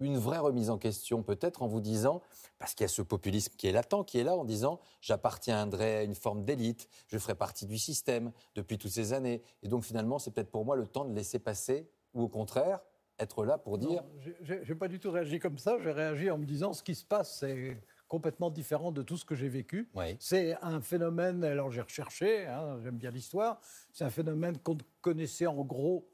une 0.00 0.18
vraie 0.18 0.38
remise 0.38 0.68
en 0.70 0.78
question 0.78 1.22
peut-être 1.22 1.62
en 1.62 1.68
vous 1.68 1.80
disant 1.80 2.20
parce 2.58 2.74
qu'il 2.74 2.82
y 2.82 2.86
a 2.86 2.88
ce 2.88 3.02
populisme 3.02 3.54
qui 3.56 3.68
est 3.68 3.72
latent, 3.72 4.04
qui 4.04 4.18
est 4.18 4.24
là 4.24 4.34
en 4.36 4.44
disant 4.44 4.80
j'appartiendrai 5.00 5.98
à 5.98 6.02
une 6.02 6.16
forme 6.16 6.44
d'élite, 6.44 6.88
je 7.06 7.18
ferai 7.18 7.36
partie 7.36 7.66
du 7.66 7.78
système 7.78 8.32
depuis 8.56 8.78
toutes 8.78 8.90
ces 8.90 9.12
années 9.12 9.42
et 9.62 9.68
donc 9.68 9.84
finalement 9.84 10.18
c'est 10.18 10.32
peut-être 10.32 10.50
pour 10.50 10.64
moi 10.64 10.74
le 10.74 10.88
temps 10.88 11.04
de 11.04 11.14
laisser 11.14 11.38
passer 11.38 11.88
ou 12.14 12.22
au 12.22 12.28
contraire 12.28 12.80
être 13.22 13.44
là 13.44 13.58
pour 13.58 13.78
dire 13.78 14.02
Je 14.42 14.54
n'ai 14.54 14.74
pas 14.74 14.88
du 14.88 15.00
tout 15.00 15.10
réagi 15.10 15.38
comme 15.38 15.58
ça. 15.58 15.76
J'ai 15.82 15.92
réagi 15.92 16.30
en 16.30 16.38
me 16.38 16.44
disant 16.44 16.72
ce 16.72 16.82
qui 16.82 16.94
se 16.94 17.04
passe, 17.04 17.38
c'est 17.40 17.80
complètement 18.08 18.50
différent 18.50 18.92
de 18.92 19.02
tout 19.02 19.16
ce 19.16 19.24
que 19.24 19.34
j'ai 19.34 19.48
vécu. 19.48 19.88
Oui. 19.94 20.16
C'est 20.20 20.54
un 20.60 20.82
phénomène, 20.82 21.42
alors 21.44 21.70
j'ai 21.70 21.80
recherché, 21.80 22.46
hein, 22.46 22.78
j'aime 22.82 22.98
bien 22.98 23.10
l'histoire, 23.10 23.58
c'est 23.92 24.04
un 24.04 24.10
phénomène 24.10 24.58
qu'on 24.58 24.76
connaissait 25.00 25.46
en 25.46 25.64
gros 25.64 26.06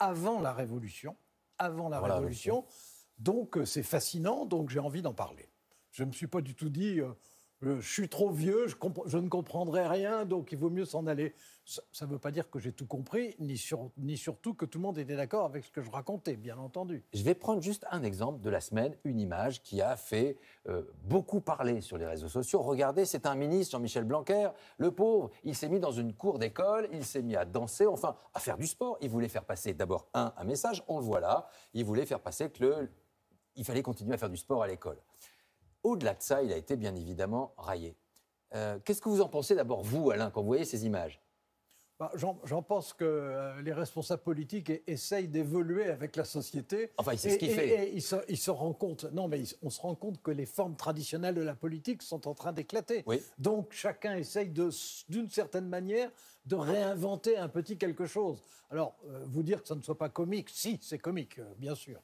avant 0.00 0.40
la 0.40 0.52
Révolution. 0.52 1.16
Avant 1.58 1.88
la 1.88 2.00
Révolution. 2.00 2.64
Donc 3.18 3.56
euh, 3.56 3.64
c'est 3.64 3.84
fascinant, 3.84 4.46
donc 4.46 4.70
j'ai 4.70 4.80
envie 4.80 5.02
d'en 5.02 5.14
parler. 5.14 5.48
Je 5.92 6.02
ne 6.02 6.08
me 6.08 6.12
suis 6.12 6.26
pas 6.26 6.40
du 6.40 6.56
tout 6.56 6.70
dit, 6.70 7.00
euh, 7.00 7.12
je, 7.64 7.80
suis 7.80 8.08
trop 8.08 8.30
vieux, 8.30 8.66
je, 9.06 9.18
ne 9.18 9.28
comprendrai 9.28 9.86
rien, 9.86 10.24
donc 10.24 10.52
il 10.52 10.58
vaut 10.58 10.70
mieux 10.70 10.84
s'en 10.84 11.06
aller. 11.06 11.34
Ça 11.64 12.06
ne 12.06 12.10
veut 12.10 12.18
pas 12.18 12.30
dire 12.30 12.50
que 12.50 12.58
j'ai 12.58 12.72
tout 12.72 12.86
compris, 12.86 13.34
ni, 13.38 13.56
sur- 13.56 13.90
ni 13.96 14.16
surtout 14.16 14.52
que 14.54 14.66
tout 14.66 14.78
le 14.78 14.82
monde 14.82 14.98
était 14.98 15.16
d'accord 15.16 15.46
avec 15.46 15.64
ce 15.64 15.70
que 15.70 15.80
je 15.80 15.90
racontais, 15.90 16.36
bien 16.36 16.58
entendu. 16.58 17.02
Je 17.14 17.22
vais 17.22 17.34
prendre 17.34 17.62
juste 17.62 17.86
un 17.90 18.02
exemple 18.02 18.40
de 18.40 18.50
la 18.50 18.60
semaine, 18.60 18.94
une 19.04 19.18
image 19.18 19.62
qui 19.62 19.80
a 19.80 19.96
fait 19.96 20.36
euh, 20.68 20.82
beaucoup 21.04 21.40
parler 21.40 21.80
sur 21.80 21.96
les 21.96 22.06
réseaux 22.06 22.28
sociaux. 22.28 22.60
Regardez, 22.62 23.06
c'est 23.06 23.26
un 23.26 23.34
ministre, 23.34 23.72
Jean-Michel 23.72 24.04
Blanquer, 24.04 24.50
le 24.78 24.90
pauvre, 24.90 25.30
il 25.42 25.54
s'est 25.54 25.68
mis 25.68 25.80
dans 25.80 25.92
une 25.92 26.12
cour 26.12 26.38
d'école, 26.38 26.88
il 26.92 27.04
s'est 27.04 27.22
mis 27.22 27.36
à 27.36 27.44
danser, 27.44 27.86
enfin 27.86 28.16
à 28.34 28.40
faire 28.40 28.58
du 28.58 28.66
sport. 28.66 28.98
Il 29.00 29.08
voulait 29.08 29.28
faire 29.28 29.44
passer 29.44 29.72
d'abord 29.72 30.08
un, 30.12 30.32
message, 30.44 30.82
on 30.88 30.98
le 30.98 31.04
voit 31.04 31.20
là, 31.20 31.48
il 31.72 31.84
voulait 31.84 32.06
faire 32.06 32.20
passer 32.20 32.50
que 32.50 32.88
il 33.56 33.64
fallait 33.64 33.82
continuer 33.82 34.14
à 34.14 34.18
faire 34.18 34.30
du 34.30 34.36
sport 34.36 34.62
à 34.62 34.66
l'école. 34.66 34.98
Au-delà 35.84 36.14
de 36.14 36.22
ça, 36.22 36.42
il 36.42 36.52
a 36.52 36.56
été 36.56 36.76
bien 36.76 36.94
évidemment 36.96 37.52
raillé. 37.56 37.94
Euh, 38.54 38.78
Qu'est-ce 38.84 39.00
que 39.00 39.08
vous 39.08 39.20
en 39.20 39.28
pensez 39.28 39.54
d'abord, 39.54 39.82
vous, 39.82 40.10
Alain, 40.10 40.30
quand 40.30 40.40
vous 40.40 40.46
voyez 40.48 40.64
ces 40.64 40.84
images? 40.86 41.20
Bah, 41.98 42.10
J'en 42.16 42.62
pense 42.62 42.92
que 42.92 43.04
euh, 43.04 43.62
les 43.62 43.72
responsables 43.72 44.22
politiques 44.22 44.68
e- 44.70 44.80
essayent 44.88 45.28
d'évoluer 45.28 45.84
avec 45.90 46.16
la 46.16 46.24
société. 46.24 46.90
Enfin, 46.98 47.16
c'est 47.16 47.30
ce 47.30 47.38
qu'il 47.38 47.50
fait. 47.52 47.68
Et 47.86 47.94
ils 47.94 48.02
se, 48.02 48.16
ils 48.28 48.36
se 48.36 48.50
rendent 48.50 48.76
compte. 48.78 49.04
Non, 49.12 49.28
mais 49.28 49.40
ils- 49.40 49.54
on 49.62 49.70
se 49.70 49.80
rend 49.80 49.94
compte 49.94 50.20
que 50.20 50.32
les 50.32 50.46
formes 50.46 50.74
traditionnelles 50.74 51.36
de 51.36 51.42
la 51.42 51.54
politique 51.54 52.02
sont 52.02 52.26
en 52.26 52.34
train 52.34 52.52
d'éclater. 52.52 53.04
Oui. 53.06 53.22
Donc 53.38 53.72
chacun 53.72 54.16
essaye 54.16 54.48
d'une 54.50 55.30
certaine 55.30 55.68
manière 55.68 56.10
de 56.46 56.56
réinventer 56.56 57.36
un 57.36 57.48
petit 57.48 57.78
quelque 57.78 58.06
chose. 58.06 58.38
Alors, 58.70 58.96
euh, 59.06 59.24
vous 59.28 59.44
dire 59.44 59.62
que 59.62 59.68
ça 59.68 59.76
ne 59.76 59.82
soit 59.82 59.96
pas 59.96 60.08
comique, 60.08 60.48
si, 60.50 60.78
c'est 60.82 60.98
comique, 60.98 61.38
euh, 61.38 61.44
bien 61.58 61.76
sûr. 61.76 62.00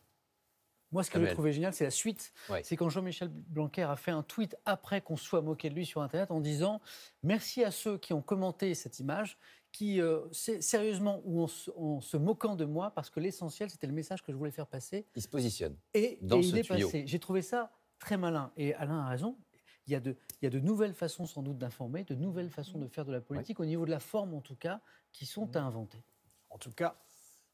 Moi, 0.93 1.05
ce 1.05 1.11
que 1.11 1.21
j'ai 1.25 1.33
trouvé 1.33 1.53
génial, 1.53 1.73
c'est 1.73 1.85
la 1.85 1.91
suite. 1.91 2.33
Ouais. 2.49 2.63
C'est 2.65 2.77
quand 2.77 2.89
Jean-Michel 2.89 3.29
Blanquer 3.29 3.83
a 3.83 3.97
fait 3.97 4.11
un 4.11 4.23
tweet 4.23 4.57
après 4.67 5.01
qu'on 5.01 5.17
se 5.17 5.25
soit 5.25 5.41
moqué 5.43 5.71
de 5.71 5.75
lui 5.75 5.87
sur 5.87 6.03
Internet 6.03 6.31
en 6.31 6.41
disant 6.41 6.81
Merci 7.23 7.63
à 7.65 7.71
ceux 7.71 7.97
qui 7.99 8.13
ont 8.13 8.23
commenté 8.23 8.75
cette 8.75 8.99
image, 8.99 9.39
qui, 9.73 10.01
euh, 10.01 10.21
sé- 10.33 10.61
sérieusement, 10.61 11.21
ou 11.25 11.43
en, 11.43 11.47
se- 11.47 11.71
en 11.77 12.01
se 12.01 12.17
moquant 12.17 12.57
de 12.57 12.65
moi, 12.65 12.91
parce 12.91 13.09
que 13.09 13.21
l'essentiel, 13.21 13.71
c'était 13.71 13.87
le 13.87 13.93
message 13.93 14.23
que 14.23 14.33
je 14.33 14.37
voulais 14.37 14.51
faire 14.51 14.67
passer. 14.67 15.07
Il 15.15 15.23
se 15.23 15.29
positionne. 15.29 15.77
Et, 15.95 16.19
Dans 16.23 16.39
et 16.39 16.43
ce 16.43 16.49
il 16.49 16.59
est 16.59 16.63
tuyau. 16.63 16.89
passé. 16.89 17.05
J'ai 17.07 17.19
trouvé 17.21 17.43
ça 17.43 17.71
très 18.01 18.17
malin. 18.17 18.51
Et 18.57 18.75
Alain 18.75 18.99
a 19.01 19.09
raison. 19.09 19.37
Il 19.87 19.93
y, 19.93 19.97
a 19.97 20.01
de, 20.01 20.17
il 20.41 20.45
y 20.45 20.47
a 20.47 20.51
de 20.51 20.61
nouvelles 20.61 20.95
façons, 20.95 21.25
sans 21.27 21.43
doute, 21.43 21.59
d'informer, 21.59 22.05
de 22.05 22.15
nouvelles 22.15 22.51
façons 22.51 22.79
de 22.79 22.87
faire 22.87 23.05
de 23.05 23.13
la 23.13 23.21
politique, 23.21 23.59
au 23.61 23.65
niveau 23.65 23.87
de 23.87 23.91
la 23.91 23.99
forme, 23.99 24.35
en 24.35 24.41
tout 24.41 24.55
cas, 24.55 24.81
qui 25.13 25.27
sont 25.27 25.57
à 25.57 25.61
inventer. 25.61 26.03
En 26.51 26.59
tout 26.59 26.71
cas, 26.71 26.97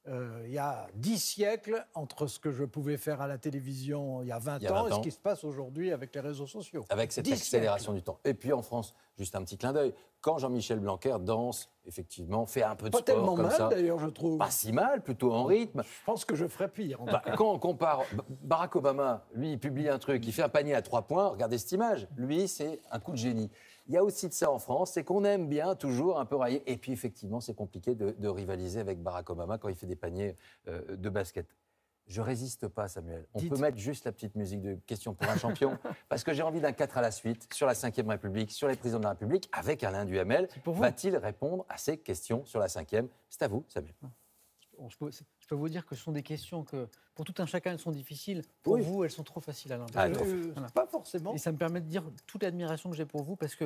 euh, 0.09 0.43
il 0.45 0.53
y 0.53 0.59
a 0.59 0.87
dix 0.95 1.19
siècles 1.19 1.85
entre 1.95 2.27
ce 2.27 2.39
que 2.39 2.53
je 2.53 2.65
pouvais 2.65 2.97
faire 2.97 3.21
à 3.21 3.27
la 3.27 3.39
télévision 3.39 4.23
il 4.23 4.29
y 4.29 4.33
a 4.33 4.39
20, 4.39 4.59
Il 4.59 4.65
y 4.65 4.67
a 4.67 4.73
ans 4.73 4.85
20 4.85 4.89
et 4.89 4.93
ce 4.95 5.01
qui 5.01 5.11
se 5.11 5.19
passe 5.19 5.43
aujourd'hui 5.45 5.93
avec 5.93 6.15
les 6.15 6.21
réseaux 6.21 6.47
sociaux. 6.47 6.85
Avec 6.89 7.13
cette 7.13 7.25
Dix 7.25 7.33
accélération 7.33 7.93
siècles. 7.93 7.99
du 7.99 8.03
temps. 8.05 8.21
Et 8.25 8.35
puis 8.35 8.53
en 8.53 8.63
France, 8.63 8.95
juste 9.19 9.35
un 9.35 9.43
petit 9.43 9.59
clin 9.59 9.73
d'œil, 9.73 9.95
quand 10.21 10.39
Jean-Michel 10.39 10.81
Blanquer 10.81 11.17
danse, 11.21 11.71
effectivement, 11.85 12.47
fait 12.47 12.63
un 12.63 12.77
peu 12.77 12.87
de 12.87 12.91
Pas 12.91 12.99
sport 12.99 13.15
tellement 13.15 13.35
comme 13.35 13.47
mal 13.47 13.69
d'ailleurs, 13.69 13.99
je 13.99 14.09
trouve. 14.09 14.39
pas 14.39 14.51
si 14.51 14.73
mal, 14.73 15.03
plutôt 15.03 15.33
en 15.33 15.45
rythme. 15.45 15.83
Je 15.83 16.05
pense 16.05 16.25
que 16.25 16.35
je 16.35 16.47
ferais 16.47 16.69
pire. 16.69 17.01
en 17.03 17.07
Bah, 17.07 17.23
quand 17.37 17.53
on 17.53 17.59
compare 17.59 18.03
Barack 18.43 18.77
Obama, 18.77 19.25
lui, 19.35 19.53
il 19.53 19.59
publie 19.59 19.89
un 19.89 19.99
truc, 19.99 20.27
il 20.27 20.33
fait 20.33 20.43
un 20.43 20.49
panier 20.49 20.75
à 20.75 20.83
trois 20.83 21.03
points, 21.03 21.29
regardez 21.29 21.59
cette 21.59 21.73
image. 21.73 22.09
Lui, 22.17 22.49
c'est 22.49 22.81
un 22.91 22.99
coup 22.99 23.13
de 23.13 23.19
génie. 23.19 23.51
Il 23.89 23.95
y 23.95 23.97
a 23.97 24.05
aussi 24.05 24.29
de 24.29 24.33
ça 24.35 24.51
en 24.51 24.59
France, 24.59 24.93
c'est 24.93 25.05
qu'on 25.05 25.25
aime 25.25 25.49
bien 25.49 25.75
toujours 25.75 26.19
un 26.19 26.25
peu 26.25 26.37
railler. 26.37 26.63
Et 26.67 26.77
puis 26.77 26.93
effectivement, 26.93 27.41
c'est 27.41 27.55
compliqué 27.55 27.95
de, 27.95 28.11
de 28.19 28.29
rivaliser 28.29 28.81
avec 28.81 29.03
Barack 29.03 29.31
Obama 29.31 29.59
quand 29.59 29.69
il 29.69 29.77
fait 29.77 29.87
des 29.87 29.97
paniers 29.97 30.35
euh, 30.69 30.97
de 30.97 31.09
basket. 31.09 31.47
Je 32.07 32.21
résiste 32.21 32.69
pas, 32.69 32.87
Samuel. 32.87 33.27
On 33.35 33.41
Dites. 33.41 33.51
peut 33.53 33.59
mettre 33.59 33.79
juste 33.79 34.05
la 34.05 34.13
petite 34.13 34.37
musique 34.37 34.63
de 34.63 34.75
question 34.87 35.13
pour 35.15 35.29
un 35.29 35.37
champion, 35.37 35.77
parce 36.09 36.23
que 36.23 36.33
j'ai 36.33 36.43
envie 36.43 36.61
d'un 36.61 36.73
4 36.73 36.99
à 36.99 37.01
la 37.03 37.11
suite 37.11 37.49
sur 37.53 37.67
la 37.67 37.73
Ve 37.73 38.09
République, 38.09 38.53
sur 38.53 38.69
les 38.69 38.77
présidents 38.77 39.01
de 39.01 39.05
la 39.05 39.11
République, 39.11 39.49
avec 39.53 39.83
Alain 39.83 40.05
Duhamel. 40.05 40.49
Va-t-il 40.65 41.17
répondre 41.17 41.67
à 41.69 41.79
ces 41.79 41.99
questions 41.99 42.45
sur 42.45 42.61
la 42.61 42.67
Ve 42.67 43.09
C'est 43.29 43.43
à 43.43 43.49
vous, 43.49 43.65
Samuel. 43.69 43.95
Je, 44.89 44.97
peux, 44.97 45.11
je 45.11 45.47
peux 45.49 45.55
vous 45.55 45.69
dire 45.69 45.87
que 45.87 45.95
ce 45.95 46.03
sont 46.03 46.13
des 46.13 46.23
questions 46.23 46.63
que, 46.65 46.89
pour 47.15 47.25
tout 47.25 47.35
un 47.39 47.47
chacun, 47.47 47.73
elles 47.73 47.79
sont 47.79 47.91
difficiles. 47.91 48.43
Pour 48.63 48.75
Oui. 48.75 48.83
vous, 48.83 49.05
elles 49.05 49.11
sont 49.11 49.25
trop 49.25 49.41
faciles, 49.41 49.73
Alain. 49.73 49.87
Ah, 49.95 50.07
Euh, 50.07 50.15
euh, 50.21 50.51
Voilà. 50.53 50.69
Pas 50.71 50.87
forcément. 50.87 51.35
Et 51.35 51.39
ça 51.39 51.51
me 51.53 51.57
permet 51.59 51.81
de 51.81 51.87
dire 51.87 52.05
toute 52.27 52.43
l'admiration 52.43 52.91
que 52.91 52.97
j'ai 52.97 53.07
pour 53.07 53.23
vous 53.25 53.37
parce 53.37 53.55
que 53.55 53.65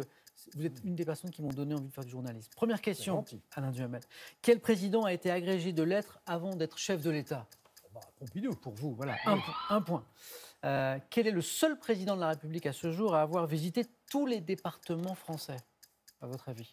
vous 0.55 0.67
êtes 0.67 0.81
une 0.85 0.95
des 0.95 1.05
personnes 1.05 1.31
qui 1.31 1.43
m'ont 1.43 1.49
donné 1.49 1.75
envie 1.75 1.89
de 1.89 1.93
faire 1.93 2.05
du 2.05 2.11
journalisme. 2.11 2.51
Première 2.57 2.81
question. 2.81 3.25
Alain 3.53 3.71
Duhamel. 3.71 4.03
Quel 4.43 4.61
président 4.61 5.05
a 5.05 5.13
été 5.13 5.31
agrégé 5.31 5.73
de 5.73 5.83
lettres 5.83 6.21
avant 6.27 6.55
d'être 6.55 6.79
chef 6.79 7.03
de 7.03 7.11
l'État? 7.11 7.47
Bah, 7.93 8.01
Pompidou. 8.19 8.51
Pour 8.55 8.75
vous, 8.75 8.95
voilà, 8.95 9.17
un, 9.27 9.37
point- 9.37 9.55
un 9.71 9.83
point. 9.83 10.05
Euh, 10.65 10.99
quel 11.11 11.27
est 11.27 11.31
le 11.33 11.41
seul 11.43 11.79
président 11.79 12.15
de 12.15 12.21
la 12.21 12.29
République 12.29 12.67
à 12.67 12.73
ce 12.73 12.93
jour 12.93 13.15
à 13.15 13.23
avoir 13.23 13.47
visité 13.47 13.85
tous 14.11 14.27
les 14.27 14.41
départements 14.41 15.15
français, 15.15 15.57
à 16.21 16.27
votre 16.27 16.49
avis? 16.49 16.73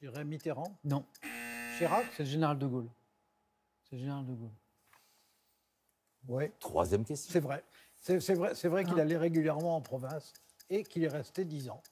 Je 0.00 0.08
dirais 0.08 0.24
Mitterrand. 0.24 0.78
Non, 0.84 1.04
Chirac? 1.78 2.04
c'est 2.16 2.22
le 2.24 2.28
général 2.28 2.58
de 2.58 2.66
Gaulle. 2.66 2.88
C'est 3.92 3.98
général 3.98 4.24
de 4.24 4.32
Gaulle. 4.32 4.48
Oui, 6.28 6.44
Troisième 6.60 7.04
question. 7.04 7.30
c'est 7.30 7.40
vrai. 7.40 7.62
C'est 8.00 8.34
vrai, 8.34 8.54
c'est 8.54 8.68
vrai 8.68 8.84
qu'il 8.84 8.94
Ah. 8.98 9.02
allait 9.02 9.18
régulièrement 9.18 9.76
en 9.76 9.82
province 9.82 10.32
et 10.70 10.82
qu'il 10.82 11.04
est 11.04 11.08
resté 11.08 11.44
dix 11.44 11.68
ans. 11.68 11.82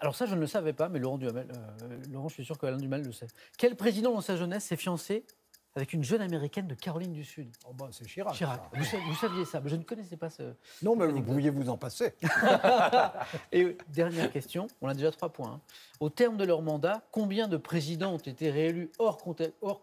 Alors 0.00 0.16
ça, 0.16 0.24
je 0.24 0.34
ne 0.34 0.40
le 0.40 0.46
savais 0.46 0.72
pas, 0.72 0.88
mais 0.88 0.98
Laurent 0.98 1.18
Duhamel, 1.18 1.46
euh, 1.82 1.98
Laurent, 2.10 2.28
je 2.28 2.34
suis 2.34 2.44
sûr 2.46 2.56
que 2.56 2.64
Alain 2.64 2.78
Duhamel 2.78 3.02
le 3.02 3.12
sait. 3.12 3.26
Quel 3.58 3.76
président 3.76 4.14
dans 4.14 4.22
sa 4.22 4.36
jeunesse 4.36 4.64
s'est 4.64 4.76
fiancé 4.76 5.26
avec 5.74 5.92
une 5.92 6.02
jeune 6.02 6.22
américaine 6.22 6.66
de 6.68 6.74
Caroline 6.74 7.12
du 7.12 7.22
Sud? 7.22 7.54
Oh, 7.68 7.74
bah, 7.74 7.88
c'est 7.92 8.06
Chirac. 8.06 8.32
Chirac. 8.34 8.62
ça. 8.72 8.78
Vous, 8.78 8.84
sa- 8.84 8.98
vous 8.98 9.14
saviez 9.14 9.44
ça, 9.44 9.60
mais 9.60 9.68
je 9.68 9.76
ne 9.76 9.82
connaissais 9.82 10.16
pas 10.16 10.30
ce. 10.30 10.54
Non, 10.82 10.96
mais 10.96 11.06
vous 11.06 11.22
pouviez 11.22 11.50
vous 11.50 11.68
en 11.68 11.76
passer. 11.76 12.14
Et 13.52 13.76
dernière 13.88 14.32
question, 14.32 14.68
on 14.80 14.88
a 14.88 14.94
déjà 14.94 15.10
trois 15.12 15.28
points. 15.28 15.52
hein. 15.52 15.60
Au 16.00 16.08
terme 16.08 16.38
de 16.38 16.44
leur 16.44 16.62
mandat, 16.62 17.02
combien 17.12 17.46
de 17.46 17.58
présidents 17.58 18.14
ont 18.14 18.18
été 18.18 18.50
réélus 18.50 18.90
hors 18.98 19.18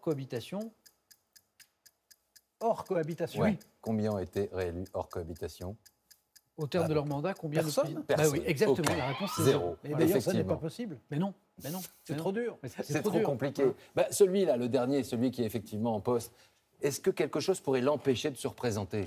cohabitation 0.01 0.72
Hors 2.64 2.86
cohabitation. 2.86 3.41
Ouais. 3.41 3.57
Combien 3.82 4.14
ont 4.14 4.20
été 4.20 4.49
réélus 4.53 4.86
hors 4.93 5.09
cohabitation 5.09 5.76
Au 6.57 6.66
terme 6.66 6.86
Ah, 6.86 6.88
de 6.88 6.93
leur 6.93 7.05
mandat, 7.05 7.34
combien 7.34 7.61
personne 7.61 7.84
de 7.84 7.89
présidents 8.01 8.05
Personne. 8.07 8.32
Bah 8.32 8.38
oui, 8.39 8.43
exactement. 8.49 8.95
La 8.95 9.07
réponse 9.07 9.32
c'est 9.36 9.43
Zéro. 9.43 9.59
zéro. 9.59 9.78
Et 9.84 9.88
Voilà. 9.89 10.05
d'ailleurs, 10.05 10.22
ça 10.22 10.34
n'est 10.34 10.43
pas 10.45 10.55
possible. 10.55 10.97
Mais 11.11 11.18
non, 11.20 11.34
mais 11.64 11.72
non. 11.72 11.82
C'est 12.05 12.16
trop 12.16 12.32
dur. 12.32 12.57
Mais 12.64 12.70
C'est 12.70 13.01
trop, 13.01 13.18
dur. 13.18 13.24
compliqué. 13.24 13.66
Bah, 13.95 14.07
celui-là, 14.11 14.55
le 14.55 14.70
dernier, 14.70 15.03
celui 15.03 15.30
qui 15.32 15.43
est 15.43 15.45
effectivement 15.45 15.93
en 15.93 15.99
poste, 15.99 16.32
est-ce 16.82 16.99
que 17.01 17.09
quelque 17.11 17.39
chose 17.41 17.59
pourrait 17.59 17.82
l'empêcher 17.82 18.32
de 18.32 18.38
se 18.38 18.47
représenter? 18.47 19.05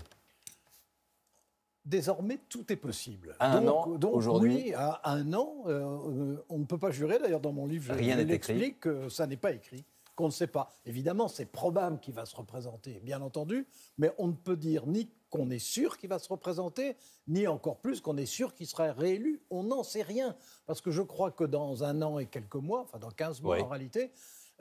Désormais, 1.86 2.38
tout 2.48 2.70
est 2.72 2.76
possible. 2.76 3.36
À 3.38 3.56
un 3.58 3.62
donc, 3.62 3.86
an, 3.86 3.90
donc, 3.92 4.14
aujourd'hui 4.16 4.54
Oui, 4.66 4.74
à 4.74 5.00
un 5.08 5.32
an, 5.32 5.54
euh, 5.66 5.80
euh, 6.08 6.44
on 6.48 6.58
ne 6.58 6.64
peut 6.64 6.78
pas 6.78 6.90
jurer. 6.90 7.18
D'ailleurs, 7.20 7.40
dans 7.40 7.52
mon 7.52 7.66
livre, 7.66 7.84
je, 7.86 7.92
Rien 7.92 8.16
je 8.18 8.22
n'est 8.22 8.34
écrit. 8.34 8.54
l'explique 8.54 8.80
que 8.80 9.08
ça 9.08 9.26
n'est 9.28 9.36
pas 9.36 9.52
écrit, 9.52 9.84
qu'on 10.16 10.26
ne 10.26 10.30
sait 10.32 10.46
pas. 10.48 10.70
Évidemment, 10.86 11.28
c'est 11.28 11.46
probable 11.46 12.00
qu'il 12.00 12.14
va 12.14 12.24
se 12.26 12.34
représenter, 12.34 13.00
bien 13.00 13.20
entendu, 13.22 13.68
mais 13.98 14.10
on 14.18 14.26
ne 14.28 14.32
peut 14.32 14.56
dire 14.56 14.86
ni 14.86 15.08
qu'on 15.30 15.50
est 15.50 15.58
sûr 15.60 15.98
qu'il 15.98 16.08
va 16.08 16.18
se 16.18 16.28
représenter, 16.28 16.96
ni 17.28 17.46
encore 17.46 17.78
plus 17.80 18.00
qu'on 18.00 18.16
est 18.16 18.26
sûr 18.26 18.54
qu'il 18.54 18.66
sera 18.66 18.92
réélu. 18.92 19.42
On 19.50 19.62
n'en 19.64 19.82
sait 19.82 20.02
rien. 20.02 20.34
Parce 20.66 20.80
que 20.80 20.90
je 20.90 21.02
crois 21.02 21.30
que 21.30 21.44
dans 21.44 21.84
un 21.84 22.00
an 22.02 22.18
et 22.18 22.26
quelques 22.26 22.54
mois, 22.56 22.80
enfin 22.80 22.98
dans 22.98 23.10
15 23.10 23.42
mois 23.42 23.56
Oui. 23.56 23.62
en 23.62 23.68
réalité, 23.68 24.10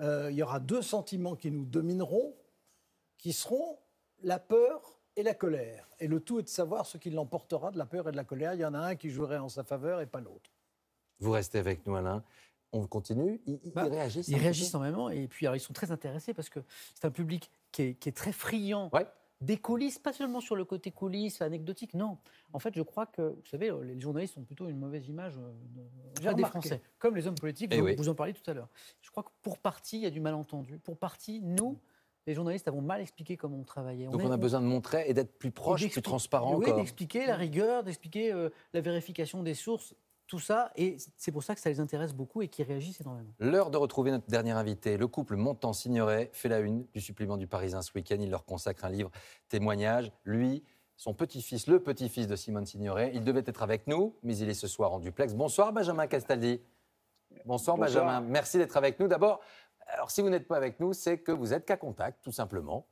euh, 0.01 0.29
il 0.29 0.35
y 0.37 0.43
aura 0.43 0.59
deux 0.59 0.81
sentiments 0.81 1.35
qui 1.35 1.49
nous 1.51 1.65
domineront, 1.65 2.35
qui 3.17 3.31
seront 3.31 3.79
la 4.21 4.39
peur 4.39 4.99
et 5.15 5.23
la 5.23 5.33
colère. 5.33 5.87
Et 5.99 6.07
le 6.07 6.19
tout 6.19 6.39
est 6.39 6.43
de 6.43 6.49
savoir 6.49 6.85
ce 6.85 6.97
qui 6.97 7.09
l'emportera 7.11 7.71
de 7.71 7.77
la 7.77 7.85
peur 7.85 8.09
et 8.09 8.11
de 8.11 8.17
la 8.17 8.25
colère. 8.25 8.53
Il 8.55 8.59
y 8.59 8.65
en 8.65 8.73
a 8.73 8.79
un 8.79 8.95
qui 8.95 9.09
jouerait 9.09 9.37
en 9.37 9.47
sa 9.47 9.63
faveur 9.63 10.01
et 10.01 10.05
pas 10.05 10.19
l'autre. 10.19 10.51
Vous 11.19 11.31
restez 11.31 11.59
avec 11.59 11.85
nous, 11.87 11.95
Alain. 11.95 12.23
On 12.75 12.87
continue. 12.87 13.41
Ils, 13.45 13.59
ils 13.63 13.71
Bah, 13.71 13.83
réagissent. 13.85 14.29
un 14.29 14.31
Ils 14.33 14.37
réagissent 14.37 14.69
énormément 14.71 15.09
et 15.09 15.27
puis 15.27 15.45
alors, 15.45 15.55
ils 15.55 15.59
sont 15.61 15.73
très 15.73 15.91
intéressés 15.91 16.33
parce 16.33 16.49
que 16.49 16.59
c'est 16.93 17.05
un 17.05 17.11
public 17.11 17.49
qui 17.71 17.81
est, 17.83 17.93
qui 17.95 18.09
est 18.09 18.11
très 18.11 18.31
friand 18.31 18.89
Ouais. 18.93 19.07
des 19.41 19.57
coulisses, 19.57 19.97
pas 19.99 20.11
seulement 20.13 20.41
sur 20.41 20.55
le 20.55 20.65
côté 20.65 20.91
coulisses, 20.91 21.41
anecdotique, 21.41 21.93
non. 21.93 22.17
En 22.53 22.59
fait, 22.59 22.73
je 22.75 22.81
crois 22.81 23.05
que, 23.05 23.21
vous 23.21 23.45
savez, 23.49 23.71
les 23.83 23.99
journalistes 23.99 24.37
ont 24.37 24.43
plutôt 24.43 24.67
une 24.67 24.77
mauvaise 24.79 25.07
image 25.07 25.33
euh, 25.37 25.51
de- 25.75 26.15
déjà 26.17 26.33
des. 26.33 26.43
Français, 26.43 26.81
comme 26.99 27.15
les 27.15 27.27
hommes 27.27 27.35
politiques, 27.35 27.71
Eh 27.73 27.79
vous, 27.79 27.85
oui. 27.87 27.95
vous 27.95 28.09
en 28.09 28.15
parliez 28.15 28.33
tout 28.33 28.49
à 28.49 28.53
l'heure. 28.53 28.69
Je 29.01 29.09
crois 29.09 29.23
que 29.23 29.29
pour 29.41 29.57
partie, 29.57 29.97
il 29.97 30.03
y 30.03 30.07
a 30.07 30.09
du 30.11 30.19
malentendu. 30.21 30.77
Pour 30.79 30.97
partie, 30.97 31.41
nous, 31.41 31.79
les 32.27 32.33
journalistes, 32.33 32.67
avons 32.67 32.81
mal 32.81 33.01
expliqué 33.01 33.37
comment 33.37 33.57
on 33.57 33.63
travaillait. 33.63 34.07
Donc 34.07 34.21
on 34.23 34.31
a 34.31 34.37
besoin 34.37 34.59
de 34.61 34.65
montrer 34.65 35.05
et 35.07 35.13
d'être 35.13 35.37
plus 35.37 35.51
proche, 35.51 35.87
plus 35.89 36.01
transparent 36.01 36.55
oui, 36.57 36.73
d'expliquer 36.73 37.25
la 37.27 37.35
rigueur, 37.35 37.83
d'expliquer 37.83 38.31
euh, 38.33 38.49
la 38.73 38.81
vérification 38.81 39.43
des 39.43 39.53
sources, 39.53 39.93
tout 40.27 40.39
ça. 40.39 40.71
Et 40.75 40.97
c'est 41.17 41.31
pour 41.31 41.43
ça 41.43 41.55
que 41.55 41.61
ça 41.61 41.69
les 41.69 41.79
intéresse 41.79 42.13
beaucoup 42.13 42.41
et 42.41 42.47
qu'ils 42.47 42.65
réagissent 42.65 43.01
énormément. 43.01 43.33
L'heure 43.39 43.71
de 43.71 43.77
retrouver 43.77 44.11
notre 44.11 44.27
dernier 44.27 44.51
invité. 44.51 44.97
Le 44.97 45.07
couple 45.07 45.35
Montant-Signoret 45.35 46.29
fait 46.33 46.49
la 46.49 46.59
une 46.59 46.85
du 46.93 47.01
supplément 47.01 47.37
du 47.37 47.47
Parisien 47.47 47.81
ce 47.81 47.91
week-end. 47.93 48.17
Il 48.19 48.29
leur 48.29 48.45
consacre 48.45 48.85
un 48.85 48.89
livre 48.89 49.11
témoignage. 49.49 50.11
Lui, 50.23 50.63
son 50.97 51.13
petit-fils, 51.13 51.67
le 51.67 51.79
petit-fils 51.79 52.27
de 52.27 52.35
Simone 52.35 52.65
Signoret, 52.65 53.11
il 53.13 53.23
devait 53.23 53.43
être 53.45 53.63
avec 53.63 53.87
nous, 53.87 54.15
mais 54.23 54.37
il 54.37 54.49
est 54.49 54.53
ce 54.53 54.67
soir 54.67 54.93
en 54.93 54.99
duplex. 54.99 55.33
Bonsoir 55.33 55.73
Benjamin 55.73 56.07
Castaldi. 56.07 56.61
Bonsoir, 57.45 57.77
Bonsoir. 57.77 58.05
Benjamin. 58.05 58.21
Merci 58.21 58.57
d'être 58.57 58.77
avec 58.77 58.99
nous. 58.99 59.07
D'abord, 59.07 59.41
alors 59.87 60.09
si 60.09 60.21
vous 60.21 60.29
n'êtes 60.29 60.47
pas 60.47 60.57
avec 60.57 60.79
nous, 60.79 60.93
c'est 60.93 61.17
que 61.17 61.31
vous 61.31 61.53
êtes 61.53 61.65
qu'à 61.65 61.77
contact, 61.77 62.23
tout 62.23 62.31
simplement. 62.31 62.87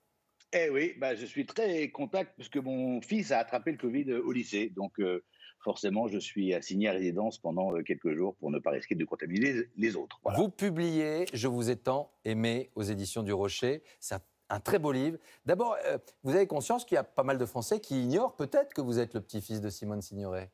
Eh 0.51 0.69
oui, 0.69 0.93
bah, 0.99 1.15
je 1.15 1.25
suis 1.25 1.45
très 1.45 1.89
contact 1.89 2.33
parce 2.37 2.49
que 2.49 2.59
mon 2.59 3.01
fils 3.01 3.31
a 3.31 3.39
attrapé 3.39 3.71
le 3.71 3.77
Covid 3.77 4.13
au 4.13 4.31
lycée. 4.31 4.69
Donc, 4.69 4.99
euh, 4.99 5.23
forcément, 5.63 6.07
je 6.07 6.19
suis 6.19 6.53
assigné 6.53 6.89
à 6.89 6.91
résidence 6.91 7.37
pendant 7.37 7.73
euh, 7.75 7.81
quelques 7.83 8.13
jours 8.13 8.35
pour 8.35 8.51
ne 8.51 8.59
pas 8.59 8.71
risquer 8.71 8.95
de 8.95 9.05
contaminer 9.05 9.53
les- 9.77 9.95
autres. 9.95 10.19
Voilà. 10.23 10.37
Vous 10.39 10.49
publiez 10.49 11.25
Je 11.33 11.47
vous 11.47 11.69
ai 11.69 11.75
tant 11.75 12.11
aimé 12.25 12.69
aux 12.75 12.83
éditions 12.83 13.23
du 13.23 13.31
Rocher. 13.33 13.83
C'est 13.99 14.15
un, 14.49 14.59
très 14.59 14.77
beau 14.79 14.91
livre. 14.91 15.17
D'abord, 15.45 15.75
euh, 15.85 15.97
vous 16.23 16.35
avez 16.35 16.45
conscience 16.47 16.85
qu'il 16.85 16.95
y 16.95 16.99
a 16.99 17.03
pas 17.03 17.23
mal 17.23 17.37
de 17.37 17.45
Français 17.45 17.79
qui 17.79 18.03
ignorent 18.03 18.35
peut-être 18.35 18.73
que 18.73 18.81
vous 18.81 18.99
êtes 18.99 19.13
le 19.13 19.21
petit-fils 19.21 19.61
de 19.61 19.69
Simone 19.69 20.01
Signoret? 20.01 20.51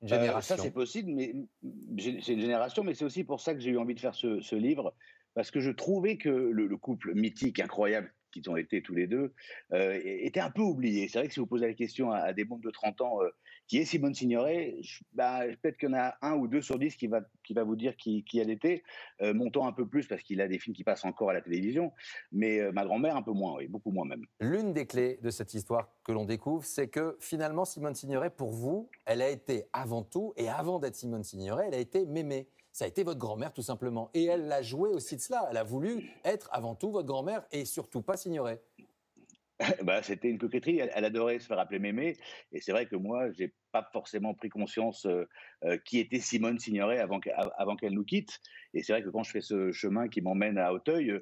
Une 0.00 0.12
Euh, 0.12 0.18
génération. 0.20 0.56
ça, 0.56 0.62
c'est 0.62 0.70
possible, 0.72 1.12
mais 1.12 1.34
c'est 2.00 2.32
une 2.32 2.40
génération, 2.40 2.82
mais 2.82 2.94
c'est 2.94 3.04
aussi 3.04 3.22
pour 3.24 3.40
ça 3.40 3.54
que 3.54 3.60
j'ai 3.60 3.70
eu 3.70 3.78
envie 3.78 3.94
de 3.94 4.00
faire 4.00 4.14
ce, 4.14 4.40
ce 4.40 4.56
livre, 4.56 4.94
parce 5.34 5.50
que 5.50 5.60
je 5.60 5.70
trouvais 5.70 6.16
que 6.16 6.28
le, 6.28 6.66
le 6.66 6.76
couple 6.76 7.14
mythique, 7.14 7.60
incroyable 7.60 8.12
qu'ils 8.32 8.48
ont 8.50 8.56
été 8.56 8.82
tous 8.82 8.94
les 8.94 9.06
deux, 9.06 9.32
euh, 9.72 10.00
était 10.04 10.40
un 10.40 10.50
peu 10.50 10.62
oublié. 10.62 11.06
C'est 11.06 11.18
vrai 11.18 11.28
que 11.28 11.34
si 11.34 11.40
vous 11.40 11.46
posez 11.46 11.66
la 11.66 11.74
question 11.74 12.10
à, 12.10 12.18
à 12.18 12.32
des 12.32 12.44
mondes 12.44 12.62
de 12.62 12.70
30 12.70 13.00
ans, 13.02 13.22
euh, 13.22 13.28
qui 13.66 13.78
est 13.78 13.84
Simone 13.84 14.14
Signoret, 14.14 14.76
bah, 15.14 15.40
peut-être 15.62 15.78
qu'il 15.78 15.88
y 15.88 15.92
en 15.92 15.96
a 15.96 16.14
un 16.22 16.34
ou 16.34 16.46
deux 16.46 16.60
sur 16.60 16.78
dix 16.78 16.96
qui 16.96 17.06
va, 17.06 17.20
qui 17.42 17.54
va 17.54 17.64
vous 17.64 17.76
dire 17.76 17.96
qui, 17.96 18.24
elle 18.34 18.50
était, 18.50 18.82
euh, 19.20 19.32
montant 19.32 19.66
un 19.66 19.72
peu 19.72 19.86
plus 19.86 20.06
parce 20.06 20.22
qu'il 20.22 20.40
a 20.40 20.48
des 20.48 20.58
films 20.58 20.74
qui 20.74 20.84
passent 20.84 21.04
encore 21.04 21.30
à 21.30 21.32
la 21.32 21.40
télévision, 21.40 21.92
mais 22.32 22.60
euh, 22.60 22.72
ma 22.72 22.84
grand-mère 22.84 23.16
un 23.16 23.22
peu 23.22 23.32
moins, 23.32 23.56
oui, 23.56 23.68
beaucoup 23.68 23.90
moins 23.90 24.04
même. 24.04 24.24
L'une 24.40 24.72
des 24.72 24.86
clés 24.86 25.18
de 25.22 25.30
cette 25.30 25.54
histoire 25.54 25.88
que 26.04 26.12
l'on 26.12 26.24
découvre, 26.24 26.64
c'est 26.64 26.88
que 26.88 27.16
finalement, 27.20 27.64
Simone 27.64 27.94
Signoret, 27.94 28.30
pour 28.30 28.50
vous, 28.50 28.88
elle 29.06 29.22
a 29.22 29.30
été 29.30 29.64
avant 29.72 30.02
tout, 30.02 30.34
et 30.36 30.48
avant 30.48 30.78
d'être 30.78 30.96
Simone 30.96 31.24
Signoret, 31.24 31.66
elle 31.68 31.74
a 31.74 31.78
été 31.78 32.04
mémée. 32.06 32.48
Ça 32.72 32.86
a 32.86 32.88
été 32.88 33.04
votre 33.04 33.18
grand-mère, 33.18 33.52
tout 33.52 33.62
simplement. 33.62 34.10
Et 34.14 34.24
elle 34.24 34.46
l'a 34.46 34.62
joué 34.62 34.88
aussi 34.88 35.16
de 35.16 35.20
cela. 35.20 35.46
Elle 35.50 35.58
a 35.58 35.62
voulu 35.62 36.10
être 36.24 36.48
avant 36.52 36.74
tout 36.74 36.90
votre 36.90 37.06
grand-mère 37.06 37.44
et 37.52 37.66
surtout 37.66 38.00
pas 38.00 38.16
Signoret. 38.16 38.62
bah, 39.82 40.02
c'était 40.02 40.28
une 40.28 40.38
coquetterie. 40.38 40.78
Elle, 40.78 41.04
adorait 41.04 41.38
se 41.38 41.46
faire 41.46 41.58
appeler 41.58 41.78
Mémé. 41.78 42.16
Et 42.52 42.60
c'est 42.60 42.72
vrai 42.72 42.86
que 42.86 42.96
moi, 42.96 43.30
j'ai 43.32 43.52
pas 43.72 43.88
forcément 43.92 44.34
pris 44.34 44.50
conscience 44.50 45.06
qui 45.86 45.98
était 45.98 46.18
Simone 46.18 46.58
Signoret 46.58 46.98
avant 46.98 47.20
avant 47.56 47.74
qu'elle 47.74 47.94
nous 47.94 48.04
quitte. 48.04 48.40
Et 48.74 48.82
c'est 48.82 48.92
vrai 48.92 49.02
que 49.02 49.08
quand 49.08 49.22
je 49.22 49.30
fais 49.30 49.40
ce 49.40 49.72
chemin 49.72 50.08
qui 50.08 50.20
m'emmène 50.20 50.58
à 50.58 50.74
Auteuil, 50.74 51.18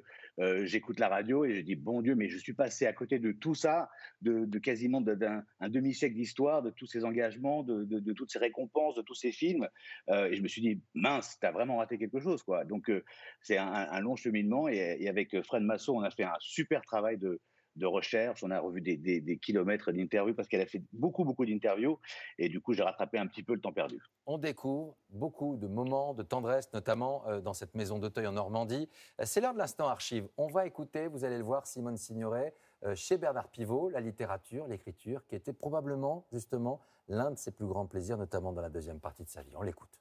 j'écoute 0.63 0.99
la 0.99 1.07
radio 1.07 1.45
et 1.45 1.53
je 1.55 1.61
dis 1.61 1.75
bon 1.75 2.01
Dieu, 2.01 2.13
mais 2.13 2.27
je 2.27 2.37
suis 2.37 2.53
passé 2.53 2.85
à 2.85 2.93
côté 2.93 3.19
de 3.19 3.31
tout 3.31 3.55
ça, 3.55 3.89
de, 4.21 4.45
quasiment 4.59 4.99
d'un 4.99 5.43
un 5.61 5.69
demi-siècle 5.69 6.15
d'histoire, 6.15 6.61
de 6.61 6.71
tous 6.71 6.87
ces 6.87 7.05
engagements, 7.05 7.63
de, 7.63 8.13
toutes 8.13 8.31
ces 8.31 8.39
récompenses, 8.39 8.95
de 8.95 9.01
tous 9.01 9.15
ces 9.15 9.31
films. 9.31 9.69
Et 10.09 10.35
je 10.35 10.41
me 10.41 10.49
suis 10.49 10.61
dit 10.61 10.81
mince, 10.93 11.37
t'as 11.39 11.51
vraiment 11.51 11.77
raté 11.77 11.97
quelque 11.97 12.19
chose, 12.19 12.43
quoi. 12.43 12.65
Donc 12.65 12.91
c'est 13.39 13.57
un, 13.57 13.99
long 14.01 14.17
cheminement. 14.17 14.67
Et, 14.67 14.97
et 14.99 15.07
avec 15.07 15.41
Fred 15.43 15.63
Massot, 15.63 15.95
on 15.95 16.01
a 16.01 16.11
fait 16.11 16.23
un 16.23 16.35
super 16.39 16.81
travail 16.81 17.17
de 17.17 17.39
de 17.75 17.85
recherche, 17.85 18.43
on 18.43 18.51
a 18.51 18.59
revu 18.59 18.81
des, 18.81 18.97
des- 18.97 19.21
des 19.21 19.37
kilomètres 19.37 19.91
d'interviews 19.91 20.33
parce 20.35 20.47
qu'elle 20.47 20.61
a 20.61 20.65
fait 20.65 20.83
beaucoup, 20.93 21.23
beaucoup 21.23 21.45
d'interviews 21.45 21.99
et 22.37 22.49
du 22.49 22.59
coup 22.61 22.73
j'ai 22.73 22.83
rattrapé 22.83 23.17
un 23.17 23.27
petit 23.27 23.43
peu 23.43 23.53
le 23.53 23.61
temps 23.61 23.71
perdu. 23.71 24.01
On 24.25 24.37
découvre 24.37 24.95
beaucoup 25.09 25.55
de 25.55 25.67
moments 25.67 26.13
de 26.13 26.23
tendresse, 26.23 26.71
notamment 26.73 27.25
euh, 27.27 27.39
dans 27.39 27.53
cette 27.53 27.73
maison 27.75 27.97
d'Auteuil 27.99 28.27
en 28.27 28.33
Normandie. 28.33 28.89
Euh, 29.19 29.23
C'est 29.25 29.39
l'heure 29.41 29.53
de 29.53 29.59
l'instant 29.59 29.87
archive. 29.87 30.27
On 30.37 30.47
va 30.47 30.65
écouter, 30.65 31.07
vous 31.07 31.23
allez 31.23 31.37
le 31.37 31.43
voir, 31.43 31.65
Simone 31.65 31.97
Signoret 31.97 32.53
euh, 32.83 32.95
chez 32.95 33.17
Bernard 33.17 33.47
Pivot, 33.49 33.89
la 33.89 34.01
littérature, 34.01 34.67
l'écriture, 34.67 35.25
qui 35.27 35.35
était 35.35 35.53
probablement 35.53 36.25
justement 36.31 36.81
l'un 37.07 37.31
de 37.31 37.37
ses 37.37 37.51
plus 37.51 37.65
grands 37.67 37.85
plaisirs, 37.85 38.17
notamment 38.17 38.51
dans 38.53 38.61
la 38.61 38.69
deuxième 38.69 38.99
partie 38.99 39.23
de 39.23 39.29
sa 39.29 39.41
vie. 39.43 39.53
On 39.55 39.61
l'écoute. 39.61 39.99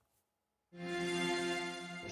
Je 0.72 0.78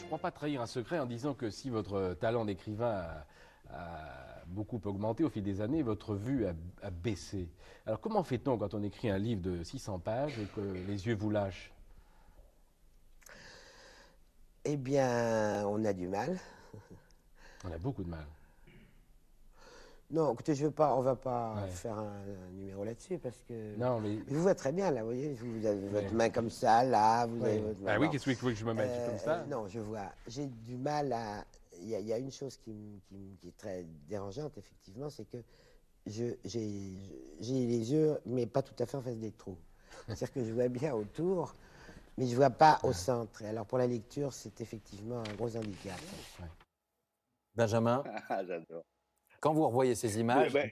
ne 0.02 0.06
crois 0.06 0.18
pas 0.18 0.30
trahir 0.30 0.61
un 0.61 0.66
secret 0.66 0.98
en 0.98 1.06
disant 1.06 1.34
que 1.34 1.50
si 1.50 1.70
votre 1.70 2.14
talent 2.14 2.44
d'écrivain 2.44 2.90
a, 2.90 3.26
a 3.70 4.27
beaucoup 4.49 4.80
augmenté 4.84 5.24
au 5.24 5.30
fil 5.30 5.42
des 5.42 5.61
années, 5.61 5.82
votre 5.82 6.14
vue 6.14 6.46
a, 6.46 6.55
a 6.82 6.90
baissé. 6.90 7.49
Alors 7.86 8.01
comment 8.01 8.22
fait-on 8.22 8.59
quand 8.59 8.74
on 8.74 8.82
écrit 8.82 9.11
un 9.11 9.18
livre 9.18 9.42
de 9.42 9.62
600 9.62 9.99
pages 9.99 10.38
et 10.38 10.46
que 10.55 10.61
les 10.61 11.07
yeux 11.07 11.14
vous 11.16 11.30
lâchent? 11.30 11.72
Eh 14.64 14.76
bien, 14.76 15.66
on 15.66 15.84
a 15.84 15.92
du 15.92 16.09
mal. 16.09 16.38
On 17.64 17.72
a 17.72 17.78
beaucoup 17.78 18.05
de 18.05 18.11
mal. 18.11 18.26
Non, 20.11 20.32
écoutez, 20.32 20.55
je 20.55 20.64
veux 20.64 20.70
pas, 20.70 20.94
on 20.94 21.03
va 21.03 21.16
pas 21.16 21.55
Ouais. 21.62 21.68
faire 21.68 21.99
un, 21.99 22.07
un 22.22 22.51
numéro 22.55 22.82
là-dessus 22.82 23.18
parce 23.18 23.42
que. 23.46 23.76
Non, 23.76 24.01
mais- 24.01 24.18
Je 24.26 24.34
vous 24.34 24.40
vois 24.42 24.55
très 24.55 24.72
bien 24.72 24.90
là, 24.90 25.01
vous 25.03 25.09
voyez. 25.09 25.34
Vous 25.34 25.66
avez 25.66 25.86
votre 25.88 26.14
main 26.14 26.30
comme 26.30 26.49
ça, 26.49 26.82
là, 26.82 27.26
vous 27.26 27.40
Ouais. 27.42 27.51
avez 27.51 27.61
votre 27.61 27.80
main. 27.82 27.92
Ah 27.94 28.01
oui, 28.01 28.09
qu'est-ce 28.11 28.24
que 28.24 28.30
vous 28.30 28.36
voulez 28.40 28.55
que 28.55 28.61
je 28.61 28.64
me 28.64 28.72
mette 28.72 29.07
comme 29.07 29.18
ça? 29.18 29.44
Non, 29.44 29.68
je 29.68 29.80
vois. 29.80 30.11
J'ai 30.26 30.46
du 30.46 30.76
mal 30.78 31.12
à. 31.12 31.44
Il 31.80 31.88
y, 31.88 31.94
a- 31.94 32.00
y 32.00 32.12
a 32.12 32.18
une 32.18 32.32
chose 32.32 32.56
qui, 32.56 32.72
me- 32.72 32.98
qui 33.00 33.14
me- 33.16 33.36
qui 33.36 33.48
est 33.48 33.56
très 33.56 33.84
dérangeante, 34.08 34.56
effectivement, 34.58 35.10
c'est 35.10 35.24
que 35.24 35.38
je- 36.06 36.34
j'ai 36.44 36.96
les 37.40 37.92
yeux, 37.92 38.18
mais 38.26 38.46
pas 38.46 38.62
tout 38.62 38.74
à 38.82 38.86
fait 38.86 38.96
en 38.96 39.02
face 39.02 39.18
des 39.18 39.32
trous. 39.32 39.58
C'est-à-dire 40.06 40.32
que 40.32 40.44
je 40.44 40.52
vois 40.52 40.68
bien 40.68 40.94
autour, 40.94 41.54
mais 42.16 42.26
je 42.26 42.34
vois 42.36 42.50
pas 42.50 42.78
au 42.82 42.92
centre. 42.92 43.42
Et 43.42 43.46
alors 43.48 43.66
pour 43.66 43.78
la 43.78 43.86
lecture, 43.86 44.32
c'est 44.32 44.60
effectivement 44.60 45.20
un 45.20 45.34
gros 45.34 45.54
handicap. 45.56 45.98
Benjamin, 47.54 48.02
Ah, 48.28 48.44
J'adore. 48.44 48.84
quand 49.40 49.52
vous 49.52 49.66
revoyez 49.66 49.94
ces 49.94 50.18
images, 50.18 50.52
ben, 50.52 50.70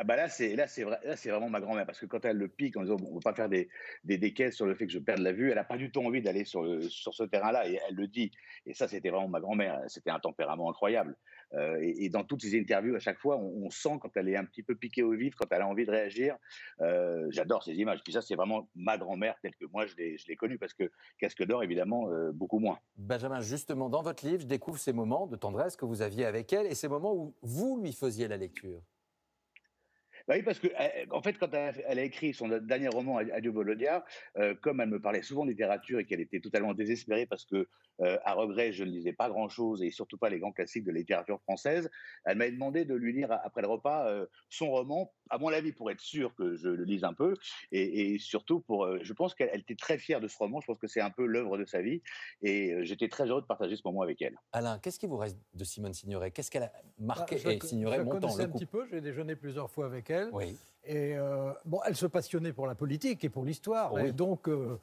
ah 0.00 0.04
bah 0.04 0.16
là, 0.16 0.30
c'est 0.30 0.56
là, 0.56 0.66
c'est 0.66 0.82
là, 0.82 0.98
vraiment 1.26 1.50
ma 1.50 1.60
grand-mère 1.60 1.84
parce 1.84 2.00
que 2.00 2.06
quand 2.06 2.24
elle 2.24 2.38
le 2.38 2.48
pique 2.48 2.74
en 2.78 2.84
disant 2.84 2.96
on 3.10 3.16
va 3.16 3.20
pas 3.20 3.34
faire 3.34 3.50
des 3.50 3.68
des 4.04 4.16
décaisses 4.16 4.56
sur 4.56 4.64
le 4.64 4.74
fait 4.74 4.86
que 4.86 4.92
je 4.92 4.98
perde 4.98 5.20
la 5.20 5.32
vue, 5.32 5.50
elle 5.50 5.58
a 5.58 5.64
pas 5.64 5.76
du 5.76 5.92
tout 5.92 6.00
envie 6.00 6.22
d'aller 6.22 6.46
sur 6.46 6.64
ce 6.88 7.22
terrain-là 7.24 7.68
et 7.68 7.78
elle 7.86 7.96
le 7.96 8.06
dit. 8.06 8.30
Et 8.64 8.72
ça, 8.72 8.88
c'était 8.88 9.10
vraiment 9.10 9.28
ma 9.28 9.40
grand-mère. 9.40 9.78
C'était 9.88 10.08
un 10.08 10.18
tempérament 10.18 10.70
incroyable. 10.70 11.18
Euh, 11.52 11.78
et, 11.82 12.08
dans 12.08 12.24
toutes 12.24 12.40
ses 12.40 12.58
interviews, 12.58 12.94
à 12.94 12.98
chaque 12.98 13.18
fois, 13.18 13.36
on, 13.36 13.68
sent 13.68 13.98
quand 14.00 14.16
elle 14.16 14.28
est 14.30 14.36
un 14.36 14.44
petit 14.44 14.62
peu 14.62 14.74
piquée 14.74 15.02
au 15.02 15.12
vif, 15.12 15.34
quand 15.34 15.46
elle 15.50 15.60
a 15.60 15.68
envie 15.68 15.84
de 15.84 15.90
réagir. 15.90 16.36
Euh, 16.80 17.26
J'adore 17.28 17.62
ces 17.62 17.74
images. 17.74 18.00
Puis 18.02 18.14
ça, 18.14 18.22
c'est 18.22 18.36
vraiment 18.36 18.70
ma 18.74 18.96
grand-mère 18.96 19.34
telle 19.42 19.54
que 19.54 19.66
moi 19.66 19.84
je 19.84 19.96
l'ai 19.96 20.16
je 20.16 20.26
l'ai 20.28 20.36
connue 20.36 20.56
parce 20.56 20.72
que 20.72 20.90
Casque 21.18 21.44
d'or, 21.44 21.62
évidemment, 21.62 22.10
euh, 22.10 22.32
beaucoup 22.32 22.58
moins. 22.58 22.78
Benjamin, 22.96 23.40
justement, 23.40 23.90
dans 23.90 24.00
votre 24.00 24.24
livre, 24.24 24.40
je 24.40 24.46
découvre 24.46 24.78
ces 24.78 24.94
moments 24.94 25.26
de 25.26 25.36
tendresse 25.36 25.76
que 25.76 25.84
vous 25.84 26.00
aviez 26.00 26.24
avec 26.24 26.54
elle 26.54 26.66
et 26.66 26.74
ces 26.74 26.88
moments 26.88 27.14
où 27.14 27.34
vous 27.42 27.78
lui 27.82 27.92
faisiez 27.92 28.26
la 28.26 28.38
lecture. 28.38 28.80
Bah 30.28 30.34
oui, 30.36 30.42
parce 30.42 30.58
que 30.58 30.68
euh, 30.68 31.06
en 31.10 31.22
fait, 31.22 31.34
quand 31.38 31.52
elle 31.52 31.68
a, 31.68 31.72
elle 31.86 31.98
écrit 31.98 32.34
son 32.34 32.48
dernier 32.48 32.88
roman, 32.88 33.18
Adieu 33.18 33.50
Volodia, 33.50 34.04
euh, 34.38 34.54
comme 34.60 34.80
elle 34.80 34.88
me 34.88 35.00
parlait 35.00 35.22
souvent 35.22 35.44
de 35.44 35.50
littérature 35.50 35.98
et 35.98 36.06
qu'elle 36.06 36.20
était 36.20 36.40
totalement 36.40 36.74
désespérée 36.74 37.26
parce 37.26 37.44
que, 37.44 37.68
euh, 38.00 38.18
à 38.24 38.34
regret, 38.34 38.72
je 38.72 38.84
ne 38.84 38.90
lisais 38.90 39.12
pas 39.12 39.28
grand-chose 39.28 39.82
et 39.82 39.90
surtout 39.90 40.16
pas 40.16 40.30
les 40.30 40.38
grands 40.38 40.52
classiques 40.52 40.84
de 40.84 40.92
la 40.92 40.98
littérature 40.98 41.40
française, 41.42 41.90
elle 42.24 42.38
m'avait 42.38 42.52
demandé 42.52 42.84
de 42.84 42.94
lui 42.94 43.12
lire 43.12 43.30
après 43.44 43.62
le 43.62 43.68
repas 43.68 44.08
euh, 44.08 44.26
son 44.48 44.70
roman, 44.70 45.12
à 45.28 45.38
mon 45.38 45.48
avis, 45.48 45.72
pour 45.72 45.90
être 45.90 46.00
sûr 46.00 46.34
que 46.34 46.56
je 46.56 46.68
le 46.68 46.84
lise 46.84 47.04
un 47.04 47.12
peu 47.12 47.34
et, 47.72 48.14
et 48.14 48.18
surtout 48.18 48.60
pour, 48.60 48.84
euh, 48.84 48.98
je 49.02 49.12
pense 49.12 49.34
qu'elle 49.34 49.50
elle 49.52 49.60
était 49.60 49.74
très 49.74 49.98
fière 49.98 50.20
de 50.20 50.28
ce 50.28 50.36
roman. 50.38 50.60
Je 50.60 50.66
pense 50.66 50.78
que 50.78 50.86
c'est 50.86 51.00
un 51.00 51.10
peu 51.10 51.26
l'œuvre 51.26 51.58
de 51.58 51.64
sa 51.64 51.82
vie 51.82 52.02
et 52.42 52.72
euh, 52.72 52.84
j'étais 52.84 53.08
très 53.08 53.26
heureux 53.26 53.42
de 53.42 53.46
partager 53.46 53.76
ce 53.76 53.82
moment 53.84 54.02
avec 54.02 54.20
elle. 54.22 54.36
Alain, 54.52 54.78
qu'est-ce 54.78 54.98
qui 54.98 55.06
vous 55.06 55.16
reste 55.16 55.38
de 55.54 55.64
Simone 55.64 55.92
Signoret? 55.92 56.30
Qu'est-ce 56.30 56.50
qu'elle 56.50 56.64
a 56.64 56.72
marqué 56.98 57.36
Ah, 57.36 57.38
je 57.38 57.50
Et 57.50 57.60
Signoret 57.60 57.98
je 57.98 58.02
montant 58.02 58.20
connaissais 58.20 58.44
le 58.44 58.48
un 58.48 58.52
petit 58.52 58.66
peu, 58.66 58.86
j'ai 58.90 59.00
déjeuné 59.00 59.36
plusieurs 59.36 59.70
fois 59.70 59.86
avec 59.86 60.09
elle. 60.10 60.30
Oui. 60.32 60.56
Et 60.84 61.16
euh, 61.16 61.52
bon, 61.64 61.80
elle 61.86 61.96
se 61.96 62.06
passionnait 62.06 62.52
pour 62.52 62.66
la 62.66 62.74
politique 62.74 63.24
et 63.24 63.28
pour 63.28 63.44
l'histoire. 63.44 63.92
Oui. 63.92 64.08
Et 64.08 64.12
donc, 64.12 64.48
euh, 64.48 64.78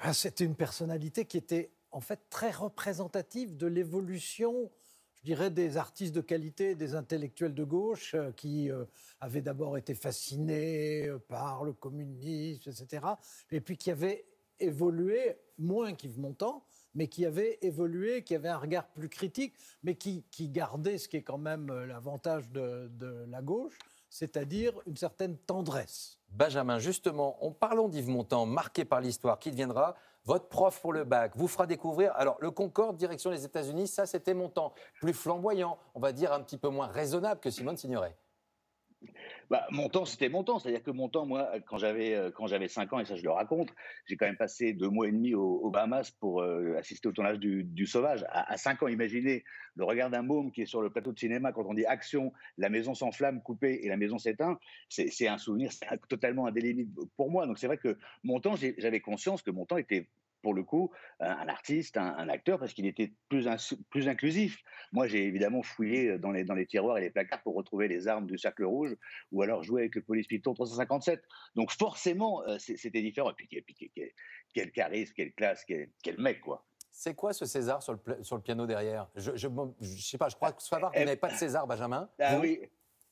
ah, 0.00 0.12
c'était 0.12 0.44
une 0.44 0.56
personnalité 0.56 1.24
qui 1.24 1.36
était 1.36 1.70
en 1.90 2.00
fait 2.00 2.20
très 2.30 2.50
représentative 2.50 3.56
de 3.56 3.66
l'évolution, 3.66 4.70
je 5.14 5.22
dirais, 5.22 5.50
des 5.50 5.76
artistes 5.76 6.14
de 6.14 6.20
qualité, 6.20 6.74
des 6.74 6.94
intellectuels 6.94 7.54
de 7.54 7.64
gauche 7.64 8.14
euh, 8.14 8.32
qui 8.32 8.70
avaient 9.20 9.40
d'abord 9.40 9.78
été 9.78 9.94
fascinés 9.94 11.08
par 11.28 11.64
le 11.64 11.72
communisme, 11.72 12.68
etc. 12.68 13.06
Et 13.50 13.60
puis 13.60 13.76
qui 13.76 13.90
avaient 13.90 14.26
évolué, 14.60 15.36
moins 15.58 15.94
qu'Yves 15.94 16.18
Montand, 16.18 16.64
mais 16.94 17.06
qui 17.06 17.24
avaient 17.24 17.58
évolué, 17.62 18.24
qui 18.24 18.34
avaient 18.34 18.48
un 18.48 18.58
regard 18.58 18.88
plus 18.88 19.08
critique, 19.08 19.54
mais 19.84 19.94
qui, 19.94 20.24
qui 20.30 20.48
gardaient 20.48 20.98
ce 20.98 21.08
qui 21.08 21.16
est 21.16 21.22
quand 21.22 21.38
même 21.38 21.72
l'avantage 21.84 22.50
de, 22.50 22.88
de 22.98 23.24
la 23.28 23.40
gauche, 23.40 23.78
c'est-à-dire 24.08 24.72
une 24.86 24.96
certaine 24.96 25.36
tendresse. 25.36 26.18
Benjamin, 26.30 26.78
justement, 26.78 27.44
en 27.44 27.52
parlant 27.52 27.88
d'Yves 27.88 28.08
Montand, 28.08 28.46
marqué 28.46 28.84
par 28.84 29.00
l'histoire, 29.00 29.38
qui 29.38 29.50
deviendra 29.50 29.94
votre 30.24 30.48
prof 30.48 30.78
pour 30.80 30.92
le 30.92 31.04
bac, 31.04 31.32
vous 31.36 31.48
fera 31.48 31.66
découvrir. 31.66 32.12
Alors, 32.14 32.36
le 32.40 32.50
Concorde, 32.50 32.96
direction 32.96 33.30
les 33.30 33.44
États-Unis, 33.44 33.88
ça, 33.88 34.04
c'était 34.04 34.34
Montand. 34.34 34.74
Plus 35.00 35.14
flamboyant, 35.14 35.78
on 35.94 36.00
va 36.00 36.12
dire 36.12 36.32
un 36.32 36.42
petit 36.42 36.58
peu 36.58 36.68
moins 36.68 36.86
raisonnable 36.86 37.40
que 37.40 37.50
Simone 37.50 37.76
Signoret. 37.76 38.14
Bah, 39.50 39.66
mon 39.70 39.88
temps, 39.88 40.04
c'était 40.04 40.28
mon 40.28 40.44
temps. 40.44 40.58
C'est-à-dire 40.58 40.82
que 40.82 40.90
mon 40.90 41.08
temps, 41.08 41.24
moi, 41.24 41.48
quand 41.66 41.78
j'avais 41.78 42.14
euh, 42.14 42.30
quand 42.30 42.46
j'avais 42.46 42.68
5 42.68 42.92
ans, 42.92 43.00
et 43.00 43.04
ça 43.04 43.16
je 43.16 43.22
le 43.22 43.30
raconte, 43.30 43.70
j'ai 44.06 44.16
quand 44.16 44.26
même 44.26 44.36
passé 44.36 44.72
deux 44.72 44.88
mois 44.88 45.08
et 45.08 45.12
demi 45.12 45.34
au- 45.34 45.60
aux 45.62 45.70
Bahamas 45.70 46.10
pour 46.10 46.42
euh, 46.42 46.76
assister 46.76 47.08
au 47.08 47.12
tournage 47.12 47.38
du, 47.38 47.86
Sauvage. 47.86 48.24
À, 48.28 48.52
à 48.52 48.56
5 48.56 48.82
ans, 48.82 48.88
imaginez 48.88 49.44
le 49.76 49.84
regard 49.84 50.10
d'un 50.10 50.22
môme 50.22 50.52
qui 50.52 50.62
est 50.62 50.66
sur 50.66 50.82
le 50.82 50.90
plateau 50.90 51.12
de 51.12 51.18
cinéma 51.18 51.52
quand 51.52 51.64
on 51.66 51.74
dit 51.74 51.86
action, 51.86 52.32
la 52.58 52.68
maison 52.68 52.94
s'enflamme, 52.94 53.42
coupée 53.42 53.80
et 53.82 53.88
la 53.88 53.96
maison 53.96 54.18
s'éteint. 54.18 54.58
C'est 54.88 55.28
un 55.28 55.38
souvenir 55.38 55.70
totalement 56.08 56.46
indélébile 56.46 56.88
pour 57.16 57.30
moi. 57.30 57.46
Donc 57.46 57.58
c'est 57.58 57.66
vrai 57.68 57.78
que 57.78 57.98
mon 58.24 58.40
temps, 58.40 58.54
j'avais 58.56 59.00
conscience 59.00 59.42
que 59.42 59.50
mon 59.50 59.64
temps 59.64 59.76
était 59.78 60.08
pour 60.42 60.54
le 60.54 60.62
coup, 60.62 60.90
un 61.20 61.30
un 61.30 61.48
artiste, 61.48 61.96
un, 61.96 62.16
un 62.16 62.28
acteur, 62.28 62.58
parce 62.58 62.72
qu'il 62.72 62.86
était 62.86 63.12
plus, 63.28 63.48
inclusif. 64.08 64.58
Moi, 64.92 65.06
j'ai 65.06 65.24
évidemment 65.24 65.62
fouillé 65.62 66.18
dans 66.18 66.30
les, 66.30 66.44
dans 66.44 66.54
les 66.54 66.66
tiroirs 66.66 66.98
et 66.98 67.00
les 67.00 67.10
placards 67.10 67.42
pour 67.42 67.54
retrouver 67.54 67.88
les 67.88 68.08
armes 68.08 68.26
du 68.26 68.38
Cercle 68.38 68.64
Rouge 68.64 68.96
ou 69.32 69.42
alors 69.42 69.62
jouer 69.62 69.82
avec 69.82 69.94
le 69.94 70.02
Police 70.02 70.26
Python 70.26 70.54
357. 70.54 71.22
Donc 71.54 71.70
forcément, 71.72 72.42
euh, 72.46 72.58
c'était 72.58 73.02
différent. 73.02 73.30
Et 73.30 73.34
puis, 73.34 73.48
quel- 73.48 73.62
puis 73.62 73.74
quel, 73.94 74.10
quel 74.54 74.72
charisme, 74.72 75.12
quelle 75.16 75.32
classe, 75.32 75.64
quel, 75.66 75.90
quel 76.02 76.18
mec, 76.20 76.40
quoi. 76.40 76.64
C'est 76.90 77.14
quoi 77.14 77.32
ce 77.32 77.44
César 77.46 77.82
sur 77.82 77.92
le, 77.92 77.98
pla- 78.00 78.22
sur 78.22 78.36
le 78.36 78.42
piano 78.42 78.66
derrière? 78.66 79.08
Je, 79.14 79.36
je, 79.36 79.48
je 79.80 80.02
sais 80.02 80.18
pas, 80.18 80.28
je 80.28 80.34
crois 80.36 80.52
que 80.52 80.62
savoir 80.62 80.92
vous 80.92 80.98
Eh, 81.00 81.04
n'avez 81.04 81.16
pas 81.16 81.28
de 81.30 81.36
César, 81.36 81.66
Benjamin. 81.66 82.10
Ah 82.18 82.34
Vous? 82.36 82.42
oui. 82.42 82.60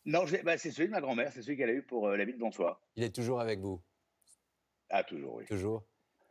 Non, 0.05 0.25
bah, 0.45 0.57
c'est 0.59 0.71
celui 0.71 0.89
de 0.89 0.93
ma 0.93 1.01
grand-mère, 1.01 1.33
c'est 1.33 1.43
celui 1.43 1.57
qu'elle 1.57 1.71
a 1.71 1.73
eu 1.73 1.83
pour 1.83 2.07
euh, 2.09 2.17
la 2.17 2.25
vie 2.25 2.33
de 2.33 2.39
Bonsoir. 2.39 2.81
Il 2.97 3.03
est 3.03 3.15
toujours 3.15 3.41
avec 3.41 3.61
vous? 3.61 3.81
Ah, 4.89 5.03
toujours, 5.05 5.35
oui. 5.35 5.45
Toujours? 5.47 5.85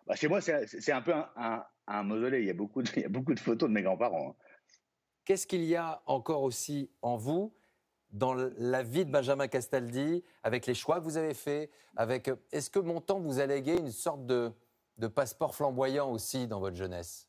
Bah, 0.06 0.16
chez 0.16 0.28
moi, 0.28 0.40
c'est 0.42 0.92
un 0.92 1.02
peu 1.02 1.14
un, 1.14 1.30
un- 1.36 1.66
un 1.88 2.04
mausolée. 2.04 2.40
Il 2.42 2.46
y, 2.48 2.50
a 2.52 2.54
beaucoup 2.54 2.82
de, 2.82 2.90
il 2.96 3.02
y 3.02 3.06
a 3.06 3.10
beaucoup 3.10 3.34
de 3.34 3.40
photos 3.40 3.70
de 3.70 3.74
mes 3.74 3.82
grands-parents. 3.82 4.32
hein. 4.32 4.36
Qu'est-ce 5.26 5.48
qu'il 5.48 5.64
y 5.64 5.76
a 5.76 6.04
encore 6.06 6.44
aussi 6.44 6.92
en 7.02 7.18
vous 7.18 7.56
dans 8.12 8.34
la 8.36 8.84
vie 8.84 9.06
de 9.06 9.12
Benjamin 9.12 9.48
Castaldi, 9.48 10.24
avec 10.44 10.68
les 10.68 10.76
choix 10.76 11.00
que 11.00 11.04
vous 11.04 11.18
avez 11.18 11.34
faits 11.34 11.70
avec... 11.98 12.30
Est-ce 12.52 12.70
que 12.70 12.80
Montand 12.80 13.20
vous 13.20 13.40
a 13.40 13.46
légué 13.46 13.76
une 13.78 13.92
sorte 13.92 14.26
de, 14.26 14.52
de 14.98 15.08
passeport 15.08 15.56
flamboyant 15.56 16.12
aussi 16.12 16.48
dans 16.48 16.60
votre 16.60 16.76
jeunesse? 16.78 17.28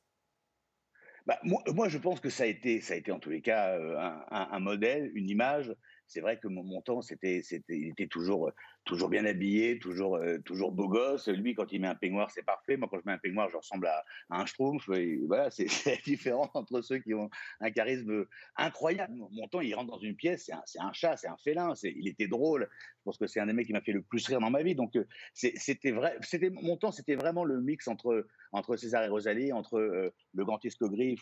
Bah, 1.26 1.38
moi, 1.42 1.60
moi, 1.74 1.88
je 1.88 1.98
pense 1.98 2.20
que 2.20 2.30
ça 2.30 2.44
a 2.44 2.46
été, 2.46 2.80
ça 2.80 2.94
a 2.94 2.96
été 2.98 3.10
en 3.10 3.18
tous 3.18 3.30
les 3.30 3.40
cas 3.40 3.76
euh, 3.76 3.98
un, 3.98 4.24
un- 4.30 4.48
un 4.52 4.60
modèle, 4.60 5.10
une 5.14 5.28
image. 5.28 5.74
C'est 6.06 6.20
vrai 6.20 6.38
que 6.38 6.46
mon, 6.46 6.62
mon 6.62 6.82
temps, 6.82 7.02
c'était, 7.02 7.40
il 7.68 7.88
était 7.88 8.06
toujours, 8.06 8.48
euh, 8.48 8.52
toujours 8.86 9.08
bien 9.08 9.26
habillé, 9.26 9.78
toujours, 9.78 10.16
euh, 10.16 10.38
toujours 10.38 10.72
beau 10.72 10.88
gosse. 10.88 11.28
Lui, 11.28 11.54
quand 11.54 11.72
il 11.72 11.80
met 11.80 11.88
un 11.88 11.94
peignoir, 11.94 12.30
c'est 12.30 12.44
parfait. 12.44 12.76
Moi, 12.76 12.88
quand 12.90 12.98
je 12.98 13.02
mets 13.04 13.12
un 13.12 13.18
peignoir, 13.18 13.50
je 13.50 13.56
ressemble 13.56 13.88
à, 13.88 14.04
un 14.30 14.46
schtroumpf. 14.46 14.88
Voilà, 15.26 15.50
c'est, 15.50 15.66
différence 16.04 16.48
entre 16.54 16.80
ceux 16.80 16.98
qui 16.98 17.12
ont 17.12 17.28
un 17.60 17.70
charisme 17.70 18.24
incroyable. 18.56 19.14
Mon 19.32 19.48
temps, 19.48 19.60
il 19.60 19.74
rentre 19.74 19.90
dans 19.90 19.98
une 19.98 20.14
pièce, 20.14 20.50
c'est 20.64 20.80
un, 20.80 20.92
chat, 20.92 21.16
c'est 21.16 21.28
un 21.28 21.36
félin. 21.36 21.72
Il 21.82 22.08
était 22.08 22.28
drôle. 22.28 22.68
Je 22.70 23.02
pense 23.04 23.18
que 23.18 23.26
c'est 23.26 23.40
un 23.40 23.46
des 23.46 23.52
mecs 23.52 23.66
qui 23.66 23.72
m'a 23.72 23.82
fait 23.82 23.92
le 23.92 24.02
plus 24.02 24.26
rire 24.26 24.40
dans 24.40 24.50
ma 24.50 24.62
vie. 24.62 24.76
Donc, 24.76 24.96
euh, 24.96 25.04
c'était 25.34 25.90
vrai. 25.90 26.16
C'était 26.22 26.50
mon 26.50 26.76
temps, 26.76 26.92
c'était 26.92 27.16
vraiment 27.16 27.44
le 27.44 27.60
mix 27.60 27.88
entre 27.88 28.24
entre 28.52 28.76
César 28.76 29.02
et 29.04 29.08
Rosalie, 29.08 29.52
entre 29.52 29.78
euh, 29.78 30.14
le 30.34 30.44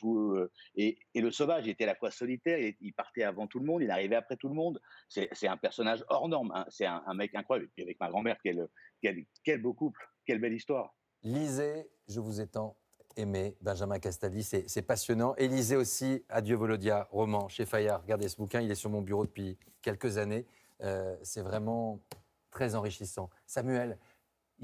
ou, 0.03 0.35
euh, 0.36 0.51
et, 0.77 0.99
et 1.15 1.20
le 1.20 1.31
sauvage. 1.31 1.66
Il 1.66 1.70
était 1.70 1.85
à 1.85 1.89
la 1.89 1.95
fois 1.95 2.11
solitaire, 2.11 2.59
il, 2.81 2.93
partait 2.93 3.23
avant 3.23 3.47
tout 3.47 3.59
le 3.59 3.66
monde, 3.66 3.82
il 3.82 3.91
arrivait 3.91 4.16
après 4.16 4.36
tout 4.36 4.49
le 4.49 4.55
monde. 4.55 4.81
C'est 5.09 5.49
un 5.49 5.57
personnage 5.57 6.05
hors 6.09 6.28
norme. 6.28 6.53
hein. 6.55 6.65
C'est 6.69 6.86
un 6.86 7.15
mec 7.15 7.35
incroyable. 7.35 7.53
Et 7.62 7.68
puis 7.68 7.82
avec 7.82 7.98
ma 8.01 8.09
grand-mère, 8.09 8.36
quel, 8.43 9.62
beau 9.62 9.74
couple, 9.74 10.01
quelle 10.26 10.40
belle 10.40 10.55
histoire. 10.55 10.94
Lisez, 11.22 11.89
je 12.09 12.20
vous 12.20 12.40
ai 12.40 12.47
tant 12.47 12.76
aimé, 13.16 13.56
Benjamin 13.60 13.98
Castaldi, 13.98 14.43
c'est 14.43 14.68
c'est 14.68 14.82
passionnant. 14.82 15.35
Et 15.36 15.48
lisez 15.48 15.76
aussi 15.76 16.24
Adieu 16.28 16.56
Volodia, 16.56 17.09
roman 17.10 17.48
chez 17.48 17.64
Fayard. 17.64 18.02
Regardez 18.02 18.28
ce 18.28 18.36
bouquin, 18.36 18.60
il 18.60 18.70
est 18.70 18.76
sur 18.76 18.90
mon 18.90 19.02
bureau 19.02 19.24
depuis 19.24 19.59
quelques 19.82 20.18
années. 20.18 20.47
Euh, 20.82 21.16
c'est 21.22 21.43
vraiment 21.43 22.01
très 22.51 22.74
enrichissant. 22.74 23.31
Samuel, 23.47 23.98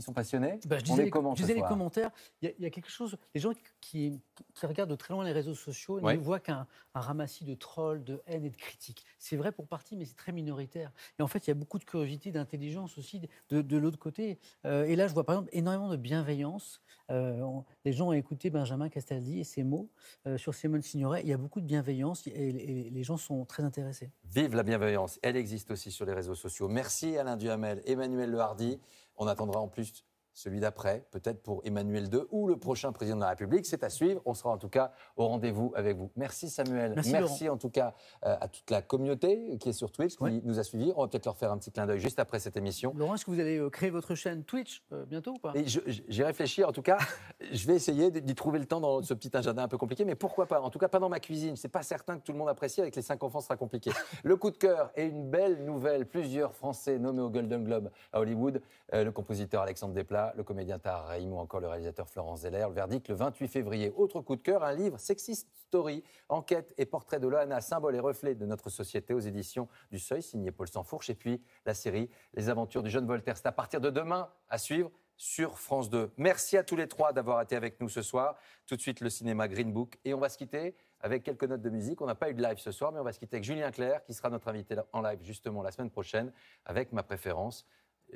ils 0.00 0.02
sont 0.02 0.12
passionnés 0.12 0.58
Bah, 0.66 0.78
je 0.78 0.84
disais, 0.84 1.04
les, 1.04 1.10
comment 1.10 1.34
je 1.34 1.40
ce 1.40 1.42
disais 1.42 1.54
les 1.54 1.60
soir 1.60 1.70
commentaires. 1.70 2.10
Il 2.42 2.48
y, 2.48 2.50
a- 2.50 2.54
il 2.58 2.62
y 2.64 2.66
a 2.66 2.70
quelque 2.70 2.90
chose. 2.90 3.16
Les 3.34 3.40
gens 3.40 3.52
qui, 3.80 4.20
qui 4.54 4.66
regardent 4.66 4.90
de 4.90 4.96
très 4.96 5.12
loin 5.14 5.24
les 5.24 5.32
réseaux 5.32 5.54
sociaux 5.54 6.00
Ouais. 6.00 6.16
ne 6.16 6.20
voient 6.22 6.40
qu'un 6.40 6.66
un 6.94 7.00
ramassis 7.00 7.44
de 7.44 7.54
trolls, 7.54 8.02
de 8.02 8.20
haine 8.26 8.44
et 8.44 8.50
de 8.50 8.56
critiques. 8.56 9.04
C'est 9.18 9.36
vrai 9.36 9.52
pour 9.52 9.68
partie, 9.68 9.96
mais 9.96 10.04
c'est 10.04 10.16
très 10.16 10.32
minoritaire. 10.32 10.90
Et 11.18 11.22
en 11.22 11.28
fait, 11.28 11.46
il 11.46 11.50
y 11.50 11.52
a 11.52 11.54
beaucoup 11.54 11.78
de 11.78 11.84
curiosité, 11.84 12.32
d'intelligence 12.32 12.98
aussi 12.98 13.20
de, 13.50 13.62
de 13.62 13.76
l'autre 13.76 13.98
côté. 13.98 14.38
Euh, 14.66 14.84
et 14.84 14.96
là, 14.96 15.06
je 15.06 15.12
vois 15.14 15.24
par 15.24 15.36
exemple 15.36 15.50
énormément 15.52 15.88
de 15.90 15.96
bienveillance. 15.96 16.80
Euh, 17.10 17.40
on- 17.42 17.64
les 17.84 17.92
gens 17.92 18.08
ont 18.08 18.12
écouté 18.12 18.50
Benjamin 18.50 18.88
Castaldi 18.88 19.40
et 19.40 19.44
ses 19.44 19.62
mots 19.62 19.88
euh, 20.26 20.36
sur 20.38 20.54
Simone 20.54 20.82
Signoret. 20.82 21.20
Il 21.22 21.28
y 21.28 21.32
a 21.32 21.36
beaucoup 21.36 21.60
de 21.60 21.66
bienveillance 21.66 22.26
et, 22.26 22.30
et 22.32 22.90
les 22.90 23.02
gens 23.04 23.16
sont 23.16 23.44
très 23.44 23.62
intéressés. 23.62 24.10
Vive 24.24 24.54
la 24.56 24.62
bienveillance. 24.62 25.18
Elle 25.22 25.36
existe 25.36 25.70
aussi 25.70 25.90
sur 25.92 26.04
les 26.06 26.12
réseaux 26.12 26.34
sociaux. 26.34 26.68
Merci 26.68 27.16
Alain 27.18 27.36
Duhamel, 27.36 27.82
Emmanuel 27.86 28.30
Le 28.30 28.38
Hardy. 28.40 28.80
On 29.20 29.26
attendra 29.26 29.60
en 29.60 29.68
plus 29.68 30.02
celui 30.40 30.60
d'après, 30.60 31.04
peut-être 31.10 31.42
pour 31.42 31.60
Emmanuel 31.64 32.08
II 32.12 32.22
ou 32.30 32.48
le 32.48 32.56
prochain 32.56 32.92
président 32.92 33.16
de 33.16 33.22
la 33.22 33.30
République. 33.30 33.66
C'est 33.66 33.84
à 33.84 33.90
suivre. 33.90 34.22
On 34.24 34.34
sera 34.34 34.50
en 34.50 34.58
tout 34.58 34.68
cas 34.68 34.92
au 35.16 35.26
rendez-vous 35.26 35.72
avec 35.76 35.96
vous. 35.96 36.10
Merci 36.16 36.48
Samuel. 36.48 36.94
Merci, 37.10 37.48
en 37.48 37.56
tout 37.56 37.70
cas 37.70 37.94
euh, 38.24 38.36
à 38.40 38.48
toute 38.48 38.70
la 38.70 38.82
communauté 38.82 39.58
qui 39.58 39.68
est 39.68 39.72
sur 39.72 39.92
Twitch, 39.92 40.16
qui 40.16 40.42
nous 40.44 40.58
a 40.58 40.64
suivis. 40.64 40.92
On 40.96 41.02
va 41.02 41.08
peut-être 41.08 41.26
leur 41.26 41.36
faire 41.36 41.52
un 41.52 41.58
petit 41.58 41.70
clin 41.70 41.86
d'œil 41.86 42.00
juste 42.00 42.18
après 42.18 42.38
cette 42.38 42.56
émission. 42.56 42.94
Laurent, 42.96 43.14
est-ce 43.14 43.24
que 43.24 43.30
vous 43.30 43.40
allez 43.40 43.58
euh, 43.58 43.68
créer 43.68 43.90
votre 43.90 44.14
chaîne 44.14 44.44
Twitch 44.44 44.82
euh, 44.92 45.04
bientôt 45.04 45.32
ou 45.32 45.38
pas? 45.38 45.52
J'y 45.64 46.22
réfléchis, 46.22 46.64
en 46.64 46.72
tout 46.72 46.82
cas, 46.82 46.98
je 47.52 47.66
vais 47.66 47.74
essayer 47.74 48.10
d'y 48.10 48.34
trouver 48.34 48.58
le 48.58 48.66
temps 48.66 48.80
dans 48.80 49.02
ce 49.02 49.14
petit 49.14 49.36
agenda 49.36 49.62
un 49.62 49.68
peu 49.68 49.78
compliqué, 49.78 50.04
mais 50.04 50.14
pourquoi 50.14 50.46
pas? 50.46 50.60
En 50.60 50.70
tout 50.70 50.78
cas, 50.78 50.88
pas 50.88 50.98
dans 50.98 51.08
ma 51.08 51.20
cuisine. 51.20 51.56
C'est 51.56 51.68
pas 51.68 51.82
certain 51.82 52.18
que 52.18 52.24
tout 52.24 52.32
le 52.32 52.38
monde 52.38 52.48
apprécie. 52.48 52.80
Avec 52.80 52.96
les 52.96 53.02
cinq 53.02 53.22
enfants, 53.22 53.40
ce 53.40 53.46
sera 53.46 53.56
compliqué. 53.56 53.90
Le 54.24 54.36
coup 54.36 54.50
de 54.50 54.56
cœur 54.56 54.90
et 54.96 55.04
une 55.04 55.28
belle 55.28 55.64
nouvelle. 55.64 56.06
Plusieurs 56.06 56.54
Français 56.54 56.98
nommés 56.98 57.22
au 57.22 57.30
Golden 57.30 57.64
Globe 57.64 57.90
à 58.12 58.20
Hollywood. 58.20 58.62
Le 58.92 59.10
compositeur 59.10 59.62
Alexandre 59.62 59.94
Desplat, 59.94 60.29
le 60.36 60.42
comédien 60.42 60.78
Tahar 60.78 61.06
Rahim 61.06 61.32
ou 61.32 61.38
encore 61.38 61.60
le 61.60 61.68
réalisateur 61.68 62.08
Florence 62.08 62.40
Zeller. 62.40 62.66
Le 62.68 62.74
verdict 62.74 63.08
le 63.08 63.14
28 63.14 63.48
février. 63.48 63.92
Autre 63.96 64.20
coup 64.20 64.36
de 64.36 64.42
cœur, 64.42 64.64
un 64.64 64.72
livre 64.72 64.98
Sexist 64.98 65.48
Story, 65.66 66.02
enquête 66.28 66.74
et 66.78 66.86
portrait 66.86 67.20
de 67.20 67.28
Loana, 67.28 67.60
symbole 67.60 67.94
et 67.96 68.00
reflet 68.00 68.34
de 68.34 68.46
notre 68.46 68.70
société 68.70 69.14
aux 69.14 69.20
éditions 69.20 69.68
du 69.90 69.98
Seuil, 69.98 70.22
signé 70.22 70.50
Paul 70.50 70.68
Sanfourche. 70.68 71.10
Et 71.10 71.14
puis 71.14 71.42
la 71.64 71.74
série 71.74 72.10
Les 72.34 72.48
aventures 72.48 72.82
du 72.82 72.90
jeune 72.90 73.06
Voltaire. 73.06 73.36
C'est 73.36 73.46
à 73.46 73.52
partir 73.52 73.80
de 73.80 73.90
demain 73.90 74.28
à 74.48 74.58
suivre 74.58 74.90
sur 75.16 75.58
France 75.58 75.90
2. 75.90 76.12
Merci 76.16 76.56
à 76.56 76.64
tous 76.64 76.76
les 76.76 76.88
trois 76.88 77.12
d'avoir 77.12 77.42
été 77.42 77.54
avec 77.54 77.78
nous 77.80 77.90
ce 77.90 78.00
soir. 78.00 78.36
Tout 78.66 78.76
de 78.76 78.80
suite, 78.80 79.00
le 79.00 79.10
cinéma 79.10 79.48
Green 79.48 79.70
Book. 79.70 79.98
Et 80.06 80.14
on 80.14 80.18
va 80.18 80.30
se 80.30 80.38
quitter 80.38 80.74
avec 81.02 81.24
quelques 81.24 81.44
notes 81.44 81.60
de 81.60 81.68
musique. 81.68 82.00
On 82.00 82.06
n'a 82.06 82.14
pas 82.14 82.30
eu 82.30 82.34
de 82.34 82.42
live 82.42 82.58
ce 82.58 82.70
soir, 82.70 82.90
mais 82.90 83.00
on 83.00 83.04
va 83.04 83.12
se 83.12 83.18
quitter 83.18 83.36
avec 83.36 83.44
Julien 83.44 83.70
Clerc, 83.70 84.02
qui 84.04 84.14
sera 84.14 84.30
notre 84.30 84.48
invité 84.48 84.76
en 84.92 85.02
live 85.02 85.18
justement 85.22 85.62
la 85.62 85.72
semaine 85.72 85.90
prochaine, 85.90 86.32
avec 86.64 86.92
ma 86.92 87.02
préférence. 87.02 87.66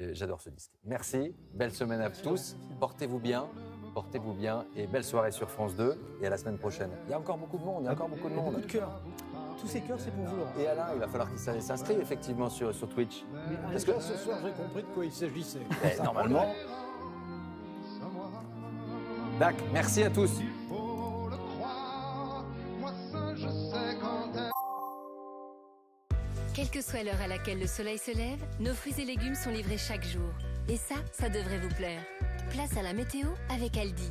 Euh, 0.00 0.10
J'adore 0.12 0.40
ce 0.40 0.50
disque. 0.50 0.70
Merci. 0.84 1.34
Belle 1.52 1.72
semaine 1.72 2.00
à 2.00 2.10
tous. 2.10 2.56
Portez-vous 2.80 3.18
bien. 3.20 3.46
Portez-vous 3.94 4.32
bien. 4.32 4.64
Et 4.76 4.86
belle 4.86 5.04
soirée 5.04 5.30
sur 5.30 5.48
France 5.50 5.76
2. 5.76 5.96
Et 6.20 6.26
à 6.26 6.30
la 6.30 6.36
semaine 6.38 6.58
prochaine. 6.58 6.90
Il 7.06 7.10
y 7.10 7.14
a 7.14 7.18
encore 7.18 7.38
beaucoup 7.38 7.58
de 7.58 7.64
monde. 7.64 7.82
Il 7.82 7.86
y 7.86 7.88
a 7.88 7.92
encore 7.92 8.08
beaucoup 8.08 8.28
de 8.28 8.34
monde. 8.34 8.54
Beaucoup 8.54 8.66
de 8.66 8.72
cœur. 8.72 9.00
Tous 9.60 9.68
ces 9.68 9.80
cœurs, 9.82 10.00
c'est 10.00 10.10
pour 10.10 10.24
vous, 10.24 10.36
Laurent. 10.36 10.50
Et 10.58 10.66
Alain, 10.66 10.86
il 10.94 10.98
va 11.00 11.06
falloir 11.06 11.28
qu'il 11.30 11.38
s'in- 11.38 11.60
s'inscrive 11.60 12.00
effectivement 12.00 12.50
sur, 12.50 12.74
sur 12.74 12.88
Twitch. 12.88 13.24
Parce 13.70 13.84
que 13.84 14.00
ce 14.00 14.14
soir, 14.16 14.38
j'ai 14.44 14.50
compris 14.50 14.82
de 14.82 14.88
quoi 14.88 15.04
il 15.04 15.12
s'agissait. 15.12 15.60
Eh, 15.84 16.02
normalement. 16.02 16.46
Dac, 19.38 19.56
merci 19.72 20.02
à 20.02 20.10
tous. 20.10 20.40
Quelle 26.54 26.70
que 26.70 26.82
soit 26.82 27.02
l'heure 27.02 27.20
à 27.20 27.26
laquelle 27.26 27.58
le 27.58 27.66
soleil 27.66 27.98
se 27.98 28.12
lève, 28.12 28.38
nos 28.60 28.74
fruits 28.74 28.94
et 28.98 29.04
légumes 29.04 29.34
sont 29.34 29.50
livrés 29.50 29.76
chaque 29.76 30.04
jour. 30.04 30.30
Et 30.68 30.76
ça, 30.76 30.94
ça 31.12 31.28
devrait 31.28 31.58
vous 31.58 31.74
plaire. 31.74 32.00
Place 32.52 32.76
à 32.76 32.82
la 32.82 32.92
météo 32.92 33.26
avec 33.50 33.76
Aldi. 33.76 34.08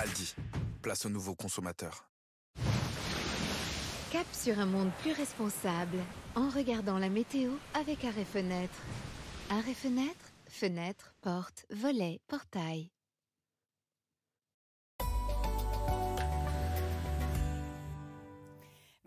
Aldi, 0.00 0.34
place 0.82 1.06
aux 1.06 1.08
nouveaux 1.08 1.36
consommateurs. 1.36 2.08
Cap 4.10 4.26
sur 4.32 4.58
un 4.58 4.66
monde 4.66 4.90
plus 5.02 5.12
responsable 5.12 5.98
en 6.34 6.48
regardant 6.48 6.98
la 6.98 7.10
météo 7.10 7.52
avec 7.74 8.04
Arrêt 8.04 8.24
Fenêtre. 8.24 8.82
Arrêt 9.50 9.74
Fenêtre, 9.74 10.32
fenêtre, 10.48 11.14
porte, 11.22 11.64
volet, 11.70 12.20
portail. 12.26 12.90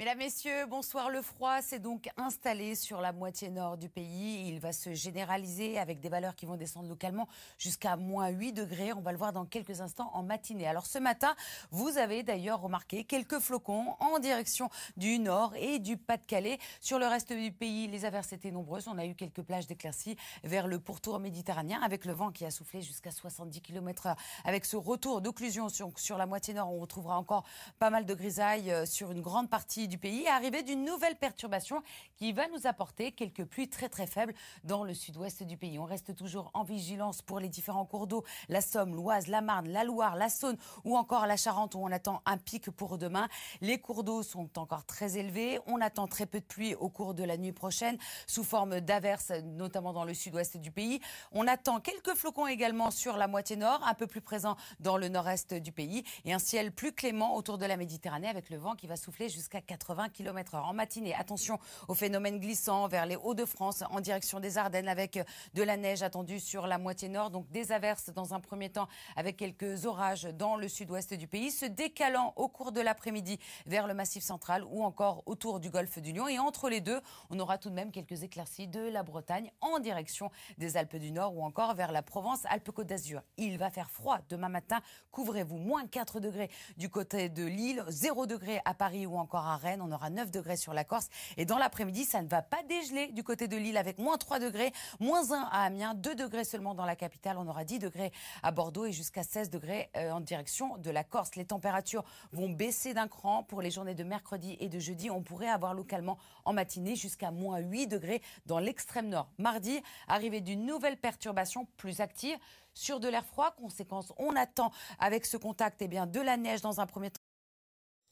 Mesdames, 0.02 0.18
Messieurs, 0.18 0.66
bonsoir. 0.68 1.12
Le 1.12 1.22
froid 1.22 1.62
s'est 1.62 1.78
donc 1.78 2.10
installé 2.18 2.74
sur 2.74 3.02
la 3.02 3.12
moitié 3.12 3.52
nord 3.52 3.78
du 3.78 3.88
pays. 3.88 4.48
Il 4.48 4.60
va 4.60 4.74
se 4.74 4.96
généraliser 4.96 5.78
avec 5.78 6.00
des 6.00 6.10
valeurs 6.10 6.36
qui 6.36 6.48
vont 6.48 6.58
descendre 6.58 6.90
localement 6.90 7.28
jusqu'à 7.60 7.98
moins 7.98 8.30
8 8.30 8.54
degrés. 8.54 8.94
On 8.94 9.02
va 9.02 9.12
le 9.12 9.20
voir 9.20 9.32
dans 9.32 9.46
quelques 9.46 9.80
instants 9.80 10.10
en 10.16 10.24
matinée. 10.24 10.66
Alors 10.66 10.88
ce 10.88 10.98
matin, 10.98 11.36
vous 11.70 12.00
avez 12.00 12.24
d'ailleurs 12.24 12.62
remarqué 12.62 13.04
quelques 13.04 13.38
flocons 13.38 13.96
en 14.00 14.18
direction 14.18 14.72
du 14.98 15.20
nord 15.20 15.54
et 15.56 15.78
du 15.78 15.98
Pas-de-Calais. 15.98 16.58
Sur 16.80 16.98
le 16.98 17.06
reste 17.06 17.32
du 17.32 17.52
pays, 17.52 17.88
les 17.88 18.04
averses 18.04 18.34
étaient 18.34 18.50
nombreuses. 18.50 18.88
On 18.88 18.98
a 18.98 19.06
eu 19.06 19.14
quelques 19.14 19.44
plages 19.44 19.68
d'éclaircies 19.68 20.16
vers 20.44 20.66
le 20.66 20.80
pourtour 20.80 21.20
méditerranéen 21.20 21.80
avec 21.84 22.06
le 22.06 22.14
vent 22.14 22.32
qui 22.32 22.44
a 22.44 22.50
soufflé 22.50 22.82
jusqu'à 22.82 23.12
70 23.12 23.62
km/h. 23.62 24.16
Avec 24.46 24.66
ce 24.66 24.78
retour 24.78 25.22
d'occlusion 25.22 25.70
sur, 25.70 25.92
sur 26.00 26.18
la 26.18 26.26
moitié 26.26 26.56
nord, 26.56 26.74
on 26.74 26.80
retrouvera 26.80 27.20
encore 27.20 27.44
pas 27.78 27.92
mal 27.92 28.08
de 28.08 28.16
grisailles 28.16 28.72
euh, 28.72 28.88
sur 28.88 29.12
une 29.12 29.22
grande 29.22 29.48
partie 29.48 29.91
du 29.92 29.98
pays, 29.98 30.26
arrivée 30.26 30.64
d'une 30.64 30.86
nouvelle 30.86 31.18
perturbation 31.18 31.84
qui 32.16 32.32
va 32.32 32.48
nous 32.48 32.66
apporter 32.66 33.12
quelques 33.12 33.44
pluies 33.44 33.68
très 33.68 33.90
très 33.90 34.08
faibles 34.08 34.34
dans 34.64 34.86
le 34.86 34.94
sud-ouest 34.94 35.44
du 35.44 35.58
pays. 35.58 35.78
On 35.78 35.84
reste 35.84 36.16
toujours 36.16 36.50
en 36.54 36.64
vigilance 36.64 37.22
pour 37.22 37.42
les 37.42 37.50
différents 37.50 37.86
cours 37.86 38.08
d'eau, 38.08 38.24
la 38.48 38.62
Somme, 38.62 38.96
l'Oise, 38.96 39.28
la 39.28 39.42
Marne, 39.42 39.68
la 39.68 39.84
Loire, 39.84 40.16
la 40.16 40.30
Saône 40.30 40.56
ou 40.86 40.96
encore 40.96 41.28
la 41.28 41.36
Charente 41.36 41.76
où 41.76 41.80
on 41.80 41.92
attend 41.92 42.22
un 42.26 42.38
pic 42.38 42.72
pour 42.72 42.98
demain. 42.98 43.28
Les 43.60 43.80
cours 43.80 44.06
d'eau 44.06 44.24
sont 44.24 44.58
encore 44.58 44.86
très 44.86 45.18
élevés. 45.18 45.60
On 45.66 45.82
attend 45.82 46.08
très 46.08 46.26
peu 46.26 46.40
de 46.40 46.46
pluie 46.46 46.74
au 46.76 46.88
cours 46.88 47.14
de 47.14 47.26
la 47.26 47.36
nuit 47.36 47.52
prochaine 47.52 47.98
sous 48.28 48.46
forme 48.46 48.80
d'averses, 48.80 49.32
notamment 49.44 49.92
dans 49.92 50.06
le 50.06 50.14
sud-ouest 50.14 50.56
du 50.56 50.72
pays. 50.72 51.02
On 51.34 51.48
attend 51.48 51.82
quelques 51.82 52.16
flocons 52.16 52.48
également 52.48 52.92
sur 52.92 53.18
la 53.18 53.28
moitié 53.28 53.58
nord, 53.58 53.86
un 53.86 53.94
peu 53.94 54.08
plus 54.08 54.22
présents 54.22 54.56
dans 54.80 54.96
le 54.96 55.10
nord-est 55.10 55.54
du 55.54 55.74
pays 55.74 56.06
et 56.24 56.32
un 56.32 56.40
ciel 56.40 56.72
plus 56.72 56.94
clément 56.94 57.36
autour 57.36 57.58
de 57.58 57.66
la 57.66 57.76
Méditerranée 57.76 58.30
avec 58.30 58.50
le 58.50 58.56
vent 58.56 58.76
qui 58.76 58.88
va 58.88 58.96
souffler 58.96 59.28
jusqu'à 59.28 59.60
80 59.82 60.10
km/h. 60.10 60.62
En 60.62 60.74
matinée, 60.74 61.16
attention 61.16 61.58
aux 61.88 61.96
phénomènes 61.96 62.40
glissants 62.40 62.88
vers 62.88 63.08
les 63.08 63.16
Hauts-de-France 63.16 63.84
en 63.90 64.00
direction 64.00 64.40
des 64.40 64.60
Ardennes 64.60 64.88
avec 64.88 65.20
de 65.56 65.64
la 65.64 65.76
neige 65.76 66.04
attendue 66.04 66.40
sur 66.40 66.68
la 66.68 66.78
moitié 66.78 67.10
nord, 67.10 67.32
donc 67.32 67.50
des 67.50 67.72
averses 67.72 68.12
dans 68.12 68.36
un 68.36 68.40
premier 68.40 68.70
temps 68.70 68.88
avec 69.16 69.38
quelques 69.38 69.88
orages 69.88 70.26
dans 70.26 70.56
le 70.56 70.68
sud-ouest 70.68 71.16
du 71.16 71.28
pays, 71.28 71.50
se 71.50 71.66
décalant 71.66 72.34
au 72.36 72.48
cours 72.48 72.72
de 72.72 72.80
l'après-midi 72.80 73.40
vers 73.66 73.88
le 73.88 73.96
massif 73.96 74.24
central 74.24 74.64
ou 74.66 74.84
encore 74.84 75.24
autour 75.26 75.60
du 75.60 75.72
golfe 75.72 75.98
du 75.98 76.14
Lion. 76.14 76.28
Et 76.28 76.38
entre 76.38 76.70
les 76.70 76.80
deux, 76.80 77.02
on 77.32 77.40
aura 77.40 77.58
tout 77.58 77.72
de 77.72 77.76
même 77.76 77.92
quelques 77.92 78.22
éclaircies 78.22 78.68
de 78.68 78.82
la 78.82 79.02
Bretagne 79.02 79.52
en 79.62 79.80
direction 79.80 80.30
des 80.60 80.78
Alpes 80.78 80.98
du 80.98 81.12
Nord 81.12 81.36
ou 81.36 81.44
encore 81.44 81.74
vers 81.74 81.92
la 81.92 82.04
Provence-Alpes-Côte 82.04 82.86
d'Azur. 82.86 83.24
Il 83.38 83.58
va 83.58 83.72
faire 83.72 83.90
froid 83.90 84.20
demain 84.30 84.50
matin. 84.50 84.80
Couvrez-vous. 85.10 85.58
Moins 85.58 85.88
4 85.88 86.20
degrés 86.20 86.52
du 86.78 86.90
côté 86.90 87.30
de 87.30 87.46
Lille, 87.46 87.84
0 87.88 88.28
degrés 88.28 88.62
à 88.66 88.76
Paris 88.76 89.06
ou 89.06 89.18
encore 89.18 89.48
à 89.48 89.58
Rennes. 89.62 89.82
On 89.82 89.92
aura 89.92 90.10
9 90.10 90.32
degrés 90.32 90.58
sur 90.58 90.74
la 90.74 90.84
Corse. 90.84 91.08
Et 91.38 91.46
dans 91.46 91.58
l'après-midi, 91.58 92.04
ça 92.04 92.22
ne 92.22 92.28
va 92.28 92.42
pas 92.42 92.64
dégeler 92.64 93.08
du 93.12 93.24
côté 93.24 93.48
de 93.48 93.56
Lille 93.56 93.78
avec 93.78 93.98
moins 93.98 94.18
3 94.18 94.40
degrés, 94.40 94.72
moins 95.00 95.32
1 95.32 95.50
à 95.52 95.64
Amiens, 95.66 95.94
2 95.94 96.16
degrés 96.16 96.44
seulement 96.44 96.74
dans 96.74 96.86
la 96.86 96.96
capitale. 96.96 97.38
On 97.38 97.48
aura 97.48 97.64
10 97.64 97.80
degrés 97.80 98.12
à 98.44 98.52
Bordeaux 98.52 98.86
et 98.86 98.92
jusqu'à 98.92 99.24
16 99.24 99.50
degrés 99.50 99.90
euh, 99.96 100.12
en 100.12 100.20
direction 100.20 100.78
de 100.78 100.90
la 100.90 101.04
Corse. 101.04 101.36
Les 101.36 101.46
températures 101.46 102.04
vont 102.32 102.50
baisser 102.50 102.94
d'un 102.94 103.08
cran 103.08 103.44
pour 103.44 103.62
les 103.62 103.72
journées 103.72 103.96
de 103.96 104.04
mercredi 104.04 104.58
et 104.60 104.70
de 104.70 104.80
jeudi. 104.80 105.10
On 105.10 105.22
pourrait 105.22 105.50
avoir 105.50 105.74
localement 105.74 106.18
en 106.46 106.54
matinée 106.54 106.96
jusqu'à 106.96 107.32
moins 107.32 107.60
8 107.60 107.88
degrés 107.88 108.22
dans 108.46 108.60
l'extrême 108.60 109.10
nord. 109.10 109.30
Mardi, 109.38 109.82
arrivée 110.08 110.42
d'une 110.42 110.66
nouvelle 110.66 110.98
perturbation 110.98 111.68
plus 111.78 112.02
active 112.02 112.38
sur 112.74 113.00
de 113.00 113.08
l'air 113.08 113.26
froid. 113.26 113.52
Conséquence, 113.52 114.14
on 114.18 114.36
attend 114.36 114.72
avec 115.00 115.26
ce 115.26 115.38
contact 115.38 115.82
eh 115.82 115.88
bien, 115.88 116.08
de 116.08 116.20
la 116.20 116.38
neige 116.38 116.62
dans 116.62 116.80
un 116.80 116.86
premier 116.86 117.12
temps. 117.12 117.22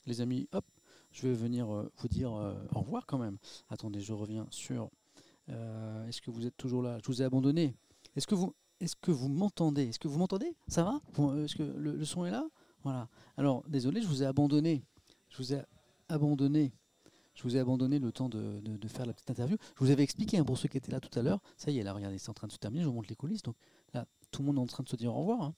Les 0.06 0.22
amis, 0.22 0.48
hop, 0.52 0.66
je 1.12 1.28
vais 1.28 1.34
venir 1.34 1.74
euh, 1.74 1.92
vous 1.98 2.08
dire 2.08 2.34
euh, 2.34 2.56
au 2.74 2.82
revoir 2.82 3.06
quand 3.06 3.18
même. 3.18 3.38
Attendez, 3.70 4.02
je 4.02 4.14
reviens 4.14 4.48
sur. 4.52 4.90
euh, 5.50 6.08
Est-ce 6.08 6.22
que 6.22 6.32
vous 6.32 6.46
êtes 6.46 6.58
toujours 6.58 6.82
là? 6.82 6.98
Je 7.02 7.08
vous 7.08 7.22
ai 7.22 7.26
abandonné. 7.26 7.76
Est-ce 8.16 8.28
que 8.28 8.36
vous, 8.36 8.54
est-ce 8.80 8.96
que 8.96 9.12
vous 9.12 9.28
m'entendez? 9.30 9.90
Est-ce 9.90 10.00
que 10.00 10.08
vous 10.08 10.18
m'entendez? 10.20 10.56
Ça 10.68 10.84
va? 10.84 11.02
Est-ce 11.44 11.56
que 11.56 11.64
le, 11.64 12.04
son 12.06 12.26
est 12.26 12.32
là? 12.32 12.48
Voilà. 12.84 13.10
Alors, 13.38 13.64
désolé, 13.68 14.02
je 14.02 14.08
vous 14.08 14.24
ai 14.24 14.26
abandonné. 14.26 14.84
Je 15.30 15.38
vous 15.38 15.54
ai 15.54 15.62
abandonné. 16.08 16.74
Je 17.36 17.44
vous 17.44 17.56
ai 17.56 17.60
abandonné 17.60 18.00
le 18.00 18.12
temps 18.12 18.28
de, 18.28 18.62
faire 18.88 19.06
la 19.06 19.14
petite 19.14 19.30
interview. 19.30 19.58
Je 19.76 19.84
vous 19.84 19.92
avais 19.92 20.04
expliqué, 20.04 20.38
hein, 20.38 20.44
pour 20.44 20.58
ceux 20.58 20.68
qui 20.68 20.78
étaient 20.78 20.92
là 20.92 21.00
tout 21.00 21.18
à 21.18 21.22
l'heure, 21.22 21.40
ça 21.56 21.72
y 21.72 21.80
est, 21.80 21.84
là, 21.84 21.94
regardez, 21.94 22.18
c'est 22.18 22.30
en 22.30 22.34
train 22.34 22.48
de 22.48 22.52
se 22.52 22.58
terminer, 22.58 22.84
je 22.84 22.90
vous 22.90 22.94
montre 22.94 23.10
les 23.10 23.16
coulisses. 23.16 23.44
Donc 23.44 23.56
là, 23.94 24.06
tout 24.32 24.42
le 24.42 24.48
monde 24.48 24.58
est 24.58 24.62
en 24.62 24.66
train 24.68 24.84
de 24.84 24.90
se 24.90 24.98
dire 24.98 25.16
au 25.16 25.20
revoir. 25.20 25.42
hein. 25.44 25.56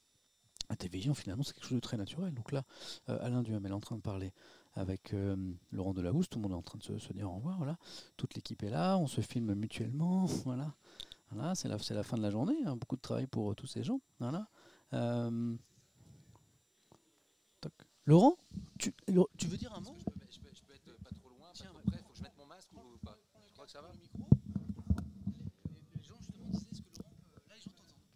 La 0.70 0.76
télévision, 0.76 1.14
finalement, 1.14 1.44
c'est 1.44 1.54
quelque 1.54 1.66
chose 1.66 1.76
de 1.76 1.80
très 1.82 1.98
naturel. 1.98 2.34
Donc 2.34 2.52
là, 2.52 2.64
Alain 3.08 3.42
Duhamel 3.42 3.72
est 3.72 3.76
en 3.76 3.80
train 3.80 3.96
de 3.98 4.02
parler 4.02 4.32
avec 4.74 5.14
euh, 5.14 5.36
Laurent 5.72 5.94
Delahousse, 5.94 6.30
tout 6.30 6.40
le 6.40 6.44
monde 6.44 6.54
est 6.54 6.56
en 6.56 6.62
train 6.62 6.78
de 6.78 6.84
se, 6.84 6.98
se 6.98 7.14
dire 7.14 7.30
au 7.30 7.36
revoir. 7.36 7.58
Voilà. 7.58 7.78
Toute 8.18 8.36
l'équipe 8.36 8.62
est 8.64 8.70
là, 8.70 8.98
on 8.98 9.08
se 9.08 9.22
filme 9.22 9.54
mutuellement. 9.54 10.26
Voilà, 10.46 10.74
voilà 11.32 11.56
c'est 11.56 11.68
la, 11.70 12.04
fin 12.04 12.18
de 12.18 12.22
la 12.22 12.30
journée. 12.30 12.58
hein. 12.66 12.76
Beaucoup 12.76 12.96
de 12.96 13.02
travail 13.02 13.28
pour 13.28 13.52
euh, 13.52 13.56
tous 13.56 13.68
ces 13.68 13.84
gens. 13.84 14.02
Voilà. 14.20 14.48
Euh, 14.94 15.56
toc. 17.62 17.74
Laurent, 18.06 18.38
tu, 18.80 18.94
Laurent, 19.08 19.30
tu 19.38 19.48
veux 19.48 19.58
dire 19.58 19.74
un 19.76 19.82
mot? 19.82 19.96
Je 20.30 20.40
peux, 20.40 20.74
être 20.74 21.04
pas 21.04 21.12
trop 21.12 21.30
loin, 21.30 21.48
pas 21.54 21.64
trop 21.64 21.80
près. 21.86 21.98
Faut 22.00 22.12
que 22.12 22.18
je 22.18 22.24
mette 22.24 22.38
mon 22.38 22.46
masque 22.46 22.70
ou 22.74 22.98
pas? 23.06 23.18
Je 23.48 23.54
crois 23.54 23.66
que 23.66 23.72
ça 23.72 23.82
va. 23.82 23.92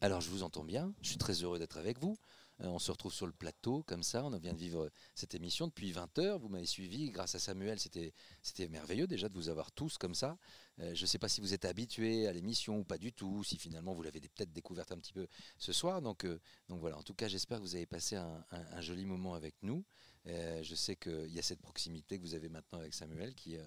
Alors, 0.01 0.21
je 0.21 0.29
vous 0.29 0.43
entends 0.43 0.63
bien. 0.63 0.93
Je 1.01 1.09
suis 1.09 1.17
très 1.17 1.33
heureux 1.33 1.57
d'être 1.57 1.77
avec 1.77 1.99
vous. 1.99 2.15
Euh, 2.61 2.67
on 2.67 2.79
se 2.79 2.91
retrouve 2.91 3.13
sur 3.13 3.27
le 3.27 3.33
plateau, 3.33 3.83
comme 3.83 4.03
ça. 4.03 4.23
On 4.23 4.29
vient 4.37 4.53
de 4.53 4.57
vivre 4.57 4.89
cette 5.13 5.35
émission 5.35 5.67
depuis 5.67 5.91
20 5.91 6.17
heures. 6.19 6.39
Vous 6.39 6.49
m'avez 6.49 6.65
suivi. 6.65 7.09
Grâce 7.11 7.35
à 7.35 7.39
Samuel, 7.39 7.79
c'était 7.79 8.67
merveilleux 8.69 9.07
déjà 9.07 9.29
de 9.29 9.33
vous 9.33 9.49
avoir 9.49 9.71
tous 9.71 9.97
comme 9.97 10.15
ça. 10.15 10.37
Euh, 10.79 10.93
je 10.93 11.01
ne 11.01 11.07
sais 11.07 11.19
pas 11.19 11.29
si 11.29 11.41
vous 11.41 11.53
êtes 11.53 11.65
habitués 11.65 12.27
à 12.27 12.33
l'émission 12.33 12.79
ou 12.79 12.83
pas 12.83 12.97
du 12.97 13.11
tout, 13.13 13.43
si 13.43 13.57
finalement 13.57 13.93
vous 13.93 14.03
l'avez 14.03 14.21
peut-être 14.21 14.51
découverte 14.53 14.91
un 14.91 14.97
petit 14.97 15.13
peu 15.13 15.27
ce 15.57 15.73
soir. 15.73 16.01
Donc, 16.01 16.25
euh, 16.25 16.39
voilà, 16.69 16.97
en 16.97 17.03
tout 17.03 17.13
cas, 17.13 17.27
j'espère 17.27 17.57
que 17.57 17.63
vous 17.63 17.75
avez 17.75 17.85
passé 17.85 18.15
un, 18.15 18.81
joli 18.81 19.05
moment 19.05 19.33
avec 19.33 19.55
nous. 19.61 19.83
Euh, 20.27 20.63
je 20.63 20.75
sais 20.75 20.95
qu'il 20.95 21.31
y 21.31 21.39
a 21.39 21.43
cette 21.43 21.61
proximité 21.61 22.17
que 22.17 22.23
vous 22.23 22.35
avez 22.35 22.49
maintenant 22.49 22.79
avec 22.79 22.93
Samuel 22.93 23.35
qui... 23.35 23.57
euh, 23.57 23.63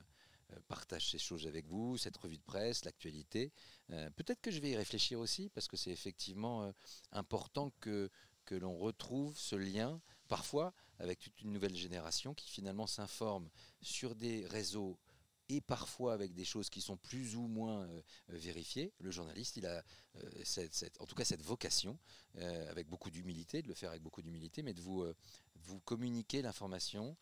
euh, 0.52 0.56
partage 0.66 1.10
ces 1.10 1.18
choses 1.18 1.46
avec 1.46 1.66
vous, 1.66 1.98
cette 1.98 2.16
revue 2.16 2.38
de 2.38 2.42
presse, 2.42 2.84
l'actualité. 2.86 3.52
Euh, 3.90 4.08
Peut-être 4.16 4.40
que 4.40 4.50
je 4.50 4.60
vais 4.60 4.70
y 4.70 4.76
réfléchir 4.76 5.20
aussi, 5.20 5.50
parce 5.50 5.68
que 5.68 5.76
c'est 5.76 5.90
effectivement 5.90 6.62
euh, 6.64 6.72
important 7.12 7.70
que, 7.80 8.08
que 8.48 8.54
l'on 8.54 8.78
retrouve 8.78 9.36
ce 9.36 9.56
lien, 9.56 10.00
parfois 10.26 10.72
avec 10.98 11.18
toute 11.18 11.38
une 11.42 11.52
nouvelle 11.52 11.76
génération 11.76 12.32
qui 12.32 12.48
finalement 12.48 12.86
s'informe 12.86 13.50
sur 13.82 14.14
des 14.14 14.46
réseaux 14.46 14.98
et 15.50 15.60
parfois 15.60 16.14
avec 16.14 16.32
des 16.32 16.46
choses 16.46 16.70
qui 16.70 16.80
sont 16.80 16.96
plus 16.96 17.36
ou 17.36 17.46
moins 17.46 17.82
euh, 17.82 18.02
euh, 18.30 18.38
vérifiées. 18.38 18.92
Le 19.00 19.10
journaliste, 19.10 19.56
il 19.58 19.66
a 19.66 19.82
euh, 20.16 20.30
cette- 20.44 20.74
cette- 20.74 20.98
en 21.00 21.04
tout 21.06 21.14
cas 21.14 21.24
cette 21.26 21.42
vocation, 21.42 21.98
avec 22.70 22.88
beaucoup 22.88 23.10
d'humilité, 23.10 23.60
de 23.62 23.68
le 23.68 23.74
faire 23.74 23.90
avec 23.90 24.02
beaucoup 24.02 24.22
d'humilité, 24.22 24.62
mais 24.62 24.72
de 24.72 24.80
vous, 24.80 25.04
vous 25.56 25.80
communiquer 25.80 26.40
l'information, 26.40 27.16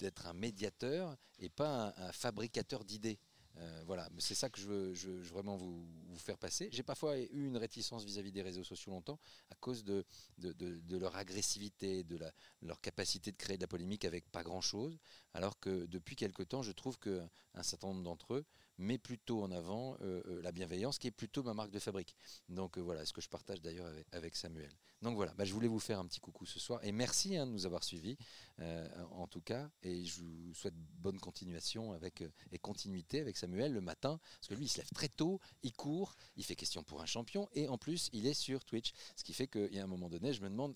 d'être 0.00 0.26
un 0.26 0.32
médiateur 0.32 1.16
et 1.38 1.48
pas 1.48 1.94
un 1.98 2.12
fabricateur 2.12 2.84
d'idées. 2.84 3.18
Euh, 3.58 3.82
voilà, 3.86 4.08
mais 4.12 4.20
c'est 4.20 4.34
ça 4.34 4.48
que 4.48 4.58
je 4.58 4.66
veux, 4.66 4.92
vraiment 5.22 5.56
vous, 5.56 5.86
faire 6.16 6.38
passer. 6.38 6.68
J'ai 6.72 6.82
parfois 6.82 7.18
eu 7.18 7.46
une 7.46 7.56
réticence 7.56 8.04
vis-à-vis 8.04 8.32
des 8.32 8.42
réseaux 8.42 8.64
sociaux 8.64 8.92
longtemps 8.92 9.18
à 9.50 9.54
cause 9.56 9.84
de, 9.84 10.04
leur 10.90 11.16
agressivité, 11.16 12.04
de 12.04 12.18
leur 12.62 12.80
capacité 12.80 13.30
de 13.30 13.36
créer 13.36 13.56
de 13.56 13.62
la 13.62 13.68
polémique 13.68 14.04
avec 14.04 14.30
pas 14.30 14.42
grand-chose, 14.42 14.98
alors 15.34 15.58
que 15.60 15.86
depuis 15.86 16.16
quelque 16.16 16.42
temps, 16.42 16.62
je 16.62 16.72
trouve 16.72 16.98
qu'un 16.98 17.62
certain 17.62 17.88
nombre 17.88 18.02
d'entre 18.02 18.34
eux 18.34 18.44
met 18.78 18.98
plutôt 18.98 19.42
en 19.42 19.50
avant 19.50 19.96
euh, 20.00 20.22
euh, 20.26 20.42
la 20.42 20.52
bienveillance, 20.52 20.98
qui 20.98 21.06
est 21.06 21.12
plutôt 21.12 21.42
ma 21.42 21.54
marque 21.54 21.70
de 21.70 21.78
fabrique. 21.78 22.16
Donc 22.48 22.78
euh, 22.78 22.80
voilà, 22.80 23.04
ce 23.04 23.12
que 23.12 23.20
je 23.20 23.28
partage 23.28 23.60
d'ailleurs 23.60 23.90
avec, 24.12 24.36
Samuel. 24.36 24.72
Donc 25.02 25.16
voilà, 25.16 25.34
bah, 25.34 25.44
je 25.44 25.52
voulais 25.52 25.68
vous 25.68 25.78
faire 25.78 25.98
un 25.98 26.06
petit 26.06 26.20
coucou 26.20 26.46
ce 26.46 26.58
soir 26.58 26.82
et 26.82 26.90
merci 26.90 27.36
hein, 27.36 27.46
de 27.46 27.52
nous 27.52 27.66
avoir 27.66 27.84
suivis 27.84 28.16
en 29.10 29.26
tout 29.26 29.42
cas. 29.42 29.70
Et 29.82 30.04
je 30.04 30.20
vous 30.20 30.54
souhaite 30.54 30.74
bonne 30.74 31.18
continuation 31.18 31.92
avec, 31.92 32.24
et 32.52 32.58
continuité 32.58 33.20
avec 33.20 33.36
Samuel 33.36 33.72
le 33.72 33.80
matin, 33.80 34.18
parce 34.40 34.48
que 34.48 34.54
lui 34.54 34.64
il 34.64 34.68
se 34.68 34.78
lève 34.78 34.88
très 34.94 35.08
tôt, 35.08 35.40
il 35.62 35.72
court, 35.72 36.16
il 36.36 36.44
fait 36.44 36.56
question 36.56 36.82
pour 36.82 37.02
un 37.02 37.06
champion 37.06 37.48
et 37.52 37.68
en 37.68 37.76
plus 37.76 38.08
il 38.12 38.26
est 38.26 38.34
sur 38.34 38.64
Twitch. 38.64 38.92
Ce 39.16 39.24
qui 39.24 39.34
fait 39.34 39.46
qu'il 39.46 39.74
y 39.74 39.78
a 39.78 39.84
un 39.84 39.88
moment 39.88 40.08
donné, 40.08 40.32
je 40.32 40.40
me 40.40 40.48
demande 40.48 40.74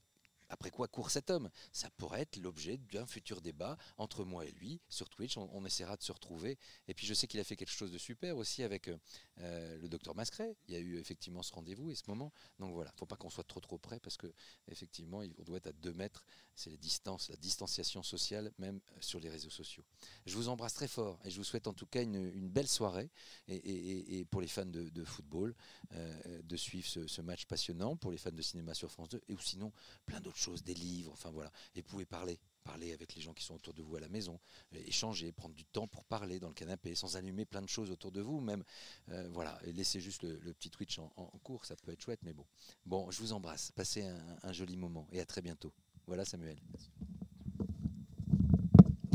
après 0.48 0.70
quoi 0.70 0.88
court 0.88 1.10
cet 1.10 1.30
homme? 1.30 1.50
Ça 1.72 1.90
pourrait 1.90 2.22
être 2.22 2.36
l'objet 2.36 2.78
d'un 2.92 3.06
futur 3.06 3.40
débat 3.40 3.76
entre 3.96 4.24
moi 4.24 4.46
et 4.46 4.52
lui 4.52 4.80
sur 4.88 5.08
Twitch. 5.08 5.36
On, 5.36 5.64
essaiera 5.64 5.96
de 5.96 6.02
se 6.02 6.12
retrouver. 6.12 6.58
Et 6.86 6.94
puis 6.94 7.06
je 7.06 7.14
sais 7.14 7.26
qu'il 7.26 7.40
a 7.40 7.44
fait 7.44 7.56
quelque 7.56 7.72
chose 7.72 7.92
de 7.92 7.98
super 7.98 8.36
aussi 8.36 8.62
avec 8.62 8.88
euh, 8.88 8.96
euh, 9.40 9.78
le 9.78 9.88
docteur 9.88 10.14
Mascret. 10.14 10.56
Il 10.66 10.74
y 10.74 10.76
a 10.76 10.80
eu 10.80 10.98
effectivement 10.98 11.42
ce 11.42 11.52
rendez-vous 11.52 11.90
et 11.90 11.94
ce 11.94 12.04
moment. 12.08 12.32
Donc 12.58 12.72
voilà, 12.72 12.92
faut 12.96 13.06
pas 13.06 13.16
qu'on 13.16 13.30
soit 13.30 13.44
trop 13.44 13.60
trop 13.60 13.78
près 13.78 14.00
parce 14.00 14.16
que 14.16 14.32
effectivement, 14.70 15.22
on 15.38 15.42
doit 15.42 15.58
être 15.58 15.66
à 15.66 15.72
deux 15.72 15.92
mètres. 15.92 16.24
C'est 16.54 16.70
les 16.70 16.78
distances, 16.78 17.28
la 17.28 17.36
distanciation 17.36 18.02
sociale 18.02 18.52
même 18.58 18.80
euh, 18.92 18.98
sur 19.00 19.20
les 19.20 19.28
réseaux 19.28 19.50
sociaux. 19.50 19.84
Je 20.26 20.34
vous 20.34 20.48
embrasse 20.48 20.74
très 20.74 20.88
fort 20.88 21.20
et 21.24 21.30
je 21.30 21.36
vous 21.36 21.44
souhaite 21.44 21.66
en 21.66 21.74
tout 21.74 21.86
cas 21.86 22.02
une, 22.02 22.48
belle 22.48 22.68
soirée 22.68 23.10
et, 23.48 24.24
pour 24.30 24.40
les 24.40 24.48
fans 24.48 24.64
de, 24.64 25.04
football 25.04 25.54
de 25.92 26.56
suivre 26.56 26.86
ce, 26.86 27.06
ce 27.06 27.20
match 27.20 27.46
passionnant, 27.46 27.96
pour 27.96 28.10
les 28.10 28.18
fans 28.18 28.32
de 28.32 28.42
cinéma 28.42 28.74
sur 28.74 28.90
France 28.90 29.10
2 29.10 29.20
et 29.28 29.34
ou 29.34 29.40
sinon 29.40 29.72
plein 30.06 30.20
d'autres 30.20 30.37
choses, 30.38 30.62
des 30.62 30.74
livres, 30.74 31.12
enfin 31.12 31.30
voilà. 31.30 31.50
Et 31.74 31.82
vous 31.82 31.88
pouvez 31.88 32.06
parler, 32.06 32.38
parler 32.64 32.92
avec 32.92 33.14
les 33.14 33.20
gens 33.22 33.34
qui 33.34 33.44
sont 33.44 33.54
autour 33.54 33.74
de 33.74 33.82
vous 33.82 33.96
à 33.96 34.00
la 34.00 34.08
maison, 34.08 34.38
euh, 34.74 34.82
échanger, 34.86 35.32
prendre 35.32 35.54
du 35.54 35.64
temps 35.64 35.86
pour 35.88 36.04
parler 36.04 36.38
dans 36.38 36.48
le 36.48 36.54
canapé, 36.54 36.94
sans 36.94 37.16
allumer 37.16 37.44
plein 37.44 37.62
de 37.62 37.68
choses 37.68 37.90
autour 37.90 38.12
de 38.12 38.20
vous, 38.20 38.40
même 38.40 38.62
euh, 39.10 39.28
voilà, 39.30 39.58
et 39.64 39.72
laisser 39.72 40.00
juste 40.00 40.22
le, 40.22 40.38
le 40.38 40.54
petit 40.54 40.70
Twitch 40.70 40.98
en, 40.98 41.12
en 41.16 41.38
cours, 41.42 41.64
ça 41.64 41.76
peut 41.76 41.92
être 41.92 42.00
chouette, 42.02 42.20
mais 42.22 42.32
bon. 42.32 42.46
Bon, 42.86 43.10
je 43.10 43.18
vous 43.20 43.32
embrasse, 43.32 43.70
passez 43.72 44.02
un, 44.04 44.36
un 44.42 44.52
joli 44.52 44.76
moment 44.76 45.08
et 45.12 45.20
à 45.20 45.26
très 45.26 45.42
bientôt. 45.42 45.72
Voilà 46.06 46.24
Samuel. 46.24 46.58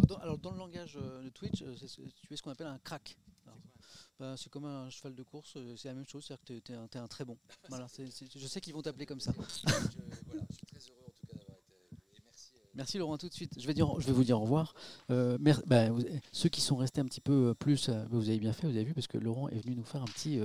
Dans- 0.07 0.17
alors, 0.17 0.37
dans 0.37 0.51
le 0.51 0.57
langage 0.57 0.97
euh, 1.01 1.23
de 1.23 1.29
Twitch, 1.29 1.61
euh, 1.61 1.75
tu 1.75 2.33
es 2.33 2.37
ce 2.37 2.41
qu'on 2.41 2.51
appelle 2.51 2.67
un 2.67 2.79
crack. 2.79 3.17
Bah, 4.19 4.35
c'est 4.37 4.49
comme 4.49 4.65
un 4.65 4.89
cheval 4.91 5.15
de 5.15 5.23
course, 5.23 5.57
c'est 5.75 5.87
la 5.87 5.95
même 5.95 6.05
chose, 6.07 6.23
c'est-à-dire 6.25 6.45
que 6.45 6.59
tu 6.59 6.71
es, 6.71 6.75
un, 6.75 6.87
t'es 6.87 6.99
un 6.99 7.07
très 7.07 7.25
bon. 7.25 7.37
Voilà, 7.67 7.87
je 7.97 8.47
sais 8.47 8.61
qu'ils 8.61 8.73
vont 8.73 8.81
t'appeler 8.83 9.07
comme 9.07 9.19
ça. 9.19 9.31
voilà, 9.31 9.49
je 10.49 10.55
suis 10.55 10.65
très 10.67 10.79
heureux 10.91 11.05
en 11.07 11.11
tout 11.11 11.25
cas 11.25 11.33
d'avoir 11.39 11.57
été 11.57 11.73
avec 11.73 11.89
vous 11.97 12.15
et 12.15 12.62
merci. 12.75 12.97
Laurent, 12.97 13.17
tout 13.17 13.27
de 13.27 13.33
suite. 13.33 13.53
Je 13.59 13.67
vais, 13.67 13.73
vous 14.13 14.23
dire 14.23 14.37
au 14.37 14.41
revoir. 14.41 14.73
Euh, 15.09 15.37
bah, 15.65 15.87
ceux 16.31 16.49
qui 16.49 16.61
sont 16.61 16.75
restés 16.75 17.01
un 17.01 17.05
petit 17.05 17.21
peu 17.21 17.49
euh, 17.49 17.53
plus, 17.53 17.89
euh, 17.89 18.03
vous 18.09 18.29
avez 18.29 18.39
bien 18.39 18.53
fait, 18.53 18.67
vous 18.67 18.75
avez 18.75 18.83
vu, 18.83 18.93
parce 18.93 19.07
que 19.07 19.17
Laurent 19.17 19.49
est 19.49 19.59
venu 19.59 19.75
nous 19.75 19.83
faire 19.83 20.01
un 20.01 20.05
petit 20.05 20.39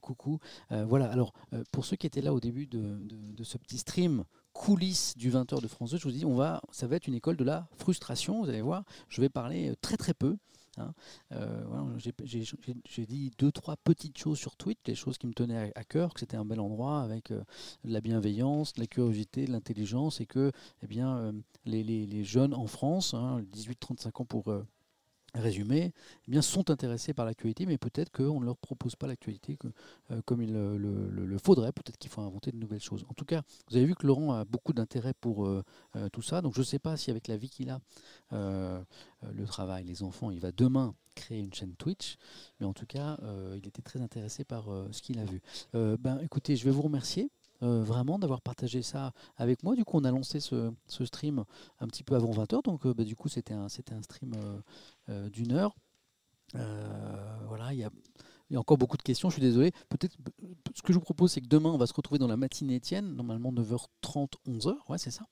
coucou. 0.00 0.38
Voilà, 0.70 1.10
alors 1.10 1.32
pour 1.72 1.84
ceux 1.84 1.96
qui 1.96 2.06
étaient 2.06 2.20
là 2.20 2.32
au 2.34 2.40
début 2.40 2.66
de, 2.66 3.44
ce 3.44 3.58
petit 3.58 3.78
stream 3.78 4.24
coulisses 4.52 5.16
du 5.16 5.30
20h 5.30 5.62
de 5.62 5.68
France 5.68 5.92
2, 5.92 5.98
je 5.98 6.04
vous 6.04 6.10
dis, 6.10 6.24
on 6.24 6.34
va, 6.34 6.60
ça 6.72 6.86
va 6.86 6.96
être 6.96 7.06
une 7.06 7.14
école 7.14 7.36
de 7.36 7.44
la 7.44 7.68
frustration, 7.78 8.42
vous 8.42 8.48
allez 8.48 8.62
voir. 8.62 8.84
Je 9.08 9.20
vais 9.20 9.28
parler 9.28 9.74
très 9.80 9.96
très 9.96 10.14
peu. 10.14 10.36
Hein. 10.78 10.92
Euh, 11.32 11.64
voilà, 11.68 11.86
j'ai- 11.98 13.06
dit 13.06 13.30
deux, 13.38 13.50
trois 13.52 13.76
petites 13.76 14.18
choses 14.18 14.38
sur 14.38 14.56
Twitch, 14.56 14.78
des 14.84 14.94
choses 14.94 15.18
qui 15.18 15.26
me 15.26 15.32
tenaient 15.32 15.72
à, 15.74 15.84
cœur, 15.84 16.14
que 16.14 16.20
c'était 16.20 16.36
un 16.36 16.44
bel 16.44 16.60
endroit 16.60 17.00
avec 17.02 17.30
euh, 17.30 17.42
de 17.84 17.92
la 17.92 18.00
bienveillance, 18.00 18.74
de 18.74 18.80
la 18.80 18.86
curiosité, 18.86 19.46
de 19.46 19.52
l'intelligence, 19.52 20.20
et 20.20 20.26
que 20.26 20.52
eh 20.82 20.86
bien, 20.86 21.16
euh, 21.16 21.32
les, 21.64 21.82
les- 21.82 22.06
les 22.06 22.24
jeunes 22.24 22.54
en 22.54 22.66
France, 22.66 23.14
hein, 23.14 23.42
18-35 23.52 24.20
ans 24.20 24.24
pour 24.24 24.48
résumer, 25.34 25.92
eh 26.26 26.30
bien, 26.30 26.42
sont 26.42 26.70
intéressés 26.70 27.14
par 27.14 27.24
l'actualité, 27.24 27.66
mais 27.66 27.78
peut-être 27.78 28.10
qu'on 28.10 28.40
ne 28.40 28.44
leur 28.44 28.56
propose 28.56 28.96
pas 28.96 29.06
l'actualité 29.06 29.58
euh, 30.10 30.20
comme 30.24 30.42
il 30.42 30.52
le, 30.52 31.38
faudrait, 31.38 31.72
peut-être 31.72 31.98
qu'il 31.98 32.10
faut 32.10 32.20
inventer 32.20 32.50
de 32.50 32.56
nouvelles 32.56 32.80
choses. 32.80 33.04
En 33.08 33.14
tout 33.14 33.24
cas, 33.24 33.42
vous 33.68 33.76
avez 33.76 33.86
vu 33.86 33.94
que 33.94 34.06
Laurent 34.06 34.32
a 34.32 34.44
beaucoup 34.44 34.72
d'intérêt 34.72 35.14
pour 35.14 35.46
euh, 35.46 35.62
euh, 35.96 36.08
tout 36.08 36.22
ça, 36.22 36.42
donc 36.42 36.54
je 36.54 36.60
ne 36.60 36.64
sais 36.64 36.78
pas 36.78 36.96
si 36.96 37.10
avec 37.10 37.28
la 37.28 37.36
vie 37.36 37.48
qu'il 37.48 37.70
a, 37.70 37.80
le 38.32 39.44
travail, 39.46 39.84
les 39.84 40.02
enfants, 40.02 40.30
il 40.30 40.40
va 40.40 40.52
demain 40.52 40.94
créer 41.14 41.40
une 41.40 41.52
chaîne 41.52 41.74
Twitch, 41.74 42.16
mais 42.58 42.66
en 42.66 42.72
tout 42.72 42.86
cas, 42.86 43.18
il 43.54 43.66
était 43.66 43.82
très 43.82 44.00
intéressé 44.00 44.44
par 44.44 44.64
ce 44.92 45.02
qu'il 45.02 45.18
a 45.18 45.24
vu. 45.24 45.42
Ben, 45.74 46.18
écoutez, 46.22 46.56
je 46.56 46.64
vais 46.64 46.70
vous 46.70 46.82
remercier. 46.82 47.30
Euh, 47.62 47.82
vraiment 47.82 48.18
d'avoir 48.18 48.40
partagé 48.40 48.82
ça 48.82 49.12
avec 49.36 49.62
moi. 49.62 49.74
Du 49.74 49.84
coup, 49.84 49.98
on 49.98 50.04
a 50.04 50.10
lancé 50.10 50.40
ce, 50.40 50.72
stream 50.88 51.44
un 51.78 51.86
petit 51.86 52.02
peu 52.02 52.14
avant 52.14 52.30
20h, 52.30 52.62
donc 52.64 52.86
euh, 52.86 52.94
bah, 52.94 53.04
du 53.04 53.16
coup, 53.16 53.28
c'était 53.28 53.54
un, 53.54 53.66
un 53.66 54.02
stream 54.02 54.32
euh, 55.08 55.28
d'une 55.28 55.52
heure. 55.52 55.74
Voilà, 56.54 57.72
il 57.72 57.78
y 57.80 57.84
a, 57.84 57.90
encore 58.58 58.78
beaucoup 58.78 58.96
de 58.96 59.02
questions, 59.02 59.28
je 59.28 59.34
suis 59.34 59.42
désolé. 59.42 59.72
Peut-être 59.88 60.16
ce 60.74 60.82
que 60.82 60.92
je 60.92 60.98
vous 60.98 61.04
propose, 61.04 61.32
c'est 61.32 61.40
que 61.40 61.46
demain, 61.46 61.70
on 61.70 61.76
va 61.76 61.86
se 61.86 61.94
retrouver 61.94 62.18
dans 62.18 62.26
la 62.26 62.36
matinée 62.36 62.76
Étienne, 62.76 63.14
normalement 63.14 63.52
9h30, 63.52 64.32
11h, 64.48 64.74
ouais, 64.88 64.98
c'est 64.98 65.12
ça. 65.12 65.26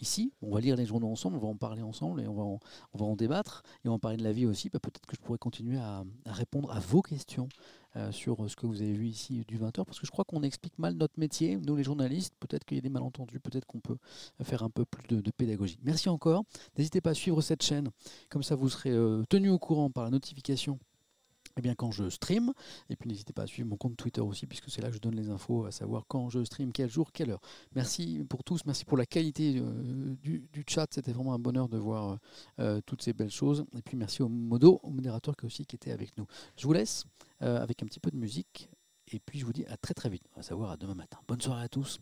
Ici, 0.00 0.32
on 0.40 0.52
va 0.52 0.60
lire 0.60 0.74
les 0.74 0.86
journaux 0.86 1.10
ensemble, 1.10 1.36
on 1.36 1.40
va 1.40 1.48
en 1.48 1.56
parler 1.56 1.82
ensemble 1.82 2.20
et 2.22 2.26
on 2.26 2.34
va 2.34 2.42
en, 2.42 2.60
on 2.94 2.98
va 2.98 3.06
en 3.06 3.14
débattre 3.14 3.62
et 3.84 3.88
on 3.88 3.92
va 3.92 3.96
en 3.96 3.98
parler 4.00 4.16
de 4.16 4.24
la 4.24 4.32
vie 4.32 4.46
aussi. 4.46 4.70
Bah, 4.70 4.80
Peut-être 4.80 5.06
que 5.06 5.14
je 5.14 5.20
pourrais 5.20 5.38
continuer 5.38 5.78
à, 5.78 6.02
répondre 6.26 6.72
à 6.72 6.80
vos 6.80 7.02
questions 7.02 7.48
sur 8.10 8.42
euh, 8.42 8.48
ce 8.48 8.56
que 8.56 8.66
vous 8.66 8.82
avez 8.82 8.92
vu 8.92 9.08
ici 9.08 9.44
du 9.46 9.58
20h, 9.58 9.84
parce 9.84 10.00
que 10.00 10.06
je 10.06 10.10
crois 10.10 10.24
qu'on 10.24 10.42
explique 10.42 10.78
mal 10.78 10.94
notre 10.94 11.18
métier, 11.18 11.56
nous 11.56 11.76
les 11.76 11.84
journalistes. 11.84 12.34
Peut-être 12.40 12.64
qu'il 12.64 12.76
y 12.76 12.78
a 12.78 12.82
des 12.82 12.88
malentendus, 12.88 13.40
peut-être 13.40 13.66
qu'on 13.66 13.80
peut 13.80 13.98
faire 14.42 14.62
un 14.62 14.70
peu 14.70 14.84
plus 14.84 15.06
de, 15.08 15.30
pédagogie. 15.30 15.78
Merci 15.82 16.08
encore. 16.08 16.44
N'hésitez 16.76 17.00
pas 17.00 17.10
à 17.10 17.14
suivre 17.14 17.40
cette 17.40 17.62
chaîne, 17.62 17.88
comme 18.28 18.42
ça 18.42 18.54
vous 18.54 18.68
serez 18.68 18.90
euh, 18.90 19.24
tenu 19.28 19.50
au 19.50 19.58
courant 19.58 19.90
par 19.90 20.04
la 20.04 20.10
notification 20.10 20.78
eh 21.56 21.60
bien, 21.60 21.74
quand 21.74 21.90
je 21.90 22.08
stream. 22.08 22.52
Et 22.88 22.96
puis 22.96 23.08
n'hésitez 23.08 23.32
pas 23.32 23.42
à 23.42 23.46
suivre 23.46 23.68
mon 23.68 23.76
compte 23.76 23.96
Twitter 23.96 24.20
aussi, 24.20 24.46
puisque 24.46 24.70
c'est 24.70 24.80
là 24.80 24.88
que 24.88 24.94
je 24.94 25.00
donne 25.00 25.16
les 25.16 25.30
infos, 25.30 25.64
à 25.66 25.70
savoir 25.70 26.04
quand 26.08 26.30
je 26.30 26.44
stream, 26.44 26.72
quel 26.72 26.90
jour, 26.90 27.12
quelle 27.12 27.30
heure. 27.30 27.40
Merci 27.74 28.24
pour 28.28 28.44
tous, 28.44 28.64
merci 28.66 28.84
pour 28.84 28.96
la 28.96 29.06
qualité 29.06 29.58
euh, 29.58 30.14
du, 30.22 30.64
chat. 30.66 30.86
C'était 30.90 31.12
vraiment 31.12 31.34
un 31.34 31.38
bonheur 31.38 31.68
de 31.68 31.78
voir 31.78 32.18
euh, 32.58 32.80
toutes 32.86 33.02
ces 33.02 33.12
belles 33.12 33.30
choses. 33.30 33.64
Et 33.76 33.82
puis 33.82 33.96
merci 33.96 34.22
au 34.22 34.28
modo, 34.28 34.80
au 34.82 34.90
modérateur 34.90 35.36
qui 35.36 35.46
aussi 35.46 35.66
qui 35.66 35.76
était 35.76 35.92
avec 35.92 36.16
nous. 36.16 36.26
Je 36.56 36.66
vous 36.66 36.72
laisse 36.72 37.04
euh, 37.42 37.60
avec 37.62 37.82
un 37.82 37.86
petit 37.86 38.00
peu 38.00 38.10
de 38.10 38.16
musique. 38.16 38.68
Et 39.12 39.18
puis 39.18 39.38
je 39.38 39.44
vous 39.44 39.52
dis 39.52 39.66
à 39.66 39.76
très 39.76 39.94
très 39.94 40.08
vite, 40.08 40.24
à 40.36 40.42
savoir 40.42 40.70
à 40.70 40.76
demain 40.76 40.94
matin. 40.94 41.18
Bonne 41.28 41.40
soirée 41.40 41.64
à 41.64 41.68
tous 41.68 42.00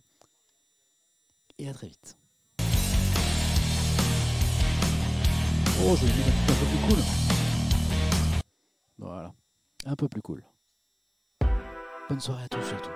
et 1.58 1.68
à 1.68 1.74
très 1.74 1.88
vite. 1.88 2.16
Oh, 5.82 5.96
je 5.96 6.04
vais 6.04 6.12
un 6.12 6.46
peu 6.46 6.66
plus 6.66 6.94
cool. 6.94 7.49
Voilà, 9.00 9.32
un 9.86 9.96
peu 9.96 10.08
plus 10.08 10.20
cool. 10.20 10.44
Bonne 12.10 12.20
soirée 12.20 12.44
à 12.44 12.48
tous 12.48 12.62
surtout. 12.62 12.90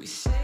We 0.00 0.06
say 0.06 0.41